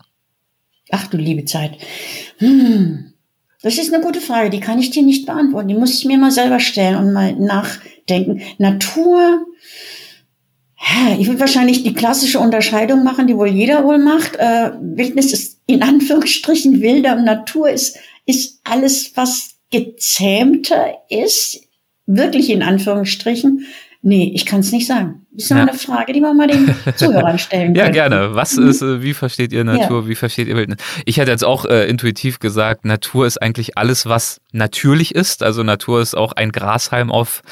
Ach 0.91 1.07
du 1.09 1.17
liebe 1.17 1.45
Zeit. 1.45 1.79
Hm. 2.39 3.13
Das 3.63 3.79
ist 3.79 3.93
eine 3.93 4.05
gute 4.05 4.21
Frage, 4.21 4.51
die 4.51 4.61
kann 4.61 4.79
ich 4.79 4.91
dir 4.91 5.03
nicht 5.03 5.27
beantworten. 5.27 5.69
Die 5.69 5.75
muss 5.75 5.99
ich 5.99 6.05
mir 6.05 6.19
mal 6.19 6.31
selber 6.31 6.61
stellen 6.61 6.97
und 6.97 7.13
mal 7.13 7.35
nachdenken. 7.35 8.43
Natur, 8.59 9.45
ich 11.19 11.27
würde 11.27 11.41
wahrscheinlich 11.41 11.83
die 11.83 11.95
klassische 11.95 12.39
Unterscheidung 12.39 13.03
machen, 13.03 13.27
die 13.27 13.37
wohl 13.37 13.49
jeder 13.49 13.85
wohl 13.85 13.99
macht. 13.99 14.37
Äh, 14.37 14.73
Wildnis 14.81 15.33
ist 15.33 15.61
in 15.67 15.83
Anführungsstrichen 15.83 16.81
wilder 16.81 17.17
und 17.17 17.25
Natur 17.25 17.71
ist, 17.71 17.99
ist 18.27 18.61
alles, 18.65 19.13
was 19.17 19.57
gezähmter 19.71 20.99
ist, 21.09 21.61
wirklich 22.07 22.51
in 22.51 22.63
Anführungsstrichen. 22.63 23.67
Nee, 24.03 24.31
ich 24.35 24.47
kann 24.47 24.61
es 24.61 24.71
nicht 24.71 24.87
sagen. 24.87 25.26
Das 25.37 25.45
ist 25.45 25.51
ja. 25.51 25.57
eine 25.63 25.75
Frage, 25.75 26.15
die 26.15 26.21
man 26.21 26.35
mal 26.37 26.47
den 26.47 26.75
Zuhörern 26.97 27.39
stellen 27.39 27.75
kann. 27.75 27.87
ja, 27.87 27.91
gerne. 27.91 28.35
Was 28.35 28.57
mhm. 28.57 28.69
ist, 28.69 28.81
äh, 28.81 29.03
wie 29.03 29.13
versteht 29.13 29.53
ihr 29.53 29.65
Natur, 29.65 30.03
ja. 30.03 30.09
wie 30.09 30.15
versteht 30.15 30.49
ihr 30.49 30.57
Wildnis? 30.57 30.79
Ich 31.05 31.19
hätte 31.19 31.31
jetzt 31.31 31.45
auch 31.45 31.67
äh, 31.67 31.87
intuitiv 31.89 32.39
gesagt, 32.39 32.87
Natur 32.87 33.27
ist 33.27 33.43
eigentlich 33.43 33.77
alles, 33.77 34.07
was 34.07 34.41
natürlich 34.53 35.15
ist. 35.15 35.43
Also 35.43 35.63
Natur 35.63 36.01
ist 36.01 36.17
auch 36.17 36.33
ein 36.33 36.53
Grashalm 36.53 37.11
auf 37.13 37.43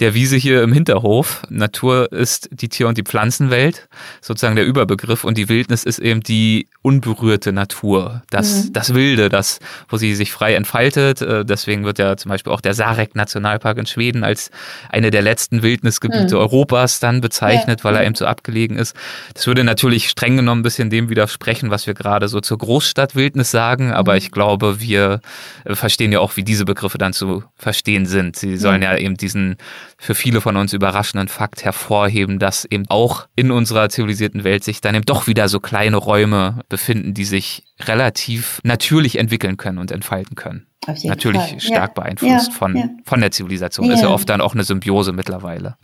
der 0.00 0.12
Wiese 0.12 0.36
hier 0.36 0.62
im 0.62 0.72
Hinterhof. 0.72 1.42
Natur 1.48 2.12
ist 2.12 2.50
die 2.52 2.68
Tier- 2.68 2.88
und 2.88 2.98
die 2.98 3.04
Pflanzenwelt, 3.04 3.88
sozusagen 4.20 4.56
der 4.56 4.66
Überbegriff. 4.66 5.24
Und 5.24 5.38
die 5.38 5.48
Wildnis 5.48 5.84
ist 5.84 5.98
eben 5.98 6.20
die 6.20 6.68
unberührte 6.82 7.52
Natur. 7.52 8.22
Das, 8.28 8.66
mhm. 8.66 8.72
das 8.74 8.94
Wilde, 8.94 9.30
das, 9.30 9.60
wo 9.88 9.96
sie 9.96 10.14
sich 10.14 10.30
frei 10.30 10.54
entfaltet. 10.54 11.22
Äh, 11.22 11.46
deswegen 11.46 11.84
wird 11.84 11.98
ja 11.98 12.18
zum 12.18 12.28
Beispiel 12.28 12.52
auch 12.52 12.60
der 12.60 12.74
Sarek-Nationalpark 12.74 13.78
in 13.78 13.86
Schweden 13.86 14.24
als 14.24 14.50
eine 14.90 15.10
der 15.10 15.22
letzten 15.22 15.62
Wildnisgebiete 15.62 16.34
mhm. 16.34 16.40
Europas 16.40 17.00
dann 17.00 17.22
bezeichnet, 17.30 17.80
ja. 17.80 17.84
weil 17.84 17.96
er 17.96 18.04
eben 18.04 18.14
so 18.14 18.26
abgelegen 18.26 18.76
ist. 18.76 18.94
Das 19.34 19.46
würde 19.46 19.64
natürlich 19.64 20.08
streng 20.08 20.36
genommen 20.36 20.60
ein 20.60 20.62
bisschen 20.62 20.90
dem 20.90 21.08
widersprechen, 21.08 21.70
was 21.70 21.86
wir 21.86 21.94
gerade 21.94 22.28
so 22.28 22.40
zur 22.40 22.58
Großstadtwildnis 22.58 23.50
sagen, 23.50 23.92
aber 23.92 24.12
mhm. 24.12 24.18
ich 24.18 24.30
glaube, 24.30 24.80
wir 24.80 25.20
äh, 25.64 25.74
verstehen 25.74 26.12
ja 26.12 26.20
auch, 26.20 26.36
wie 26.36 26.44
diese 26.44 26.64
Begriffe 26.64 26.98
dann 26.98 27.12
zu 27.12 27.44
verstehen 27.56 28.04
sind. 28.04 28.36
Sie 28.36 28.56
sollen 28.56 28.82
ja, 28.82 28.92
ja 28.92 28.98
eben 28.98 29.16
diesen 29.16 29.56
für 29.96 30.14
viele 30.14 30.40
von 30.40 30.56
uns 30.56 30.72
überraschenden 30.72 31.28
Fakt 31.28 31.64
hervorheben, 31.64 32.38
dass 32.38 32.64
eben 32.64 32.84
auch 32.88 33.26
in 33.36 33.50
unserer 33.50 33.88
zivilisierten 33.88 34.44
Welt 34.44 34.64
sich 34.64 34.80
dann 34.80 34.94
eben 34.94 35.04
doch 35.04 35.26
wieder 35.26 35.48
so 35.48 35.60
kleine 35.60 35.96
Räume 35.96 36.60
befinden, 36.68 37.14
die 37.14 37.24
sich 37.24 37.64
relativ 37.80 38.60
natürlich 38.64 39.18
entwickeln 39.18 39.56
können 39.56 39.78
und 39.78 39.90
entfalten 39.90 40.34
können. 40.34 40.66
Natürlich 41.04 41.42
Fall. 41.42 41.60
stark 41.60 41.90
ja. 41.96 42.02
beeinflusst 42.02 42.48
ja. 42.48 42.54
von, 42.54 43.00
von 43.04 43.20
der 43.20 43.30
Zivilisation. 43.30 43.90
Ist 43.90 44.02
ja 44.02 44.08
oft 44.08 44.28
dann 44.28 44.40
auch 44.40 44.54
eine 44.54 44.64
Symbiose 44.64 45.12
mittlerweile. 45.12 45.76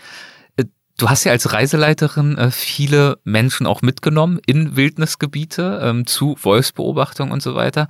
Du 0.99 1.11
hast 1.11 1.25
ja 1.25 1.33
als 1.33 1.53
Reiseleiterin 1.53 2.39
äh, 2.39 2.51
viele 2.51 3.19
Menschen 3.23 3.67
auch 3.67 3.83
mitgenommen 3.83 4.41
in 4.47 4.77
Wildnisgebiete 4.77 5.81
ähm, 5.83 6.07
zu 6.07 6.37
Wolfsbeobachtung 6.41 7.31
und 7.31 7.43
so 7.43 7.55
weiter. 7.55 7.89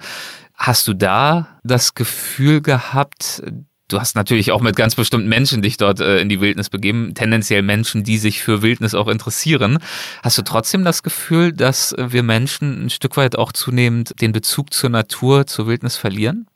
Hast 0.55 0.89
du 0.89 0.95
da 0.95 1.47
das 1.63 1.95
Gefühl 1.95 2.61
gehabt, 2.63 3.45
du 3.87 4.01
hast 4.01 4.17
natürlich 4.17 4.51
auch 4.51 4.61
mit 4.61 4.75
ganz 4.75 4.97
bestimmten 4.97 5.29
Menschen 5.29 5.63
dich 5.63 5.77
dort 5.77 6.01
äh, 6.01 6.19
in 6.19 6.29
die 6.29 6.41
Wildnis 6.41 6.69
begeben, 6.69 7.15
tendenziell 7.15 7.63
Menschen, 7.63 8.03
die 8.03 8.19
sich 8.19 8.43
für 8.43 8.63
Wildnis 8.63 8.95
auch 8.95 9.07
interessieren. 9.07 9.79
Hast 10.25 10.39
du 10.39 10.43
trotzdem 10.43 10.85
das 10.85 11.05
Gefühl, 11.05 11.53
dass 11.53 11.95
wir 11.97 12.25
Menschen 12.25 12.87
ein 12.87 12.91
Stück 12.91 13.17
weit 13.17 13.39
auch 13.39 13.53
zunehmend 13.53 14.21
den 14.21 14.33
Bezug 14.33 14.73
zur 14.75 14.91
Natur, 14.91 15.47
zur 15.47 15.69
Wildnis 15.69 15.97
verlieren? 15.97 16.49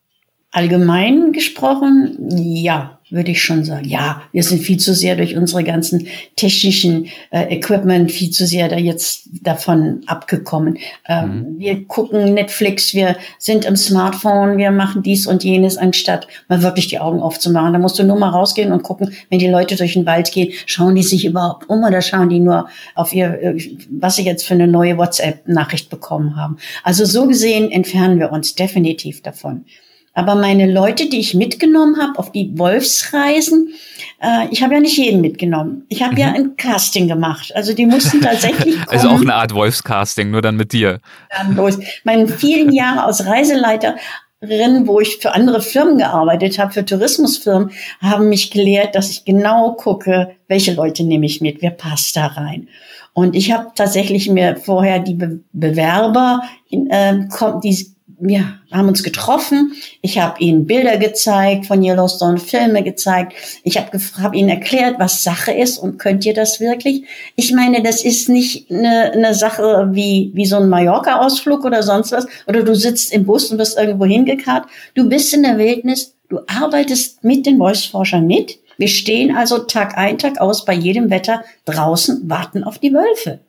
Allgemein 0.52 1.32
gesprochen, 1.32 2.16
ja, 2.36 2.98
würde 3.10 3.32
ich 3.32 3.42
schon 3.42 3.64
sagen. 3.64 3.88
Ja, 3.88 4.22
wir 4.32 4.42
sind 4.42 4.60
viel 4.60 4.78
zu 4.78 4.94
sehr 4.94 5.16
durch 5.16 5.36
unsere 5.36 5.64
ganzen 5.64 6.06
technischen 6.36 7.06
äh, 7.30 7.54
Equipment 7.56 8.10
viel 8.10 8.30
zu 8.30 8.46
sehr 8.46 8.68
da 8.68 8.76
jetzt 8.76 9.28
davon 9.42 10.02
abgekommen. 10.06 10.78
Ähm, 11.08 11.54
mhm. 11.54 11.58
Wir 11.58 11.84
gucken 11.86 12.34
Netflix, 12.34 12.94
wir 12.94 13.16
sind 13.38 13.64
im 13.64 13.76
Smartphone, 13.76 14.58
wir 14.58 14.70
machen 14.70 15.02
dies 15.02 15.26
und 15.26 15.44
jenes, 15.44 15.76
anstatt 15.76 16.26
mal 16.48 16.62
wirklich 16.62 16.88
die 16.88 16.98
Augen 16.98 17.20
aufzumachen. 17.20 17.72
Da 17.72 17.78
musst 17.78 17.98
du 17.98 18.04
nur 18.04 18.18
mal 18.18 18.30
rausgehen 18.30 18.72
und 18.72 18.82
gucken, 18.82 19.12
wenn 19.28 19.38
die 19.38 19.48
Leute 19.48 19.76
durch 19.76 19.94
den 19.94 20.06
Wald 20.06 20.32
gehen, 20.32 20.52
schauen 20.66 20.94
die 20.94 21.02
sich 21.02 21.24
überhaupt 21.24 21.68
um 21.68 21.84
oder 21.84 22.00
schauen 22.02 22.28
die 22.28 22.40
nur 22.40 22.68
auf 22.94 23.12
ihr, 23.12 23.40
äh, 23.40 23.70
was 23.90 24.16
sie 24.16 24.24
jetzt 24.24 24.46
für 24.46 24.54
eine 24.54 24.68
neue 24.68 24.96
WhatsApp-Nachricht 24.98 25.90
bekommen 25.90 26.36
haben. 26.36 26.58
Also 26.84 27.04
so 27.04 27.26
gesehen 27.26 27.70
entfernen 27.70 28.18
wir 28.18 28.32
uns 28.32 28.54
definitiv 28.54 29.22
davon. 29.22 29.64
Aber 30.12 30.34
meine 30.34 30.70
Leute, 30.70 31.08
die 31.08 31.20
ich 31.20 31.34
mitgenommen 31.34 31.96
habe 32.00 32.18
auf 32.18 32.32
die 32.32 32.58
Wolfsreisen, 32.58 33.74
äh, 34.20 34.48
ich 34.50 34.62
habe 34.62 34.74
ja 34.74 34.80
nicht 34.80 34.96
jeden 34.96 35.20
mitgenommen. 35.20 35.84
Ich 35.88 36.02
habe 36.02 36.12
mhm. 36.12 36.18
ja 36.18 36.32
ein 36.32 36.56
Casting 36.56 37.06
gemacht. 37.06 37.52
Also 37.54 37.74
die 37.74 37.86
mussten 37.86 38.20
tatsächlich 38.20 38.74
kommen. 38.74 38.86
Also 38.88 39.08
auch 39.08 39.20
eine 39.20 39.34
Art 39.34 39.54
Wolfscasting, 39.54 40.30
nur 40.30 40.42
dann 40.42 40.56
mit 40.56 40.72
dir. 40.72 41.00
Dann 41.30 41.54
los. 41.54 41.78
Meine 42.04 42.26
vielen 42.26 42.72
Jahre 42.72 43.04
als 43.04 43.24
Reiseleiter 43.24 43.96
wo 44.42 45.00
ich 45.00 45.18
für 45.18 45.32
andere 45.32 45.60
Firmen 45.60 45.98
gearbeitet 45.98 46.58
habe, 46.58 46.72
für 46.72 46.84
Tourismusfirmen, 46.84 47.72
haben 48.00 48.30
mich 48.30 48.50
gelehrt, 48.50 48.94
dass 48.94 49.10
ich 49.10 49.24
genau 49.24 49.72
gucke, 49.72 50.30
welche 50.48 50.72
Leute 50.72 51.04
nehme 51.04 51.26
ich 51.26 51.42
mit, 51.42 51.60
wer 51.60 51.70
passt 51.70 52.16
da 52.16 52.26
rein. 52.28 52.68
Und 53.12 53.36
ich 53.36 53.52
habe 53.52 53.68
tatsächlich 53.74 54.30
mir 54.30 54.56
vorher 54.56 54.98
die 54.98 55.14
Be 55.14 55.40
Bewerber, 55.52 56.42
in, 56.70 56.88
äh, 56.88 57.26
die 57.62 57.86
wir 58.20 58.60
haben 58.70 58.88
uns 58.88 59.02
getroffen. 59.02 59.72
Ich 60.02 60.18
habe 60.18 60.40
ihnen 60.40 60.66
Bilder 60.66 60.98
gezeigt 60.98 61.66
von 61.66 61.82
Yellowstone, 61.82 62.38
Filme 62.38 62.82
gezeigt. 62.82 63.32
Ich 63.64 63.78
habe 63.78 63.98
hab 64.22 64.34
ihnen 64.34 64.48
erklärt, 64.48 64.96
was 64.98 65.24
Sache 65.24 65.52
ist 65.52 65.78
und 65.78 65.98
könnt 65.98 66.24
ihr 66.26 66.34
das 66.34 66.60
wirklich? 66.60 67.04
Ich 67.36 67.52
meine, 67.52 67.82
das 67.82 68.04
ist 68.04 68.28
nicht 68.28 68.70
eine, 68.70 69.12
eine 69.12 69.34
Sache 69.34 69.88
wie, 69.92 70.30
wie 70.34 70.46
so 70.46 70.56
ein 70.56 70.68
Mallorca-Ausflug 70.68 71.64
oder 71.64 71.82
sonst 71.82 72.12
was. 72.12 72.26
Oder 72.46 72.62
du 72.62 72.74
sitzt 72.74 73.12
im 73.12 73.24
Bus 73.24 73.50
und 73.50 73.58
wirst 73.58 73.78
irgendwo 73.78 74.04
hingekarrt. 74.04 74.66
Du 74.94 75.08
bist 75.08 75.32
in 75.32 75.42
der 75.42 75.58
Wildnis. 75.58 76.14
Du 76.28 76.40
arbeitest 76.46 77.24
mit 77.24 77.46
den 77.46 77.58
Wolfsforschern 77.58 78.26
mit. 78.26 78.58
Wir 78.76 78.88
stehen 78.88 79.36
also 79.36 79.58
Tag 79.58 79.98
ein, 79.98 80.18
Tag 80.18 80.40
aus 80.40 80.64
bei 80.64 80.72
jedem 80.72 81.10
Wetter 81.10 81.44
draußen, 81.64 82.28
warten 82.30 82.64
auf 82.64 82.78
die 82.78 82.94
Wölfe. 82.94 83.40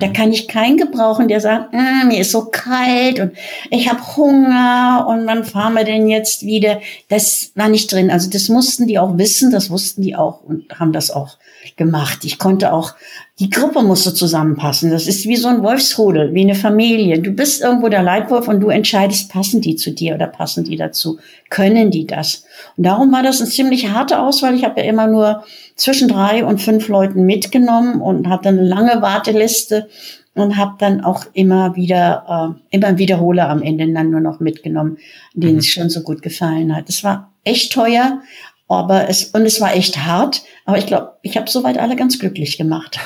Da 0.00 0.06
hm. 0.06 0.12
kann 0.12 0.32
ich 0.32 0.48
keinen 0.48 0.76
gebrauchen, 0.76 1.28
der 1.28 1.40
sagt, 1.40 1.74
ah, 1.74 2.04
mir 2.06 2.20
ist 2.20 2.32
so 2.32 2.46
kalt 2.46 3.20
und 3.20 3.32
ich 3.70 3.88
habe 3.88 4.00
Hunger 4.16 5.06
und 5.08 5.26
wann 5.26 5.44
fahren 5.44 5.74
wir 5.74 5.84
denn 5.84 6.08
jetzt 6.08 6.42
wieder? 6.42 6.80
Das 7.08 7.52
war 7.54 7.68
nicht 7.68 7.92
drin. 7.92 8.10
Also 8.10 8.30
das 8.30 8.48
mussten 8.48 8.86
die 8.86 8.98
auch 8.98 9.18
wissen, 9.18 9.50
das 9.50 9.70
wussten 9.70 10.02
die 10.02 10.16
auch 10.16 10.42
und 10.44 10.78
haben 10.78 10.92
das 10.92 11.10
auch 11.10 11.36
gemacht. 11.76 12.24
Ich 12.24 12.38
konnte 12.38 12.72
auch, 12.72 12.94
die 13.38 13.50
Gruppe 13.50 13.82
musste 13.82 14.12
zusammenpassen. 14.14 14.90
Das 14.90 15.06
ist 15.06 15.26
wie 15.26 15.36
so 15.36 15.48
ein 15.48 15.62
Wolfsrudel, 15.62 16.34
wie 16.34 16.42
eine 16.42 16.54
Familie. 16.54 17.20
Du 17.20 17.32
bist 17.32 17.62
irgendwo 17.62 17.88
der 17.88 18.02
Leitwolf 18.02 18.48
und 18.48 18.60
du 18.60 18.68
entscheidest, 18.68 19.30
passen 19.30 19.60
die 19.60 19.76
zu 19.76 19.92
dir 19.92 20.14
oder 20.14 20.26
passen 20.26 20.64
die 20.64 20.76
dazu? 20.76 21.18
Können 21.50 21.90
die 21.90 22.06
das? 22.06 22.44
Und 22.76 22.84
darum 22.84 23.12
war 23.12 23.22
das 23.22 23.40
eine 23.40 23.50
ziemlich 23.50 23.90
harte 23.90 24.20
Auswahl. 24.20 24.54
Ich 24.54 24.64
habe 24.64 24.80
ja 24.80 24.86
immer 24.86 25.06
nur 25.06 25.44
zwischen 25.76 26.08
drei 26.08 26.44
und 26.44 26.60
fünf 26.60 26.88
Leuten 26.88 27.24
mitgenommen 27.24 28.00
und 28.00 28.28
hatte 28.28 28.48
eine 28.48 28.62
lange 28.62 29.02
Warteliste 29.02 29.88
und 30.34 30.56
habe 30.56 30.76
dann 30.78 31.02
auch 31.02 31.26
immer 31.34 31.76
wieder, 31.76 32.56
äh, 32.70 32.76
immer 32.76 32.98
Wiederholer 32.98 33.48
am 33.48 33.62
Ende 33.62 33.92
dann 33.92 34.10
nur 34.10 34.20
noch 34.20 34.40
mitgenommen, 34.40 34.98
denen 35.34 35.54
mhm. 35.54 35.58
es 35.58 35.66
schon 35.66 35.90
so 35.90 36.02
gut 36.02 36.22
gefallen 36.22 36.74
hat. 36.74 36.88
Es 36.88 37.04
war 37.04 37.32
echt 37.44 37.72
teuer, 37.72 38.20
aber 38.68 39.08
es, 39.08 39.26
und 39.26 39.42
es 39.42 39.60
war 39.60 39.74
echt 39.74 39.98
hart, 39.98 40.42
aber 40.64 40.78
ich 40.78 40.86
glaube, 40.86 41.12
ich 41.22 41.36
habe 41.36 41.50
soweit 41.50 41.76
alle 41.76 41.96
ganz 41.96 42.18
glücklich 42.20 42.56
gemacht. 42.56 43.00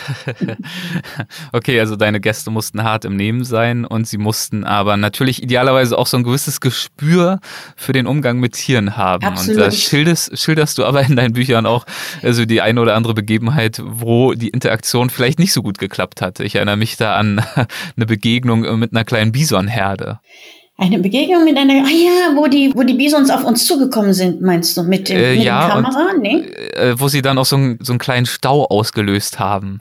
okay, 1.52 1.80
also 1.80 1.96
deine 1.96 2.20
Gäste 2.20 2.50
mussten 2.50 2.82
hart 2.82 3.06
im 3.06 3.16
Nehmen 3.16 3.44
sein 3.44 3.86
und 3.86 4.06
sie 4.06 4.18
mussten 4.18 4.64
aber 4.64 4.98
natürlich 4.98 5.42
idealerweise 5.42 5.96
auch 5.96 6.06
so 6.06 6.18
ein 6.18 6.22
gewisses 6.22 6.60
Gespür 6.60 7.40
für 7.74 7.92
den 7.92 8.06
Umgang 8.06 8.40
mit 8.40 8.52
Tieren 8.52 8.98
haben. 8.98 9.24
Absolut. 9.24 9.56
Und 9.56 9.66
da 9.66 9.70
schilderst, 9.70 10.38
schilderst 10.38 10.76
du 10.76 10.84
aber 10.84 11.02
in 11.02 11.16
deinen 11.16 11.32
Büchern 11.32 11.64
auch 11.64 11.86
also 12.22 12.44
die 12.44 12.60
eine 12.60 12.80
oder 12.80 12.94
andere 12.94 13.14
Begebenheit, 13.14 13.82
wo 13.84 14.34
die 14.34 14.48
Interaktion 14.48 15.08
vielleicht 15.08 15.38
nicht 15.38 15.54
so 15.54 15.62
gut 15.62 15.78
geklappt 15.78 16.20
hat. 16.20 16.40
Ich 16.40 16.56
erinnere 16.56 16.76
mich 16.76 16.98
da 16.98 17.16
an 17.16 17.42
eine 17.96 18.06
Begegnung 18.06 18.78
mit 18.78 18.92
einer 18.92 19.04
kleinen 19.04 19.32
Bisonherde. 19.32 20.20
Eine 20.78 20.98
Begegnung 20.98 21.44
mit 21.44 21.56
einer, 21.56 21.84
ah 21.84 21.88
ja, 21.88 22.36
wo 22.36 22.48
die, 22.48 22.70
wo 22.74 22.82
die 22.82 22.94
Bisons 22.94 23.30
auf 23.30 23.44
uns 23.44 23.66
zugekommen 23.66 24.12
sind, 24.12 24.42
meinst 24.42 24.76
du, 24.76 24.82
mit, 24.82 25.08
dem, 25.08 25.16
äh, 25.16 25.36
mit 25.36 25.44
ja, 25.44 25.66
der 25.66 25.82
Kamera? 25.82 26.10
Und, 26.14 26.20
nee? 26.20 26.36
Äh, 26.74 26.94
wo 26.98 27.08
sie 27.08 27.22
dann 27.22 27.38
auch 27.38 27.46
so, 27.46 27.56
ein, 27.56 27.78
so 27.80 27.92
einen 27.92 27.98
kleinen 27.98 28.26
Stau 28.26 28.66
ausgelöst 28.66 29.38
haben. 29.38 29.78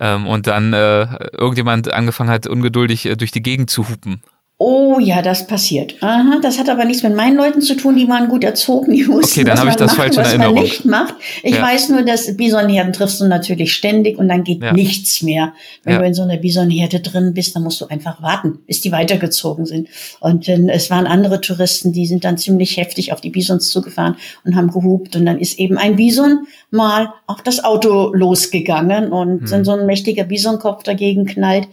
Ähm, 0.00 0.26
und 0.26 0.46
dann 0.46 0.72
äh, 0.72 1.06
irgendjemand 1.36 1.92
angefangen 1.92 2.30
hat, 2.30 2.46
ungeduldig 2.46 3.04
äh, 3.04 3.16
durch 3.16 3.30
die 3.30 3.42
Gegend 3.42 3.68
zu 3.68 3.90
hupen. 3.90 4.22
Oh 4.64 5.00
ja, 5.00 5.22
das 5.22 5.48
passiert. 5.48 5.96
Aha, 6.02 6.38
das 6.40 6.56
hat 6.56 6.68
aber 6.68 6.84
nichts 6.84 7.02
mit 7.02 7.16
meinen 7.16 7.36
Leuten 7.36 7.60
zu 7.62 7.74
tun, 7.74 7.96
die 7.96 8.06
waren 8.06 8.28
gut 8.28 8.44
erzogen, 8.44 8.92
die 8.92 9.08
wussten, 9.08 9.40
okay, 9.40 9.44
dann 9.44 9.58
was 9.58 9.74
ich 9.74 9.76
das 9.76 9.94
falsch 9.94 10.16
in 10.16 10.22
Erinnerung. 10.22 10.62
nicht 10.62 10.84
macht. 10.84 11.16
Ich 11.42 11.56
ja. 11.56 11.62
weiß 11.62 11.88
nur, 11.88 12.02
dass 12.02 12.36
Bisonherden 12.36 12.92
triffst 12.92 13.20
du 13.20 13.26
natürlich 13.26 13.72
ständig 13.72 14.18
und 14.18 14.28
dann 14.28 14.44
geht 14.44 14.62
ja. 14.62 14.72
nichts 14.72 15.20
mehr. 15.20 15.52
Wenn 15.82 15.94
ja. 15.94 15.98
du 15.98 16.06
in 16.06 16.14
so 16.14 16.22
einer 16.22 16.36
Bisonherde 16.36 17.00
drin 17.00 17.34
bist, 17.34 17.56
dann 17.56 17.64
musst 17.64 17.80
du 17.80 17.86
einfach 17.86 18.22
warten, 18.22 18.60
bis 18.68 18.80
die 18.80 18.92
weitergezogen 18.92 19.66
sind. 19.66 19.88
Und 20.20 20.48
äh, 20.48 20.60
es 20.68 20.90
waren 20.90 21.08
andere 21.08 21.40
Touristen, 21.40 21.92
die 21.92 22.06
sind 22.06 22.22
dann 22.22 22.38
ziemlich 22.38 22.76
heftig 22.76 23.12
auf 23.12 23.20
die 23.20 23.30
Bisons 23.30 23.68
zugefahren 23.68 24.14
und 24.44 24.54
haben 24.54 24.70
gehupt 24.70 25.16
und 25.16 25.26
dann 25.26 25.40
ist 25.40 25.58
eben 25.58 25.76
ein 25.76 25.96
Bison 25.96 26.46
mal 26.70 27.12
auf 27.26 27.42
das 27.42 27.64
Auto 27.64 28.14
losgegangen 28.14 29.10
und 29.10 29.40
hm. 29.40 29.50
dann 29.50 29.64
so 29.64 29.72
ein 29.72 29.86
mächtiger 29.86 30.22
Bisonkopf 30.22 30.84
dagegen 30.84 31.26
knallt. 31.26 31.66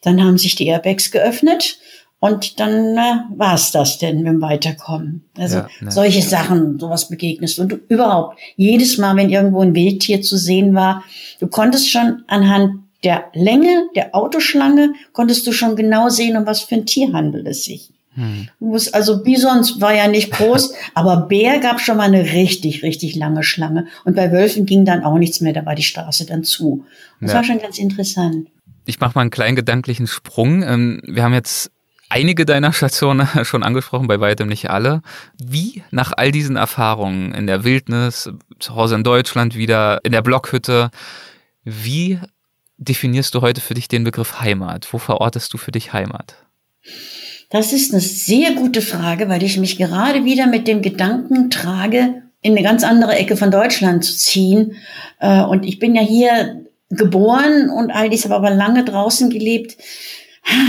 Dann 0.00 0.24
haben 0.24 0.38
sich 0.38 0.54
die 0.54 0.68
Airbags 0.68 1.10
geöffnet 1.10 1.76
Und 2.20 2.60
dann 2.60 2.98
äh, 2.98 3.36
war 3.36 3.54
es 3.54 3.72
das 3.72 3.98
denn 3.98 4.18
mit 4.18 4.26
dem 4.26 4.42
Weiterkommen. 4.42 5.24
Also 5.38 5.56
ja, 5.56 5.68
ne. 5.80 5.90
solche 5.90 6.20
Sachen, 6.20 6.78
sowas 6.78 7.08
begegnest. 7.08 7.58
Und 7.58 7.72
du, 7.72 7.76
überhaupt, 7.88 8.38
jedes 8.56 8.98
Mal, 8.98 9.16
wenn 9.16 9.30
irgendwo 9.30 9.62
ein 9.62 9.74
Wildtier 9.74 10.20
zu 10.20 10.36
sehen 10.36 10.74
war, 10.74 11.02
du 11.40 11.48
konntest 11.48 11.90
schon 11.90 12.22
anhand 12.26 12.84
der 13.04 13.24
Länge 13.32 13.88
der 13.96 14.14
Autoschlange, 14.14 14.92
konntest 15.12 15.46
du 15.46 15.52
schon 15.52 15.76
genau 15.76 16.10
sehen, 16.10 16.36
um 16.36 16.44
was 16.44 16.60
für 16.60 16.74
ein 16.74 16.84
Tier 16.84 17.12
handelt 17.14 17.46
es 17.48 17.64
sich. 17.64 17.90
Hm. 18.14 18.48
Also 18.92 19.22
Bisons 19.22 19.80
war 19.80 19.94
ja 19.94 20.06
nicht 20.06 20.32
groß, 20.32 20.74
aber 20.94 21.22
Bär 21.28 21.58
gab 21.60 21.80
schon 21.80 21.96
mal 21.96 22.12
eine 22.12 22.32
richtig, 22.32 22.82
richtig 22.82 23.16
lange 23.16 23.42
Schlange. 23.42 23.86
Und 24.04 24.14
bei 24.14 24.30
Wölfen 24.30 24.66
ging 24.66 24.84
dann 24.84 25.04
auch 25.04 25.16
nichts 25.16 25.40
mehr, 25.40 25.54
da 25.54 25.64
war 25.64 25.74
die 25.74 25.82
Straße 25.82 26.26
dann 26.26 26.44
zu. 26.44 26.84
Das 27.20 27.30
ja. 27.30 27.36
war 27.36 27.44
schon 27.44 27.60
ganz 27.60 27.78
interessant. 27.78 28.48
Ich 28.84 29.00
mache 29.00 29.12
mal 29.14 29.22
einen 29.22 29.30
kleinen 29.30 29.56
gedanklichen 29.56 30.06
Sprung. 30.06 30.62
Ähm, 30.62 31.00
wir 31.06 31.22
haben 31.22 31.32
jetzt 31.32 31.70
einige 32.10 32.44
deiner 32.44 32.72
Stationen 32.72 33.26
schon 33.44 33.62
angesprochen, 33.62 34.06
bei 34.06 34.20
weitem 34.20 34.48
nicht 34.48 34.68
alle. 34.68 35.00
Wie 35.42 35.82
nach 35.90 36.12
all 36.16 36.30
diesen 36.30 36.56
Erfahrungen 36.56 37.32
in 37.32 37.46
der 37.46 37.64
Wildnis, 37.64 38.30
zu 38.58 38.74
Hause 38.74 38.96
in 38.96 39.04
Deutschland 39.04 39.56
wieder, 39.56 40.00
in 40.04 40.12
der 40.12 40.22
Blockhütte, 40.22 40.90
wie 41.64 42.18
definierst 42.76 43.34
du 43.34 43.40
heute 43.40 43.60
für 43.60 43.74
dich 43.74 43.88
den 43.88 44.04
Begriff 44.04 44.40
Heimat? 44.40 44.92
Wo 44.92 44.98
verortest 44.98 45.52
du 45.52 45.58
für 45.58 45.72
dich 45.72 45.92
Heimat? 45.92 46.34
Das 47.50 47.72
ist 47.72 47.92
eine 47.92 48.00
sehr 48.00 48.52
gute 48.52 48.80
Frage, 48.80 49.28
weil 49.28 49.42
ich 49.42 49.58
mich 49.58 49.76
gerade 49.76 50.24
wieder 50.24 50.46
mit 50.46 50.68
dem 50.68 50.82
Gedanken 50.82 51.50
trage, 51.50 52.22
in 52.42 52.52
eine 52.52 52.62
ganz 52.62 52.84
andere 52.84 53.16
Ecke 53.16 53.36
von 53.36 53.50
Deutschland 53.50 54.04
zu 54.04 54.16
ziehen. 54.16 54.76
Äh, 55.18 55.42
und 55.42 55.64
ich 55.64 55.78
bin 55.78 55.94
ja 55.94 56.02
hier 56.02 56.64
geboren 56.88 57.68
und 57.68 57.90
all 57.90 58.08
dies 58.08 58.28
aber 58.30 58.50
lange 58.50 58.84
draußen 58.84 59.30
gelebt. 59.30 59.76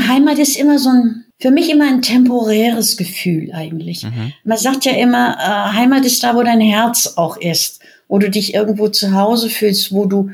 Heimat 0.07 0.37
ist 0.37 0.57
immer 0.57 0.77
so 0.77 0.89
ein 0.89 1.25
für 1.41 1.49
mich 1.49 1.71
immer 1.71 1.87
ein 1.87 2.03
temporäres 2.03 2.97
Gefühl 2.97 3.51
eigentlich. 3.51 4.03
Mhm. 4.03 4.31
Man 4.43 4.59
sagt 4.59 4.85
ja 4.85 4.91
immer, 4.91 5.37
äh, 5.39 5.75
Heimat 5.75 6.05
ist 6.05 6.23
da, 6.23 6.35
wo 6.35 6.43
dein 6.43 6.61
Herz 6.61 7.13
auch 7.15 7.35
ist, 7.35 7.81
wo 8.07 8.19
du 8.19 8.29
dich 8.29 8.53
irgendwo 8.53 8.89
zu 8.89 9.13
Hause 9.13 9.49
fühlst, 9.49 9.91
wo 9.91 10.05
du 10.05 10.29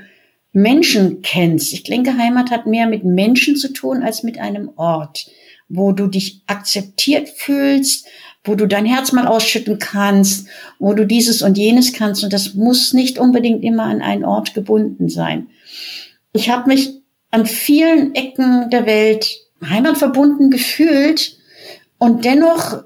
Menschen 0.51 1.21
kennst. 1.21 1.71
Ich 1.71 1.83
denke, 1.83 2.17
Heimat 2.17 2.51
hat 2.51 2.65
mehr 2.65 2.87
mit 2.87 3.05
Menschen 3.05 3.55
zu 3.55 3.71
tun 3.71 4.03
als 4.03 4.23
mit 4.23 4.37
einem 4.37 4.69
Ort, 4.75 5.29
wo 5.69 5.93
du 5.93 6.07
dich 6.07 6.41
akzeptiert 6.45 7.29
fühlst, 7.29 8.05
wo 8.43 8.55
du 8.55 8.65
dein 8.65 8.85
Herz 8.85 9.13
mal 9.13 9.27
ausschütten 9.27 9.79
kannst, 9.79 10.47
wo 10.77 10.93
du 10.93 11.05
dieses 11.05 11.41
und 11.41 11.57
jenes 11.57 11.93
kannst. 11.93 12.23
Und 12.23 12.33
das 12.33 12.53
muss 12.53 12.91
nicht 12.91 13.17
unbedingt 13.17 13.63
immer 13.63 13.83
an 13.83 14.01
einen 14.01 14.25
Ort 14.25 14.53
gebunden 14.53 15.07
sein. 15.07 15.47
Ich 16.33 16.49
habe 16.49 16.67
mich 16.67 17.01
an 17.31 17.45
vielen 17.45 18.13
Ecken 18.13 18.69
der 18.69 18.85
Welt 18.85 19.46
heimatverbunden 19.63 20.51
gefühlt 20.51 21.37
und 21.97 22.25
dennoch 22.25 22.83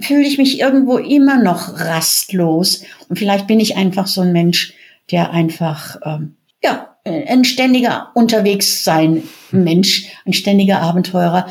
fühle 0.00 0.26
ich 0.26 0.38
mich 0.38 0.60
irgendwo 0.60 0.98
immer 0.98 1.42
noch 1.42 1.78
rastlos. 1.78 2.82
Und 3.08 3.18
vielleicht 3.18 3.46
bin 3.46 3.60
ich 3.60 3.76
einfach 3.76 4.06
so 4.06 4.20
ein 4.20 4.32
Mensch, 4.32 4.74
der 5.10 5.30
einfach, 5.30 5.96
ähm, 6.04 6.36
ja, 6.62 6.96
ein 7.04 7.44
ständiger 7.44 8.10
unterwegs 8.14 8.82
sein 8.82 9.22
Mensch, 9.52 10.10
ein 10.24 10.32
ständiger 10.32 10.80
Abenteurer. 10.80 11.46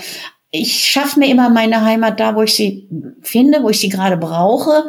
Ich 0.52 0.86
schaffe 0.86 1.20
mir 1.20 1.30
immer 1.30 1.50
meine 1.50 1.82
Heimat 1.82 2.20
da, 2.20 2.36
wo 2.36 2.42
ich 2.42 2.54
sie 2.54 2.90
finde, 3.22 3.64
wo 3.64 3.70
ich 3.70 3.80
sie 3.80 3.90
gerade 3.90 4.18
brauche. 4.18 4.84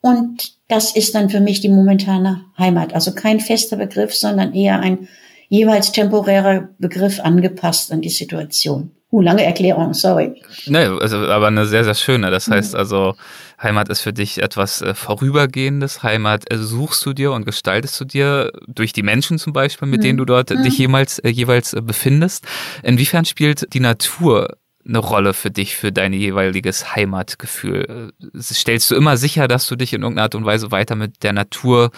Und 0.00 0.54
das 0.68 0.94
ist 0.94 1.14
dann 1.14 1.30
für 1.30 1.40
mich 1.40 1.60
die 1.60 1.68
momentane 1.68 2.44
Heimat. 2.56 2.94
Also 2.94 3.12
kein 3.12 3.40
fester 3.40 3.76
Begriff, 3.76 4.14
sondern 4.14 4.54
eher 4.54 4.78
ein 4.78 5.08
jeweils 5.54 5.92
temporärer 5.92 6.68
Begriff 6.78 7.20
angepasst 7.20 7.92
an 7.92 8.00
die 8.00 8.10
Situation. 8.10 8.90
Uh, 9.12 9.20
lange 9.20 9.44
Erklärung, 9.44 9.94
sorry. 9.94 10.42
Nee, 10.66 10.86
also, 10.86 11.18
aber 11.18 11.46
eine 11.46 11.66
sehr, 11.66 11.84
sehr 11.84 11.94
schöne. 11.94 12.32
Das 12.32 12.48
heißt 12.48 12.72
mhm. 12.72 12.78
also, 12.80 13.14
Heimat 13.62 13.88
ist 13.88 14.00
für 14.00 14.12
dich 14.12 14.42
etwas 14.42 14.82
äh, 14.82 14.94
Vorübergehendes. 14.94 16.02
Heimat 16.02 16.50
äh, 16.52 16.58
suchst 16.58 17.06
du 17.06 17.12
dir 17.12 17.30
und 17.30 17.46
gestaltest 17.46 18.00
du 18.00 18.04
dir 18.04 18.50
durch 18.66 18.92
die 18.92 19.04
Menschen 19.04 19.38
zum 19.38 19.52
Beispiel, 19.52 19.86
mit 19.86 20.00
mhm. 20.00 20.04
denen 20.04 20.18
du 20.18 20.24
dort 20.24 20.50
mhm. 20.50 20.64
dich 20.64 20.76
jemals, 20.76 21.20
äh, 21.20 21.28
jeweils 21.28 21.74
äh, 21.74 21.80
befindest. 21.80 22.44
Inwiefern 22.82 23.24
spielt 23.24 23.72
die 23.72 23.80
Natur 23.80 24.56
eine 24.86 24.98
Rolle 24.98 25.32
für 25.32 25.50
dich, 25.52 25.76
für 25.76 25.92
dein 25.92 26.12
jeweiliges 26.12 26.96
Heimatgefühl? 26.96 28.12
Äh, 28.34 28.40
stellst 28.42 28.90
du 28.90 28.96
immer 28.96 29.16
sicher, 29.16 29.46
dass 29.46 29.68
du 29.68 29.76
dich 29.76 29.92
in 29.92 30.02
irgendeiner 30.02 30.24
Art 30.24 30.34
und 30.34 30.44
Weise 30.44 30.72
weiter 30.72 30.96
mit 30.96 31.22
der 31.22 31.32
Natur 31.32 31.92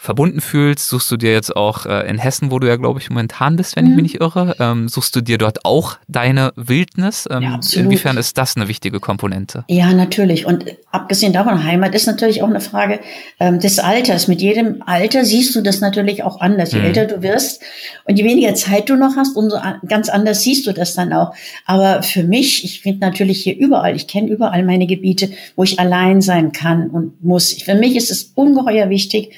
verbunden 0.00 0.40
fühlst, 0.40 0.88
suchst 0.88 1.10
du 1.10 1.16
dir 1.16 1.32
jetzt 1.32 1.56
auch 1.56 1.84
äh, 1.84 2.08
in 2.08 2.18
Hessen, 2.18 2.52
wo 2.52 2.60
du 2.60 2.68
ja, 2.68 2.76
glaube 2.76 3.00
ich, 3.00 3.10
momentan 3.10 3.56
bist, 3.56 3.74
wenn 3.74 3.84
mhm. 3.84 3.90
ich 3.90 3.96
mich 3.96 4.02
nicht 4.04 4.20
irre, 4.20 4.54
ähm, 4.60 4.88
suchst 4.88 5.14
du 5.16 5.20
dir 5.20 5.38
dort 5.38 5.64
auch 5.64 5.98
deine 6.06 6.52
Wildnis? 6.54 7.28
Ähm, 7.28 7.42
ja, 7.42 7.60
inwiefern 7.72 8.16
ist 8.16 8.38
das 8.38 8.56
eine 8.56 8.68
wichtige 8.68 9.00
Komponente? 9.00 9.64
Ja, 9.66 9.92
natürlich. 9.92 10.46
Und 10.46 10.66
abgesehen 10.92 11.32
davon, 11.32 11.64
Heimat 11.64 11.96
ist 11.96 12.06
natürlich 12.06 12.44
auch 12.44 12.48
eine 12.48 12.60
Frage 12.60 13.00
ähm, 13.40 13.58
des 13.58 13.80
Alters. 13.80 14.28
Mit 14.28 14.40
jedem 14.40 14.84
Alter 14.86 15.24
siehst 15.24 15.56
du 15.56 15.62
das 15.62 15.80
natürlich 15.80 16.22
auch 16.22 16.40
anders. 16.40 16.70
Je 16.70 16.78
mhm. 16.78 16.84
älter 16.86 17.06
du 17.06 17.20
wirst 17.22 17.60
und 18.04 18.16
je 18.16 18.24
weniger 18.24 18.54
Zeit 18.54 18.88
du 18.88 18.94
noch 18.94 19.16
hast, 19.16 19.36
umso 19.36 19.58
ganz 19.88 20.08
anders 20.08 20.42
siehst 20.44 20.64
du 20.68 20.72
das 20.72 20.94
dann 20.94 21.12
auch. 21.12 21.34
Aber 21.66 22.04
für 22.04 22.22
mich, 22.22 22.64
ich 22.64 22.82
finde 22.82 23.00
natürlich 23.00 23.42
hier 23.42 23.56
überall, 23.56 23.96
ich 23.96 24.06
kenne 24.06 24.28
überall 24.28 24.62
meine 24.62 24.86
Gebiete, 24.86 25.30
wo 25.56 25.64
ich 25.64 25.80
allein 25.80 26.22
sein 26.22 26.52
kann 26.52 26.88
und 26.88 27.24
muss. 27.24 27.52
Für 27.52 27.74
mich 27.74 27.96
ist 27.96 28.12
es 28.12 28.30
ungeheuer 28.36 28.90
wichtig, 28.90 29.32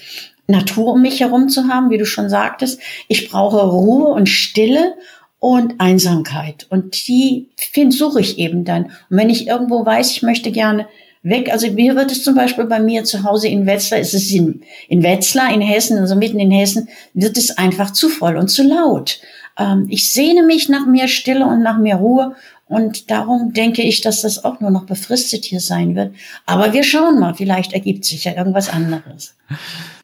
Natur 0.47 0.95
um 0.95 1.03
mich 1.03 1.21
herum 1.21 1.49
zu 1.49 1.69
haben, 1.69 1.91
wie 1.91 1.99
du 1.99 2.07
schon 2.07 2.29
sagtest. 2.29 2.81
Ich 3.09 3.31
brauche 3.31 3.59
Ruhe 3.59 4.09
und 4.09 4.29
Stille 4.29 4.95
und 5.39 5.81
Einsamkeit. 5.81 6.67
Und 6.71 7.09
die 7.09 7.49
find, 7.57 7.95
suche 7.95 8.21
ich 8.21 8.39
eben 8.39 8.65
dann. 8.65 8.85
Und 8.85 9.17
wenn 9.17 9.31
ich 9.31 9.47
irgendwo 9.47 9.85
weiß, 9.85 10.11
ich 10.13 10.23
möchte 10.23 10.51
gerne 10.53 10.87
weg, 11.23 11.51
also 11.53 11.71
mir 11.71 11.97
wird 11.97 12.13
es 12.13 12.23
zum 12.23 12.35
Beispiel 12.35 12.65
bei 12.65 12.79
mir 12.79 13.05
zu 13.05 13.25
Hause 13.25 13.49
in 13.49 13.67
Wetzlar, 13.67 14.01
ist 14.01 14.15
es 14.15 14.31
in, 14.31 14.63
in 14.89 15.03
Wetzlar, 15.03 15.53
in 15.53 15.61
Hessen, 15.61 15.99
also 15.99 16.15
mitten 16.17 16.41
in 16.41 16.51
Hessen, 16.51 16.89
wird 17.15 17.37
es 17.37 17.57
einfach 17.57 17.93
zu 17.93 18.09
voll 18.09 18.37
und 18.37 18.49
zu 18.49 18.63
laut. 18.63 19.21
Ähm, 19.59 19.87
ich 19.89 20.13
sehne 20.13 20.43
mich 20.43 20.69
nach 20.69 20.87
mehr 20.87 21.09
Stille 21.09 21.47
und 21.47 21.63
nach 21.63 21.79
mehr 21.79 21.97
Ruhe 21.97 22.37
und 22.67 23.11
darum 23.11 23.53
denke 23.53 23.83
ich, 23.83 24.01
dass 24.01 24.23
das 24.23 24.45
auch 24.45 24.61
nur 24.61 24.71
noch 24.71 24.85
befristet 24.85 25.45
hier 25.45 25.61
sein 25.61 25.97
wird. 25.97 26.15
Aber 26.47 26.73
wir 26.73 26.85
schauen 26.85 27.19
mal, 27.19 27.35
vielleicht 27.35 27.73
ergibt 27.73 28.05
sich 28.05 28.25
ja 28.25 28.37
irgendwas 28.37 28.69
anderes. 28.69 29.35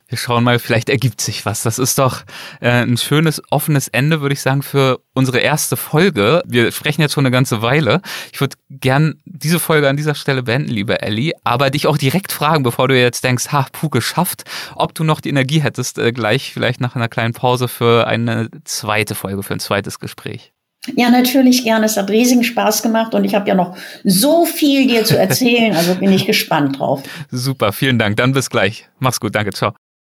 Wir 0.08 0.18
schauen 0.18 0.44
mal, 0.44 0.60
vielleicht 0.60 0.88
ergibt 0.88 1.20
sich 1.20 1.44
was. 1.46 1.62
Das 1.62 1.80
ist 1.80 1.98
doch 1.98 2.22
äh, 2.60 2.70
ein 2.70 2.96
schönes, 2.96 3.42
offenes 3.50 3.88
Ende, 3.88 4.20
würde 4.20 4.34
ich 4.34 4.40
sagen, 4.40 4.62
für 4.62 5.00
unsere 5.14 5.38
erste 5.38 5.76
Folge. 5.76 6.42
Wir 6.46 6.70
sprechen 6.70 7.00
jetzt 7.00 7.14
schon 7.14 7.26
eine 7.26 7.32
ganze 7.32 7.60
Weile. 7.60 8.00
Ich 8.32 8.40
würde 8.40 8.56
gern 8.70 9.20
diese 9.24 9.58
Folge 9.58 9.88
an 9.88 9.96
dieser 9.96 10.14
Stelle 10.14 10.44
beenden, 10.44 10.70
liebe 10.70 11.02
Ellie, 11.02 11.32
aber 11.42 11.70
dich 11.70 11.88
auch 11.88 11.98
direkt 11.98 12.30
fragen, 12.30 12.62
bevor 12.62 12.86
du 12.86 12.96
jetzt 12.96 13.24
denkst, 13.24 13.48
ha, 13.50 13.66
puh, 13.72 13.88
geschafft, 13.88 14.44
ob 14.76 14.94
du 14.94 15.02
noch 15.02 15.20
die 15.20 15.30
Energie 15.30 15.60
hättest, 15.60 15.98
äh, 15.98 16.12
gleich 16.12 16.52
vielleicht 16.52 16.80
nach 16.80 16.94
einer 16.94 17.08
kleinen 17.08 17.34
Pause 17.34 17.66
für 17.66 18.06
eine 18.06 18.48
zweite 18.64 19.16
Folge, 19.16 19.42
für 19.42 19.54
ein 19.54 19.60
zweites 19.60 19.98
Gespräch. 19.98 20.52
Ja, 20.94 21.10
natürlich 21.10 21.64
gerne. 21.64 21.86
Es 21.86 21.96
hat 21.96 22.10
riesigen 22.10 22.44
Spaß 22.44 22.82
gemacht 22.82 23.14
und 23.14 23.24
ich 23.24 23.34
habe 23.34 23.48
ja 23.48 23.54
noch 23.56 23.76
so 24.04 24.44
viel 24.44 24.86
dir 24.86 25.04
zu 25.04 25.18
erzählen, 25.18 25.74
also 25.74 25.96
bin 25.96 26.12
ich 26.12 26.26
gespannt 26.26 26.78
drauf. 26.78 27.02
Super, 27.30 27.72
vielen 27.72 27.98
Dank. 27.98 28.16
Dann 28.16 28.32
bis 28.32 28.50
gleich. 28.50 28.88
Mach's 29.00 29.18
gut, 29.18 29.34
danke, 29.34 29.52
ciao. 29.52 29.74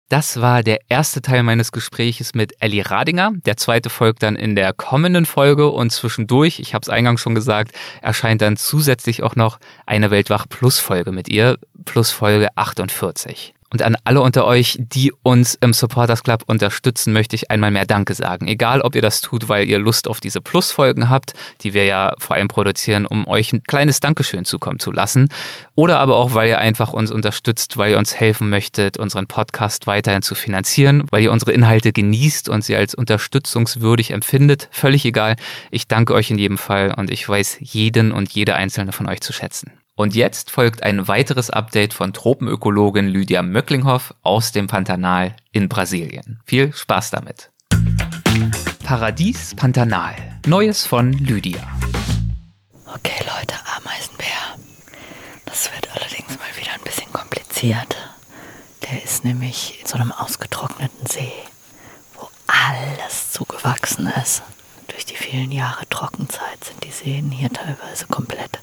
Das 0.08 0.40
war 0.40 0.62
der 0.62 0.80
erste 0.88 1.20
Teil 1.20 1.42
meines 1.42 1.70
Gespräches 1.70 2.34
mit 2.34 2.54
Ellie 2.60 2.88
Radinger. 2.88 3.32
Der 3.44 3.58
zweite 3.58 3.90
folgt 3.90 4.22
dann 4.22 4.36
in 4.36 4.56
der 4.56 4.72
kommenden 4.72 5.26
Folge 5.26 5.68
und 5.68 5.90
zwischendurch, 5.90 6.60
ich 6.60 6.72
habe 6.72 6.82
es 6.82 6.88
eingangs 6.88 7.20
schon 7.20 7.34
gesagt, 7.34 7.72
erscheint 8.00 8.40
dann 8.40 8.56
zusätzlich 8.56 9.22
auch 9.22 9.36
noch 9.36 9.58
eine 9.84 10.10
Weltwach 10.10 10.46
Plus 10.48 10.78
Folge 10.78 11.12
mit 11.12 11.28
ihr, 11.28 11.58
Plus 11.84 12.10
Folge 12.10 12.48
48. 12.56 13.52
Und 13.70 13.82
an 13.82 13.96
alle 14.04 14.22
unter 14.22 14.46
euch, 14.46 14.78
die 14.78 15.12
uns 15.22 15.54
im 15.60 15.74
Supporters 15.74 16.22
Club 16.22 16.42
unterstützen, 16.46 17.12
möchte 17.12 17.36
ich 17.36 17.50
einmal 17.50 17.70
mehr 17.70 17.84
Danke 17.84 18.14
sagen. 18.14 18.48
Egal, 18.48 18.80
ob 18.80 18.94
ihr 18.94 19.02
das 19.02 19.20
tut, 19.20 19.48
weil 19.48 19.68
ihr 19.68 19.78
Lust 19.78 20.08
auf 20.08 20.20
diese 20.20 20.40
Plusfolgen 20.40 21.10
habt, 21.10 21.34
die 21.60 21.74
wir 21.74 21.84
ja 21.84 22.14
vor 22.18 22.36
allem 22.36 22.48
produzieren, 22.48 23.04
um 23.04 23.26
euch 23.28 23.52
ein 23.52 23.62
kleines 23.62 24.00
Dankeschön 24.00 24.46
zukommen 24.46 24.78
zu 24.78 24.90
lassen. 24.90 25.28
Oder 25.74 25.98
aber 26.00 26.16
auch, 26.16 26.32
weil 26.32 26.48
ihr 26.48 26.58
einfach 26.58 26.94
uns 26.94 27.10
unterstützt, 27.10 27.76
weil 27.76 27.92
ihr 27.92 27.98
uns 27.98 28.14
helfen 28.14 28.48
möchtet, 28.48 28.96
unseren 28.96 29.26
Podcast 29.26 29.86
weiterhin 29.86 30.22
zu 30.22 30.34
finanzieren, 30.34 31.04
weil 31.10 31.22
ihr 31.22 31.32
unsere 31.32 31.52
Inhalte 31.52 31.92
genießt 31.92 32.48
und 32.48 32.64
sie 32.64 32.74
als 32.74 32.94
unterstützungswürdig 32.94 34.12
empfindet. 34.12 34.68
Völlig 34.70 35.04
egal. 35.04 35.36
Ich 35.70 35.86
danke 35.86 36.14
euch 36.14 36.30
in 36.30 36.38
jedem 36.38 36.56
Fall 36.58 36.94
und 36.96 37.10
ich 37.10 37.28
weiß 37.28 37.58
jeden 37.60 38.12
und 38.12 38.32
jede 38.32 38.54
einzelne 38.54 38.92
von 38.92 39.08
euch 39.08 39.20
zu 39.20 39.34
schätzen. 39.34 39.72
Und 39.98 40.14
jetzt 40.14 40.52
folgt 40.52 40.84
ein 40.84 41.08
weiteres 41.08 41.50
Update 41.50 41.92
von 41.92 42.12
Tropenökologin 42.12 43.08
Lydia 43.08 43.42
Möcklinghoff 43.42 44.14
aus 44.22 44.52
dem 44.52 44.68
Pantanal 44.68 45.34
in 45.50 45.68
Brasilien. 45.68 46.38
Viel 46.44 46.72
Spaß 46.72 47.10
damit. 47.10 47.50
Paradies 48.84 49.56
Pantanal. 49.56 50.14
Neues 50.46 50.86
von 50.86 51.12
Lydia. 51.14 51.58
Okay, 52.94 53.24
Leute, 53.26 53.56
Ameisenbär. 53.76 54.28
Das 55.46 55.68
wird 55.74 55.88
allerdings 55.90 56.38
mal 56.38 56.56
wieder 56.56 56.74
ein 56.74 56.84
bisschen 56.84 57.12
kompliziert. 57.12 57.96
Der 58.88 59.02
ist 59.02 59.24
nämlich 59.24 59.80
in 59.80 59.86
so 59.88 59.96
einem 59.96 60.12
ausgetrockneten 60.12 61.08
See, 61.08 61.32
wo 62.14 62.28
alles 62.46 63.32
zugewachsen 63.32 64.06
ist. 64.22 64.44
Durch 64.86 65.04
die 65.06 65.16
vielen 65.16 65.50
Jahre 65.50 65.88
Trockenzeit 65.88 66.62
sind 66.62 66.84
die 66.84 66.92
Seen 66.92 67.32
hier 67.32 67.52
teilweise 67.52 68.06
komplett 68.06 68.60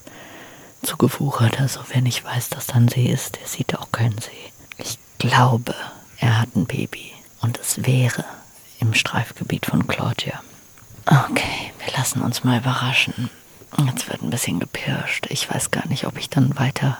zugewuchert. 0.86 1.60
Also 1.60 1.82
wer 1.90 2.02
nicht 2.02 2.24
weiß, 2.24 2.50
dass 2.50 2.68
da 2.68 2.76
ein 2.76 2.88
See 2.88 3.08
ist, 3.08 3.38
der 3.40 3.48
sieht 3.48 3.78
auch 3.78 3.92
keinen 3.92 4.18
See. 4.20 4.32
Ich 4.78 4.98
glaube, 5.18 5.76
er 6.20 6.42
hat 6.42 6.56
ein 6.56 6.66
Baby 6.66 7.12
und 7.42 7.60
es 7.60 7.86
wäre 7.86 8.24
im 8.80 8.94
Streifgebiet 8.94 9.66
von 9.66 9.88
Claudia. 9.88 10.42
Okay, 11.06 11.74
wir 11.84 11.94
lassen 11.98 12.22
uns 12.22 12.44
mal 12.44 12.60
überraschen. 12.60 13.30
Jetzt 13.86 14.10
wird 14.10 14.22
ein 14.22 14.30
bisschen 14.30 14.60
gepirscht. 14.60 15.28
Ich 15.30 15.50
weiß 15.54 15.72
gar 15.72 15.88
nicht, 15.88 16.06
ob 16.06 16.18
ich 16.18 16.30
dann 16.30 16.58
weiter 16.58 16.98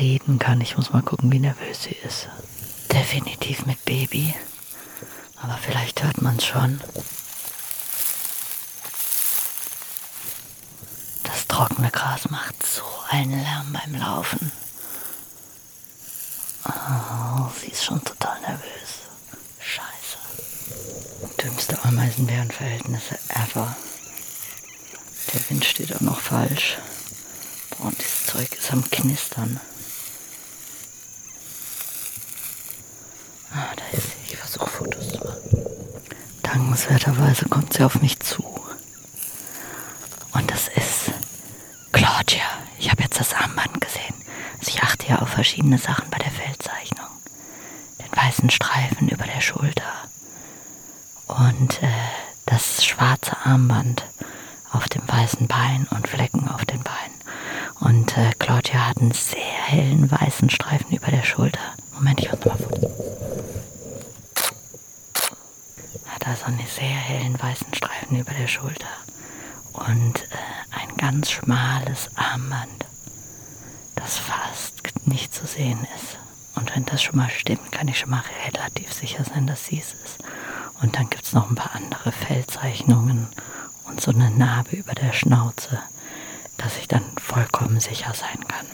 reden 0.00 0.38
kann. 0.38 0.60
Ich 0.60 0.76
muss 0.76 0.92
mal 0.92 1.02
gucken, 1.02 1.30
wie 1.32 1.38
nervös 1.38 1.84
sie 1.84 1.96
ist. 2.04 2.28
Definitiv 2.92 3.66
mit 3.66 3.84
Baby. 3.84 4.34
Aber 5.40 5.56
vielleicht 5.60 6.02
hört 6.02 6.20
man 6.22 6.36
es 6.36 6.46
schon. 6.46 6.80
Das 11.26 11.46
trockene 11.48 11.90
Gras 11.90 12.28
macht 12.30 12.54
so 12.64 12.82
einen 13.10 13.42
Lärm 13.42 13.72
beim 13.72 13.94
Laufen. 14.00 14.52
Oh, 16.68 17.50
sie 17.60 17.68
ist 17.68 17.84
schon 17.84 18.02
total 18.04 18.40
nervös. 18.40 19.02
Scheiße. 19.60 20.18
Dümmste 21.42 21.84
Ameisenbärenverhältnisse 21.84 23.18
ever. 23.28 23.76
Der 25.32 25.50
Wind 25.50 25.64
steht 25.64 25.94
auch 25.94 26.00
noch 26.00 26.20
falsch. 26.20 26.78
Und 27.78 27.98
dieses 27.98 28.26
Zeug 28.26 28.52
ist 28.52 28.72
am 28.72 28.88
Knistern. 28.90 29.60
Ah, 33.52 33.74
da 33.76 33.96
ist 33.96 34.06
sie. 34.06 34.32
Ich 34.32 34.36
versuche 34.36 34.68
Fotos 34.70 35.08
zu 35.08 35.18
machen. 35.18 35.96
Dankenswerterweise 36.42 37.48
kommt 37.48 37.72
sie 37.72 37.84
auf 37.84 38.00
mich 38.00 38.18
zu. 38.20 38.42
Und 40.36 40.50
das 40.50 40.68
ist 40.68 41.12
Claudia. 41.92 42.42
Ich 42.78 42.90
habe 42.90 43.02
jetzt 43.02 43.18
das 43.18 43.32
Armband 43.32 43.80
gesehen. 43.80 44.14
Also 44.58 44.70
ich 44.70 44.82
achte 44.82 45.08
ja 45.08 45.20
auf 45.20 45.30
verschiedene 45.30 45.78
Sachen 45.78 46.10
bei 46.10 46.18
der 46.18 46.30
Feldzeichnung. 46.30 47.06
Den 47.98 48.14
weißen 48.14 48.50
Streifen 48.50 49.08
über 49.08 49.24
der 49.24 49.40
Schulter. 49.40 49.92
Und 51.26 51.82
äh, 51.82 51.88
das 52.44 52.84
schwarze 52.84 53.34
Armband 53.46 54.04
auf 54.72 54.90
dem 54.90 55.08
weißen 55.08 55.46
Bein 55.46 55.86
und 55.90 56.06
Flecken 56.06 56.48
auf 56.48 56.66
den 56.66 56.82
Beinen. 56.82 57.16
Und 57.80 58.16
äh, 58.18 58.32
Claudia 58.38 58.88
hat 58.88 58.98
einen 58.98 59.12
sehr 59.12 59.40
hellen 59.40 60.10
weißen 60.10 60.50
Streifen 60.50 60.94
über 60.94 61.10
der 61.10 61.24
Schulter. 61.24 61.60
Moment, 61.94 62.20
ich 62.20 62.30
muss 62.30 62.44
mal 62.44 62.58
Foto. 62.58 62.90
Hat 66.04 66.26
also 66.26 66.44
einen 66.44 66.66
sehr 66.66 66.88
hellen 66.88 67.40
weißen 67.40 67.72
Streifen 67.72 68.20
über 68.20 68.32
der 68.32 68.48
Schulter. 68.48 68.86
Und 69.76 70.22
äh, 70.30 70.36
ein 70.70 70.96
ganz 70.96 71.30
schmales 71.30 72.10
Armband, 72.16 72.86
das 73.94 74.18
fast 74.18 74.82
nicht 75.06 75.34
zu 75.34 75.46
sehen 75.46 75.86
ist. 75.96 76.18
Und 76.54 76.74
wenn 76.74 76.86
das 76.86 77.02
schon 77.02 77.16
mal 77.16 77.30
stimmt, 77.30 77.70
kann 77.72 77.88
ich 77.88 77.98
schon 77.98 78.10
mal 78.10 78.24
relativ 78.46 78.92
sicher 78.92 79.24
sein, 79.24 79.46
dass 79.46 79.66
sie 79.66 79.78
es 79.78 79.92
ist. 79.92 80.18
Und 80.82 80.96
dann 80.96 81.10
gibt 81.10 81.24
es 81.24 81.32
noch 81.32 81.48
ein 81.50 81.54
paar 81.54 81.74
andere 81.74 82.12
Feldzeichnungen 82.12 83.28
und 83.84 84.00
so 84.00 84.10
eine 84.10 84.30
Narbe 84.30 84.76
über 84.76 84.94
der 84.94 85.12
Schnauze, 85.12 85.78
dass 86.56 86.78
ich 86.78 86.88
dann 86.88 87.04
vollkommen 87.20 87.80
sicher 87.80 88.14
sein 88.14 88.46
kann. 88.48 88.66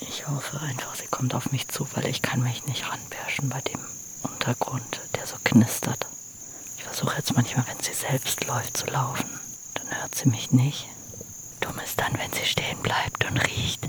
Ich 0.00 0.26
hoffe 0.28 0.60
einfach, 0.60 0.94
sie 0.96 1.06
kommt 1.06 1.34
auf 1.34 1.52
mich 1.52 1.68
zu, 1.68 1.86
weil 1.94 2.06
ich 2.06 2.22
kann 2.22 2.42
mich 2.42 2.66
nicht 2.66 2.90
ranpirschen 2.90 3.48
bei 3.48 3.60
dem 3.60 3.80
Untergrund, 4.22 5.00
der 5.14 5.26
so 5.26 5.36
knistert. 5.44 6.06
Ich 6.76 6.84
versuche 6.84 7.16
jetzt 7.16 7.34
manchmal, 7.34 7.66
wenn 7.68 7.80
sie 7.82 7.94
selbst 7.94 8.44
läuft, 8.44 8.76
zu 8.76 8.86
laufen. 8.86 9.43
Hört 10.00 10.14
sie 10.14 10.28
mich 10.28 10.50
nicht. 10.52 10.88
Dumm 11.60 11.78
ist 11.84 11.98
dann, 12.00 12.16
wenn 12.18 12.32
sie 12.32 12.44
stehen 12.44 12.78
bleibt 12.82 13.24
und 13.24 13.38
riecht 13.38 13.88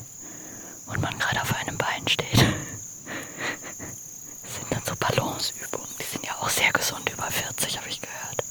und 0.87 1.01
man 1.01 1.17
gerade 1.19 1.41
auf 1.41 1.53
einem 1.55 1.77
Bein 1.77 2.07
steht. 2.07 2.33
Das 2.33 2.39
sind 4.55 4.71
dann 4.71 4.83
so 4.85 4.95
Balanceübungen. 4.95 5.89
Die 5.99 6.05
sind 6.11 6.25
ja 6.25 6.35
auch 6.39 6.49
sehr 6.49 6.71
gesund 6.71 7.09
über 7.09 7.29
40, 7.29 7.77
habe 7.77 7.89
ich 7.89 8.01
gehört. 8.01 8.43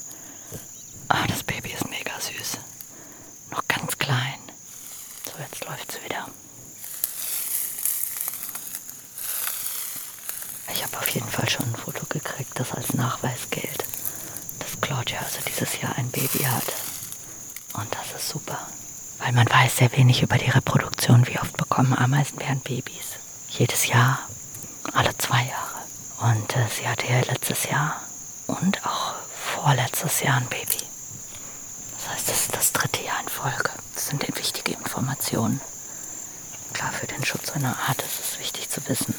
Ah, 1.08 1.26
das 1.26 1.42
Baby 1.42 1.70
ist 1.72 1.88
mega 1.88 2.12
süß. 2.20 2.58
Noch 3.50 3.66
ganz 3.68 3.96
klein. 3.98 4.38
So, 5.24 5.32
jetzt 5.42 5.64
läuft 5.64 5.92
sie 5.92 6.02
wieder. 6.04 6.26
Ich 10.72 10.82
habe 10.82 10.98
auf 10.98 11.08
jeden 11.08 11.28
Fall 11.28 11.48
schon 11.48 11.66
ein 11.66 11.76
Foto 11.76 12.04
gekriegt, 12.06 12.58
das 12.58 12.72
als 12.72 12.94
Nachweis 12.94 13.48
gilt, 13.50 13.84
dass 14.58 14.80
Claudia 14.80 15.20
also 15.20 15.38
dieses 15.46 15.80
Jahr 15.80 15.96
ein 15.96 16.10
Baby 16.10 16.44
hat. 16.44 16.64
Und 17.74 17.88
das 17.94 18.20
ist 18.20 18.28
super. 18.28 18.58
Weil 19.18 19.32
man 19.32 19.48
weiß 19.48 19.76
sehr 19.78 19.92
wenig 19.92 20.22
über 20.22 20.38
die 20.38 20.50
Reproduktion. 20.50 21.26
Wie 21.26 21.38
oft 21.38 21.56
bekommen 21.56 21.94
Ameisenbären 21.96 22.60
Babys? 22.60 23.16
Jedes 23.48 23.86
Jahr. 23.86 24.18
Alle 24.92 25.16
zwei 25.18 25.44
Jahre. 25.44 26.32
Und 26.32 26.56
äh, 26.56 26.66
sie 26.68 26.88
hatte 26.88 27.06
ja 27.06 27.20
letztes 27.20 27.64
Jahr 27.64 28.00
und 28.46 28.84
auch 28.86 29.14
vorletztes 29.34 30.20
Jahr 30.22 30.36
ein 30.38 30.46
Baby. 30.46 30.84
Das 31.96 32.14
heißt, 32.14 32.28
das 32.28 32.40
ist 32.40 32.54
das 32.56 32.72
dritte 32.72 33.02
Jahr 33.02 33.20
in 33.20 33.28
Folge. 33.28 33.70
Das 33.94 34.08
sind 34.08 34.26
wichtige 34.36 34.72
Informationen. 34.72 35.60
Klar, 36.72 36.92
für 36.92 37.06
den 37.06 37.24
Schutz 37.24 37.50
einer 37.52 37.76
Art 37.88 38.02
ist 38.02 38.20
es 38.20 38.38
wichtig 38.38 38.68
zu 38.68 38.86
wissen, 38.88 39.14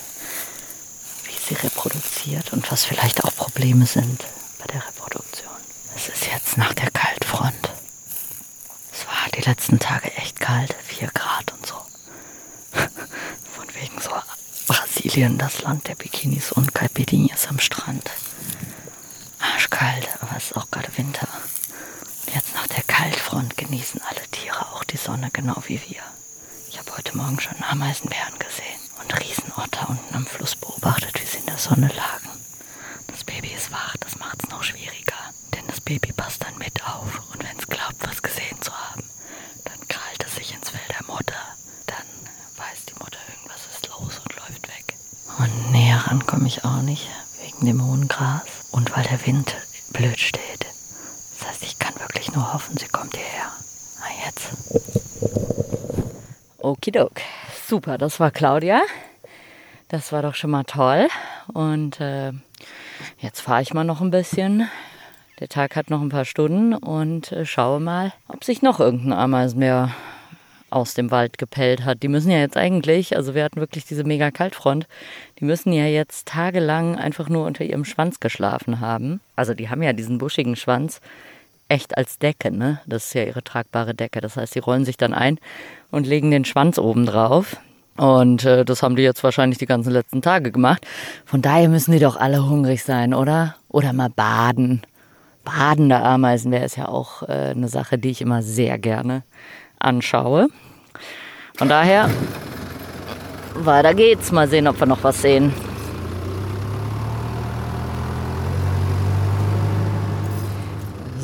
wie 1.24 1.38
sie 1.48 1.56
reproduziert 1.56 2.54
und 2.54 2.70
was 2.72 2.86
vielleicht 2.86 3.24
auch 3.24 3.34
Probleme 3.36 3.86
sind 3.86 4.24
bei 4.60 4.66
der 4.68 4.86
Reproduktion. 4.88 5.52
Es 5.96 6.10
ist 6.10 6.26
jetzt 6.28 6.58
nach 6.58 6.74
der 6.74 6.92
Kaltfront. 6.92 7.70
Es 8.92 9.06
war 9.08 9.26
letzten 9.46 9.80
Tage 9.80 10.12
echt 10.16 10.40
kalt, 10.40 10.76
4 10.88 11.10
Grad 11.10 11.54
und 11.54 11.66
so. 11.66 11.76
Von 13.56 13.68
wegen 13.74 14.00
so 14.02 14.12
Brasilien, 14.68 15.38
das 15.38 15.62
Land 15.62 15.88
der 15.88 15.96
Bikinis 15.96 16.52
und 16.52 16.74
Caipirinhas 16.74 17.48
am 17.48 17.60
Strand. 17.60 18.10
Arschkalt, 19.40 20.08
aber 20.22 20.36
es 20.38 20.46
ist 20.46 20.58
auch 20.58 20.70
gerade 20.72 20.96
Winter. 20.98 21.28
Jetzt 22.34 22.54
nach 22.56 22.68
der 22.68 22.84
Kaltfront 22.84 23.58
genießen 23.58 24.02
alle 24.10 24.28
Tiere 24.32 24.74
auch 24.74 24.84
die 24.84 24.98
Sonne, 24.98 25.30
genau 25.32 25.62
wie 25.68 25.82
wir. 25.88 26.02
Ich 26.70 26.80
habe 26.80 26.98
heute 26.98 27.16
Morgen 27.16 27.40
schon 27.40 27.56
gesehen 28.40 28.80
und 29.02 29.20
Riesenotter 29.20 29.90
unten 29.90 30.16
am 30.16 30.26
Fluss 30.26 30.56
beobachtet, 30.56 31.20
wie 31.22 31.26
sie 31.26 31.38
in 31.40 31.46
der 31.46 31.58
Sonne 31.58 31.88
lagen. 31.88 32.30
Das 33.08 33.24
Baby 33.24 33.50
ist 33.56 33.72
wach, 33.72 33.96
das 34.00 34.18
macht 34.18 34.44
es 34.44 34.50
noch 34.50 34.64
schwieriger, 34.64 35.16
denn 35.54 35.66
das 35.68 35.82
Baby 35.82 36.12
passt 36.14 36.44
dann 36.44 36.58
mit 36.58 36.84
auf 36.86 37.22
und 37.34 37.44
wenn 37.44 37.58
es 37.58 37.68
glaubt, 37.68 37.98
was 38.08 38.22
gesehen 38.22 38.62
zu 38.62 38.72
haben, 38.74 39.04
dann 39.64 39.88
krallt 39.88 40.24
es 40.26 40.36
sich 40.36 40.54
ins 40.54 40.70
Fell 40.70 40.88
der 40.90 41.06
Mutter. 41.08 41.36
Dann 41.88 42.06
weiß 42.58 42.86
die 42.90 43.00
Mutter, 43.00 43.20
irgendwas 43.34 43.62
ist 43.74 43.88
los 43.88 44.20
und 44.24 44.36
läuft 44.36 44.68
weg. 44.68 44.96
Und 45.38 45.72
näher 45.72 45.98
ran 46.08 46.26
komme 46.26 46.48
ich 46.48 46.64
auch 46.66 46.82
nicht, 46.82 47.08
wegen 47.42 47.66
dem 47.66 47.86
hohen 47.86 48.08
Gras 48.08 48.44
und 48.72 48.96
weil 48.96 49.04
der 49.04 49.26
Wind 49.26 49.56
blöd 49.92 50.20
steht. 50.20 50.66
Das 51.40 51.50
heißt, 51.50 51.64
ich 51.64 51.80
kann 51.80 51.96
wirklich 52.00 52.32
nur 52.34 52.54
hoffen, 52.54 52.78
sie 52.78 52.88
kommt 52.88 53.16
hierher. 53.16 53.52
Ah, 54.02 54.26
jetzt. 54.26 54.50
Okidok. 56.58 57.22
Super, 57.96 58.06
das 58.06 58.20
war 58.20 58.32
Claudia. 58.32 58.82
Das 59.88 60.12
war 60.12 60.22
doch 60.22 60.36
schon 60.36 60.50
mal 60.50 60.66
toll. 60.66 61.08
Und 61.54 62.02
äh, 62.02 62.34
jetzt 63.20 63.40
fahre 63.40 63.62
ich 63.62 63.74
mal 63.74 63.86
noch 63.86 64.02
ein 64.02 64.12
bisschen. 64.12 64.70
Der 65.40 65.48
Tag 65.48 65.78
hat 65.78 65.90
noch 65.90 66.02
ein 66.02 66.10
paar 66.10 66.26
Stunden 66.26 66.74
und 66.74 67.32
äh, 67.32 67.46
schaue 67.46 67.80
mal, 67.80 68.12
ob 68.28 68.44
sich 68.44 68.62
noch 68.62 68.82
irgendein 68.82 69.14
Ameisenbär 69.14 69.92
aus 70.70 70.94
dem 70.94 71.10
Wald 71.10 71.38
gepellt 71.38 71.86
hat. 71.86 72.04
Die 72.04 72.10
müssen 72.10 72.32
ja 72.32 72.40
jetzt 72.40 72.58
eigentlich, 72.58 73.16
also 73.16 73.34
wir 73.34 73.46
hatten 73.46 73.62
wirklich 73.62 73.86
diese 73.86 74.04
mega 74.04 74.30
Kaltfront, 74.30 74.88
die 75.40 75.46
müssen 75.46 75.72
ja 75.72 75.86
jetzt 75.86 76.28
tagelang 76.28 76.98
einfach 76.98 77.30
nur 77.30 77.46
unter 77.46 77.64
ihrem 77.64 77.86
Schwanz 77.86 78.20
geschlafen 78.20 78.82
haben. 78.82 79.22
Also 79.38 79.54
die 79.54 79.70
haben 79.70 79.84
ja 79.84 79.94
diesen 79.94 80.18
buschigen 80.18 80.58
Schwanz 80.58 81.00
echt 81.70 81.98
als 81.98 82.20
Decke, 82.20 82.52
ne? 82.52 82.82
Das 82.86 83.06
ist 83.06 83.14
ja 83.14 83.24
ihre 83.24 83.44
tragbare 83.44 83.94
Decke. 83.94 84.20
Das 84.20 84.36
heißt, 84.36 84.54
sie 84.54 84.60
rollen 84.60 84.84
sich 84.84 84.98
dann 84.98 85.14
ein 85.14 85.40
und 85.92 86.06
legen 86.06 86.30
den 86.30 86.44
Schwanz 86.44 86.78
oben 86.78 87.06
drauf. 87.06 87.58
Und 87.98 88.44
äh, 88.44 88.66
das 88.66 88.84
haben 88.84 88.96
die 88.96 89.04
jetzt 89.04 89.24
wahrscheinlich 89.24 89.58
die 89.58 89.66
ganzen 89.66 89.92
letzten 89.92 90.22
Tage 90.22 90.52
gemacht. 90.52 90.86
Von 91.26 91.42
daher 91.42 91.70
müssen 91.70 91.92
die 91.92 92.00
doch 92.00 92.18
alle 92.18 92.48
hungrig 92.48 92.84
sein, 92.84 93.14
oder? 93.14 93.56
Oder 93.70 93.94
mal 93.94 94.10
baden. 94.10 94.82
Badende 95.46 95.98
Ameisen 95.98 96.52
wäre 96.52 96.66
es 96.66 96.76
ja 96.76 96.88
auch 96.88 97.24
äh, 97.24 97.52
eine 97.52 97.68
Sache, 97.68 97.98
die 97.98 98.10
ich 98.10 98.22
immer 98.22 98.42
sehr 98.42 98.78
gerne 98.78 99.24
anschaue. 99.80 100.48
Von 101.56 101.70
daher, 101.70 102.10
weiter 103.54 103.94
geht's. 103.94 104.32
Mal 104.32 104.50
sehen, 104.50 104.68
ob 104.68 104.80
wir 104.80 104.88
noch 104.88 105.04
was 105.04 105.22
sehen. 105.22 105.54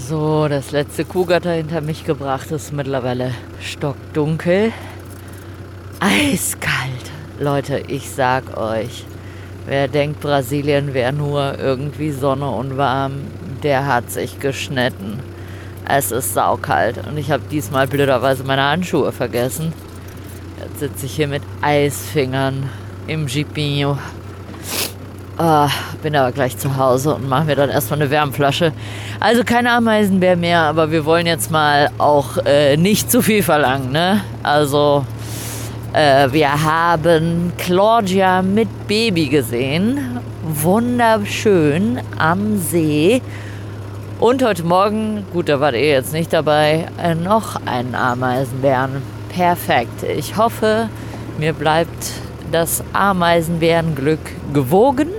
So, 0.08 0.48
das 0.48 0.72
letzte 0.72 1.04
Kuhgatter 1.04 1.52
hinter 1.54 1.82
mich 1.82 2.06
gebracht 2.06 2.52
ist 2.52 2.72
mittlerweile 2.72 3.34
stockdunkel. 3.62 4.72
Eiskalt. 6.04 7.12
Leute, 7.40 7.84
ich 7.88 8.10
sag 8.10 8.58
euch, 8.58 9.06
wer 9.68 9.88
denkt, 9.88 10.20
Brasilien 10.20 10.96
wäre 10.96 11.14
nur 11.14 11.60
irgendwie 11.60 12.10
Sonne 12.10 12.50
und 12.50 12.76
warm, 12.76 13.28
der 13.62 13.86
hat 13.86 14.10
sich 14.10 14.40
geschnitten. 14.40 15.20
Es 15.88 16.12
ist 16.12 16.34
saukalt 16.34 17.06
und 17.08 17.20
ich 17.20 17.30
habe 17.30 17.44
diesmal 17.52 17.86
blöderweise 17.86 18.44
meine 18.44 18.64
Handschuhe 18.64 19.12
vergessen. 19.12 19.74
Jetzt 20.60 20.80
sitze 20.80 21.06
ich 21.06 21.16
hier 21.18 21.28
mit 21.28 21.44
Eisfingern 21.62 22.68
im 23.06 23.28
Jeepinho. 23.28 24.00
Ah, 25.38 25.70
bin 26.02 26.16
aber 26.16 26.32
gleich 26.32 26.58
zu 26.58 26.78
Hause 26.78 27.14
und 27.14 27.30
mache 27.30 27.46
mir 27.46 27.56
dann 27.56 27.70
erstmal 27.70 28.02
eine 28.02 28.10
Wärmflasche. 28.10 28.74
Also 29.20 29.44
keine 29.44 29.70
Ameisenbär 29.74 30.36
mehr, 30.36 30.62
aber 30.62 30.90
wir 30.90 31.06
wollen 31.06 31.28
jetzt 31.28 31.52
mal 31.52 31.92
auch 32.00 32.38
äh, 32.44 32.76
nicht 32.76 33.12
zu 33.12 33.22
viel 33.22 33.44
verlangen, 33.44 33.92
ne? 33.92 34.22
Also 34.42 35.06
äh, 35.94 36.32
wir 36.32 36.64
haben 36.64 37.52
Claudia 37.58 38.42
mit 38.42 38.88
Baby 38.88 39.28
gesehen. 39.28 40.20
Wunderschön 40.44 42.00
am 42.18 42.58
See. 42.58 43.22
Und 44.20 44.44
heute 44.44 44.64
Morgen, 44.64 45.26
gut, 45.34 45.50
da 45.50 45.60
wart 45.60 45.76
ihr 45.76 45.90
jetzt 45.90 46.14
nicht 46.14 46.32
dabei, 46.32 46.88
äh, 47.02 47.16
noch 47.16 47.66
einen 47.66 47.96
Ameisenbären. 47.96 49.02
Perfekt. 49.30 50.04
Ich 50.04 50.38
hoffe, 50.38 50.90
mir 51.38 51.54
bleibt 51.54 52.12
das 52.52 52.84
Ameisenbärenglück 52.94 54.20
gewogen. 54.54 55.10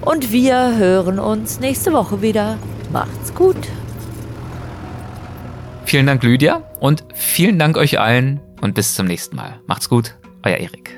Und 0.00 0.32
wir 0.32 0.76
hören 0.76 1.18
uns 1.18 1.60
nächste 1.60 1.92
Woche 1.92 2.20
wieder. 2.20 2.58
Macht's 2.92 3.34
gut. 3.34 3.56
Vielen 5.84 6.06
Dank, 6.06 6.22
Lydia. 6.22 6.62
Und 6.80 7.04
vielen 7.14 7.58
Dank 7.58 7.76
euch 7.76 8.00
allen. 8.00 8.43
Und 8.60 8.74
bis 8.74 8.94
zum 8.94 9.06
nächsten 9.06 9.36
Mal. 9.36 9.60
Macht's 9.66 9.88
gut. 9.88 10.16
Euer 10.42 10.56
Erik. 10.56 10.96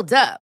Hold 0.00 0.12
up. 0.14 0.49